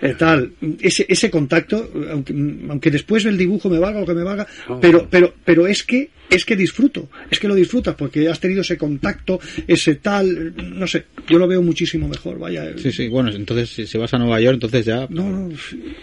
eh, 0.00 0.14
tal, 0.16 0.52
ese, 0.80 1.06
ese 1.08 1.28
contacto, 1.28 1.90
aunque, 2.12 2.32
aunque 2.68 2.92
después 2.92 3.24
el 3.24 3.36
dibujo 3.36 3.68
me 3.68 3.80
valga 3.80 4.00
o 4.00 4.06
que 4.06 4.14
me 4.14 4.22
valga, 4.22 4.46
pero, 4.80 5.08
pero, 5.10 5.34
pero 5.44 5.66
es 5.66 5.82
que, 5.82 6.10
es 6.30 6.44
que 6.44 6.54
disfruto, 6.54 7.08
es 7.28 7.40
que 7.40 7.48
lo 7.48 7.56
disfrutas 7.56 7.96
porque 7.96 8.28
has 8.28 8.38
tenido 8.38 8.60
ese 8.60 8.78
contacto, 8.78 9.40
ese 9.66 9.96
tal, 9.96 10.54
no 10.56 10.86
sé, 10.86 11.06
yo 11.28 11.36
lo 11.36 11.48
veo 11.48 11.62
muchísimo 11.62 12.06
mejor, 12.06 12.38
vaya. 12.38 12.78
Sí, 12.78 12.92
sí, 12.92 13.08
bueno, 13.08 13.32
entonces 13.32 13.70
si, 13.70 13.88
si 13.88 13.98
vas 13.98 14.14
a 14.14 14.18
Nueva 14.18 14.40
York, 14.40 14.54
entonces 14.54 14.86
ya... 14.86 15.08
No, 15.10 15.28
no, 15.28 15.50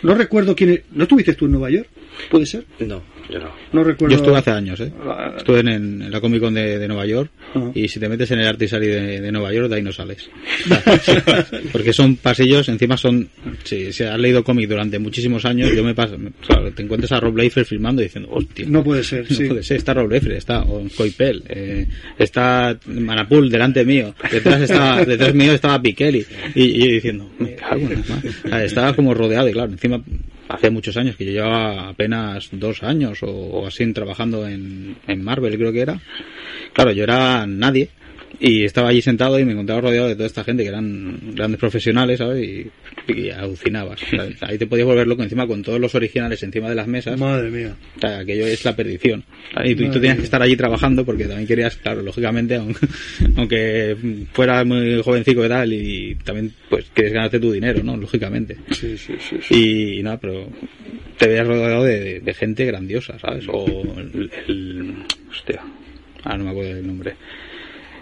no 0.01 0.15
recuerdo 0.15 0.55
quién 0.57 0.71
es. 0.71 0.81
¿No 0.91 1.03
estuviste 1.03 1.35
tú 1.35 1.45
en 1.45 1.51
Nueva 1.53 1.69
York? 1.69 1.87
¿Puede 2.29 2.45
ser? 2.45 2.65
No, 2.79 3.01
yo 3.29 3.39
no. 3.39 3.51
No 3.71 3.83
recuerdo. 3.83 4.15
Yo 4.15 4.21
estuve 4.21 4.37
hace 4.37 4.51
años, 4.51 4.79
¿eh? 4.79 4.91
Estuve 5.37 5.59
en, 5.61 5.67
en 5.69 6.11
la 6.11 6.19
Comic 6.21 6.41
Con 6.41 6.53
de, 6.53 6.77
de 6.79 6.87
Nueva 6.87 7.05
York 7.05 7.31
Ah. 7.55 7.69
y 7.75 7.87
si 7.87 7.99
te 7.99 8.09
metes 8.09 8.31
en 8.31 8.39
el 8.39 8.47
Artisari 8.47 8.87
de, 8.87 9.21
de 9.21 9.31
Nueva 9.31 9.53
York, 9.53 9.69
de 9.69 9.75
ahí 9.75 9.81
no 9.83 9.91
sales. 9.91 10.27
Porque 11.71 11.93
son 11.93 12.15
pasillos, 12.15 12.67
encima 12.69 12.97
son... 12.97 13.29
Si, 13.63 13.91
si 13.93 14.03
has 14.03 14.19
leído 14.19 14.43
cómic 14.43 14.67
durante 14.67 14.97
muchísimos 14.99 15.45
años, 15.45 15.71
yo 15.75 15.83
me 15.83 15.93
paso... 15.93 16.17
Claro, 16.45 16.71
te 16.73 16.81
encuentras 16.83 17.11
a 17.11 17.19
Rob 17.19 17.37
Liefeld 17.37 17.65
filmando 17.67 18.01
y 18.01 18.05
diciendo, 18.05 18.29
hostia... 18.31 18.65
No 18.67 18.83
puede 18.83 19.03
ser, 19.03 19.29
No 19.29 19.35
sí. 19.37 19.45
puede 19.45 19.63
ser, 19.63 19.77
está 19.77 19.93
Rob 19.93 20.09
Liefeld, 20.11 20.33
está 20.33 20.63
o 20.63 20.83
Coipel, 20.95 21.43
eh, 21.47 21.87
está 22.17 22.77
Manapul 22.87 23.49
delante 23.49 23.85
mío, 23.85 24.13
detrás 24.31 24.61
estaba, 24.61 25.03
detrás 25.05 25.33
mío 25.33 25.51
estaba 25.53 25.81
Pikeli 25.81 26.25
y, 26.55 26.63
y 26.63 26.79
yo 26.79 26.91
diciendo, 26.93 27.29
me 27.39 27.53
cago 27.55 27.81
en 27.87 27.89
la 28.01 28.15
madre. 28.15 28.29
O 28.45 28.47
sea, 28.49 28.63
estaba 28.63 28.95
como 28.95 29.13
rodeado 29.13 29.47
y 29.49 29.53
claro, 29.53 29.71
encima 29.71 30.01
hace 30.49 30.69
muchos 30.69 30.97
años 30.97 31.15
que 31.15 31.25
yo 31.25 31.31
llevaba 31.31 31.89
apenas 31.89 32.49
dos 32.51 32.83
años 32.83 33.19
o, 33.21 33.65
así 33.67 33.91
trabajando 33.93 34.47
en, 34.47 34.95
en 35.07 35.23
Marvel 35.23 35.57
creo 35.57 35.71
que 35.71 35.81
era. 35.81 35.99
Claro, 36.73 36.91
yo 36.91 37.03
era 37.03 37.45
nadie 37.47 37.89
y 38.39 38.63
estaba 38.65 38.89
allí 38.89 39.01
sentado 39.01 39.39
y 39.39 39.45
me 39.45 39.51
encontraba 39.53 39.81
rodeado 39.81 40.07
de 40.07 40.15
toda 40.15 40.25
esta 40.27 40.43
gente 40.43 40.63
que 40.63 40.69
eran 40.69 41.17
grandes 41.35 41.59
profesionales, 41.59 42.17
¿sabes? 42.17 42.43
Y, 42.43 42.67
y 43.13 43.29
alucinabas. 43.29 43.99
¿sabes? 44.09 44.41
Ahí 44.41 44.57
te 44.57 44.67
podías 44.67 44.87
volver 44.87 45.07
loco 45.07 45.23
encima 45.23 45.47
con 45.47 45.61
todos 45.61 45.79
los 45.79 45.93
originales 45.95 46.41
encima 46.43 46.69
de 46.69 46.75
las 46.75 46.87
mesas. 46.87 47.17
Madre 47.19 47.49
mía. 47.49 47.75
O 47.97 47.99
sea, 47.99 48.19
aquello 48.19 48.45
es 48.47 48.63
la 48.65 48.75
perdición. 48.75 49.23
Y 49.63 49.75
tú, 49.75 49.85
tú 49.85 49.93
tenías 49.93 50.17
que 50.17 50.23
estar 50.23 50.41
allí 50.41 50.55
trabajando 50.55 51.05
porque 51.05 51.25
también 51.25 51.47
querías, 51.47 51.75
claro, 51.77 52.01
lógicamente, 52.01 52.57
aun- 52.57 52.75
aunque 53.37 53.95
fuera 54.33 54.63
muy 54.65 55.01
jovencico 55.01 55.45
y 55.45 55.49
tal, 55.49 55.73
y 55.73 56.15
también 56.23 56.51
pues 56.69 56.85
quieres 56.93 57.13
ganarte 57.13 57.39
tu 57.39 57.51
dinero, 57.51 57.83
¿no? 57.83 57.95
Lógicamente. 57.97 58.57
Sí, 58.71 58.97
sí, 58.97 59.13
sí. 59.19 59.37
sí. 59.41 59.97
Y 59.99 60.03
nada, 60.03 60.19
pero 60.19 60.49
te 61.17 61.27
veías 61.27 61.47
rodeado 61.47 61.83
de, 61.83 61.99
de- 61.99 62.19
de 62.19 62.33
gente 62.33 62.65
grandiosa, 62.65 63.17
¿sabes? 63.19 63.45
O 63.47 63.65
el... 63.97 64.29
el- 64.47 64.93
hostia, 65.29 65.61
ah, 66.23 66.37
no 66.37 66.45
me 66.45 66.49
acuerdo 66.49 66.73
del 66.75 66.87
nombre. 66.87 67.13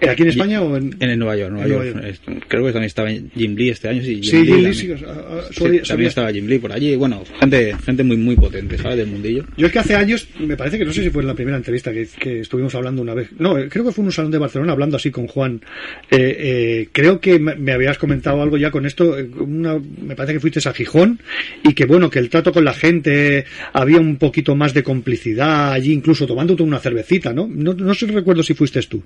¿Aquí 0.10 0.24
en 0.24 0.30
España 0.30 0.62
o 0.62 0.76
en...? 0.78 0.96
En 1.00 1.10
el 1.10 1.20
Nueva 1.20 1.36
York, 1.38 1.52
Nueva 1.52 1.68
York. 1.68 2.20
Creo 2.48 2.66
que 2.66 2.72
también 2.72 2.86
estaba 2.86 3.10
Jim 3.10 3.56
Lee 3.56 3.70
este 3.70 3.88
año, 3.90 4.02
sí. 4.04 4.22
Sí, 4.24 4.32
Jim 4.32 4.42
Lee, 4.46 4.52
también. 4.52 4.74
sí, 4.76 4.92
ah, 5.06 5.12
ah, 5.30 5.42
Sí, 5.50 5.54
solía- 5.56 5.84
también 5.84 6.08
estaba 6.10 6.32
Jim 6.32 6.48
Lee 6.48 6.60
por 6.60 6.72
allí. 6.72 6.96
Bueno, 6.96 7.24
gente, 7.40 7.76
gente 7.86 8.04
muy, 8.04 8.18
muy 8.18 8.36
potente, 8.36 8.78
¿sabes? 8.78 8.98
Del 8.98 9.08
mundillo. 9.08 9.46
Yo 9.58 9.68
es 9.68 9.74
que 9.74 9.80
hace 9.80 9.96
años, 9.96 10.28
me 10.40 10.58
parece 10.58 10.78
que 10.78 10.86
no 10.86 10.92
sé 10.94 11.04
si 11.04 11.10
fue 11.10 11.22
en 11.22 11.28
la 11.28 11.36
primera 11.36 11.58
entrevista 11.58 11.92
que, 11.92 12.08
que 12.20 12.40
estuvimos 12.42 12.74
hablando 12.76 13.02
una 13.02 13.14
vez. 13.14 13.30
No, 13.40 13.58
eh, 13.58 13.68
creo 13.70 13.86
que 13.86 13.92
fue 13.92 14.02
en 14.04 14.08
un 14.08 14.12
salón 14.12 14.32
de 14.32 14.38
Barcelona 14.38 14.72
hablando 14.72 14.98
así 14.98 15.12
con 15.12 15.28
Juan. 15.28 15.62
Eh, 16.10 16.36
eh, 16.40 16.88
creo 16.92 17.20
que 17.20 17.40
me, 17.40 17.56
me 17.56 17.72
habías 17.72 17.98
comentado 17.98 18.42
algo 18.42 18.58
ya 18.58 18.72
con 18.72 18.86
esto. 18.86 19.18
eh, 19.20 19.30
Una, 19.40 19.80
me 20.02 20.16
parece 20.16 20.34
que 20.34 20.40
fuiste 20.40 20.68
a 20.68 20.74
Gijón 20.74 21.20
y 21.64 21.74
que 21.74 21.86
bueno, 21.86 22.10
que 22.10 22.20
el 22.20 22.30
trato 22.30 22.52
con 22.52 22.66
la 22.66 22.74
gente 22.74 23.46
había 23.74 24.00
un 24.00 24.18
poquito 24.18 24.56
más 24.56 24.74
de 24.74 24.84
complicidad 24.84 25.72
allí, 25.74 25.92
incluso 25.94 26.26
tomándote 26.28 26.64
una 26.64 26.80
cervecita, 26.80 27.34
¿no? 27.34 27.48
No, 27.48 27.74
no 27.74 27.94
sé 27.94 28.08
recuerdo 28.08 28.44
si 28.44 28.54
fuiste 28.54 28.82
tú. 28.84 29.04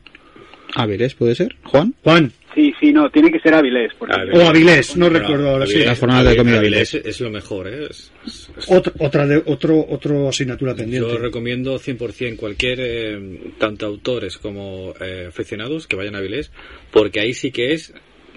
Avilés, 0.75 1.15
¿puede 1.15 1.35
ser? 1.35 1.55
¿Juan? 1.63 1.93
Juan. 2.03 2.31
Sí, 2.53 2.73
sí, 2.79 2.93
no, 2.93 3.09
tiene 3.09 3.29
que 3.31 3.39
ser 3.39 3.53
Avilés. 3.53 3.91
Porque 3.99 4.13
O 4.33 4.47
Avilés, 4.47 4.95
no 4.95 5.09
recuerdo 5.09 5.49
ahora 5.49 5.67
sí. 5.67 5.79
Las 5.79 5.99
jornadas 5.99 6.29
de 6.31 6.37
comida 6.37 6.59
Avilés 6.59 6.93
Avilés. 6.93 7.05
es, 7.07 7.15
es 7.15 7.21
lo 7.21 7.29
mejor, 7.29 7.67
¿eh? 7.67 7.87
Es- 7.89 8.11
es- 8.25 8.49
es- 8.57 8.65
Otra, 8.71 8.93
otra 8.99 9.27
de, 9.27 9.43
otro, 9.45 9.85
otro 9.89 10.29
asignatura 10.29 10.73
pendiente. 10.73 11.09
Yo 11.09 11.17
recomiendo 11.17 11.77
100% 11.79 12.37
cualquier, 12.37 12.79
eh, 12.81 13.39
tanto 13.57 13.85
autores 13.85 14.37
como 14.37 14.93
eh, 15.01 15.25
aficionados, 15.27 15.85
que 15.87 15.95
vayan 15.97 16.15
a 16.15 16.19
Avilés, 16.19 16.51
porque 16.91 17.19
ahí 17.19 17.33
sí 17.33 17.51
que 17.51 17.73
es, 17.73 17.93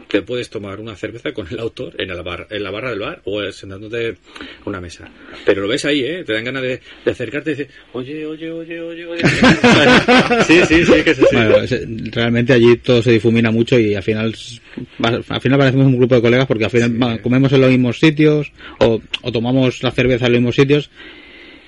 te 0.08 0.22
puedes 0.22 0.48
tomar 0.50 0.80
una 0.80 0.96
cerveza 0.96 1.32
con 1.32 1.46
el 1.50 1.58
autor 1.58 1.94
en 2.00 2.08
la, 2.08 2.22
bar, 2.22 2.46
en 2.50 2.62
la 2.62 2.70
barra 2.70 2.90
del 2.90 2.98
bar 3.00 3.20
o 3.24 3.42
eh, 3.42 3.52
sentándote 3.52 4.08
en 4.08 4.16
una 4.64 4.80
mesa. 4.80 5.10
Pero 5.44 5.62
lo 5.62 5.68
ves 5.68 5.84
ahí, 5.84 6.00
¿eh? 6.04 6.24
Te 6.24 6.32
dan 6.32 6.44
ganas 6.44 6.62
de, 6.62 6.80
de 7.04 7.10
acercarte 7.10 7.50
y 7.50 7.54
decir, 7.54 7.68
oye, 7.92 8.24
oye, 8.26 8.50
oye, 8.50 8.80
oye, 8.80 9.06
oye. 9.06 9.22
sí, 10.46 10.60
sí, 10.66 10.84
sí, 10.84 10.92
que. 11.04 11.14
Bueno, 11.32 11.58
es- 11.58 11.86
realmente 12.12 12.52
allí 12.52 12.76
todo 12.78 13.02
se 13.02 13.12
difumina 13.12 13.50
mucho 13.50 13.78
y 13.78 13.94
al 13.94 14.02
final 14.02 14.34
al 15.02 15.40
final 15.40 15.58
parecemos 15.58 15.86
un 15.86 15.98
grupo 15.98 16.14
de 16.14 16.20
colegas 16.22 16.46
porque 16.46 16.64
al 16.64 16.70
final 16.70 17.20
comemos 17.20 17.52
en 17.52 17.60
los 17.60 17.70
mismos 17.70 17.98
sitios 17.98 18.52
o, 18.80 19.00
o 19.22 19.32
tomamos 19.32 19.82
la 19.82 19.90
cerveza 19.90 20.26
en 20.26 20.32
los 20.32 20.40
mismos 20.40 20.54
sitios 20.56 20.90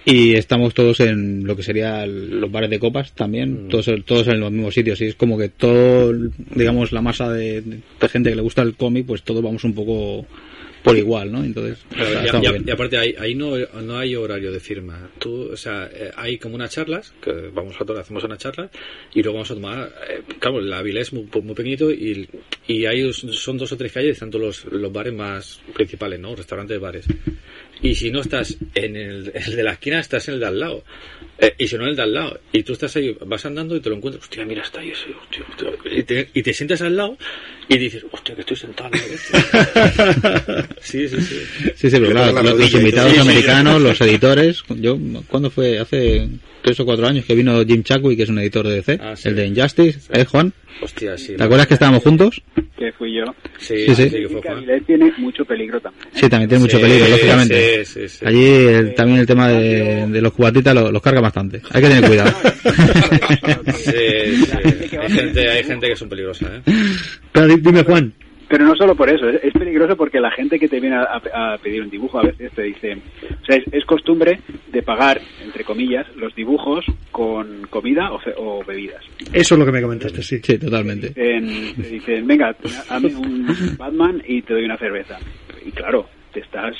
y 0.04 0.34
estamos 0.34 0.72
todos 0.74 1.00
en 1.00 1.46
lo 1.46 1.54
que 1.56 1.62
sería 1.62 2.06
los 2.06 2.50
bares 2.50 2.70
de 2.70 2.78
copas 2.78 3.12
también, 3.14 3.68
todos, 3.68 3.88
todos 4.04 4.26
en 4.28 4.40
los 4.40 4.50
mismos 4.50 4.74
sitios 4.74 5.00
y 5.00 5.06
es 5.06 5.14
como 5.14 5.36
que 5.38 5.48
todo, 5.50 6.12
digamos, 6.54 6.92
la 6.92 7.02
masa 7.02 7.30
de, 7.30 7.60
de 7.60 8.08
gente 8.08 8.30
que 8.30 8.36
le 8.36 8.42
gusta 8.42 8.62
el 8.62 8.74
cómic, 8.76 9.06
pues 9.06 9.22
todos 9.22 9.42
vamos 9.42 9.62
un 9.64 9.74
poco 9.74 10.26
por 10.82 10.96
igual, 10.96 11.30
¿no? 11.30 11.44
Entonces, 11.44 11.76
Claro, 11.90 12.06
está- 12.08 12.22
y, 12.22 12.24
está 12.24 12.38
muy 12.38 12.46
y- 12.46 12.50
bien. 12.52 12.64
y 12.66 12.70
aparte 12.70 12.96
ahí, 12.96 13.14
ahí 13.18 13.34
no, 13.34 13.54
no 13.82 13.98
hay 13.98 14.16
horario 14.16 14.50
de 14.50 14.60
firma. 14.60 15.10
Tú, 15.18 15.50
o 15.52 15.56
sea, 15.58 15.90
eh, 15.92 16.10
hay 16.16 16.38
como 16.38 16.54
unas 16.54 16.70
charlas, 16.70 17.12
que 17.22 17.30
vamos 17.52 17.74
a 17.78 17.84
tomar, 17.84 18.00
hacemos 18.00 18.24
unas 18.24 18.38
charlas, 18.38 18.70
y 19.14 19.22
luego 19.22 19.34
vamos 19.36 19.50
a 19.50 19.54
tomar, 19.56 19.92
eh, 20.08 20.22
claro, 20.38 20.58
la 20.62 20.78
Avilés 20.78 21.08
es 21.08 21.12
muy, 21.12 21.28
muy 21.42 21.54
pequeñito 21.54 21.90
y, 21.90 22.26
y 22.66 22.86
hay, 22.86 23.12
son 23.12 23.58
dos 23.58 23.70
o 23.72 23.76
tres 23.76 23.92
calles, 23.92 24.12
están 24.12 24.30
todos 24.30 24.64
los, 24.64 24.72
los 24.72 24.90
bares 24.90 25.12
más 25.12 25.60
principales, 25.74 26.18
¿no? 26.18 26.34
Restaurantes, 26.34 26.80
bares. 26.80 27.04
Y 27.82 27.94
si 27.94 28.10
no 28.10 28.20
estás 28.20 28.56
en 28.74 28.96
el, 28.96 29.32
el 29.34 29.56
de 29.56 29.62
la 29.62 29.72
esquina, 29.72 30.00
estás 30.00 30.28
en 30.28 30.34
el 30.34 30.40
de 30.40 30.46
al 30.46 30.60
lado. 30.60 30.84
Eh, 31.38 31.54
y 31.56 31.66
si 31.66 31.76
no 31.76 31.84
en 31.84 31.90
el 31.90 31.96
de 31.96 32.02
al 32.02 32.12
lado. 32.12 32.40
Y 32.52 32.62
tú 32.62 32.74
estás 32.74 32.94
ahí, 32.96 33.16
vas 33.24 33.46
andando 33.46 33.74
y 33.74 33.80
te 33.80 33.88
lo 33.88 33.96
encuentras. 33.96 34.22
Hostia, 34.24 34.44
mira, 34.44 34.62
está 34.62 34.80
ahí 34.80 34.90
ese. 34.90 35.06
Hostia, 35.14 35.44
hostia. 35.48 35.98
Y, 35.98 36.02
te, 36.02 36.28
y 36.34 36.42
te 36.42 36.52
sientas 36.52 36.82
al 36.82 36.96
lado 36.96 37.16
y 37.68 37.78
dices, 37.78 38.04
hostia, 38.10 38.34
que 38.34 38.42
estoy 38.42 38.56
sentado. 38.58 38.90
este". 38.92 39.38
sí, 40.80 41.08
sí, 41.08 41.20
sí. 41.22 41.40
Sí, 41.76 41.90
sí, 41.90 41.96
pero 41.98 42.10
claro, 42.10 42.32
la 42.32 42.42
los, 42.42 42.74
invitados 42.74 43.12
todo. 43.12 43.22
Sí, 43.22 43.30
sí. 43.30 43.30
americanos, 43.30 43.80
los 43.82 44.00
editores, 44.02 44.62
yo, 44.68 44.98
¿cuándo 45.28 45.50
fue? 45.50 45.78
Hace 45.78 46.28
tres 46.62 46.78
o 46.80 46.84
cuatro 46.84 47.06
años 47.06 47.24
que 47.24 47.34
vino 47.34 47.64
Jim 47.64 47.82
Chakwi, 47.82 48.16
que 48.16 48.24
es 48.24 48.28
un 48.28 48.38
editor 48.38 48.66
de 48.66 48.74
DC, 48.74 48.98
Ah, 49.00 49.16
sí. 49.16 49.28
el 49.28 49.36
de 49.36 49.46
Injustice, 49.46 50.00
¿eh, 50.12 50.24
Juan? 50.26 50.52
Hostia, 50.82 51.18
sí. 51.18 51.36
¿Te 51.36 51.42
acuerdas 51.44 51.66
que 51.66 51.74
estábamos 51.74 52.02
juntos? 52.02 52.42
que 52.78 52.90
fui 52.92 53.14
yo. 53.14 53.24
Sí, 53.58 53.74
Sí, 53.88 53.94
sí. 53.94 54.10
que 54.10 54.28
fue 54.28 54.80
tiene 54.86 55.12
mucho 55.18 55.44
peligro 55.44 55.78
también. 55.80 56.06
Sí, 56.14 56.28
también 56.30 56.48
tiene 56.48 56.62
mucho 56.62 56.78
Sí, 56.78 56.82
peligro, 56.82 57.08
lógicamente. 57.08 57.84
sí, 57.84 58.00
sí, 58.00 58.08
sí. 58.08 58.24
Allí 58.26 58.46
el- 58.46 58.94
también 58.94 59.18
el 59.20 59.26
tema 59.26 59.48
de, 59.48 60.06
de 60.06 60.22
los 60.22 60.32
cubatitas 60.32 60.74
lo- 60.74 60.90
los 60.90 61.02
carga 61.02 61.20
bastante. 61.20 61.60
Hay 61.72 61.82
que 61.82 61.88
tener 61.88 62.06
cuidado. 62.06 62.32
Sí, 63.80 63.92
sí. 64.44 64.96
Hay 64.96 65.10
gente, 65.10 65.50
hay 65.50 65.64
gente 65.64 65.88
que 65.88 65.96
son 65.96 66.08
peligrosas, 66.08 66.50
¿eh? 66.66 66.72
Pero 67.32 67.46
di- 67.48 67.60
dime, 67.60 67.82
Juan. 67.82 68.12
Pero 68.50 68.64
no 68.64 68.74
solo 68.74 68.96
por 68.96 69.08
eso, 69.08 69.28
es, 69.28 69.44
es 69.44 69.52
peligroso 69.52 69.96
porque 69.96 70.18
la 70.18 70.32
gente 70.32 70.58
que 70.58 70.66
te 70.68 70.80
viene 70.80 70.96
a, 70.96 71.02
a- 71.04 71.54
a 71.54 71.58
pedir 71.58 71.82
un 71.82 71.88
dibujo 71.88 72.18
a 72.18 72.22
veces 72.24 72.50
te 72.52 72.62
dice, 72.64 72.98
o 73.40 73.44
sea, 73.46 73.56
es, 73.56 73.64
es 73.72 73.84
costumbre 73.84 74.40
de 74.72 74.82
pagar, 74.82 75.20
entre 75.44 75.62
comillas, 75.64 76.04
los 76.16 76.34
dibujos 76.34 76.84
con 77.12 77.68
comida 77.70 78.12
o, 78.12 78.18
fe- 78.18 78.34
o 78.36 78.64
bebidas. 78.64 79.04
Eso 79.32 79.54
es 79.54 79.58
lo 79.58 79.64
que 79.64 79.70
me 79.72 79.80
comentaste, 79.80 80.20
sí. 80.24 80.40
Sí, 80.42 80.58
totalmente. 80.58 81.08
Dicen, 81.10 81.74
te 81.80 81.88
dicen, 81.88 82.26
venga, 82.26 82.56
hazme 82.88 83.14
un 83.14 83.76
Batman 83.78 84.20
y 84.26 84.42
te 84.42 84.54
doy 84.54 84.64
una 84.64 84.76
cerveza. 84.78 85.18
Y 85.64 85.70
claro, 85.70 86.08
te 86.32 86.40
estás 86.40 86.74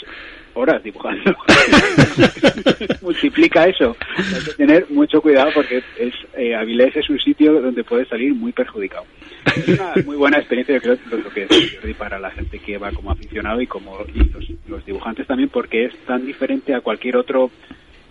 horas 0.54 0.82
dibujando. 0.82 1.36
Multiplica 3.02 3.64
eso. 3.64 3.96
Hay 4.16 4.44
que 4.44 4.52
tener 4.52 4.86
mucho 4.90 5.20
cuidado 5.20 5.50
porque 5.54 5.82
es 5.98 6.14
eh, 6.36 6.54
Avilés 6.54 6.96
es 6.96 7.08
un 7.10 7.18
sitio 7.18 7.60
donde 7.60 7.84
puedes 7.84 8.08
salir 8.08 8.34
muy 8.34 8.52
perjudicado. 8.52 9.04
Es 9.44 9.68
una 9.68 9.94
muy 10.04 10.16
buena 10.16 10.38
experiencia, 10.38 10.76
yo 10.76 10.96
creo, 11.08 11.30
que 11.30 11.46
es 11.50 11.96
para 11.96 12.18
la 12.18 12.30
gente 12.30 12.58
que 12.58 12.78
va 12.78 12.92
como 12.92 13.10
aficionado 13.10 13.60
y 13.60 13.66
como 13.66 13.98
y 14.14 14.24
los, 14.30 14.44
los 14.68 14.84
dibujantes 14.84 15.26
también, 15.26 15.48
porque 15.48 15.86
es 15.86 15.96
tan 16.06 16.26
diferente 16.26 16.74
a 16.74 16.80
cualquier 16.80 17.16
otro 17.16 17.50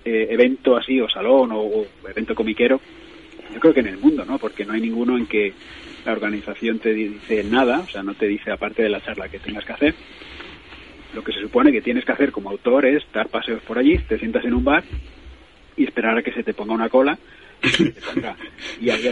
eh, 0.06 0.28
evento 0.32 0.76
así, 0.76 0.99
o 0.99 1.10
salón, 1.10 1.52
o, 1.52 1.60
o 1.60 1.88
evento 2.10 2.34
comiquero, 2.36 2.80
yo 3.53 3.60
creo 3.60 3.74
que 3.74 3.80
en 3.80 3.88
el 3.88 3.98
mundo, 3.98 4.26
¿no? 4.26 4.38
Porque 4.38 4.66
no 4.66 4.74
hay 4.74 4.82
ninguno 4.82 5.18
en 5.18 5.26
que 5.26 5.53
la 6.06 6.11
organización 6.11 6.80
te 6.80 6.94
dice 6.94 7.44
nada, 7.44 7.80
o 7.80 7.88
sea, 7.88 8.03
no 8.03 8.14
te 8.14 8.28
dice 8.28 8.52
aparte 8.52 8.84
de 8.84 8.90
la 8.90 9.02
charla 9.02 9.30
que 9.30 9.40
tengas 9.40 9.66
que 9.66 9.74
hacer. 9.74 9.95
Lo 11.14 11.23
que 11.23 11.31
se 11.34 11.41
supone 11.41 11.72
que 11.72 11.81
tienes 11.81 12.06
que 12.06 12.11
hacer 12.11 12.31
como 12.31 12.49
autor 12.52 12.86
es 12.86 13.03
dar 13.14 13.27
paseos 13.30 13.61
por 13.64 13.77
allí, 13.80 13.98
te 14.07 14.19
sientas 14.19 14.45
en 14.45 14.53
un 14.53 14.64
bar 14.64 14.84
y 15.76 15.84
esperar 15.86 16.18
a 16.18 16.22
que 16.22 16.31
se 16.34 16.44
te 16.44 16.53
ponga 16.53 16.73
una 16.73 16.90
cola 16.90 17.18
y 17.64 17.68
se 17.69 17.86
te 17.91 17.99
ponga. 18.02 18.36
Y 18.80 18.90
ahí 18.90 19.10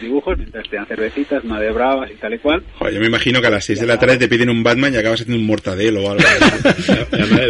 dibujos 0.00 0.36
mientras 0.38 0.68
te 0.68 0.76
dan 0.76 0.86
cervecitas, 0.86 1.44
una 1.44 1.60
de 1.60 1.70
bravas 1.70 2.10
y 2.10 2.14
tal 2.14 2.34
y 2.34 2.38
cual. 2.38 2.62
Joder, 2.78 2.94
yo 2.94 3.00
me 3.00 3.06
imagino 3.06 3.40
que 3.40 3.46
a 3.48 3.50
las 3.50 3.64
6 3.64 3.80
de 3.80 3.86
la 3.86 3.98
tarde 3.98 4.16
te 4.16 4.26
piden 4.28 4.48
un 4.50 4.62
Batman 4.62 4.94
y 4.94 4.96
acabas 4.96 5.20
haciendo 5.20 5.40
un 5.40 5.46
mortadelo 5.46 6.02
o 6.04 6.10
algo. 6.12 6.24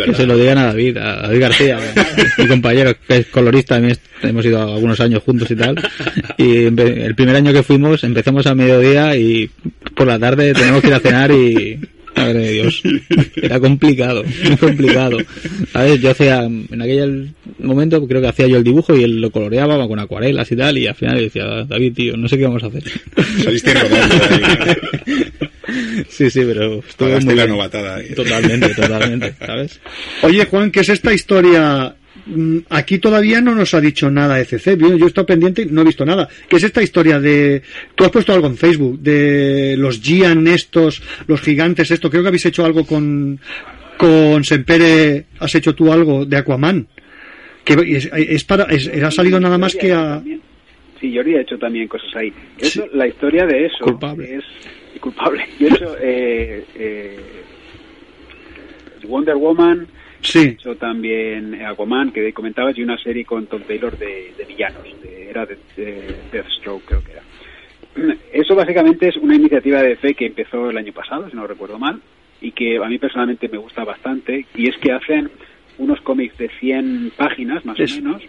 Que 0.06 0.14
se 0.14 0.26
lo 0.26 0.36
digan 0.36 0.58
a 0.58 0.66
David, 0.66 0.96
a 0.98 1.22
David 1.22 1.40
García, 1.40 1.78
mi 2.38 2.46
compañero 2.46 2.94
que 3.06 3.16
es 3.18 3.26
colorista, 3.28 3.80
hemos 4.22 4.44
ido 4.44 4.60
algunos 4.74 5.00
años 5.00 5.22
juntos 5.22 5.50
y 5.50 5.56
tal. 5.56 5.76
Y 6.36 6.64
empe- 6.66 7.04
el 7.04 7.14
primer 7.14 7.36
año 7.36 7.52
que 7.52 7.62
fuimos 7.62 8.02
empezamos 8.04 8.46
a 8.46 8.54
mediodía 8.54 9.16
y 9.16 9.48
por 9.94 10.06
la 10.06 10.18
tarde 10.18 10.52
tenemos 10.52 10.80
que 10.82 10.88
ir 10.88 10.94
a 10.94 11.00
cenar 11.00 11.30
y 11.30 11.78
madre 12.16 12.40
de 12.40 12.52
Dios, 12.52 12.82
era 13.36 13.60
complicado, 13.60 14.24
muy 14.44 14.56
complicado. 14.56 15.18
¿Sabes? 15.72 16.00
Yo 16.00 16.10
hacía, 16.10 16.44
en 16.44 16.82
aquel 16.82 17.34
momento 17.58 18.06
creo 18.06 18.20
que 18.20 18.28
hacía 18.28 18.46
yo 18.46 18.56
el 18.56 18.64
dibujo 18.64 18.96
y 18.96 19.04
él 19.04 19.20
lo 19.20 19.30
coloreaba 19.30 19.86
con 19.88 19.98
acuarelas 19.98 20.50
y 20.50 20.56
tal 20.56 20.78
y 20.78 20.86
al 20.86 20.94
final 20.94 21.16
decía, 21.16 21.64
David 21.64 21.94
tío, 21.94 22.16
no 22.16 22.28
sé 22.28 22.38
qué 22.38 22.44
vamos 22.44 22.62
a 22.64 22.66
hacer. 22.66 22.82
Saliste 23.42 23.74
rodando 23.74 24.14
Sí, 26.08 26.30
sí, 26.30 26.40
pero 26.46 26.80
estuvo 26.80 27.20
muy 27.20 27.34
la 27.34 27.46
novatada 27.46 27.96
ahí. 27.96 28.14
Totalmente, 28.14 28.74
totalmente, 28.74 29.34
¿sabes? 29.38 29.80
Oye, 30.22 30.44
Juan, 30.44 30.70
¿qué 30.70 30.80
es 30.80 30.88
esta 30.88 31.12
historia? 31.12 31.96
Mm, 32.26 32.58
Aquí 32.70 32.98
todavía 32.98 33.40
no 33.40 33.54
nos 33.54 33.74
ha 33.74 33.80
dicho 33.80 34.10
nada 34.10 34.40
ECC. 34.40 34.76
Yo, 34.78 34.96
yo 34.96 35.04
he 35.04 35.08
estado 35.08 35.26
pendiente 35.26 35.62
y 35.62 35.66
no 35.66 35.82
he 35.82 35.84
visto 35.84 36.04
nada. 36.06 36.28
¿Qué 36.48 36.56
es 36.56 36.62
esta 36.62 36.82
historia 36.82 37.20
de... 37.20 37.62
Tú 37.94 38.04
has 38.04 38.10
puesto 38.10 38.32
algo 38.32 38.46
en 38.46 38.56
Facebook, 38.56 38.98
de 39.00 39.76
los 39.78 40.00
Gian 40.00 40.46
estos, 40.48 41.02
los 41.26 41.40
gigantes 41.40 41.90
esto. 41.90 42.08
Creo 42.10 42.22
que 42.22 42.28
habéis 42.28 42.46
hecho 42.46 42.64
algo 42.64 42.86
con, 42.86 43.38
con 43.98 44.42
Sempere, 44.44 45.26
has 45.38 45.54
hecho 45.54 45.74
tú 45.74 45.92
algo 45.92 46.24
de 46.24 46.36
Aquaman. 46.38 46.86
Que 47.64 47.74
es, 47.96 48.10
es 48.12 48.44
para, 48.44 48.64
es- 48.64 48.88
ha 48.88 49.10
salido 49.10 49.38
nada 49.40 49.58
más 49.58 49.74
que 49.74 49.92
a... 49.92 50.22
Sí, 51.00 51.14
Jordi 51.14 51.34
ha 51.36 51.40
hecho 51.42 51.58
también 51.58 51.88
cosas 51.88 52.08
ahí. 52.16 52.32
Eso, 52.58 52.86
La 52.94 53.06
historia 53.06 53.44
de 53.46 53.66
eso 53.66 53.84
Culpable. 53.84 54.36
es 54.36 55.00
culpable. 55.00 55.44
He 55.60 55.66
hecho 55.66 55.96
eh, 56.00 56.64
eh, 56.76 57.18
Wonder 59.06 59.36
Woman, 59.36 59.86
Sí. 60.24 60.38
he 60.40 60.48
hecho 60.52 60.74
también 60.76 61.54
Aquaman, 61.64 62.10
que 62.12 62.32
comentabas, 62.32 62.76
y 62.78 62.82
una 62.82 62.98
serie 62.98 63.24
con 63.24 63.46
Tom 63.46 63.62
Taylor 63.62 63.96
de, 63.98 64.32
de 64.36 64.44
villanos. 64.44 64.82
de- 65.02 65.30
era 65.30 65.46
de, 65.46 65.56
de 65.76 66.16
Deathstroke, 66.32 66.84
creo 66.84 67.02
que 67.04 67.12
era. 67.12 68.14
Eso 68.32 68.54
básicamente 68.54 69.08
es 69.08 69.16
una 69.16 69.34
iniciativa 69.36 69.82
de 69.82 69.96
fe 69.96 70.14
que 70.14 70.26
empezó 70.26 70.70
el 70.70 70.76
año 70.78 70.92
pasado, 70.92 71.28
si 71.30 71.36
no 71.36 71.46
recuerdo 71.46 71.78
mal, 71.78 72.00
y 72.40 72.52
que 72.52 72.76
a 72.78 72.88
mí 72.88 72.98
personalmente 72.98 73.48
me 73.48 73.58
gusta 73.58 73.84
bastante, 73.84 74.46
y 74.54 74.68
es 74.68 74.76
que 74.78 74.92
hacen 74.92 75.30
unos 75.78 76.00
cómics 76.02 76.36
de 76.38 76.48
100 76.60 77.12
páginas, 77.16 77.64
más 77.64 77.78
Es- 77.80 77.92
o 77.92 77.96
menos, 78.02 78.22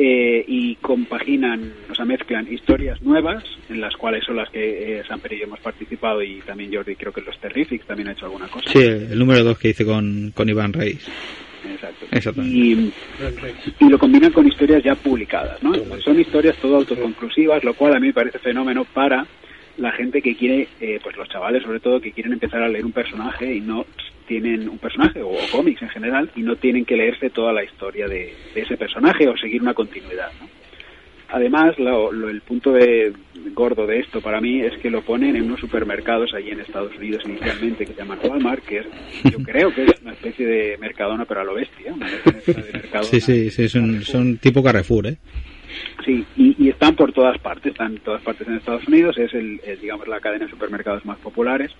eh, 0.00 0.44
y 0.46 0.76
compaginan, 0.76 1.72
o 1.90 1.94
sea, 1.94 2.04
mezclan 2.04 2.46
historias 2.52 3.02
nuevas, 3.02 3.42
en 3.68 3.80
las 3.80 3.96
cuales 3.96 4.24
son 4.24 4.36
las 4.36 4.48
que 4.48 5.00
eh, 5.00 5.02
Samper 5.04 5.32
y 5.32 5.38
yo 5.40 5.44
hemos 5.44 5.58
participado, 5.58 6.22
y 6.22 6.40
también 6.46 6.72
Jordi 6.72 6.94
creo 6.94 7.12
que 7.12 7.20
los 7.20 7.36
Terrifics 7.40 7.84
también 7.84 8.08
ha 8.08 8.12
hecho 8.12 8.26
alguna 8.26 8.46
cosa. 8.46 8.70
Sí, 8.70 8.78
el 8.78 9.18
número 9.18 9.42
2 9.42 9.58
que 9.58 9.70
hice 9.70 9.84
con, 9.84 10.30
con 10.34 10.48
Iván 10.48 10.72
Reis. 10.72 11.04
Exacto. 12.12 12.42
Y, 12.42 12.92
y 13.80 13.88
lo 13.88 13.98
combinan 13.98 14.30
con 14.30 14.46
historias 14.46 14.84
ya 14.84 14.94
publicadas, 14.94 15.60
¿no? 15.64 15.74
Son 16.00 16.18
historias 16.18 16.56
todo 16.58 16.76
autoconclusivas, 16.76 17.64
lo 17.64 17.74
cual 17.74 17.96
a 17.96 18.00
mí 18.00 18.06
me 18.06 18.12
parece 18.12 18.38
fenómeno 18.38 18.84
para 18.84 19.26
la 19.78 19.92
gente 19.92 20.22
que 20.22 20.36
quiere, 20.36 20.68
eh, 20.80 21.00
pues 21.02 21.16
los 21.16 21.28
chavales 21.28 21.62
sobre 21.62 21.80
todo, 21.80 22.00
que 22.00 22.12
quieren 22.12 22.32
empezar 22.32 22.62
a 22.62 22.68
leer 22.68 22.84
un 22.84 22.92
personaje 22.92 23.52
y 23.52 23.60
no 23.60 23.84
tienen 24.28 24.68
un 24.68 24.78
personaje 24.78 25.22
o, 25.22 25.28
o 25.30 25.50
cómics 25.50 25.82
en 25.82 25.88
general 25.88 26.30
y 26.36 26.42
no 26.42 26.54
tienen 26.56 26.84
que 26.84 26.96
leerse 26.96 27.30
toda 27.30 27.52
la 27.52 27.64
historia 27.64 28.06
de, 28.06 28.34
de 28.54 28.60
ese 28.60 28.76
personaje 28.76 29.26
o 29.26 29.36
seguir 29.36 29.62
una 29.62 29.74
continuidad, 29.74 30.30
¿no? 30.40 30.48
Además, 31.30 31.78
lo- 31.78 32.10
lo- 32.10 32.30
el 32.30 32.40
punto 32.40 32.72
de, 32.72 33.12
gordo 33.52 33.86
de 33.86 33.98
esto 34.00 34.20
para 34.22 34.40
mí 34.40 34.60
es 34.62 34.72
que 34.78 34.88
lo 34.88 35.02
ponen 35.02 35.36
en 35.36 35.42
unos 35.44 35.60
supermercados 35.60 36.32
allí 36.32 36.50
en 36.50 36.60
Estados 36.60 36.96
Unidos 36.96 37.22
inicialmente 37.26 37.84
que 37.84 37.92
se 37.92 37.98
llaman 37.98 38.18
Walmart, 38.22 38.64
que 38.64 38.78
es, 38.78 38.86
yo 39.30 39.38
creo 39.42 39.74
que 39.74 39.84
es 39.84 40.00
una 40.02 40.12
especie 40.12 40.46
de 40.46 40.78
mercadona 40.78 41.24
pero 41.26 41.40
a 41.40 41.44
lo 41.44 41.54
bestia, 41.54 41.92
una 41.92 42.06
de 42.06 42.72
mercadona 42.72 43.02
Sí, 43.10 43.20
sí, 43.20 43.50
sí, 43.50 43.68
son, 43.68 44.02
son 44.02 44.38
tipo 44.38 44.62
Carrefour, 44.62 45.06
¿eh? 45.08 45.16
Sí, 46.04 46.24
y, 46.36 46.56
y 46.64 46.68
están 46.70 46.96
por 46.96 47.12
todas 47.12 47.36
partes, 47.38 47.72
están 47.72 47.92
en 47.96 48.00
todas 48.00 48.22
partes 48.22 48.48
en 48.48 48.54
Estados 48.54 48.86
Unidos, 48.88 49.18
es 49.18 49.34
el, 49.34 49.60
el, 49.66 49.78
digamos 49.80 50.08
la 50.08 50.20
cadena 50.20 50.46
de 50.46 50.50
supermercados 50.50 51.04
más 51.04 51.18
populares 51.18 51.70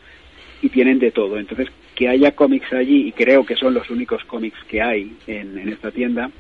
y 0.60 0.68
tienen 0.68 0.98
de 0.98 1.10
todo. 1.10 1.38
Entonces, 1.38 1.68
que 1.98 2.08
haya 2.08 2.30
cómics 2.30 2.72
allí, 2.72 3.08
y 3.08 3.12
creo 3.12 3.44
que 3.44 3.56
son 3.56 3.74
los 3.74 3.90
únicos 3.90 4.22
cómics 4.24 4.56
que 4.68 4.80
hay 4.80 5.16
en, 5.26 5.58
en 5.58 5.68
esta 5.68 5.90
tienda, 5.90 6.30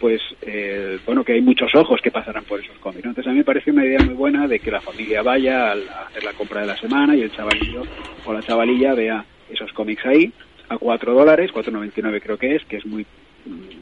pues 0.00 0.20
eh, 0.42 0.98
bueno, 1.06 1.22
que 1.22 1.34
hay 1.34 1.40
muchos 1.40 1.72
ojos 1.76 2.00
que 2.02 2.10
pasarán 2.10 2.42
por 2.42 2.58
esos 2.58 2.76
cómics. 2.78 3.04
Entonces, 3.04 3.28
a 3.28 3.30
mí 3.30 3.38
me 3.38 3.44
parece 3.44 3.70
una 3.70 3.84
idea 3.84 4.00
muy 4.04 4.14
buena 4.14 4.48
de 4.48 4.58
que 4.58 4.72
la 4.72 4.80
familia 4.80 5.22
vaya 5.22 5.70
a 5.70 6.06
hacer 6.08 6.24
la 6.24 6.32
compra 6.32 6.62
de 6.62 6.66
la 6.66 6.76
semana 6.76 7.14
y 7.14 7.22
el 7.22 7.30
chavalillo 7.30 7.84
o 8.24 8.32
la 8.32 8.42
chavalilla 8.42 8.94
vea 8.94 9.24
esos 9.48 9.72
cómics 9.74 10.04
ahí 10.06 10.32
a 10.68 10.76
4 10.76 11.14
dólares, 11.14 11.52
4,99 11.54 12.20
creo 12.20 12.36
que 12.36 12.56
es, 12.56 12.64
que 12.64 12.78
es 12.78 12.84
muy 12.84 13.06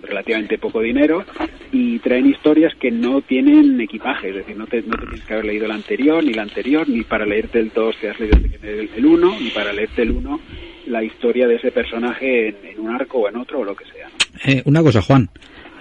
relativamente 0.03 0.59
poco 0.59 0.81
dinero 0.81 1.25
y 1.73 1.99
traen 2.01 2.27
historias 2.27 2.75
que 2.79 2.91
no 2.91 3.23
tienen 3.23 3.81
equipaje, 3.81 4.29
es 4.31 4.37
decir, 4.37 4.57
no 4.57 4.67
te, 4.67 4.83
no 4.83 4.97
te 4.97 5.07
tienes 5.07 5.25
que 5.25 5.33
haber 5.33 5.47
leído 5.47 5.65
el 5.67 5.71
anterior, 5.73 6.23
ni 6.23 6.33
la 6.35 6.43
anterior, 6.43 6.89
ni 6.89 7.03
para 7.03 7.25
leerte 7.27 7.59
el 7.61 7.71
2 7.75 7.97
te 8.01 8.11
has 8.11 8.21
leído 8.21 8.37
el- 8.63 8.91
el 8.97 9.07
1, 9.07 9.41
ni 9.41 9.51
para 9.51 9.73
leerte 9.73 10.03
el 10.03 10.11
1 10.11 10.41
la 10.87 11.03
historia 11.03 11.47
de 11.49 11.57
ese 11.57 11.71
personaje 11.71 12.49
en, 12.49 12.57
en 12.73 12.81
un 12.81 12.95
arco 12.95 13.19
o 13.21 13.29
en 13.29 13.37
otro 13.37 13.61
o 13.61 13.65
lo 13.65 13.75
que 13.75 13.85
sea. 13.87 14.09
¿no? 14.09 14.53
Eh, 14.53 14.63
una 14.67 14.83
cosa, 14.83 15.01
Juan. 15.01 15.31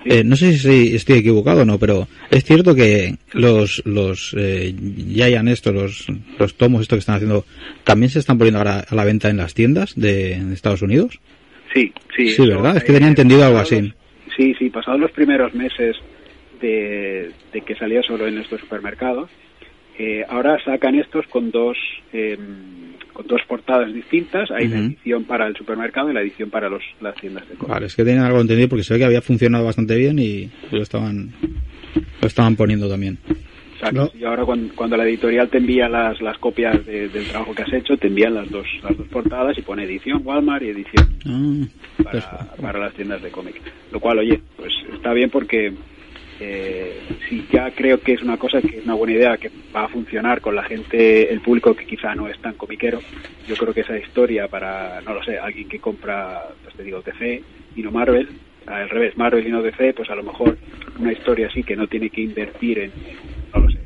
Eh, 0.05 0.22
no 0.26 0.35
sé 0.35 0.57
si 0.57 0.95
estoy 0.95 1.19
equivocado 1.19 1.61
o 1.61 1.65
no, 1.65 1.77
pero 1.80 2.07
es 2.30 2.43
cierto 2.43 2.76
que 2.76 3.15
los 3.31 3.81
los 3.85 4.35
eh, 4.38 4.73
Giant 5.14 5.47
estos, 5.47 5.73
los, 5.73 6.07
los 6.39 6.55
tomos 6.55 6.81
estos 6.81 6.97
que 6.97 6.99
están 7.01 7.15
haciendo, 7.15 7.45
también 7.85 8.10
se 8.10 8.19
están 8.19 8.38
poniendo 8.38 8.57
ahora 8.60 8.85
a 8.88 8.95
la 8.95 9.05
venta 9.05 9.30
en 9.30 9.38
las 9.38 9.53
tiendas 9.53 9.93
de, 9.95 10.39
de 10.43 10.53
Estados 10.53 10.81
Unidos. 10.81 11.19
Sí, 11.73 11.91
sí. 12.15 12.27
Sí, 12.27 12.43
eso, 12.43 12.47
¿verdad? 12.47 12.77
Es 12.77 12.83
que 12.83 12.91
eh, 12.91 12.95
tenía 12.95 13.09
entendido 13.09 13.43
algo 13.45 13.57
así. 13.59 13.81
los- 13.81 13.93
Sí, 14.37 14.55
sí, 14.57 14.69
pasados 14.69 14.99
los 14.99 15.11
primeros 15.11 15.53
meses 15.53 15.95
de, 16.61 17.31
de 17.51 17.61
que 17.61 17.75
salía 17.75 18.01
solo 18.01 18.27
en 18.27 18.37
estos 18.39 18.59
supermercados, 18.61 19.29
eh, 19.99 20.23
ahora 20.27 20.57
sacan 20.63 20.95
estos 20.95 21.27
con 21.27 21.51
dos 21.51 21.77
eh, 22.13 22.37
con 23.13 23.27
dos 23.27 23.41
portadas 23.47 23.93
distintas. 23.93 24.49
Hay 24.49 24.67
la 24.67 24.77
edición 24.79 25.23
para 25.25 25.45
el 25.45 25.55
supermercado 25.55 26.09
y 26.09 26.13
la 26.15 26.21
edición 26.21 26.49
para 26.49 26.67
los, 26.67 26.81
las 26.99 27.13
tiendas 27.15 27.47
de 27.47 27.55
cómics. 27.55 27.69
Vale, 27.73 27.85
es 27.85 27.95
que 27.95 28.03
tenía 28.03 28.25
algo 28.25 28.41
entendido 28.41 28.69
porque 28.69 28.83
se 28.83 28.93
ve 28.93 28.99
que 29.01 29.05
había 29.05 29.21
funcionado 29.21 29.65
bastante 29.65 29.95
bien 29.95 30.17
y 30.17 30.49
lo 30.71 30.81
estaban 30.81 31.31
lo 32.21 32.27
estaban 32.27 32.55
poniendo 32.55 32.89
también. 32.89 33.19
Exacto. 33.89 34.18
Y 34.18 34.23
ahora 34.23 34.45
cuando, 34.45 34.73
cuando 34.76 34.97
la 34.97 35.03
editorial 35.05 35.49
te 35.49 35.57
envía 35.57 35.88
las, 35.89 36.22
las 36.22 36.38
copias 36.38 36.85
de- 36.85 37.10
del 37.10 37.27
trabajo 37.27 37.53
que 37.53 37.64
has 37.64 37.73
hecho, 37.73 37.97
te 37.97 38.07
envían 38.07 38.34
las 38.35 38.49
dos, 38.49 38.65
las 38.84 38.97
dos 38.97 39.07
portadas 39.07 39.57
y 39.57 39.61
pone 39.61 39.84
edición 39.84 40.22
Walmart 40.23 40.64
y 40.64 40.69
edición 40.69 41.07
Ah, 41.99 42.03
para, 42.03 42.55
para 42.61 42.80
las 42.80 42.93
tiendas 42.93 43.22
de 43.22 43.31
cómic. 43.31 43.61
Lo 43.91 43.99
cual, 43.99 44.19
oye, 44.19 44.39
pues 44.57 44.73
está 44.93 45.14
bien 45.14 45.30
porque 45.30 45.73
eh, 46.39 47.01
si 47.30 47.45
ya 47.51 47.72
creo 47.72 47.99
que 48.01 48.14
es 48.14 48.22
una 48.22 48.38
cosa 48.38 48.61
que 48.61 48.80
es 48.80 48.84
una 48.85 48.95
buena 48.95 49.14
idea, 49.14 49.38
que 49.38 49.49
va 49.76 49.85
a 49.85 49.89
funcionar 49.89 50.41
con 50.41 50.55
la 50.55 50.64
gente, 50.64 51.31
el 51.31 51.39
público 51.41 51.73
que 51.76 51.85
quizá 51.85 52.15
no 52.15 52.27
es 52.27 52.38
tan 52.39 52.53
comiquero, 52.55 53.01
yo 53.47 53.55
creo 53.55 53.73
que 53.73 53.81
esa 53.81 53.97
historia 53.97 54.47
para, 54.47 55.01
no 55.01 55.14
lo 55.14 55.23
sé, 55.23 55.38
alguien 55.38 55.68
que 55.69 55.80
compra, 55.80 56.41
pues 56.64 56.76
te 56.76 56.84
digo, 56.84 57.01
DC 57.01 57.41
y 57.76 57.81
no 57.81 57.91
Marvel, 57.91 58.27
al 58.68 58.90
revés, 58.90 59.15
Marvel 59.18 59.45
y 59.48 59.52
no 59.52 59.61
DC, 59.61 59.94
pues 59.94 60.10
a 60.10 60.15
lo 60.15 60.23
mejor 60.23 60.57
una 60.99 61.11
historia 61.11 61.48
así 61.48 61.64
que 61.64 61.76
no 61.76 61.88
tiene 61.88 62.10
que 62.10 62.22
invertir 62.22 62.80
en, 62.80 62.94
no 63.53 63.60
lo 63.61 63.69
sé, 63.69 63.80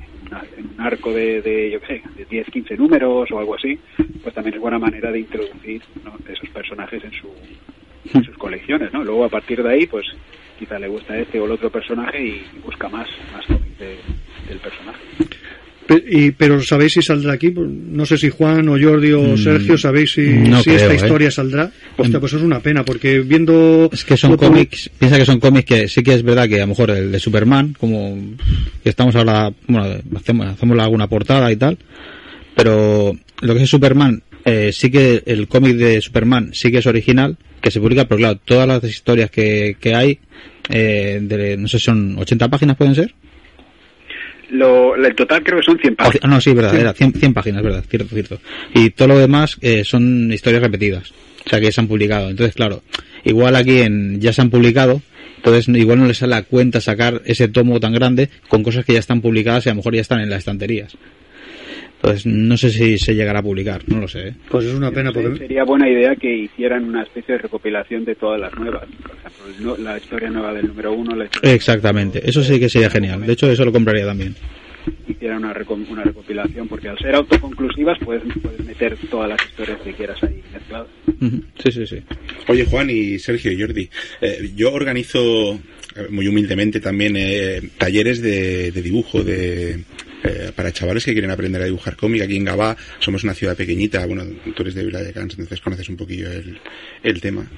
en 0.58 0.66
un 0.76 0.82
arco 0.82 1.12
de, 1.14 1.42
de, 1.42 1.72
yo 1.72 1.80
qué 1.82 1.88
sé, 1.88 2.04
de 2.18 2.26
10, 2.26 2.48
15 2.48 2.76
números 2.78 3.32
o 3.32 3.40
algo 3.40 3.56
así, 3.56 3.80
pues 4.22 4.34
también 4.36 4.56
es 4.56 4.62
buena 4.62 4.78
manera 4.80 5.12
de 5.12 5.20
introducir 5.20 5.82
esos 6.30 6.50
personajes 6.50 7.04
en 7.04 7.12
su 7.14 7.28
en 8.14 8.24
sus 8.24 8.38
colecciones, 8.38 8.94
¿no? 8.94 9.04
Luego 9.04 9.26
a 9.26 9.30
partir 9.30 9.62
de 9.62 9.70
ahí, 9.70 9.86
pues 9.86 10.06
quizá 10.58 10.80
le 10.80 10.88
gusta 10.88 11.18
este 11.18 11.40
o 11.40 11.46
el 11.46 11.52
otro 11.52 11.70
personaje 11.70 12.24
y 12.24 12.42
busca 12.64 12.88
más, 12.88 13.08
más 13.34 13.46
de- 13.50 13.98
del 14.48 14.60
personaje. 14.60 15.00
Y, 15.90 16.32
pero 16.32 16.62
¿sabéis 16.62 16.94
si 16.94 17.02
saldrá 17.02 17.34
aquí? 17.34 17.50
Pues, 17.52 17.68
No 17.70 18.06
sé 18.06 18.18
si 18.18 18.30
Juan 18.30 18.68
o 18.68 18.78
Jordi 18.80 19.14
o 19.14 19.22
Mm, 19.22 19.38
Sergio 19.38 19.78
sabéis 19.78 20.12
si, 20.12 20.22
no 20.28 20.60
si 20.60 20.72
creo, 20.72 20.78
esta 20.78 20.94
¿eh? 20.94 20.96
historia 20.96 21.32
saldrá. 21.32 21.72
Hostia, 21.96 22.20
pues 22.20 22.34
es 22.34 22.42
una 22.42 22.60
pena, 22.60 22.84
porque 22.84 23.20
viendo... 23.20 23.90
Es 23.92 24.04
que 24.04 24.18
son 24.18 24.36
cómics, 24.36 24.90
piensa 25.00 25.18
que 25.18 25.26
son 25.26 25.40
cómics 25.40 25.66
que 25.66 25.88
sí 25.88 26.04
que 26.04 26.14
es 26.14 26.24
verdad 26.24 26.48
que 26.48 26.58
a 26.58 26.66
lo 26.66 26.68
mejor 26.68 26.92
el 26.92 27.12
de 27.12 27.20
Superman, 27.20 27.76
como 27.80 28.18
que 28.84 28.90
estamos 28.90 29.16
ahora, 29.16 29.52
bueno, 29.68 29.96
hacemos, 30.16 30.48
hacemos 30.48 30.80
alguna 30.80 31.08
portada 31.08 31.52
y 31.52 31.56
tal, 31.56 31.78
pero 32.56 33.16
lo 33.42 33.56
que 33.56 33.64
es 33.64 33.70
Superman, 33.70 34.24
eh, 34.46 34.72
sí 34.74 34.90
que 34.92 35.24
el 35.26 35.48
cómic 35.48 35.76
de 35.78 36.02
Superman 36.02 36.50
sí 36.54 36.72
que 36.72 36.80
es 36.80 36.86
original, 36.86 37.38
que 37.62 37.72
se 37.72 37.80
publica, 37.80 38.06
pero 38.06 38.18
claro, 38.20 38.40
todas 38.44 38.68
las 38.68 38.84
historias 38.84 39.32
que, 39.32 39.78
que 39.80 39.96
hay, 39.96 40.20
eh, 40.70 41.20
de, 41.22 41.58
no 41.58 41.68
sé, 41.68 41.80
son 41.80 42.18
80 42.18 42.50
páginas 42.50 42.78
pueden 42.78 42.96
ser. 42.96 43.14
Lo, 44.50 44.96
el 44.96 45.14
total 45.16 45.44
creo 45.44 45.60
que 45.60 45.66
son 45.66 45.78
100 45.80 45.94
O- 45.94 45.98
páginas. 45.98 46.20
ah, 46.24 46.28
no, 46.28 46.40
sí, 46.42 46.54
verdad, 46.54 46.76
era 46.76 46.94
100, 46.94 47.14
100 47.14 47.34
páginas, 47.34 47.64
verdad, 47.64 47.84
cierto, 47.90 48.10
cierto. 48.14 48.40
Y 48.74 48.90
todo 48.92 49.10
lo 49.10 49.18
demás 49.20 49.58
eh, 49.62 49.84
son 49.84 50.32
historias 50.32 50.62
repetidas, 50.64 51.12
o 51.46 51.50
sea 51.50 51.60
que 51.60 51.72
se 51.72 51.82
han 51.82 51.88
publicado. 51.88 52.30
Entonces, 52.30 52.56
claro, 52.56 52.82
igual 53.26 53.56
aquí 53.56 53.82
en, 53.82 54.22
ya 54.22 54.32
se 54.34 54.42
han 54.42 54.50
publicado, 54.50 55.02
entonces 55.38 55.68
igual 55.76 56.00
no 56.00 56.06
les 56.06 56.18
sale 56.18 56.36
a 56.36 56.44
cuenta 56.44 56.80
sacar 56.82 57.22
ese 57.26 57.48
tomo 57.50 57.80
tan 57.80 57.94
grande 57.94 58.30
con 58.48 58.64
cosas 58.64 58.86
que 58.86 58.94
ya 58.94 59.00
están 59.00 59.22
publicadas 59.22 59.66
y 59.66 59.70
a 59.70 59.74
lo 59.74 59.78
mejor 59.78 59.96
ya 59.96 60.02
están 60.02 60.20
en 60.22 60.30
las 60.30 60.40
estanterías. 60.40 60.96
Entonces, 61.98 62.26
no 62.28 62.56
sé 62.58 62.70
si 62.70 62.98
se 63.00 63.16
llegará 63.16 63.40
a 63.40 63.44
publicar, 63.44 63.82
no 63.88 64.00
lo 64.00 64.08
sé. 64.08 64.30
¿eh? 64.30 64.34
Pues 64.50 64.66
es 64.66 64.74
una 64.74 64.92
pena, 64.92 65.12
porque... 65.12 65.38
Sería 65.38 65.64
buena 65.64 65.90
idea 65.90 66.16
que 66.16 66.32
hicieran 66.32 66.86
una 66.86 67.04
especie 67.04 67.34
de 67.36 67.42
recopilación 67.42 68.06
de 68.06 68.16
todas 68.16 68.40
las 68.40 68.54
nuevas. 68.56 68.86
Por 69.02 69.50
ejemplo, 69.50 69.78
la 69.78 69.98
historia 69.98 70.30
nueva 70.30 70.54
del 70.54 70.68
número 70.68 70.94
uno, 70.94 71.16
la 71.16 71.26
historia 71.26 71.54
Exactamente, 71.54 72.22
eso 72.24 72.44
sí 72.44 72.60
que 72.60 72.70
sería 72.70 72.90
genial. 72.90 73.26
De 73.26 73.34
hecho, 73.34 73.50
eso 73.50 73.66
lo 73.66 73.72
compraría 73.72 74.06
también. 74.06 74.36
hicieran 75.08 75.44
una, 75.44 75.56
una 75.90 76.04
recopilación, 76.04 76.68
porque 76.68 76.90
al 76.90 77.00
ser 77.00 77.16
autoconclusivas 77.16 77.98
puedes, 78.06 78.22
puedes 78.42 78.64
meter 78.64 78.96
todas 79.10 79.30
las 79.30 79.44
historias 79.44 79.80
que 79.82 79.94
quieras 79.94 80.24
ahí 80.24 80.42
mezcladas. 80.54 80.88
Sí, 81.64 81.72
sí, 81.72 81.88
sí. 81.88 81.98
Oye, 82.48 82.66
Juan 82.66 82.90
y 82.92 83.18
Sergio 83.18 83.52
y 83.52 83.60
Jordi, 83.60 83.90
eh, 84.22 84.52
yo 84.56 84.72
organizo 84.72 85.54
eh, 85.54 86.08
muy 86.12 86.28
humildemente 86.28 86.80
también 86.80 87.16
eh, 87.18 87.60
talleres 87.80 88.22
de, 88.22 88.72
de 88.72 88.82
dibujo 88.84 89.24
de 89.24 89.84
eh, 90.28 90.52
para 90.56 90.72
chavales 90.72 91.06
que 91.06 91.14
quieren 91.14 91.32
aprender 91.32 91.62
a 91.62 91.66
dibujar 91.66 91.96
cómic. 91.96 92.22
Aquí 92.22 92.36
en 92.36 92.46
Gabá 92.46 92.76
somos 93.00 93.24
una 93.24 93.34
ciudad 93.34 93.56
pequeñita, 93.56 94.06
bueno, 94.06 94.26
tú 94.56 94.62
eres 94.64 94.76
de 94.76 94.86
Viladecans, 94.86 95.34
entonces 95.34 95.62
conoces 95.62 95.90
un 95.90 95.98
poquillo 95.98 96.32
el, 96.32 96.60
el 97.04 97.22
tema. 97.22 97.50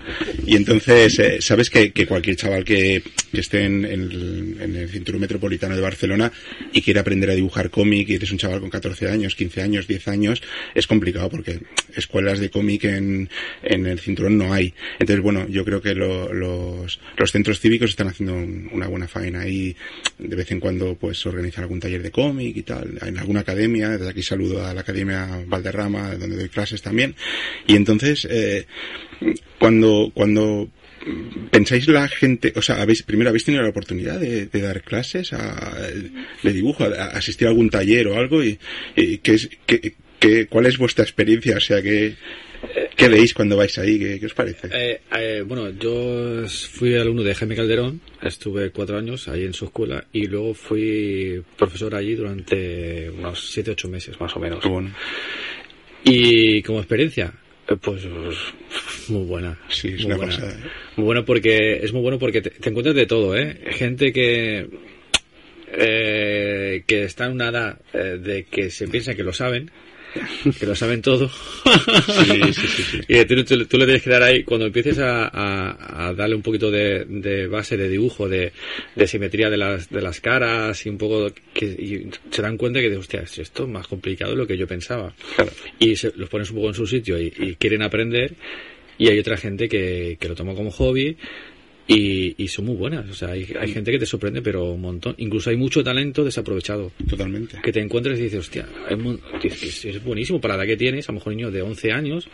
Y 0.46 0.56
entonces, 0.56 1.18
eh, 1.20 1.42
sabes 1.42 1.70
que, 1.70 1.92
que 1.92 2.06
cualquier 2.06 2.36
chaval 2.36 2.64
que, 2.64 3.02
que 3.32 3.40
esté 3.40 3.64
en, 3.66 3.86
el, 3.86 4.90
cinturón 4.90 5.22
metropolitano 5.22 5.76
de 5.76 5.82
Barcelona 5.82 6.32
y 6.74 6.82
quiere 6.82 7.00
aprender 7.00 7.30
a 7.30 7.34
dibujar 7.36 7.70
cómic 7.70 8.10
y 8.10 8.16
eres 8.16 8.32
un 8.32 8.38
chaval 8.38 8.60
con 8.60 8.70
14 8.70 9.10
años, 9.10 9.36
15 9.36 9.62
años, 9.62 9.88
10 9.88 10.08
años, 10.08 10.42
es 10.76 10.88
complicado 10.88 11.30
porque 11.30 11.60
escuelas 11.96 12.40
de 12.40 12.50
cómic 12.50 12.86
en, 12.86 13.30
en 13.64 13.86
el 13.86 14.00
cinturón 14.00 14.38
no 14.38 14.54
hay. 14.54 14.74
Entonces, 15.00 15.22
bueno, 15.24 15.48
yo 15.50 15.66
creo 15.66 15.82
que 15.82 15.96
lo- 15.96 16.34
los, 16.34 17.00
los 17.18 17.32
centros 17.32 17.60
cívicos 17.60 17.90
están 17.92 18.08
haciendo 18.08 18.34
un- 18.34 18.70
una 18.74 18.88
buena 18.88 19.08
faena 19.08 19.48
y 19.48 19.76
de 20.18 20.36
vez 20.36 20.52
en 20.52 20.60
cuando 20.60 20.96
pues 20.96 21.26
organizan 21.26 21.64
algún 21.64 21.80
taller 21.80 22.02
de 22.02 22.12
cómic 22.12 22.58
y 22.60 22.64
tal, 22.64 22.98
en 23.06 23.18
alguna 23.18 23.42
academia, 23.42 23.90
desde 23.90 24.10
aquí 24.10 24.22
saludo 24.24 24.66
a 24.66 24.74
la 24.74 24.82
Academia 24.82 25.28
Valderrama, 25.48 26.16
donde 26.16 26.36
doy 26.38 26.50
clases 26.50 26.82
también. 26.82 27.16
Y 27.68 27.76
entonces, 27.76 28.28
eh, 28.30 28.66
cuando, 29.60 30.12
cuando 30.14 30.70
pensáis 31.52 31.88
la 31.88 32.08
gente, 32.08 32.54
o 32.56 32.62
sea, 32.62 32.82
habéis, 32.82 33.04
primero 33.04 33.30
habéis 33.30 33.46
tenido 33.46 33.64
la 33.64 33.70
oportunidad 33.70 34.20
de, 34.20 34.46
de 34.48 34.62
dar 34.62 34.82
clases 34.84 35.34
a- 35.34 35.78
de 36.44 36.54
dibujo, 36.54 36.84
asistir 36.84 37.48
a 37.48 37.52
algún 37.52 37.70
taller 37.70 38.08
o 38.08 38.18
algo 38.18 38.44
y, 38.44 38.60
y 38.96 39.18
¿qué 39.20 39.34
es, 39.36 39.50
qué- 39.66 39.96
qué- 40.20 40.48
cuál 40.48 40.66
es 40.66 40.78
vuestra 40.78 41.04
experiencia, 41.04 41.58
o 41.58 41.62
sea, 41.62 41.82
qué, 41.82 42.16
qué 42.96 43.08
veis 43.10 43.34
cuando 43.34 43.58
vais 43.58 43.78
ahí, 43.78 44.00
qué, 44.00 44.20
qué 44.20 44.26
os 44.26 44.34
parece? 44.34 44.68
Eh, 44.72 45.02
eh, 45.18 45.44
bueno, 45.46 45.70
yo 45.72 46.48
fui 46.48 46.96
alumno 46.96 47.24
de 47.24 47.36
Jaime 47.36 47.56
Calderón, 47.56 48.02
estuve 48.22 48.72
cuatro 48.72 48.98
años 48.98 49.28
ahí 49.28 49.46
en 49.46 49.54
su 49.54 49.66
escuela 49.66 50.06
y 50.12 50.28
luego 50.28 50.54
fui 50.54 51.42
profesor 51.58 51.96
allí 51.96 52.16
durante 52.16 53.10
unos 53.10 53.52
siete, 53.52 53.72
ocho 53.72 53.90
meses 53.90 54.20
más 54.20 54.36
o 54.36 54.40
menos. 54.40 54.64
Y 56.04 56.62
como 56.64 56.80
experiencia, 56.80 57.34
eh, 57.68 57.76
pues 57.82 58.04
muy 59.10 59.26
buena. 59.26 59.60
Sí, 59.70 59.90
es 59.90 59.98
muy 59.98 60.06
una 60.06 60.18
buena. 60.18 60.36
pasada. 60.36 60.58
Muy 60.96 61.06
buena 61.06 61.26
porque 61.26 61.80
es 61.84 61.92
muy 61.94 62.02
bueno 62.02 62.20
porque 62.20 62.42
te, 62.42 62.52
te 62.52 62.70
encuentras 62.70 62.96
de 62.96 63.06
todo, 63.06 63.38
¿eh? 63.38 63.60
Gente 63.72 64.14
que 64.14 64.68
eh, 65.72 66.84
que 66.88 67.04
está 67.04 67.26
en 67.26 67.34
una 67.34 67.50
edad 67.50 67.80
eh, 67.94 68.18
de 68.20 68.44
que 68.46 68.70
se 68.72 68.88
piensa 68.88 69.14
que 69.16 69.24
lo 69.24 69.34
saben, 69.34 69.70
que 70.60 70.66
lo 70.66 70.76
saben 70.76 71.02
todo. 71.02 71.30
sí, 71.30 72.54
sí, 72.54 72.68
sí. 72.84 73.00
Y 73.08 73.26
tú, 73.26 73.44
tú- 73.44 73.66
tú 73.66 73.78
le 73.78 73.86
tienes 73.86 74.04
que 74.04 74.10
dar 74.10 74.24
ahí, 74.24 74.44
cuando 74.44 74.66
empieces 74.68 74.98
a, 75.00 75.28
a- 75.28 76.08
a 76.08 76.14
darle 76.14 76.36
un 76.36 76.42
poquito 76.42 76.72
de, 76.72 77.06
de 77.06 77.48
base 77.48 77.78
de 77.78 77.90
dibujo, 77.90 78.28
de, 78.28 78.52
de 78.96 79.08
simetría 79.08 79.50
de 79.50 79.58
las, 79.58 79.90
de 79.90 80.02
las 80.02 80.20
caras 80.20 80.86
y 80.86 80.90
un 80.90 80.98
poco 80.98 81.32
que 81.54 81.66
y 81.66 82.10
se 82.32 82.42
dan 82.42 82.58
cuenta 82.58 82.80
que, 82.80 82.96
hostia, 82.98 83.26
si 83.28 83.42
esto 83.42 83.64
es 83.64 83.70
más 83.70 83.88
complicado 83.88 84.32
de 84.32 84.38
lo 84.38 84.48
que 84.48 84.58
yo 84.58 84.68
pensaba. 84.68 85.14
Y 85.80 85.96
se, 85.96 86.12
los 86.16 86.30
pones 86.30 86.50
un 86.50 86.58
poco 86.58 86.68
en 86.70 86.74
su 86.76 86.88
sitio 86.88 87.20
y, 87.20 87.34
y 87.38 87.56
quieren 87.56 87.82
aprender. 87.82 88.34
Y 88.98 89.08
hay 89.08 89.18
otra 89.18 89.38
gente 89.38 89.70
que, 89.70 90.18
que 90.20 90.28
lo 90.28 90.36
toma 90.36 90.54
como 90.54 90.72
hobby 90.72 91.16
y, 91.90 92.36
y 92.38 92.48
son 92.48 92.66
muy 92.66 92.76
buenas. 92.76 93.10
O 93.10 93.14
sea, 93.14 93.30
hay, 93.30 93.48
hay 93.60 93.74
gente 93.74 93.92
que 93.92 93.98
te 93.98 94.06
sorprende, 94.06 94.42
pero 94.42 94.74
un 94.74 94.82
montón. 94.82 95.16
Incluso 95.18 95.50
hay 95.50 95.58
mucho 95.58 95.84
talento 95.84 96.24
desaprovechado. 96.24 96.92
Totalmente. 97.10 97.60
Que 97.64 97.72
te 97.72 97.82
encuentres 97.82 98.20
y 98.20 98.24
dices, 98.24 98.40
hostia, 98.40 98.68
es, 99.42 99.86
es 99.86 100.04
buenísimo 100.04 100.40
para 100.40 100.56
la 100.56 100.64
edad 100.64 100.70
que 100.70 100.78
tienes, 100.78 101.10
a 101.10 101.12
lo 101.12 101.18
mejor 101.18 101.34
niños 101.34 101.52
de 101.52 101.64
11 101.64 101.92
años 101.92 102.30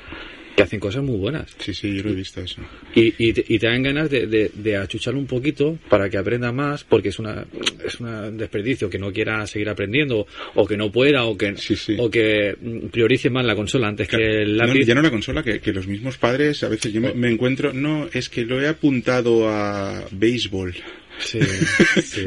que 0.56 0.64
hacen 0.64 0.80
cosas 0.80 1.04
muy 1.04 1.18
buenas. 1.18 1.54
Sí, 1.60 1.74
sí, 1.74 1.96
yo 1.98 2.04
lo 2.04 2.12
he 2.12 2.16
visto 2.16 2.40
eso. 2.42 2.62
Y, 2.96 3.14
y, 3.18 3.34
te, 3.34 3.44
y 3.48 3.60
te 3.60 3.68
dan 3.68 3.84
ganas 3.84 4.10
de, 4.10 4.26
de, 4.28 4.52
de 4.54 4.78
achucharlo 4.78 5.20
un 5.20 5.28
poquito 5.28 5.78
para 5.90 6.10
que 6.10 6.18
aprenda 6.18 6.52
más, 6.52 6.84
porque 6.84 7.10
es 7.10 7.20
una 7.20 7.46
es 7.86 8.00
un 8.00 8.38
desperdicio 8.38 8.90
que 8.90 8.98
no 8.98 9.12
quiera 9.12 9.46
seguir 9.48 9.68
aprendiendo, 9.70 10.26
o 10.56 10.66
que 10.66 10.78
no 10.78 10.92
pueda, 10.92 11.26
o 11.26 11.38
que, 11.38 11.56
o 11.98 12.10
que 12.10 12.56
mm, 12.60 12.88
priorice 12.88 13.30
más 13.30 13.46
la 13.46 13.56
consola 13.56 13.88
antes 13.90 14.08
que 14.08 14.16
el 14.44 14.56
No, 14.58 14.66
lápiz. 14.66 14.86
ya 14.86 14.96
no 14.96 15.02
la 15.02 15.12
consola, 15.12 15.44
que, 15.44 15.60
que 15.60 15.74
los 15.74 15.88
mismos 15.88 16.18
padres, 16.18 16.64
a 16.64 16.70
veces 16.70 16.94
yo 16.94 17.02
me, 17.02 17.14
me 17.14 17.30
encuentro, 17.30 17.74
no, 17.74 18.08
es 18.14 18.30
que 18.30 18.46
lo 18.46 18.62
he 18.62 18.68
apuntado 18.68 19.50
a 19.50 20.06
béisbol. 20.12 20.74
Sí, 21.26 21.40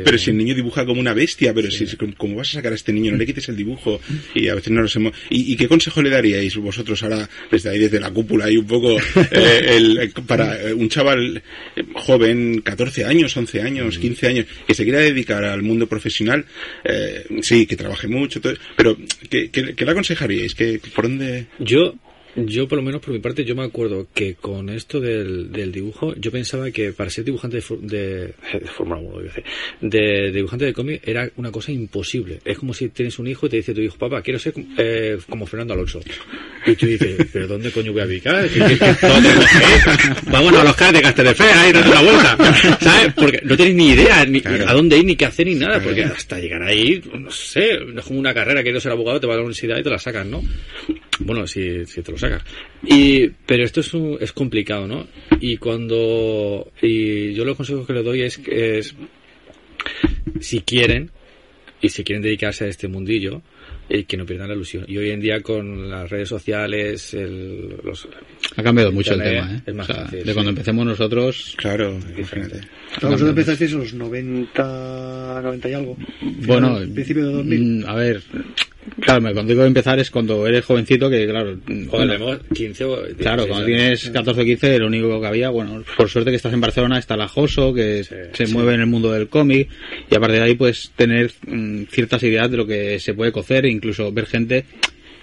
pero 0.05 0.19
si 0.19 0.31
el 0.31 0.37
niño 0.37 0.55
dibuja 0.55 0.85
como 0.85 1.01
una 1.01 1.13
bestia, 1.15 1.53
pero 1.55 1.71
si, 1.71 1.87
¿cómo- 1.97 2.15
¿cómo 2.17 2.37
vas 2.37 2.51
a 2.51 2.53
sacar 2.55 2.73
a 2.73 2.75
este 2.75 2.93
niño? 2.93 3.13
No 3.13 3.19
le 3.19 3.27
quites 3.27 3.49
el 3.49 3.57
dibujo. 3.57 4.01
Y 4.35 4.49
a 4.49 4.55
veces 4.55 4.71
no 4.73 4.83
los 4.83 4.95
hemos... 4.97 5.13
¿Y, 5.31 5.53
y 5.53 5.57
qué 5.57 5.69
consejo 5.69 6.03
le 6.03 6.11
daríais 6.11 6.57
vosotros 6.57 7.03
ahora, 7.03 7.29
desde 7.51 7.71
ahí, 7.71 7.79
desde 7.79 8.01
la 8.01 8.11
cúpula, 8.11 8.51
y 8.51 8.57
un 8.57 8.67
poco, 8.67 8.97
eh, 9.31 9.77
el- 9.77 10.13
para 10.27 10.61
eh, 10.69 10.73
un 10.75 10.89
chaval 10.89 11.43
eh, 11.77 11.83
joven, 11.95 12.61
14 12.63 13.05
años, 13.05 13.37
11 13.37 13.63
años, 13.63 13.99
15 13.99 14.27
años, 14.27 14.47
que 14.67 14.75
se 14.75 14.85
quiera 14.85 15.01
dedicar 15.01 15.45
al 15.45 15.63
mundo 15.63 15.87
profesional, 15.89 16.45
eh, 16.85 17.25
sí, 17.43 17.67
que 17.67 17.77
trabaje 17.77 18.09
mucho, 18.09 18.41
todo, 18.41 18.55
pero 18.77 18.97
¿qué, 19.31 19.51
qué, 19.51 19.75
qué 19.75 19.85
le 19.85 19.91
aconsejaríais? 19.91 20.55
¿Qué, 20.55 20.81
¿Por 20.95 21.05
dónde...? 21.05 21.47
Yo, 21.59 21.95
yo 22.47 22.69
por 22.69 22.79
lo 22.79 22.83
menos 22.85 23.01
por 23.01 23.13
mi 23.13 23.21
parte, 23.21 23.45
yo 23.45 23.55
me 23.55 23.65
acuerdo 23.65 24.07
que 24.15 24.35
con 24.35 24.69
esto 24.69 25.01
del, 25.01 25.51
del 25.53 25.73
dibujo, 25.73 26.15
yo 26.17 26.31
pensaba 26.31 26.71
que 26.71 26.93
para 26.93 27.11
ser 27.11 27.25
dibujante 27.25 27.59
de, 27.61 27.77
de, 27.81 27.99
de 28.61 28.67
Fórmula 28.67 29.01
1, 29.01 29.25
yo 29.25 29.31
sé, 29.33 29.45
de, 29.81 30.33
dibujante 30.33 30.65
de 30.67 30.73
cómic 30.73 31.03
era 31.07 31.29
una 31.37 31.51
cosa 31.51 31.73
imposible. 31.73 32.39
Es 32.45 32.59
como 32.59 32.75
si 32.75 32.89
tienes 32.89 33.19
un 33.19 33.27
hijo 33.29 33.47
y 33.47 33.51
te 33.51 33.57
dice 33.57 33.75
tu 33.75 33.81
hijo, 33.81 33.97
papá, 33.99 34.23
quiero 34.23 34.39
ser 34.39 34.55
eh, 34.79 35.19
como 35.29 35.47
Fernando 35.47 35.75
Alonso. 35.75 36.01
Y 36.67 36.75
tú 36.77 36.87
dices, 36.87 37.27
¿pero 37.33 37.47
dónde 37.49 37.71
coño 37.71 37.93
voy 37.93 38.03
a 38.03 38.07
picar? 38.07 38.49
¿Qué- 38.49 38.59
qué- 38.61 38.79
qué- 38.79 39.07
¿Dónde 39.07 39.31
coge? 39.35 40.31
Vámonos 40.31 40.61
a 40.61 40.65
los 40.65 40.77
caras 40.77 40.95
de 40.95 41.03
Castelldefels, 41.03 41.53
ahí 41.57 41.73
date 41.73 41.89
una 41.89 42.03
vuelta. 42.03 42.37
¿Sabes? 42.81 43.15
Porque 43.15 43.41
no 43.45 43.57
tienes 43.57 43.75
ni 43.75 43.91
idea 43.91 44.25
ni 44.27 44.43
a 44.45 44.73
dónde 44.73 44.99
ir, 44.99 45.05
ni 45.05 45.17
qué 45.17 45.25
hacer, 45.27 45.47
ni 45.47 45.55
nada. 45.55 45.81
Porque 45.83 46.05
hasta 46.05 46.39
llegar 46.39 46.63
ahí, 46.63 47.01
no 47.19 47.31
sé, 47.31 47.75
es 47.97 48.05
como 48.05 48.19
una 48.19 48.35
carrera, 48.35 48.63
quieres 48.63 48.83
ser 48.83 48.93
abogado, 48.93 49.21
te 49.21 49.27
vas 49.27 49.35
a 49.35 49.37
la 49.39 49.43
universidad 49.45 49.79
y 49.79 49.83
te 49.83 49.91
la 49.91 49.99
sacas, 49.99 50.27
¿no? 50.27 50.43
Bueno, 51.21 51.47
si, 51.47 51.85
si 51.87 52.03
te 52.03 52.13
lo 52.13 52.19
sacas. 52.19 52.43
Y, 52.85 53.29
pero 53.47 53.65
esto 53.65 53.81
es, 53.81 53.93
un- 53.95 54.19
es 54.21 54.33
complicado, 54.33 54.87
¿no? 54.87 55.07
Y 55.41 55.57
cuando, 55.57 56.71
y 56.81 57.33
yo 57.35 57.45
los 57.45 57.57
consejos 57.57 57.87
que 57.87 57.93
le 57.93 58.03
doy 58.03 58.23
es, 58.23 58.39
que 58.39 58.79
es, 58.79 58.95
si 60.41 60.61
quieren, 60.61 61.11
y 61.81 61.89
si 61.89 62.05
quieren 62.05 62.23
dedicarse 62.23 62.65
a 62.65 62.69
este 62.69 62.89
mundillo, 62.89 63.43
eh, 63.89 64.05
que 64.05 64.17
no 64.17 64.27
pierdan 64.27 64.49
la 64.49 64.55
ilusión. 64.55 64.85
Y 64.87 64.99
hoy 64.99 65.11
en 65.11 65.21
día 65.21 65.41
con 65.41 65.89
las 65.91 66.11
redes 66.11 66.29
sociales, 66.29 67.15
el, 67.15 67.77
los, 67.83 68.07
Ha 68.57 68.63
cambiado 68.63 68.93
mucho 68.93 69.15
el 69.15 69.23
tema, 69.23 69.55
¿eh? 69.57 69.63
Es 69.67 69.75
más 69.75 69.89
O 69.89 69.93
sea, 69.95 70.05
fácil. 70.05 70.25
de 70.25 70.35
cuando 70.35 70.51
empecemos 70.51 70.85
nosotros. 70.87 71.55
Claro, 71.57 71.99
imagínate. 72.17 72.61
Vosotros 73.01 73.31
empezasteis 73.31 73.73
en 73.73 73.79
los 73.79 73.95
90, 73.95 75.41
90 75.43 75.69
y 75.69 75.73
algo. 75.73 75.97
Bueno, 76.47 76.79
principio 76.93 77.27
de 77.29 77.33
2000. 77.33 77.61
mm, 77.61 77.85
a 77.89 77.95
ver, 77.95 78.23
Claro, 79.01 79.21
me- 79.21 79.33
cuando 79.33 79.53
digo 79.53 79.65
empezar 79.65 79.99
es 79.99 80.11
cuando 80.11 80.47
eres 80.47 80.65
jovencito, 80.65 81.09
que 81.11 81.27
claro. 81.27 81.59
Joder, 81.67 81.87
bueno, 81.89 82.13
tenemos 82.13 82.39
15 82.55 82.85
o 82.85 82.97
16 82.97 83.17
Claro, 83.19 83.47
cuando 83.49 83.67
tienes 83.67 84.11
14 84.11 84.41
o 84.41 84.45
15, 84.45 84.79
lo 84.79 84.87
único 84.87 85.21
que 85.21 85.27
había, 85.27 85.51
bueno, 85.51 85.85
por 85.97 86.09
suerte 86.09 86.31
que 86.31 86.37
estás 86.37 86.53
en 86.53 86.61
Barcelona, 86.61 86.99
está 86.99 87.17
la 87.17 87.29
Joso, 87.29 87.73
que 87.75 88.05
se 88.05 88.47
sí. 88.47 88.53
mueve 88.53 88.75
en 88.75 88.81
el 88.81 88.87
mundo 88.87 89.13
del 89.13 89.29
cómic, 89.29 89.69
y 90.11 90.15
a 90.15 90.21
partir 90.21 90.39
de 90.39 90.45
ahí, 90.45 90.55
pues, 90.55 90.93
tener 90.97 91.33
mm, 91.47 91.85
ciertas 91.91 92.23
ideas 92.23 92.51
de 92.51 92.57
lo 92.57 92.67
que 92.67 92.99
se 93.01 93.15
puede 93.15 93.33
cocer, 93.33 93.65
e 93.67 93.71
incluso 93.71 94.13
ver 94.13 94.27
gente 94.27 94.65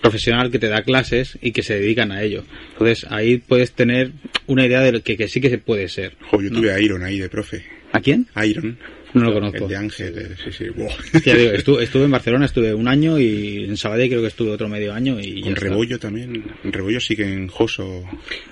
profesional 0.02 0.52
que 0.52 0.60
te 0.60 0.68
da 0.68 0.84
clases 0.84 1.38
y 1.42 1.52
que 1.52 1.64
se 1.64 1.80
dedican 1.80 2.12
a 2.12 2.22
ello. 2.22 2.44
Entonces, 2.74 3.08
ahí 3.10 3.38
puedes 3.38 3.72
tener 3.72 4.12
una 4.46 4.66
idea 4.66 4.82
de 4.82 4.92
lo 4.92 5.02
que, 5.02 5.18
que 5.18 5.28
sí 5.28 5.42
que 5.42 5.50
se 5.50 5.58
puede 5.58 5.88
ser. 5.90 6.14
Jo, 6.30 6.42
yo 6.42 6.52
tuve 6.52 6.72
a 6.72 6.80
Iron 6.80 7.04
ahí 7.04 7.18
de 7.20 7.28
profe. 7.30 7.64
¿A 7.92 8.00
quién? 8.02 8.28
Iron. 8.46 8.78
No 9.16 9.24
lo 9.24 9.34
conozco. 9.34 9.64
El 9.64 9.68
de 9.70 9.76
Ángel, 9.78 10.14
eh, 10.18 10.36
sí, 10.44 10.52
sí. 10.52 10.70
buah. 10.70 10.94
Ya 11.26 11.36
digo, 11.36 11.52
estuve, 11.52 11.84
estuve 11.84 12.04
en 12.06 12.12
Barcelona, 12.12 12.46
estuve 12.46 12.74
un 12.74 12.88
año 12.88 13.18
y 13.20 13.64
en 13.66 13.78
Sabadell 13.78 14.10
creo 14.10 14.22
que 14.22 14.28
estuve 14.28 14.52
otro 14.52 14.70
medio 14.70 14.94
año 14.94 15.20
y 15.20 15.42
Con 15.42 15.54
está. 15.54 15.66
Rebollo 15.66 15.98
también. 16.00 16.44
En 16.64 16.72
Rebollo 16.74 17.00
sigue 17.00 17.32
en 17.32 17.48
Joso 17.48 18.04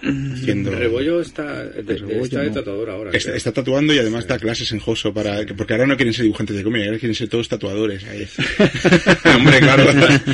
haciendo... 0.02 0.72
Rebollo 0.72 1.22
está, 1.22 1.66
de, 1.66 1.98
Rebollo, 1.98 2.24
está 2.24 2.40
de 2.42 2.48
no. 2.48 2.54
tatuador 2.54 2.90
ahora. 2.90 3.12
Está, 3.14 3.36
está 3.36 3.52
tatuando 3.52 3.94
y 3.94 4.00
además 4.00 4.26
da 4.28 4.40
clases 4.40 4.72
en 4.72 4.80
Joso 4.80 5.14
para 5.14 5.46
porque 5.56 5.74
ahora 5.74 5.86
no 5.86 5.96
quieren 5.96 6.14
ser 6.14 6.24
dibujantes 6.24 6.56
de 6.56 6.64
cómic, 6.64 6.86
ahora 6.86 6.98
quieren 7.00 7.16
ser 7.16 7.28
todos 7.28 7.48
tatuadores. 7.50 8.04
Ahí. 8.06 8.26
Hombre, 9.36 9.60
claro. 9.60 9.86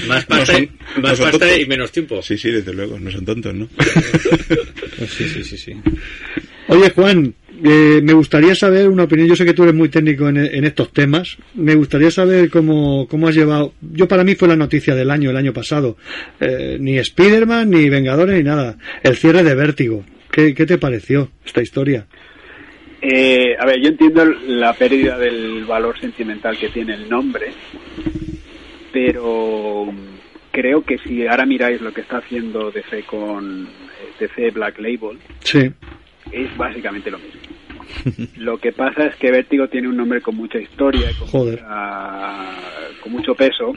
Más 0.08 0.30
No 0.30 0.36
pasta, 0.36 0.46
son- 0.46 0.64
y- 0.64 0.68
más 1.02 1.12
no 1.12 1.16
son 1.16 1.26
pasta 1.32 1.40
tontos. 1.40 1.60
y 1.60 1.66
menos 1.66 1.92
tiempo. 1.92 2.22
Sí, 2.22 2.38
sí, 2.38 2.52
desde 2.52 2.74
luego, 2.74 3.00
no 3.00 3.10
son 3.12 3.26
tontos, 3.26 3.54
¿no? 3.54 3.68
Pues 4.98 5.12
sí, 5.12 5.30
sí, 5.30 5.44
sí, 5.44 5.58
sí. 5.58 5.74
Oye, 6.68 6.90
Juan, 6.92 7.34
eh, 7.64 8.02
me 8.04 8.14
gustaría 8.14 8.56
saber 8.56 8.88
una 8.90 9.04
opinión. 9.04 9.28
Yo 9.28 9.36
sé 9.36 9.46
que 9.46 9.54
tú 9.54 9.64
eres 9.64 9.76
muy 9.76 9.90
técnico 9.90 10.28
en, 10.30 10.38
en 10.38 10.64
estos 10.66 10.92
temas. 10.94 11.38
Me 11.56 11.76
gustaría 11.76 12.12
saber 12.12 12.50
cómo, 12.50 13.08
cómo 13.08 13.28
has 13.28 13.36
llevado. 13.36 13.74
Yo, 13.82 14.08
para 14.08 14.24
mí, 14.24 14.36
fue 14.36 14.48
la 14.48 14.56
noticia 14.56 14.96
del 14.96 15.12
año, 15.12 15.30
el 15.30 15.38
año 15.38 15.54
pasado. 15.54 15.98
Eh, 16.40 16.78
ni 16.80 16.98
Spider-Man, 16.98 17.70
ni 17.70 17.90
Vengadores, 17.90 18.36
ni 18.38 18.44
nada. 18.44 18.78
El 19.04 19.16
cierre 19.16 19.44
de 19.44 19.56
Vértigo. 19.56 20.04
¿Qué, 20.32 20.54
qué 20.54 20.66
te 20.66 20.78
pareció 20.78 21.32
esta 21.46 21.62
historia? 21.62 22.06
Eh, 23.02 23.56
a 23.58 23.66
ver, 23.66 23.82
yo 23.82 23.88
entiendo 23.90 24.26
la 24.26 24.74
pérdida 24.74 25.18
del 25.18 25.64
valor 25.66 25.98
sentimental 26.00 26.58
que 26.58 26.68
tiene 26.70 26.96
el 26.96 27.10
nombre, 27.10 27.48
pero 28.92 29.88
creo 30.52 30.84
que 30.84 30.98
si 31.00 31.26
ahora 31.26 31.46
miráis 31.46 31.82
lo 31.82 31.94
que 31.94 32.02
está 32.02 32.18
haciendo 32.18 32.72
DC 32.72 33.04
con 33.04 33.68
eh, 33.68 33.70
DC 34.20 34.52
Black 34.52 34.80
Label, 34.80 35.18
Sí. 35.42 35.72
es 36.32 36.58
básicamente 36.58 37.10
lo 37.12 37.20
mismo. 37.20 37.40
Lo 38.38 38.58
que 38.58 38.72
pasa 38.72 39.06
es 39.08 39.16
que 39.18 39.32
Vértigo 39.32 39.68
tiene 39.68 39.88
un 39.88 39.98
nombre 39.98 40.22
con 40.22 40.36
mucha 40.36 40.58
historia, 40.60 41.14
con, 41.14 41.28
Joder. 41.28 41.62
mucha- 41.62 42.90
con 43.02 43.12
mucho 43.12 43.36
peso, 43.36 43.76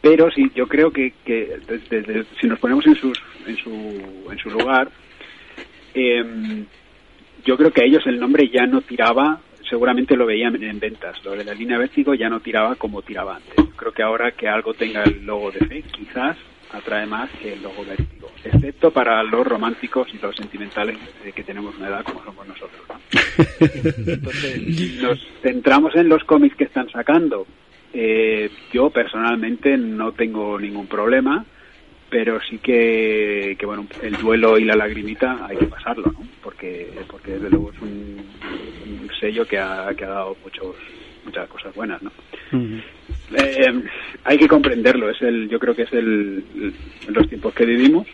pero 0.00 0.30
sí, 0.30 0.50
yo 0.54 0.66
creo 0.66 0.90
que, 0.90 1.12
que 1.24 1.58
desde- 1.66 2.02
desde- 2.02 2.26
si 2.40 2.46
nos 2.46 2.58
ponemos 2.58 2.86
en, 2.86 2.94
sus, 2.96 3.18
en, 3.46 3.56
su, 3.56 4.28
en 4.30 4.38
su 4.38 4.50
lugar, 4.50 4.90
em, 5.94 6.64
yo 7.44 7.56
creo 7.56 7.70
que 7.72 7.82
a 7.82 7.84
ellos 7.86 8.06
el 8.06 8.18
nombre 8.18 8.48
ya 8.48 8.66
no 8.66 8.80
tiraba, 8.82 9.40
seguramente 9.68 10.16
lo 10.16 10.26
veían 10.26 10.60
en 10.62 10.78
ventas, 10.78 11.22
lo 11.24 11.32
de 11.32 11.44
la 11.44 11.54
línea 11.54 11.78
Vértigo 11.78 12.14
ya 12.14 12.28
no 12.28 12.40
tiraba 12.40 12.76
como 12.76 13.02
tiraba 13.02 13.36
antes. 13.36 13.56
Creo 13.76 13.92
que 13.92 14.02
ahora 14.02 14.32
que 14.32 14.48
algo 14.48 14.74
tenga 14.74 15.04
el 15.04 15.24
logo 15.24 15.50
de 15.50 15.60
fe, 15.66 15.82
quizás 15.92 16.36
atrae 16.72 17.06
más 17.06 17.30
que 17.30 17.52
el 17.52 17.62
logo 17.62 17.84
Vértigo, 17.84 18.30
excepto 18.44 18.90
para 18.90 19.22
los 19.22 19.46
románticos 19.46 20.08
y 20.12 20.18
los 20.18 20.34
sentimentales 20.34 20.96
eh, 21.24 21.32
que 21.32 21.44
tenemos 21.44 21.76
una 21.76 21.88
edad 21.88 22.04
como 22.04 22.24
somos 22.24 22.46
nosotros. 22.46 22.82
¿no? 22.88 23.00
Entonces, 24.12 24.76
si 24.76 24.98
nos 25.02 25.18
centramos 25.42 25.94
en 25.96 26.08
los 26.08 26.24
cómics 26.24 26.56
que 26.56 26.64
están 26.64 26.88
sacando, 26.90 27.46
eh, 27.92 28.50
yo 28.72 28.90
personalmente 28.90 29.76
no 29.76 30.12
tengo 30.12 30.58
ningún 30.58 30.86
problema, 30.86 31.44
pero 32.08 32.40
sí 32.40 32.58
que, 32.58 33.56
que, 33.58 33.66
bueno, 33.66 33.86
el 34.02 34.16
duelo 34.16 34.58
y 34.58 34.64
la 34.64 34.76
lagrimita 34.76 35.46
hay 35.46 35.56
que 35.56 35.66
pasarlo, 35.66 36.12
¿no? 36.12 36.26
Porque, 36.42 36.90
porque 37.08 37.32
desde 37.32 37.50
luego 37.50 37.72
es 37.72 37.80
un, 37.80 38.26
un 39.00 39.10
sello 39.18 39.46
que 39.46 39.58
ha, 39.58 39.94
que 39.96 40.04
ha 40.04 40.10
dado 40.10 40.36
muchos, 40.42 40.76
muchas 41.24 41.48
cosas 41.48 41.74
buenas, 41.74 42.02
¿no? 42.02 42.12
Eh, 42.52 43.82
hay 44.24 44.38
que 44.38 44.48
comprenderlo, 44.48 45.10
es 45.10 45.20
el, 45.22 45.48
yo 45.48 45.58
creo 45.58 45.74
que 45.74 45.82
es 45.82 45.92
el, 45.92 46.42
los 47.08 47.28
tiempos 47.28 47.54
que 47.54 47.64
vivimos. 47.66 48.06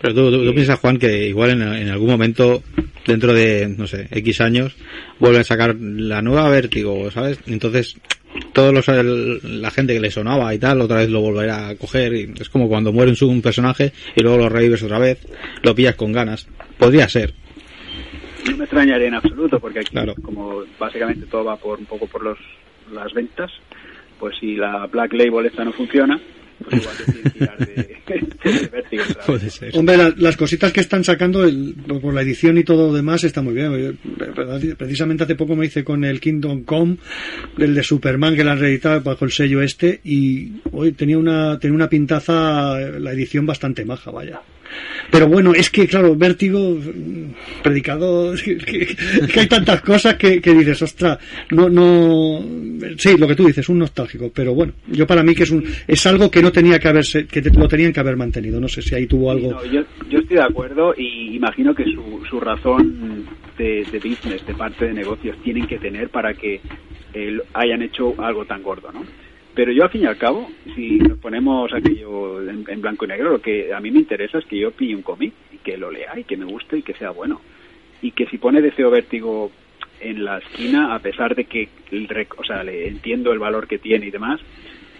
Pero 0.00 0.14
tú, 0.14 0.30
tú- 0.30 0.44
tú 0.44 0.52
piensas, 0.54 0.78
Juan, 0.80 0.98
que 0.98 1.28
igual 1.28 1.50
en, 1.50 1.62
en 1.62 1.88
algún 1.88 2.10
momento, 2.10 2.62
dentro 3.06 3.32
de, 3.32 3.68
no 3.68 3.86
sé, 3.86 4.08
X 4.10 4.40
años, 4.40 4.74
vuelven 5.20 5.40
a 5.42 5.44
sacar 5.44 5.76
la 5.78 6.20
nueva 6.22 6.48
Vértigo, 6.50 7.10
¿sabes? 7.10 7.38
Entonces, 7.46 7.96
todos 8.52 8.74
los, 8.74 8.88
el- 8.88 9.62
la 9.62 9.70
gente 9.70 9.94
que 9.94 10.00
le 10.00 10.10
sonaba 10.10 10.52
y 10.54 10.58
tal, 10.58 10.80
otra 10.80 10.98
vez 10.98 11.08
lo 11.08 11.20
volverá 11.20 11.68
a 11.68 11.76
coger. 11.76 12.12
Y 12.14 12.32
es 12.40 12.48
como 12.48 12.68
cuando 12.68 12.92
muere 12.92 13.12
un, 13.12 13.28
un 13.30 13.42
personaje 13.42 13.92
y 14.16 14.22
luego 14.22 14.38
lo 14.38 14.48
revives 14.48 14.82
otra 14.82 14.98
vez, 14.98 15.18
lo 15.62 15.74
pillas 15.74 15.94
con 15.94 16.12
ganas. 16.12 16.48
Podría 16.78 17.08
ser. 17.08 17.32
No 18.50 18.56
me 18.56 18.64
extrañaría 18.64 19.06
en 19.06 19.14
absoluto, 19.14 19.60
porque 19.60 19.80
aquí, 19.80 19.90
Claro. 19.92 20.16
como 20.20 20.64
básicamente 20.80 21.26
todo 21.26 21.44
va 21.44 21.56
por 21.56 21.78
un 21.78 21.86
poco 21.86 22.08
por 22.08 22.24
los, 22.24 22.38
las 22.92 23.12
ventas, 23.12 23.50
pues 24.18 24.36
si 24.38 24.56
la 24.56 24.86
Black 24.86 25.12
Label 25.12 25.46
esta 25.46 25.64
no 25.64 25.72
funciona, 25.72 26.20
pues 26.68 26.80
igual 26.82 26.96
te 26.96 27.12
que 27.22 27.30
tirar 27.30 27.58
de, 27.58 27.74
de 28.60 28.68
Vértigo. 28.68 29.02
Hombre, 29.74 29.96
la- 29.96 30.14
las 30.16 30.36
cositas 30.36 30.72
que 30.72 30.80
están 30.80 31.02
sacando 31.02 31.44
el- 31.44 31.74
por 32.00 32.14
la 32.14 32.22
edición 32.22 32.56
y 32.58 32.62
todo 32.64 32.88
lo 32.88 32.92
demás 32.94 33.24
está 33.24 33.42
muy 33.42 33.54
bien. 33.54 33.98
Precisamente 34.76 35.24
hace 35.24 35.34
poco 35.34 35.56
me 35.56 35.66
hice 35.66 35.82
con 35.84 36.04
el 36.04 36.20
Kingdom 36.20 36.62
Come, 36.64 36.96
el 37.58 37.74
de 37.74 37.82
Superman 37.82 38.36
que 38.36 38.44
la 38.44 38.52
han 38.52 38.60
reeditado 38.60 39.00
bajo 39.00 39.24
el 39.24 39.32
sello 39.32 39.60
este 39.62 40.00
y 40.04 40.52
hoy 40.72 40.92
tenía 40.92 41.18
una 41.18 41.58
tenía 41.58 41.74
una 41.74 41.88
pintaza 41.88 42.80
eh, 42.80 43.00
la 43.00 43.12
edición 43.12 43.44
bastante 43.46 43.84
maja, 43.84 44.10
vaya. 44.10 44.40
Pero 45.10 45.26
bueno, 45.28 45.52
es 45.54 45.68
que 45.70 45.86
claro, 45.86 46.14
Vértigo, 46.16 46.78
predicado, 47.62 48.34
es 48.34 48.42
que, 48.42 48.96
hay 49.36 49.46
tantas 49.46 49.80
cosas 49.82 50.14
que, 50.16 50.40
que 50.40 50.52
dices, 50.54 50.80
ostras, 50.82 51.18
no, 51.50 51.68
no, 51.68 52.40
sí, 52.96 53.16
lo 53.18 53.26
que 53.28 53.34
tú 53.34 53.46
dices, 53.46 53.68
un 53.68 53.78
nostálgico, 53.78 54.30
pero 54.34 54.54
bueno, 54.54 54.72
yo 54.88 55.06
para 55.06 55.22
mí 55.22 55.34
que 55.34 55.42
es 55.44 55.50
un, 55.50 55.64
es 55.86 56.06
algo 56.06 56.30
que 56.30 56.42
no 56.42 56.50
tenía 56.52 56.78
que 56.78 56.88
haberse, 56.88 57.26
que 57.26 57.42
te- 57.42 57.50
lo 57.50 57.68
tenían 57.68 57.92
que 57.92 58.00
haber 58.00 58.16
mantenido, 58.16 58.60
no 58.60 58.68
sé 58.68 58.82
si 58.82 58.94
ahí 58.94 59.06
tuvo 59.06 59.30
algo. 59.30 59.50
No, 59.52 59.64
yo, 59.66 59.82
yo 60.08 60.18
estoy 60.18 60.36
de 60.36 60.42
acuerdo 60.42 60.94
y 60.96 61.36
imagino 61.36 61.74
que 61.74 61.84
su, 61.84 62.22
su 62.28 62.40
razón 62.40 63.26
de, 63.58 63.84
de 63.90 63.98
business, 63.98 64.46
de 64.46 64.54
parte 64.54 64.86
de 64.86 64.94
negocios, 64.94 65.36
tienen 65.44 65.66
que 65.66 65.78
tener 65.78 66.08
para 66.08 66.34
que 66.34 66.60
eh, 67.14 67.38
hayan 67.54 67.82
hecho 67.82 68.14
algo 68.22 68.44
tan 68.46 68.62
gordo, 68.62 68.90
¿no? 68.92 69.04
Pero 69.54 69.70
yo, 69.70 69.84
al 69.84 69.90
fin 69.90 70.02
y 70.02 70.06
al 70.06 70.16
cabo, 70.16 70.50
si 70.74 70.98
nos 70.98 71.18
ponemos 71.18 71.72
aquello 71.72 72.40
en, 72.48 72.80
blanco 72.80 73.04
y 73.04 73.08
negro, 73.08 73.30
lo 73.30 73.42
que 73.42 73.72
a 73.74 73.80
mí 73.80 73.90
me 73.90 73.98
interesa 73.98 74.38
es 74.38 74.46
que 74.46 74.58
yo 74.58 74.70
pille 74.70 74.96
un 74.96 75.02
cómic 75.02 75.34
y 75.52 75.58
que 75.58 75.76
lo 75.76 75.90
lea 75.90 76.18
y 76.18 76.24
que 76.24 76.38
me 76.38 76.46
guste 76.46 76.78
y 76.78 76.82
que 76.82 76.94
sea 76.94 77.10
bueno. 77.10 77.40
Y 78.00 78.12
que 78.12 78.26
si 78.26 78.38
pone 78.38 78.62
Deseo 78.62 78.90
Vértigo 78.90 79.52
en 80.00 80.24
la 80.24 80.38
esquina, 80.38 80.94
a 80.94 80.98
pesar 81.00 81.34
de 81.34 81.44
que, 81.44 81.68
o 82.38 82.44
sea, 82.44 82.64
le 82.64 82.88
entiendo 82.88 83.30
el 83.32 83.38
valor 83.38 83.68
que 83.68 83.78
tiene 83.78 84.06
y 84.06 84.10
demás, 84.10 84.40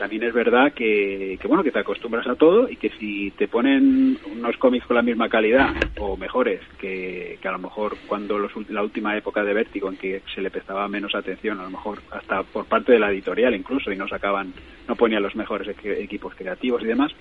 también 0.02 0.24
es 0.24 0.34
verdad 0.34 0.72
que, 0.74 1.38
bueno 1.44 1.62
que 1.62 1.70
te 1.70 1.78
acostumbras 1.78 2.26
a 2.26 2.34
todo 2.34 2.68
y 2.68 2.76
que 2.76 2.90
si 2.98 3.30
te 3.38 3.46
ponen 3.46 4.18
unos 4.24 4.56
cómics 4.56 4.84
con 4.84 4.96
la 4.96 5.02
misma 5.02 5.28
calidad 5.28 5.70
o 5.96 6.16
mejores 6.16 6.60
que, 6.76 7.38
a 7.40 7.52
lo 7.52 7.60
mejor 7.60 7.98
cuando 8.04 8.36
los, 8.36 8.50
la 8.68 8.82
última 8.82 9.16
época 9.16 9.44
de 9.44 9.54
Vértigo 9.54 9.88
en 9.88 9.96
que 9.96 10.24
se 10.34 10.40
le 10.40 10.50
prestaba 10.50 10.88
menos 10.88 11.14
atención 11.14 11.60
a 11.60 11.62
lo 11.62 11.70
mejor 11.70 12.02
hasta 12.10 12.42
por 12.42 12.66
parte 12.66 12.90
de 12.90 12.98
la 12.98 13.12
editorial 13.12 13.54
incluso 13.54 13.92
y 13.92 13.96
no 13.96 14.08
sacaban 14.08 14.52
no 14.88 14.96
ponían 14.96 15.22
los 15.22 15.36
mejores 15.36 15.68
equi- 15.68 15.96
equipos 15.96 16.34
creativos 16.34 16.82
y 16.82 16.86
demás 16.86 17.12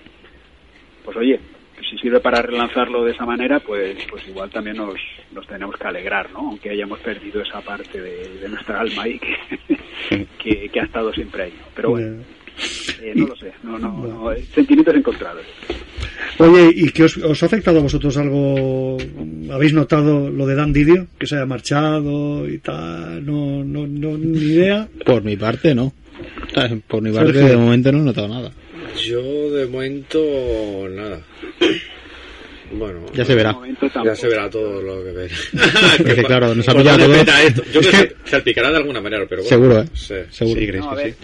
pues 1.04 1.16
oye 1.16 1.40
si 1.88 1.96
sirve 1.98 2.18
para 2.18 2.42
relanzarlo 2.42 3.04
de 3.04 3.12
esa 3.12 3.24
manera 3.24 3.60
pues 3.60 3.96
pues 4.10 4.26
igual 4.26 4.50
también 4.50 4.76
nos, 4.76 4.98
nos 5.30 5.46
tenemos 5.46 5.76
que 5.76 5.86
alegrar 5.86 6.32
no 6.32 6.40
aunque 6.40 6.70
hayamos 6.70 6.98
perdido 6.98 7.42
esa 7.42 7.62
parte 7.62 8.00
de, 8.00 8.48
nuestra 8.48 8.80
alma 8.80 9.06
y 9.06 9.20
que, 10.38 10.80
ha 10.80 10.84
estado 10.84 11.12
siempre 11.12 11.44
ahí 11.44 11.54
pero 11.76 11.90
bueno 11.90 12.24
eh, 13.02 13.12
no 13.14 13.26
lo 13.28 13.36
sé, 13.36 13.52
no, 13.62 13.78
no, 13.78 14.06
no, 14.06 14.32
eh, 14.32 14.44
sentimientos 14.54 14.94
encontrados. 14.94 15.44
Oye, 16.38 16.70
¿y 16.74 16.90
qué 16.90 17.04
os, 17.04 17.16
os 17.18 17.42
ha 17.42 17.46
afectado 17.46 17.78
a 17.78 17.82
vosotros 17.82 18.16
algo? 18.16 18.96
¿Habéis 19.50 19.72
notado 19.74 20.30
lo 20.30 20.46
de 20.46 20.54
Dan 20.54 20.72
Didio? 20.72 21.06
Que 21.18 21.26
se 21.26 21.36
haya 21.36 21.46
marchado 21.46 22.48
y 22.48 22.58
tal, 22.58 23.24
no, 23.24 23.62
no, 23.64 23.86
no 23.86 24.16
ni 24.18 24.38
idea. 24.38 24.88
Por 25.04 25.22
mi 25.22 25.36
parte, 25.36 25.74
no. 25.74 25.92
Por 26.88 27.02
mi 27.02 27.12
parte, 27.12 27.32
Sergio. 27.32 27.48
de 27.50 27.56
momento 27.56 27.92
no 27.92 27.98
he 27.98 28.02
notado 28.02 28.28
nada. 28.28 28.52
Yo 29.04 29.50
de 29.50 29.66
momento 29.66 30.18
nada. 30.90 31.20
Bueno, 32.72 33.00
Ya 33.12 33.24
se 33.24 33.34
verá. 33.34 33.54
Ya 34.04 34.14
se 34.16 34.28
verá 34.28 34.48
todo 34.48 34.80
lo 34.80 35.04
que 35.04 35.10
ve. 35.12 35.26
Es 36.06 36.14
que, 36.14 36.22
claro, 36.24 36.54
nos 36.54 36.66
ha 36.68 36.74
pillado 36.74 37.04
todo. 37.04 37.14
esto. 37.14 37.62
Yo 37.72 37.80
Es 37.80 37.86
creo 37.88 38.02
que 38.02 38.08
que- 38.08 38.30
salpicará 38.30 38.70
de 38.70 38.76
alguna 38.78 39.00
manera, 39.00 39.24
pero 39.28 39.42
bueno. 39.42 39.48
Seguro, 39.48 39.80
¿eh? 39.82 39.86
Sí. 39.92 40.14
Seguro. 40.30 40.60
No, 40.78 40.90
a 40.90 40.94
ver, 40.94 41.06
eh, 41.08 41.14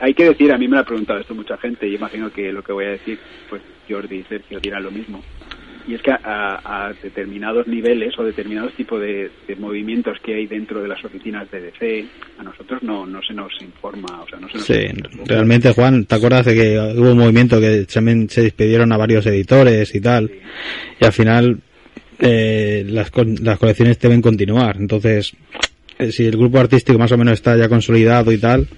hay 0.00 0.14
que 0.14 0.24
decir, 0.24 0.52
a 0.52 0.58
mí 0.58 0.68
me 0.68 0.76
lo 0.76 0.82
ha 0.82 0.86
preguntado 0.86 1.20
esto 1.20 1.34
mucha 1.34 1.56
gente 1.58 1.88
y 1.88 1.94
imagino 1.94 2.30
que 2.32 2.52
lo 2.52 2.62
que 2.62 2.72
voy 2.72 2.86
a 2.86 2.90
decir, 2.90 3.18
pues 3.48 3.62
Jordi 3.88 4.16
y 4.16 4.22
Sergio 4.24 4.60
dirán 4.60 4.82
lo 4.82 4.90
mismo. 4.90 5.22
y 5.86 5.94
es 5.94 6.02
que 6.02 6.12
a, 6.12 6.86
a 6.86 6.92
determinados 7.02 7.66
niveles 7.66 8.16
o 8.18 8.24
determinados 8.24 8.72
tipos 8.74 9.00
de, 9.00 9.30
de 9.48 9.56
movimientos 9.56 10.18
que 10.22 10.34
hay 10.34 10.46
dentro 10.46 10.80
de 10.80 10.88
las 10.88 11.04
oficinas 11.04 11.50
de 11.50 11.60
DC, 11.60 12.04
a 12.38 12.42
nosotros 12.42 12.82
no, 12.82 13.06
no 13.06 13.20
se 13.22 13.34
nos 13.34 13.52
informa, 13.60 14.22
o 14.22 14.28
sea, 14.28 14.38
no 14.38 14.48
se 14.48 14.58
nos 14.58 14.66
Sí, 14.66 14.86
realmente, 15.26 15.72
Juan, 15.72 16.04
¿te 16.04 16.14
acuerdas 16.14 16.46
de 16.46 16.54
que 16.54 16.78
hubo 16.96 17.10
un 17.10 17.18
movimiento 17.18 17.60
que 17.60 17.84
también 17.92 18.28
se 18.28 18.42
despidieron 18.42 18.92
a 18.92 18.96
varios 18.96 19.26
editores 19.26 19.94
y 19.94 20.00
tal? 20.00 20.30
Y 21.00 21.04
al 21.04 21.12
final 21.12 21.58
eh, 22.20 22.84
las, 22.86 23.10
las 23.40 23.58
colecciones 23.58 23.98
deben 23.98 24.22
continuar. 24.22 24.76
Entonces, 24.78 25.32
eh, 25.98 26.12
si 26.12 26.24
el 26.24 26.36
grupo 26.36 26.58
artístico 26.58 26.98
más 26.98 27.12
o 27.12 27.18
menos 27.18 27.34
está 27.34 27.56
ya 27.56 27.68
consolidado 27.68 28.30
y 28.32 28.38
tal, 28.38 28.68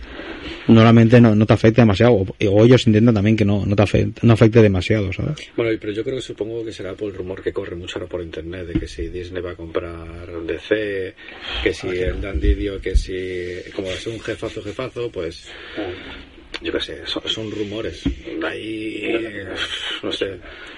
normalmente 0.68 1.20
no, 1.20 1.34
no 1.34 1.46
te 1.46 1.52
afecta 1.52 1.82
demasiado. 1.82 2.12
O, 2.12 2.26
o 2.50 2.64
ellos 2.64 2.86
intentan 2.86 3.14
también 3.14 3.36
que 3.36 3.44
no, 3.44 3.64
no 3.66 3.76
te 3.76 3.82
afecte, 3.82 4.20
no 4.22 4.32
afecte 4.32 4.62
demasiado, 4.62 5.12
¿sabes? 5.12 5.36
Bueno, 5.56 5.76
pero 5.80 5.92
yo 5.92 6.04
creo 6.04 6.16
que 6.16 6.22
supongo 6.22 6.64
que 6.64 6.72
será 6.72 6.94
por 6.94 7.10
el 7.10 7.16
rumor 7.16 7.42
que 7.42 7.52
corre 7.52 7.76
mucho 7.76 7.98
ahora 7.98 8.08
por 8.08 8.22
internet 8.22 8.66
de 8.66 8.80
que 8.80 8.88
si 8.88 9.08
Disney 9.08 9.42
va 9.42 9.52
a 9.52 9.56
comprar 9.56 10.26
DC, 10.46 11.14
que 11.62 11.72
si 11.72 11.88
el 11.88 12.20
Dan 12.20 12.40
Didio, 12.40 12.80
que 12.80 12.96
si 12.96 13.14
como 13.74 13.88
es 13.88 14.06
un 14.06 14.20
jefazo 14.20 14.62
jefazo, 14.62 15.10
pues 15.10 15.48
yo 16.62 16.72
qué 16.72 16.80
sé, 16.80 16.98
son, 17.04 17.22
son 17.26 17.50
rumores. 17.50 18.02
Ahí 18.46 19.02
no 20.02 20.12
sé, 20.12 20.26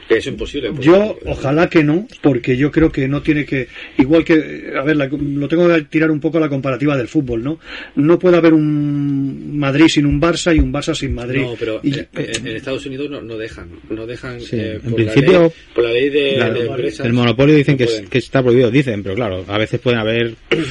que 0.09 0.19
es 0.19 0.27
imposible. 0.27 0.71
Yo, 0.81 1.19
ojalá 1.27 1.69
que 1.69 1.83
no, 1.83 2.07
porque 2.23 2.57
yo 2.57 2.71
creo 2.71 2.91
que 2.91 3.09
no 3.09 3.23
tiene 3.23 3.45
que. 3.45 3.69
Igual 3.99 4.25
que. 4.25 4.73
A 4.79 4.83
ver, 4.83 4.97
la- 4.97 5.07
lo 5.09 5.49
tengo 5.49 5.69
que 5.69 5.83
tirar 5.83 6.11
un 6.11 6.21
poco 6.21 6.39
a 6.39 6.41
la 6.41 6.49
comparativa 6.49 6.97
del 6.97 7.09
fútbol, 7.09 7.43
¿no? 7.43 7.59
No 7.97 8.19
puede 8.19 8.37
haber 8.37 8.55
un 8.55 9.59
Madrid 9.59 9.87
sin 9.89 10.07
un 10.07 10.21
Barça 10.21 10.55
y 10.55 10.61
un 10.61 10.73
Barça 10.73 10.95
sin 10.95 11.15
Madrid. 11.15 11.43
No, 11.43 11.55
pero 11.59 11.81
Y- 11.83 11.99
eh, 11.99 12.07
en 12.15 12.47
Estados 12.49 12.87
Unidos 12.87 13.11
no, 13.11 13.21
no 13.21 13.37
dejan, 13.37 13.69
no 13.91 14.07
dejan 14.07 14.41
Sí, 14.41 14.57
eh, 14.57 14.79
en 14.83 14.91
la 14.91 14.97
principio, 14.97 15.41
ley- 15.43 15.51
por 15.75 15.85
la 15.85 15.93
ley 15.93 16.09
de, 16.11 16.39
empresas. 16.67 17.07
el 17.07 17.13
monopolio 17.13 17.55
dicen 17.57 17.75
no 17.75 17.79
que, 17.79 17.85
es- 17.85 17.91
pueden. 17.91 18.09
que 18.09 18.19
está 18.19 18.43
prohibido, 18.43 18.71
dicen, 18.71 19.03
pero 19.03 19.15
claro, 19.15 19.45
a 19.49 19.59
veces 19.59 19.81
pueden 19.81 19.99
haber... 20.01 20.35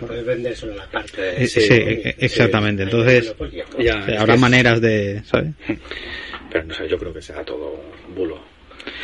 Puedes 0.00 0.26
vender 0.26 0.56
solo 0.56 0.74
la 0.74 0.86
parte. 0.90 1.44
Eh, 1.44 1.46
sí, 1.46 1.60
eh, 1.70 2.16
exactamente. 2.18 2.82
Entonces, 2.82 3.32
Ya, 3.78 4.04
eh, 4.08 4.16
habrá 4.22 4.36
maneras 4.36 4.80
de, 4.80 5.22
¿sabes? 5.24 5.54
Pero 6.50 6.64
no 6.64 6.74
sé, 6.74 6.88
yo 6.88 6.98
creo 6.98 7.12
que 7.12 7.22
será 7.22 7.44
todo 7.44 7.82
bulo. 8.14 8.40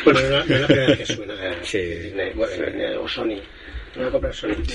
Bueno, 0.03 0.19
no, 0.21 0.29
no 0.29 0.55
es 0.55 0.61
la 0.61 0.67
primera 0.67 0.87
vez 0.87 0.97
que 0.99 1.05
suena. 1.05 1.33
Sí. 1.61 1.77
Disney, 1.77 2.31
bueno, 2.33 2.65
Disney 2.65 2.95
o 2.95 3.07
Sony. 3.07 3.39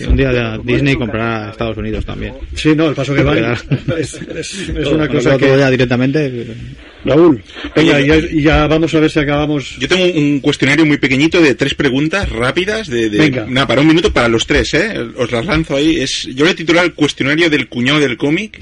Un 0.09 0.17
día 0.17 0.33
ya 0.33 0.59
Disney 0.59 0.97
comprará 0.97 1.47
a 1.49 1.51
Estados 1.51 1.77
Unidos 1.77 2.05
también. 2.05 2.35
Sí, 2.55 2.75
no, 2.75 2.89
el 2.89 2.95
paso 2.95 3.15
que 3.15 3.23
va. 3.23 3.53
Es, 3.99 4.15
es- 4.15 4.69
es 4.69 4.87
una 4.89 5.09
cosa 5.09 5.39
que. 5.39 5.47
ya 5.57 5.71
directamente. 5.71 6.47
Raúl, 7.07 7.43
venga, 7.77 8.01
y 8.01 8.07
ya, 8.07 8.17
ya 8.33 8.67
vamos 8.67 8.95
a 8.95 9.01
ver 9.01 9.11
si 9.11 9.19
acabamos. 9.19 9.77
Yo 9.79 9.87
tengo 9.89 10.05
un 10.07 10.41
cuestionario 10.41 10.87
muy 10.87 10.97
pequeñito 10.97 11.41
de 11.43 11.55
tres 11.55 11.75
preguntas 11.75 12.31
rápidas, 12.31 12.89
de, 12.89 13.11
de- 13.11 13.19
Venga. 13.19 13.47
nada, 13.47 13.67
para 13.67 13.83
un 13.83 13.87
minuto 13.89 14.11
para 14.13 14.27
los 14.29 14.47
tres, 14.47 14.73
¿eh? 14.73 14.99
Os 15.19 15.31
las 15.31 15.45
lanzo 15.45 15.77
ahí. 15.77 16.01
Es, 16.01 16.23
yo 16.35 16.45
le 16.47 16.53
he 16.53 16.55
titulado 16.55 16.87
el 16.87 16.95
cuestionario 16.95 17.51
del 17.51 17.69
cuñado 17.69 18.01
del 18.01 18.17
cómic. 18.17 18.59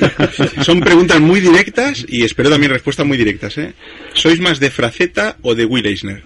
Son 0.62 0.78
preguntas 0.80 1.20
muy 1.20 1.40
directas 1.40 2.04
y 2.08 2.22
espero 2.24 2.50
también 2.50 2.70
respuestas 2.72 3.04
muy 3.04 3.18
directas, 3.18 3.58
¿eh? 3.58 3.72
¿Sois 4.14 4.38
más 4.40 4.60
de 4.60 4.70
Fraceta 4.70 5.36
o 5.42 5.54
de 5.56 5.64
Will 5.64 5.84
Eisner? 5.86 6.22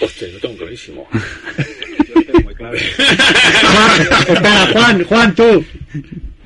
Hostia, 0.00 0.28
lo 0.32 0.38
tengo 0.38 0.56
clarísimo. 0.56 1.06
Espera, 2.70 4.66
Juan, 4.72 5.04
Juan, 5.04 5.34
tú. 5.34 5.64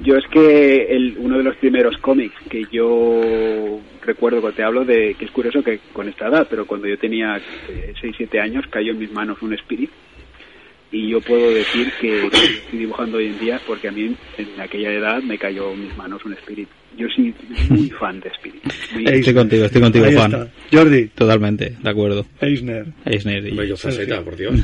Yo 0.01 0.17
es 0.17 0.25
que 0.31 0.87
el, 0.95 1.17
uno 1.19 1.39
de 1.39 1.45
los 1.45 1.57
primeros 1.57 1.97
cómics 1.99 2.35
que 2.49 2.65
yo 2.71 3.81
recuerdo 4.03 4.41
cuando 4.41 4.57
te 4.57 4.63
hablo 4.63 4.85
de 4.85 5.15
que 5.19 5.25
es 5.25 5.31
curioso 5.31 5.63
que 5.63 5.81
con 5.93 6.09
esta 6.09 6.29
edad, 6.29 6.47
pero 6.49 6.67
cuando 6.67 6.87
yo 6.87 6.97
tenía 6.99 7.41
6-7 8.01 8.41
años 8.41 8.65
cayó 8.71 8.93
en 8.93 8.99
mis 8.99 9.11
manos 9.11 9.43
un 9.43 9.55
Spirit 9.55 9.91
y 10.93 11.11
yo 11.11 11.21
puedo 11.21 11.51
decir 11.51 11.93
que 12.01 12.27
estoy 12.27 12.61
dibujando 12.73 13.19
hoy 13.19 13.27
en 13.27 13.39
día 13.41 13.61
porque 13.67 13.89
a 13.89 13.93
mí 13.93 14.15
en 14.39 14.61
aquella 14.61 14.93
edad 14.93 15.23
me 15.23 15.37
cayó 15.39 15.73
en 15.73 15.83
mis 15.87 15.97
manos 15.97 16.25
un 16.25 16.33
Spirit. 16.35 16.69
Yo 16.97 17.07
soy 17.15 17.35
muy 17.69 17.91
fan 18.01 18.19
de 18.21 18.29
Spirit. 18.31 18.63
Muy- 18.95 19.05
Estoy 19.07 19.35
contigo, 19.35 19.65
estoy 19.67 19.83
contigo, 19.83 20.07
Juan. 20.15 20.49
Jordi. 20.73 21.07
Totalmente, 21.09 21.75
de 21.83 21.91
acuerdo. 21.91 22.25
Eisner. 22.41 22.87
Eisner. 23.05 23.45
y- 23.47 23.51
Hombre, 23.51 23.69
yo 23.69 23.77
faceta, 23.77 24.23
por 24.23 24.37
Dios. 24.37 24.55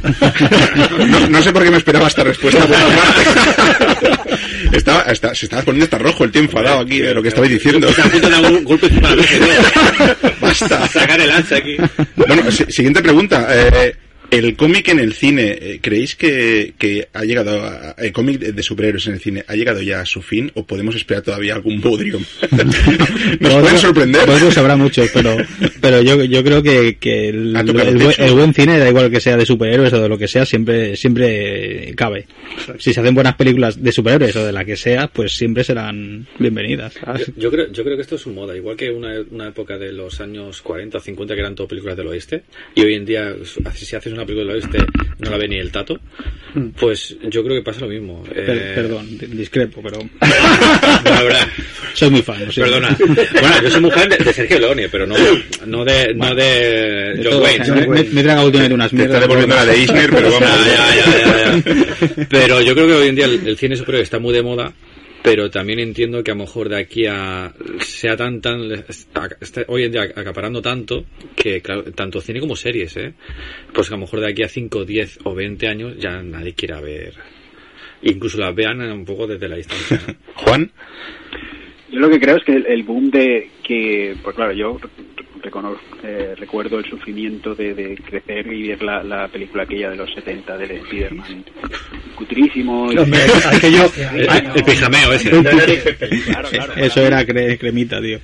No, 1.10 1.28
no 1.28 1.42
sé 1.42 1.52
por 1.52 1.62
qué 1.64 1.70
me 1.70 1.76
esperaba 1.76 2.06
esta 2.06 2.24
respuesta. 2.24 2.60
por 2.66 2.76
una 2.76 2.86
parte. 2.96 4.36
estaba, 4.76 5.02
está- 5.02 5.34
se 5.34 5.44
estaba 5.46 5.62
poniendo 5.62 5.84
hasta 5.84 5.98
rojo 5.98 6.24
el 6.24 6.30
tío 6.30 6.40
enfadado 6.42 6.80
aquí 6.80 7.00
de 7.00 7.12
lo 7.12 7.20
que 7.22 7.28
estabais 7.28 7.50
diciendo. 7.52 7.88
Golpe. 8.64 8.88
Basta. 10.40 10.86
Sacar 10.88 11.20
el 11.20 11.30
hacha 11.30 11.56
aquí. 11.56 11.76
Bueno, 12.16 12.50
si- 12.50 12.64
siguiente 12.72 13.02
pregunta. 13.02 13.46
Eh, 13.50 13.94
el 14.32 14.56
cómic 14.56 14.88
en 14.88 14.98
el 14.98 15.12
cine, 15.12 15.58
eh, 15.60 15.78
¿creéis 15.82 16.16
que, 16.16 16.72
que 16.78 17.06
ha 17.12 17.24
llegado 17.24 17.62
a, 17.62 17.94
el 17.98 18.12
cómic 18.12 18.38
de 18.38 18.52
de 18.52 18.62
superhéroes 18.62 19.06
en 19.06 19.14
el 19.14 19.20
cine 19.20 19.44
ha 19.46 19.54
llegado 19.54 19.82
ya 19.82 20.00
a 20.00 20.06
su 20.06 20.22
fin 20.22 20.50
o 20.54 20.64
podemos 20.64 20.96
esperar 20.96 21.22
todavía 21.22 21.54
algún 21.54 21.80
bodrio? 21.80 22.18
Nos 23.40 23.54
pueden 23.54 23.78
sorprender. 23.78 24.26
Vosotros 24.26 24.56
habrá 24.56 24.76
muchos, 24.76 25.10
pero, 25.12 25.36
pero 25.80 26.00
yo, 26.00 26.24
yo 26.24 26.42
creo 26.42 26.62
que, 26.62 26.96
que 26.98 27.28
el, 27.28 27.54
el 27.54 27.68
el 27.68 28.14
el 28.18 28.34
buen 28.34 28.54
cine, 28.54 28.78
da 28.78 28.88
igual 28.88 29.10
que 29.10 29.20
sea 29.20 29.36
de 29.36 29.44
superhéroes 29.44 29.92
o 29.92 30.00
de 30.00 30.08
lo 30.08 30.16
que 30.16 30.28
sea, 30.28 30.46
siempre, 30.46 30.96
siempre 30.96 31.92
cabe. 31.94 32.26
Si 32.78 32.94
se 32.94 33.00
hacen 33.00 33.14
buenas 33.14 33.34
películas 33.34 33.82
de 33.82 33.92
superhéroes 33.92 34.34
o 34.36 34.46
de 34.46 34.52
la 34.52 34.64
que 34.64 34.76
sea, 34.76 35.08
pues 35.08 35.34
siempre 35.34 35.64
serán 35.64 36.26
bienvenidas. 36.38 36.94
Yo, 36.94 37.34
yo 37.36 37.50
creo, 37.50 37.72
yo 37.72 37.84
creo 37.84 37.96
que 37.96 38.02
esto 38.02 38.16
es 38.16 38.26
un 38.26 38.34
moda, 38.34 38.56
igual 38.56 38.76
que 38.76 38.90
una, 38.90 39.20
una 39.30 39.48
época 39.48 39.76
de 39.76 39.92
los 39.92 40.20
años 40.20 40.62
40 40.62 40.98
o 40.98 41.00
50 41.00 41.34
que 41.34 41.40
eran 41.40 41.54
todo 41.54 41.68
películas 41.68 41.96
del 41.96 42.06
oeste, 42.06 42.44
y 42.74 42.82
hoy 42.82 42.94
en 42.94 43.04
día, 43.04 43.34
si 43.74 43.96
haces 43.96 44.12
una 44.12 44.21
película 44.26 44.52
del 44.52 44.62
oeste, 44.62 44.78
no 45.18 45.30
la 45.30 45.36
ve 45.36 45.48
ni 45.48 45.56
el 45.58 45.70
tato, 45.70 45.98
pues 46.78 47.16
yo 47.30 47.42
creo 47.44 47.56
que 47.56 47.62
pasa 47.62 47.80
lo 47.80 47.88
mismo. 47.88 48.22
Per- 48.24 48.34
Eh, 48.50 48.72
perdón, 48.74 49.06
discrepo, 49.18 49.80
pero 49.82 49.98
La 50.20 51.22
verdad. 51.22 51.48
soy 51.94 52.10
muy 52.10 52.22
fan. 52.22 52.38
Perdona. 52.54 52.96
Bueno, 52.98 53.62
yo 53.62 53.70
soy 53.70 53.80
mujer 53.80 54.08
de, 54.08 54.24
de 54.24 54.32
Sergio 54.32 54.58
Leone, 54.58 54.88
pero 54.88 55.06
no, 55.06 55.14
no 55.66 55.84
de, 55.84 56.14
no 56.14 56.34
de 56.34 56.42
De 57.16 57.20
John 57.30 57.42
Wayne. 57.42 57.64
me, 57.72 57.86
me, 57.88 58.02
me 58.04 58.20
he 58.20 58.24
tragado 58.24 58.46
últimamente 58.46 58.74
unas 58.74 58.92
mierdas. 58.92 59.14
está 59.16 59.20
devolviendo 59.20 59.54
la 59.56 59.64
de 59.66 59.74
Eisner, 59.74 60.10
pero 60.10 60.30
vamos. 60.32 60.48
Ya, 60.66 60.94
ya, 60.94 61.04
ya, 61.06 61.18
ya, 61.18 61.62
ya. 62.16 62.26
Pero 62.28 62.60
yo 62.60 62.74
creo 62.74 62.86
que 62.86 62.94
hoy 62.94 63.08
en 63.08 63.14
día 63.16 63.24
el, 63.26 63.46
el 63.46 63.56
cine 63.56 63.76
superior 63.76 64.02
está 64.02 64.18
muy 64.18 64.32
de 64.34 64.42
moda, 64.42 64.72
pero 65.22 65.50
también 65.50 65.78
entiendo 65.78 66.22
que 66.22 66.30
a 66.30 66.34
lo 66.34 66.40
mejor 66.40 66.68
de 66.68 66.80
aquí 66.80 67.06
a 67.06 67.52
sea 67.78 68.16
tan 68.16 68.40
tan 68.40 68.70
está 69.40 69.64
hoy 69.68 69.84
en 69.84 69.92
día 69.92 70.02
acaparando 70.02 70.60
tanto 70.60 71.04
que 71.36 71.60
claro, 71.60 71.84
tanto 71.92 72.20
cine 72.20 72.40
como 72.40 72.56
series, 72.56 72.96
¿eh? 72.96 73.14
Pues 73.72 73.88
que 73.88 73.94
a 73.94 73.96
lo 73.96 74.02
mejor 74.02 74.20
de 74.20 74.30
aquí 74.30 74.42
a 74.42 74.48
5, 74.48 74.84
10 74.84 75.20
o 75.24 75.34
20 75.34 75.68
años 75.68 75.96
ya 75.98 76.22
nadie 76.22 76.54
quiera 76.54 76.80
ver 76.80 77.14
incluso 78.02 78.38
las 78.38 78.54
vean 78.54 78.80
un 78.80 79.04
poco 79.04 79.26
desde 79.26 79.48
la 79.48 79.56
distancia. 79.56 80.00
¿no? 80.06 80.14
Juan, 80.34 80.70
Yo 81.90 82.00
lo 82.00 82.10
que 82.10 82.20
creo 82.20 82.36
es 82.36 82.44
que 82.44 82.52
el, 82.52 82.66
el 82.66 82.82
boom 82.82 83.10
de 83.10 83.48
que, 83.62 84.14
pues 84.22 84.36
claro, 84.36 84.52
yo 84.52 84.78
reconozco, 85.42 85.82
eh, 86.02 86.34
recuerdo 86.36 86.78
el 86.78 86.84
sufrimiento 86.86 87.54
de, 87.54 87.74
de 87.74 87.96
crecer 87.96 88.46
y 88.52 88.68
ver 88.68 88.82
la, 88.82 89.02
la 89.02 89.28
película 89.28 89.64
aquella 89.64 89.90
de 89.90 89.96
los 89.96 90.12
70 90.14 90.56
del 90.56 90.70
Spider-Man. 90.72 91.44
Cutrísimo. 92.14 92.90
y- 92.92 92.96
aquello. 92.98 93.82
El, 94.12 94.28
el 94.56 94.64
pijameo 94.64 95.12
ese. 95.12 95.30
Claro, 96.24 96.48
claro. 96.50 96.72
Eso 96.76 97.00
era 97.00 97.22
cre- 97.26 97.58
cremita, 97.58 98.00
tío. 98.00 98.18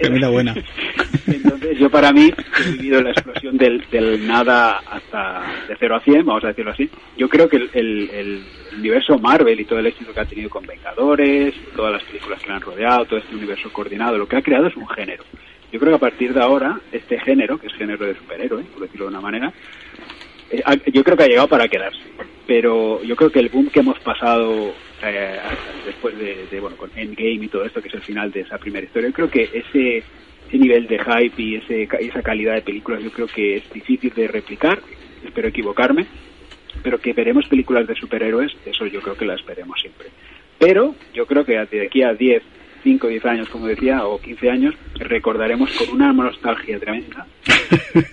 Cremita 0.00 0.28
buena. 0.28 0.54
Entonces, 1.26 1.78
yo 1.78 1.90
para 1.90 2.12
mí, 2.12 2.30
he 2.66 2.70
vivido 2.72 3.02
la 3.02 3.10
explosión 3.10 3.56
del, 3.56 3.84
del 3.90 4.26
nada 4.26 4.78
hasta 4.78 5.42
de 5.68 5.76
0 5.78 5.96
a 5.96 6.00
100, 6.00 6.24
vamos 6.26 6.44
a 6.44 6.48
decirlo 6.48 6.70
así. 6.72 6.88
Yo 7.16 7.28
creo 7.28 7.48
que 7.48 7.56
el, 7.56 7.70
el- 7.74 8.10
el 8.10 8.42
universo 8.78 9.18
Marvel 9.18 9.60
y 9.60 9.64
todo 9.64 9.78
el 9.78 9.86
éxito 9.86 10.12
que 10.12 10.20
ha 10.20 10.24
tenido 10.24 10.50
con 10.50 10.66
Vengadores, 10.66 11.54
todas 11.76 11.92
las 11.92 12.02
películas 12.04 12.40
que 12.42 12.48
le 12.48 12.54
han 12.54 12.60
rodeado, 12.60 13.04
todo 13.06 13.18
este 13.18 13.34
universo 13.34 13.72
coordinado, 13.72 14.18
lo 14.18 14.26
que 14.26 14.36
ha 14.36 14.42
creado 14.42 14.66
es 14.68 14.76
un 14.76 14.88
género. 14.88 15.24
Yo 15.74 15.80
creo 15.80 15.90
que 15.90 16.06
a 16.06 16.08
partir 16.10 16.32
de 16.32 16.40
ahora, 16.40 16.80
este 16.92 17.18
género, 17.18 17.58
que 17.58 17.66
es 17.66 17.74
género 17.74 18.06
de 18.06 18.14
superhéroe, 18.14 18.62
por 18.62 18.82
decirlo 18.82 19.06
de 19.06 19.10
una 19.10 19.20
manera, 19.20 19.52
eh, 20.48 20.62
yo 20.92 21.02
creo 21.02 21.16
que 21.16 21.24
ha 21.24 21.26
llegado 21.26 21.48
para 21.48 21.66
quedarse. 21.66 21.98
Pero 22.46 23.02
yo 23.02 23.16
creo 23.16 23.32
que 23.32 23.40
el 23.40 23.48
boom 23.48 23.70
que 23.70 23.80
hemos 23.80 23.98
pasado 23.98 24.72
eh, 25.02 25.36
después 25.84 26.16
de, 26.16 26.60
bueno, 26.60 26.76
con 26.76 26.92
Endgame 26.94 27.46
y 27.46 27.48
todo 27.48 27.64
esto, 27.64 27.82
que 27.82 27.88
es 27.88 27.94
el 27.94 28.02
final 28.02 28.30
de 28.30 28.42
esa 28.42 28.56
primera 28.56 28.86
historia, 28.86 29.08
yo 29.08 29.14
creo 29.14 29.30
que 29.30 29.50
ese, 29.52 30.04
ese 30.46 30.58
nivel 30.58 30.86
de 30.86 30.96
hype 30.96 31.42
y 31.42 31.56
ese, 31.56 31.88
esa 31.98 32.22
calidad 32.22 32.54
de 32.54 32.62
películas 32.62 33.02
yo 33.02 33.10
creo 33.10 33.26
que 33.26 33.56
es 33.56 33.72
difícil 33.72 34.12
de 34.14 34.28
replicar, 34.28 34.78
espero 35.24 35.48
equivocarme, 35.48 36.06
pero 36.84 37.00
que 37.00 37.14
veremos 37.14 37.48
películas 37.48 37.88
de 37.88 37.96
superhéroes, 37.96 38.52
eso 38.64 38.86
yo 38.86 39.02
creo 39.02 39.16
que 39.16 39.26
la 39.26 39.34
esperemos 39.34 39.80
siempre. 39.80 40.06
Pero 40.56 40.94
yo 41.12 41.26
creo 41.26 41.44
que 41.44 41.58
de 41.66 41.84
aquí 41.84 42.04
a 42.04 42.14
10, 42.14 42.44
5, 42.84 43.08
10 43.08 43.24
años, 43.24 43.48
como 43.48 43.66
decía, 43.66 44.06
o 44.06 44.20
15 44.20 44.50
años, 44.50 44.74
recordaremos 44.94 45.70
con 45.72 45.88
una 45.96 46.12
nostalgia 46.12 46.78
tremenda. 46.78 47.26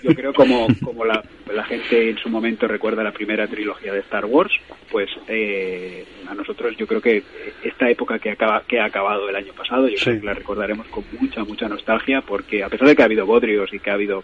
Yo 0.01 0.15
creo 0.15 0.33
como, 0.33 0.67
como 0.83 1.05
la, 1.05 1.21
la 1.53 1.63
gente 1.65 2.09
en 2.09 2.17
su 2.17 2.29
momento 2.29 2.67
recuerda 2.67 3.03
la 3.03 3.11
primera 3.11 3.47
trilogía 3.47 3.93
de 3.93 3.99
Star 3.99 4.25
Wars, 4.25 4.53
pues 4.89 5.09
eh, 5.27 6.05
a 6.27 6.33
nosotros 6.33 6.75
yo 6.77 6.87
creo 6.87 7.01
que 7.01 7.21
esta 7.63 7.89
época 7.89 8.17
que, 8.17 8.31
acaba, 8.31 8.63
que 8.65 8.79
ha 8.79 8.85
acabado 8.85 9.29
el 9.29 9.35
año 9.35 9.53
pasado, 9.53 9.89
yo 9.89 9.97
creo 10.01 10.19
que 10.21 10.25
la 10.25 10.33
recordaremos 10.33 10.87
con 10.87 11.03
mucha, 11.19 11.43
mucha 11.43 11.67
nostalgia, 11.67 12.21
porque 12.21 12.63
a 12.63 12.69
pesar 12.69 12.87
de 12.87 12.95
que 12.95 13.01
ha 13.01 13.05
habido 13.05 13.25
bodrios 13.25 13.73
y 13.73 13.79
que 13.79 13.89
ha 13.89 13.95
habido 13.95 14.23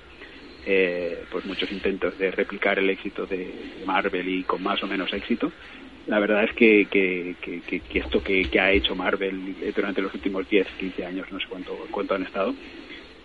eh, 0.65 1.23
pues 1.29 1.45
muchos 1.45 1.71
intentos 1.71 2.17
de 2.17 2.31
replicar 2.31 2.79
el 2.79 2.89
éxito 2.89 3.25
de 3.25 3.53
Marvel 3.85 4.27
y 4.27 4.43
con 4.43 4.63
más 4.63 4.81
o 4.83 4.87
menos 4.87 5.13
éxito. 5.13 5.51
La 6.07 6.19
verdad 6.19 6.45
es 6.45 6.53
que, 6.53 6.87
que, 6.89 7.35
que, 7.41 7.59
que- 7.61 7.79
que 7.81 7.99
esto 7.99 8.23
que, 8.23 8.43
que 8.49 8.59
ha 8.59 8.71
hecho 8.71 8.95
Marvel 8.95 9.55
durante 9.75 10.01
los 10.01 10.13
últimos 10.13 10.47
10, 10.49 10.65
15 10.79 11.05
años, 11.05 11.27
no 11.31 11.39
sé 11.39 11.45
cuánto, 11.49 11.73
cuánto 11.91 12.15
han 12.15 12.23
estado, 12.23 12.55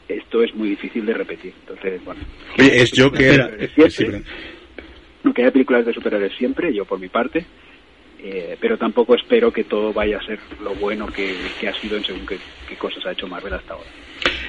esto 0.08 0.42
es 0.42 0.52
muy 0.54 0.70
difícil 0.70 1.06
de 1.06 1.14
repetir. 1.14 1.52
Entonces, 1.60 2.04
bueno. 2.04 2.20
Oye, 2.58 2.82
es 2.82 2.90
siempre, 2.90 3.90
Sí, 3.90 4.04
perdón. 4.04 4.24
no, 5.22 5.32
que 5.32 5.42
haya 5.42 5.52
películas 5.52 5.86
de 5.86 5.94
superhéroes 5.94 6.34
siempre, 6.36 6.74
yo 6.74 6.84
por 6.84 6.98
mi 6.98 7.08
parte, 7.08 7.46
eh, 8.20 8.56
pero 8.60 8.76
tampoco 8.76 9.14
espero 9.14 9.52
que 9.52 9.64
todo 9.64 9.92
vaya 9.92 10.18
a 10.18 10.26
ser 10.26 10.40
lo 10.62 10.74
bueno 10.74 11.06
que, 11.06 11.36
que 11.60 11.68
ha 11.68 11.74
sido 11.80 11.96
en 11.96 12.04
según 12.04 12.26
qué, 12.26 12.38
qué 12.68 12.76
cosas 12.76 13.06
ha 13.06 13.12
hecho 13.12 13.28
Marvel 13.28 13.52
hasta 13.54 13.74
ahora. 13.74 13.88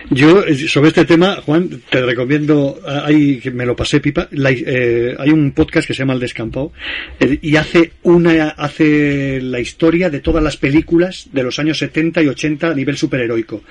Yo, 0.10 0.44
eh, 0.46 0.56
sobre 0.68 0.90
este 0.90 1.06
tema, 1.06 1.38
Juan, 1.46 1.82
te 1.90 2.02
recomiendo, 2.02 2.80
ah, 2.86 3.04
hay, 3.06 3.42
me 3.54 3.66
lo 3.66 3.76
pasé 3.76 4.00
pipa, 4.00 4.28
la- 4.32 4.52
eh, 4.52 5.16
hay 5.18 5.30
un 5.30 5.52
podcast 5.54 5.88
que 5.88 5.94
se 5.94 6.00
llama 6.00 6.14
El 6.14 6.20
Descampado, 6.20 6.72
eh, 7.20 7.40
y 7.42 7.56
hace 7.56 7.94
una, 8.04 8.50
hace 8.50 9.40
la 9.42 9.60
historia 9.60 10.10
de 10.10 10.20
todas 10.20 10.44
las 10.44 10.58
películas 10.58 11.30
de 11.32 11.44
los 11.44 11.58
años 11.58 11.80
70 11.80 12.22
y 12.22 12.28
80 12.28 12.70
a 12.70 12.76
nivel 12.76 12.98
superheroico. 12.98 13.64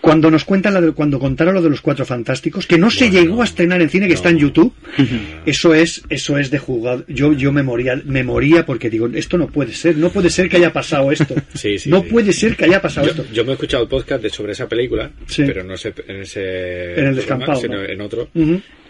Cuando 0.00 0.30
nos 0.30 0.44
cuentan 0.44 0.72
la 0.74 0.80
de- 0.80 0.92
cuando 0.92 1.18
contaron 1.18 1.54
lo 1.54 1.60
de 1.62 1.68
los 1.70 1.80
cuatro 1.82 2.04
fantásticos, 2.06 2.66
que 2.66 2.78
no 2.78 2.90
se 2.90 3.10
llegó 3.10 3.42
a 3.42 3.44
estrenar 3.44 3.82
en 3.82 3.90
cine, 3.90 4.08
que 4.08 4.14
está 4.14 4.30
en 4.30 4.38
YouTube, 4.38 4.72
eso 5.46 5.74
es, 5.74 6.02
eso 6.08 6.38
es 6.38 6.50
de 6.50 6.58
jugar. 6.58 7.04
Yo, 7.08 7.32
yo 7.34 7.52
me 7.52 7.62
moría, 7.62 8.00
me 8.06 8.24
moría 8.24 8.64
porque 8.64 8.88
digo, 8.88 9.08
esto 9.12 9.36
no 9.36 9.48
puede 9.48 9.74
ser, 9.74 9.96
no 9.96 10.10
puede 10.10 10.30
ser 10.30 10.48
que 10.48 10.56
haya 10.56 10.72
pasado 10.72 11.12
esto. 11.12 11.34
Sí, 11.54 11.78
sí, 11.78 11.90
no 11.90 12.02
sí. 12.02 12.08
puede 12.10 12.32
ser 12.32 12.56
que 12.56 12.64
haya 12.64 12.80
pasado 12.80 13.06
Yo, 13.08 13.12
esto. 13.12 13.26
yo 13.32 13.44
me 13.44 13.50
he 13.50 13.52
escuchado 13.54 13.82
el 13.82 13.88
podcast 13.88 14.22
de, 14.22 14.30
sobre 14.30 14.52
esa 14.52 14.66
película, 14.68 15.10
Sí. 15.26 15.42
pero 15.46 15.62
no 15.64 15.76
sé 15.76 15.92
en 16.08 16.16
ese 16.22 16.40
En 16.40 16.48
el 16.88 16.94
programa, 16.94 17.16
descampado, 17.16 17.60
sino 17.60 17.76
¿no? 17.76 17.82
en 17.84 18.00
otro. 18.00 18.28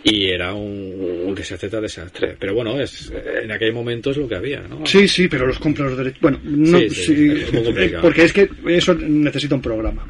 Y 0.03 0.27
era 0.27 0.55
un, 0.55 1.25
un 1.27 1.35
desastre 1.35 1.69
desastre. 1.81 2.37
Pero 2.39 2.55
bueno, 2.55 2.81
es 2.81 3.13
en 3.43 3.51
aquel 3.53 3.73
momento 3.73 4.11
es 4.11 4.17
lo 4.17 4.27
que 4.29 4.35
había, 4.37 4.61
¿no? 4.63 4.85
Sí, 4.87 5.07
sí, 5.09 5.29
pero 5.29 5.47
los 5.47 5.59
compra 5.59 5.87
los 5.87 5.97
derechos. 5.99 6.21
Bueno, 6.21 6.41
no, 6.43 6.79
Sí, 6.79 6.91
sí, 6.91 7.03
sí, 7.15 7.31
es 7.43 7.53
muy 7.53 7.65
complicado. 7.65 7.99
eh, 7.99 8.03
porque 8.03 8.23
es 8.25 8.33
que 8.33 8.49
eso 8.69 8.95
necesita 8.95 9.55
un 9.55 9.63
programa. 9.63 10.07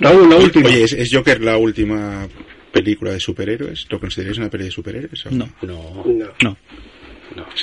Raúl, 0.00 0.28
la 0.30 0.36
última. 0.36 0.68
Oye, 0.68 0.84
¿es, 0.84 0.92
es 0.92 1.12
Joker 1.14 1.40
la 1.40 1.56
última 1.56 2.28
película 2.72 3.12
de 3.12 3.20
superhéroes? 3.20 3.86
¿Lo 3.90 3.98
consideráis 4.00 4.38
una 4.38 4.50
peli 4.50 4.64
de 4.64 4.70
superhéroes? 4.70 5.26
o 5.26 5.30
No. 5.30 5.48
No. 5.62 6.04
No. 6.42 6.56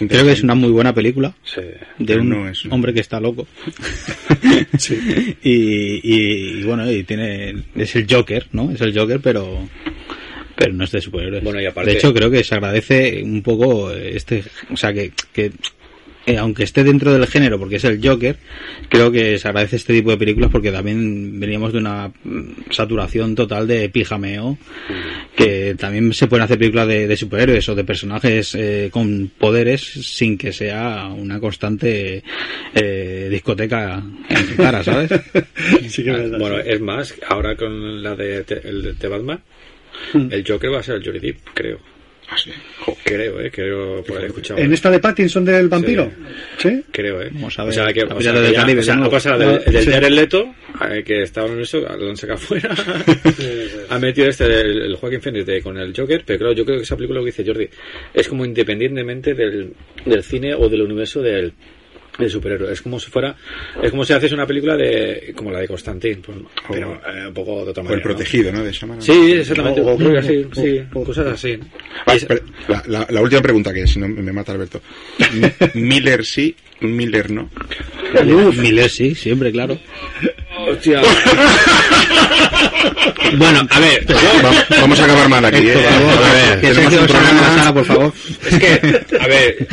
Creo 0.07 0.25
que 0.25 0.31
es 0.33 0.43
una 0.43 0.53
muy 0.55 0.69
buena 0.69 0.93
película 0.93 1.33
Sí. 1.43 1.61
de 1.97 2.17
un 2.17 2.29
no 2.29 2.47
es 2.49 2.63
una- 2.65 2.75
hombre 2.75 2.93
que 2.93 2.99
está 2.99 3.19
loco. 3.19 3.47
y, 5.43 5.53
y- 5.53 6.59
y 6.59 6.63
bueno, 6.63 6.89
y 6.91 7.03
tiene 7.03 7.63
es 7.75 7.95
el 7.95 8.05
Joker, 8.09 8.47
¿no? 8.51 8.71
Es 8.71 8.81
el 8.81 8.97
Joker, 8.97 9.19
pero 9.21 9.67
pero 10.63 10.73
no 10.75 10.83
es 10.85 10.91
de 10.91 11.01
superhéroes. 11.01 11.43
Bueno, 11.43 11.59
y 11.61 11.65
aparte- 11.65 11.91
de 11.91 11.97
hecho, 11.97 12.13
creo 12.13 12.31
que 12.31 12.43
se 12.43 12.55
agradece 12.55 13.21
un 13.23 13.41
poco 13.43 13.91
este, 13.91 14.43
o 14.71 14.77
sea, 14.77 14.93
que, 14.93 15.11
que 15.33 15.51
eh, 16.25 16.37
aunque 16.37 16.63
esté 16.63 16.85
dentro 16.85 17.11
del 17.11 17.27
género 17.27 17.59
porque 17.59 17.75
es 17.75 17.83
el 17.83 17.99
Joker, 18.01 18.37
creo 18.87 19.11
que 19.11 19.37
se 19.37 19.45
agradece 19.49 19.75
este 19.75 19.93
tipo 19.93 20.09
de 20.09 20.15
películas 20.15 20.49
porque 20.51 20.71
también 20.71 21.37
veníamos 21.37 21.73
de 21.73 21.79
una 21.79 22.13
mm, 22.23 22.71
saturación 22.71 23.35
total 23.35 23.67
de 23.67 23.89
pijameo 23.89 24.57
que 25.35 25.75
también 25.77 26.13
se 26.13 26.27
pueden 26.27 26.45
hacer 26.45 26.57
películas 26.59 26.87
de, 26.87 27.07
de 27.07 27.17
superhéroes 27.17 27.67
o 27.67 27.75
de 27.75 27.83
personajes 27.83 28.55
eh, 28.55 28.87
con 28.89 29.31
poderes 29.37 29.81
sin 29.81 30.37
que 30.37 30.53
sea 30.53 31.07
una 31.07 31.41
constante 31.41 32.23
eh, 32.73 33.27
discoteca 33.29 34.01
en 34.29 34.47
tu 34.47 34.55
cara, 34.55 34.81
¿sabes? 34.81 35.11
Sí 35.89 36.03
que. 36.05 36.11
Bueno, 36.11 36.57
es 36.59 36.79
más, 36.79 37.13
ahora 37.27 37.55
con 37.57 38.01
la 38.01 38.15
de, 38.15 38.43
te- 38.45 38.65
el 38.67 38.97
de 38.97 39.07
Batman. 39.09 39.39
El 40.13 40.43
Joker 40.47 40.71
va 40.73 40.79
a 40.79 40.83
ser 40.83 40.95
el 40.95 41.03
Johnny 41.05 41.19
Depp, 41.19 41.37
creo. 41.53 41.79
Ah, 42.29 42.37
sí. 42.37 42.51
Creo, 43.03 43.39
eh, 43.41 43.51
creo 43.51 44.01
por 44.03 44.15
haber 44.17 44.29
escuchado. 44.29 44.59
¿En 44.59 44.73
esta 44.73 44.89
de 44.89 44.99
Pattinson 44.99 45.43
del 45.45 45.67
vampiro? 45.67 46.09
¿Sí? 46.57 46.81
Creo, 46.89 47.21
eh. 47.21 47.29
Vamos 47.33 47.59
a 47.59 47.63
O 47.63 47.65
ver. 47.65 47.75
sea, 47.75 47.93
que, 47.93 48.05
La 48.05 48.15
o 48.15 48.21
sea, 48.21 48.31
del 48.31 48.53
Caribe, 48.53 48.79
o 48.79 48.83
sea, 48.83 48.95
ha 48.95 49.09
pasado 49.09 49.39
del, 49.39 49.49
Ah, 49.67 49.69
del 49.71 49.83
sí. 49.83 49.91
Jared 49.91 50.09
Leto, 50.11 50.55
que 51.05 51.21
estaba 51.21 51.49
en 51.49 51.59
eso, 51.59 51.79
lo 51.81 52.09
han 52.09 52.17
sacado 52.17 52.39
fuera. 52.39 52.73
ha 53.89 53.99
metido 53.99 54.29
este, 54.29 54.45
el, 54.45 54.81
el 54.83 54.95
Joaquin 54.95 55.21
Phoenix 55.21 55.45
de- 55.45 55.61
con 55.61 55.77
el 55.77 55.93
Joker, 55.95 56.23
pero 56.25 56.39
claro, 56.39 56.53
yo 56.53 56.65
creo 56.65 56.77
que 56.77 56.83
esa 56.83 56.95
película, 56.95 57.19
lo 57.19 57.25
que 57.25 57.31
dice 57.31 57.45
Jordi, 57.45 57.67
es 58.13 58.27
como 58.27 58.45
independientemente 58.45 59.33
del, 59.33 59.73
del 60.05 60.23
cine 60.23 60.55
o 60.55 60.69
del 60.69 60.81
universo 60.81 61.21
del 61.21 61.53
del 62.17 62.29
superhéroe. 62.29 62.71
Es 62.71 62.81
como 62.81 62.99
si 62.99 63.09
fuera, 63.09 63.35
es 63.81 63.89
como 63.91 64.05
si 64.05 64.13
haces 64.13 64.31
una 64.31 64.45
película 64.45 64.75
de, 64.77 65.33
como 65.35 65.51
la 65.51 65.59
de 65.59 65.67
Constantine, 65.67 66.17
pues, 66.17 66.37
pero 66.69 66.93
eh, 67.07 67.27
un 67.27 67.33
poco 67.33 67.63
de 67.65 67.71
otra 67.71 67.81
O 67.81 67.83
manera. 67.85 67.95
el 68.03 68.07
¿no? 68.09 68.15
protegido, 68.15 68.51
¿no? 68.51 68.63
De 68.63 68.71
Shaman. 68.71 69.01
Sí, 69.01 69.31
exactamente. 69.33 69.81
O- 69.81 69.93
o- 69.93 69.97
creo 69.97 70.11
que 70.11 70.17
así, 70.19 70.37
o- 70.51 70.55
sí, 70.55 70.81
o- 70.93 71.03
cosas 71.03 71.27
así. 71.27 71.57
Ah, 72.05 72.15
es- 72.15 72.27
la, 72.67 72.83
la- 72.87 73.07
la 73.09 73.21
última 73.21 73.41
pregunta 73.41 73.73
que 73.73 73.87
si 73.87 73.99
no 73.99 74.07
me 74.07 74.31
mata 74.31 74.51
Alberto. 74.51 74.81
Miller 75.73 76.23
sí, 76.25 76.55
Miller 76.81 77.31
no. 77.31 77.49
Miller 78.57 78.89
sí, 78.89 79.15
siempre, 79.15 79.51
claro. 79.51 79.79
Hostia. 80.73 81.01
bueno, 83.37 83.67
a 83.69 83.79
ver, 83.79 84.05
Va- 84.09 84.65
vamos 84.81 84.99
a 84.99 85.03
acabar 85.05 85.29
mal 85.29 85.45
aquí, 85.45 85.69
¿eh? 85.69 85.75
A 85.87 86.33
ver, 86.33 86.61
que 86.61 86.73
tenemos 86.73 86.93
un 87.01 87.07
sala, 87.07 87.73
por 87.73 87.85
favor. 87.85 88.13
Es 88.49 88.59
que, 88.59 89.01
a 89.19 89.27
ver, 89.27 89.67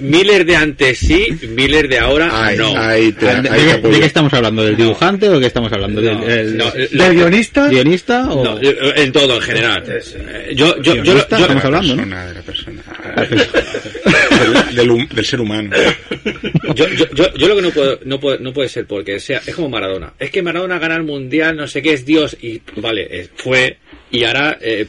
Miller 0.00 0.44
de 0.44 0.56
antes 0.56 0.98
sí, 0.98 1.26
Miller 1.50 1.88
de 1.88 1.98
ahora 1.98 2.50
no. 2.56 2.74
te, 3.12 3.26
¿De, 3.42 3.74
te 3.78 4.00
qué 4.00 4.06
estamos 4.06 4.32
hablando? 4.32 4.64
¿Del 4.64 4.76
dibujante 4.76 5.28
o 5.28 5.34
de 5.34 5.40
qué 5.40 5.46
estamos 5.46 5.72
hablando? 5.72 6.00
¿Del, 6.00 6.18
No, 6.18 6.26
el- 6.26 6.56
no, 6.56 6.70
del 6.70 6.88
¿Del 6.90 7.14
guionista? 7.14 7.68
guionista 7.68 8.30
o 8.30 8.44
No, 8.44 8.58
en 8.60 9.12
todo, 9.12 9.36
en 9.36 9.42
general. 9.42 9.82
Eh, 9.86 10.52
Yo, 10.54 10.80
yo, 10.82 10.94
yo, 11.02 11.16
estamos 11.18 11.64
hablando, 11.64 11.94
¿no? 11.96 12.02
persona, 12.02 12.26
de 12.26 12.34
la 12.34 12.42
persona. 12.42 12.82
del, 13.26 14.76
del 14.76 14.90
hum- 14.90 15.08
del 15.08 15.24
ser 15.24 15.40
humano. 15.40 15.70
yo, 16.74 16.88
yo, 16.88 17.06
yo, 17.14 17.34
yo 17.34 17.48
lo 17.48 17.56
que 17.56 17.62
no 17.62 17.70
puedo, 17.70 17.98
no 18.04 18.20
puede, 18.20 18.38
no 18.38 18.52
puede 18.52 18.68
ser 18.68 18.86
porque 18.86 19.18
sea, 19.20 19.40
es 19.46 19.54
como 19.54 19.68
Maradona. 19.68 20.12
Es 20.18 20.30
que 20.30 20.42
Maradona 20.42 20.78
gana 20.78 20.96
el 20.96 21.02
mundial, 21.04 21.56
no 21.56 21.66
sé 21.66 21.82
qué 21.82 21.92
es 21.94 22.04
Dios 22.04 22.36
y 22.40 22.60
vale, 22.76 23.06
eh, 23.10 23.28
fue 23.34 23.78
y 24.10 24.22
ahora 24.24 24.58
eh, 24.60 24.86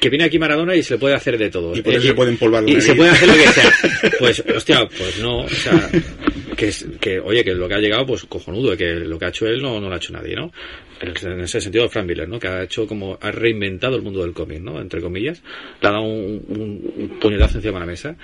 que 0.00 0.08
viene 0.10 0.24
aquí 0.24 0.38
Maradona 0.38 0.74
y 0.76 0.82
se 0.82 0.94
le 0.94 0.98
puede 1.00 1.14
hacer 1.14 1.36
de 1.38 1.50
todo. 1.50 1.74
Y 1.76 1.82
por 1.82 1.92
eso 1.94 2.04
Eh, 2.04 2.08
se 2.08 2.14
puede 2.14 2.30
empolvar 2.30 2.62
la 2.62 2.70
Y 2.70 2.80
se 2.80 2.94
puede 2.94 3.10
hacer 3.10 3.28
lo 3.28 3.34
que 3.34 3.48
sea. 3.48 3.72
Pues, 4.18 4.44
hostia, 4.54 4.86
pues 4.98 5.18
no, 5.18 5.38
o 5.40 5.48
sea, 5.48 5.90
que, 6.56 6.68
es- 6.68 6.86
que 7.00 7.18
oye, 7.20 7.42
que 7.42 7.54
lo 7.54 7.66
que 7.68 7.74
ha 7.74 7.78
llegado, 7.78 8.06
pues 8.06 8.24
cojonudo, 8.24 8.76
que 8.76 8.84
lo 8.94 9.18
que 9.18 9.24
ha 9.24 9.28
hecho 9.28 9.46
él 9.46 9.62
no, 9.62 9.80
no 9.80 9.88
lo 9.88 9.94
ha 9.94 9.98
hecho 9.98 10.12
nadie, 10.12 10.34
¿no? 10.36 10.52
En 11.00 11.32
en 11.32 11.40
ese 11.40 11.60
sentido, 11.60 11.88
Frank 11.88 12.06
Miller, 12.06 12.28
¿no? 12.28 12.38
Que 12.38 12.48
ha 12.48 12.62
hecho 12.62 12.86
como, 12.86 13.18
ha 13.20 13.30
reinventado 13.30 13.96
el 13.96 14.02
mundo 14.02 14.22
del 14.22 14.32
cómic, 14.34 14.60
¿no? 14.60 14.80
Entre 14.80 15.00
comillas, 15.00 15.42
le 15.80 15.88
ha 15.88 15.92
dado 15.92 16.02
un, 16.04 16.44
un- 16.48 16.92
un 16.96 17.18
puñetazo 17.20 17.56
encima 17.58 17.74
de 17.74 17.80
la 17.80 17.86
mesa. 17.86 18.16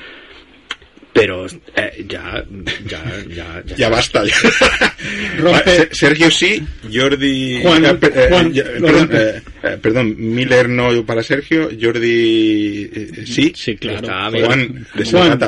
Pero 1.12 1.46
eh, 1.46 2.04
ya, 2.06 2.44
ya, 2.86 3.02
ya, 3.26 3.62
ya, 3.64 3.74
Ya 3.76 3.88
basta. 3.88 4.22
ya. 4.22 4.34
Rompe- 5.38 5.88
Sergio 5.90 6.30
sí, 6.30 6.62
Jordi. 6.92 7.60
Juan, 7.62 7.86
eh, 7.86 7.94
per- 7.94 8.12
eh, 8.14 8.26
Juan, 8.28 8.52
perdón, 8.52 9.08
eh, 9.12 9.42
eh, 9.62 9.78
perdón, 9.80 10.14
Miller 10.18 10.68
no 10.68 11.06
para 11.06 11.22
Sergio, 11.22 11.70
Jordi 11.80 12.90
eh, 12.92 13.10
sí. 13.24 13.50
Sí, 13.54 13.76
claro. 13.76 14.00
Está. 14.00 14.28
Juan 14.30 14.86
de 14.94 15.04
Juan. 15.06 15.38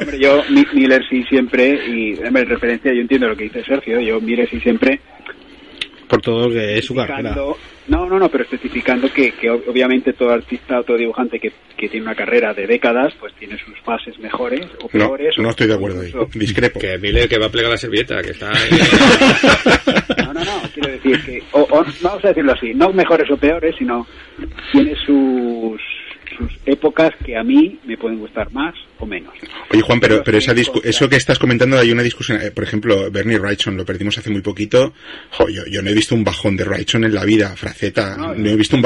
Hombre, 0.00 0.18
yo 0.20 0.42
Mi- 0.50 0.66
Miller 0.74 1.02
sí 1.08 1.22
siempre, 1.28 1.68
y 1.88 2.18
en 2.20 2.34
referencia, 2.48 2.92
yo 2.92 3.00
entiendo 3.00 3.28
lo 3.28 3.36
que 3.36 3.44
dice 3.44 3.62
Sergio, 3.64 4.00
yo 4.00 4.20
Miller 4.20 4.48
sí 4.50 4.58
siempre 4.58 5.00
por 6.10 6.20
todo 6.20 6.48
lo 6.48 6.54
que 6.54 6.76
es 6.78 6.84
su 6.84 6.94
carrera. 6.94 7.34
no, 7.86 8.06
no, 8.06 8.18
no, 8.18 8.28
pero 8.28 8.44
especificando 8.44 9.10
que, 9.12 9.32
que 9.32 9.48
ob- 9.50 9.62
obviamente 9.68 10.12
todo 10.12 10.30
artista 10.30 10.80
o 10.80 10.82
todo 10.84 10.96
dibujante 10.96 11.38
que, 11.40 11.52
que 11.76 11.88
tiene 11.88 12.04
una 12.06 12.14
carrera 12.14 12.52
de 12.52 12.66
décadas, 12.66 13.14
pues 13.18 13.32
tiene 13.34 13.56
sus 13.64 13.78
fases 13.80 14.18
mejores 14.18 14.66
o 14.82 14.88
No, 14.92 15.06
peores. 15.06 15.34
no 15.38 15.48
o- 15.48 15.50
estoy 15.50 15.68
de 15.68 15.74
acuerdo 15.74 16.00
ahí. 16.02 16.12
Discrepo. 16.34 16.78
Que 16.80 16.98
Miller 16.98 17.28
que 17.28 17.38
va 17.38 17.46
a 17.46 17.50
plegar 17.50 17.70
la 17.70 17.76
servilleta, 17.76 18.20
que 18.22 18.30
está 18.30 18.50
ahí. 18.50 18.70
No, 20.26 20.34
no, 20.34 20.44
no, 20.44 20.62
quiero 20.74 20.90
decir 20.92 21.24
que, 21.24 21.42
o, 21.52 21.60
o 21.62 21.84
vamos 22.02 22.24
a 22.24 22.28
decirlo 22.28 22.52
así, 22.52 22.72
no 22.74 22.92
mejores 22.92 23.28
o 23.30 23.36
peores, 23.36 23.74
sino 23.78 24.06
tiene 24.72 24.94
sus, 25.04 25.80
sus 26.40 26.58
épocas 26.66 27.10
que 27.24 27.36
a 27.36 27.42
mí 27.42 27.78
me 27.84 27.96
pueden 27.96 28.18
gustar 28.18 28.50
más 28.52 28.74
o 28.98 29.06
menos. 29.06 29.32
Oye, 29.70 29.82
Juan, 29.82 30.00
pero, 30.00 30.22
Pero 30.24 30.38
esa 30.38 30.52
eso 30.84 31.08
que 31.08 31.16
estás 31.16 31.38
comentando, 31.38 31.78
hay 31.78 31.90
una 31.92 32.02
discusión. 32.02 32.40
eh, 32.40 32.50
por 32.50 32.64
ejemplo, 32.64 33.10
Bernie 33.10 33.38
Wrightson, 33.38 33.76
lo 33.76 33.84
perdimos 33.84 34.16
hace 34.18 34.30
muy 34.30 34.40
poquito. 34.42 34.92
Jo, 35.32 35.48
yo, 35.48 35.62
yo 35.70 35.82
no 35.82 35.90
he 35.90 35.94
visto 35.94 36.14
un 36.14 36.24
bajón 36.24 36.56
de 36.56 36.64
Wrightson 36.64 37.04
en 37.04 37.14
la 37.14 37.24
vida, 37.24 37.54
Fraceta. 37.56 38.16
No, 38.16 38.34
No, 38.34 38.48
he 38.50 38.56
visto 38.56 38.76
un 38.76 38.78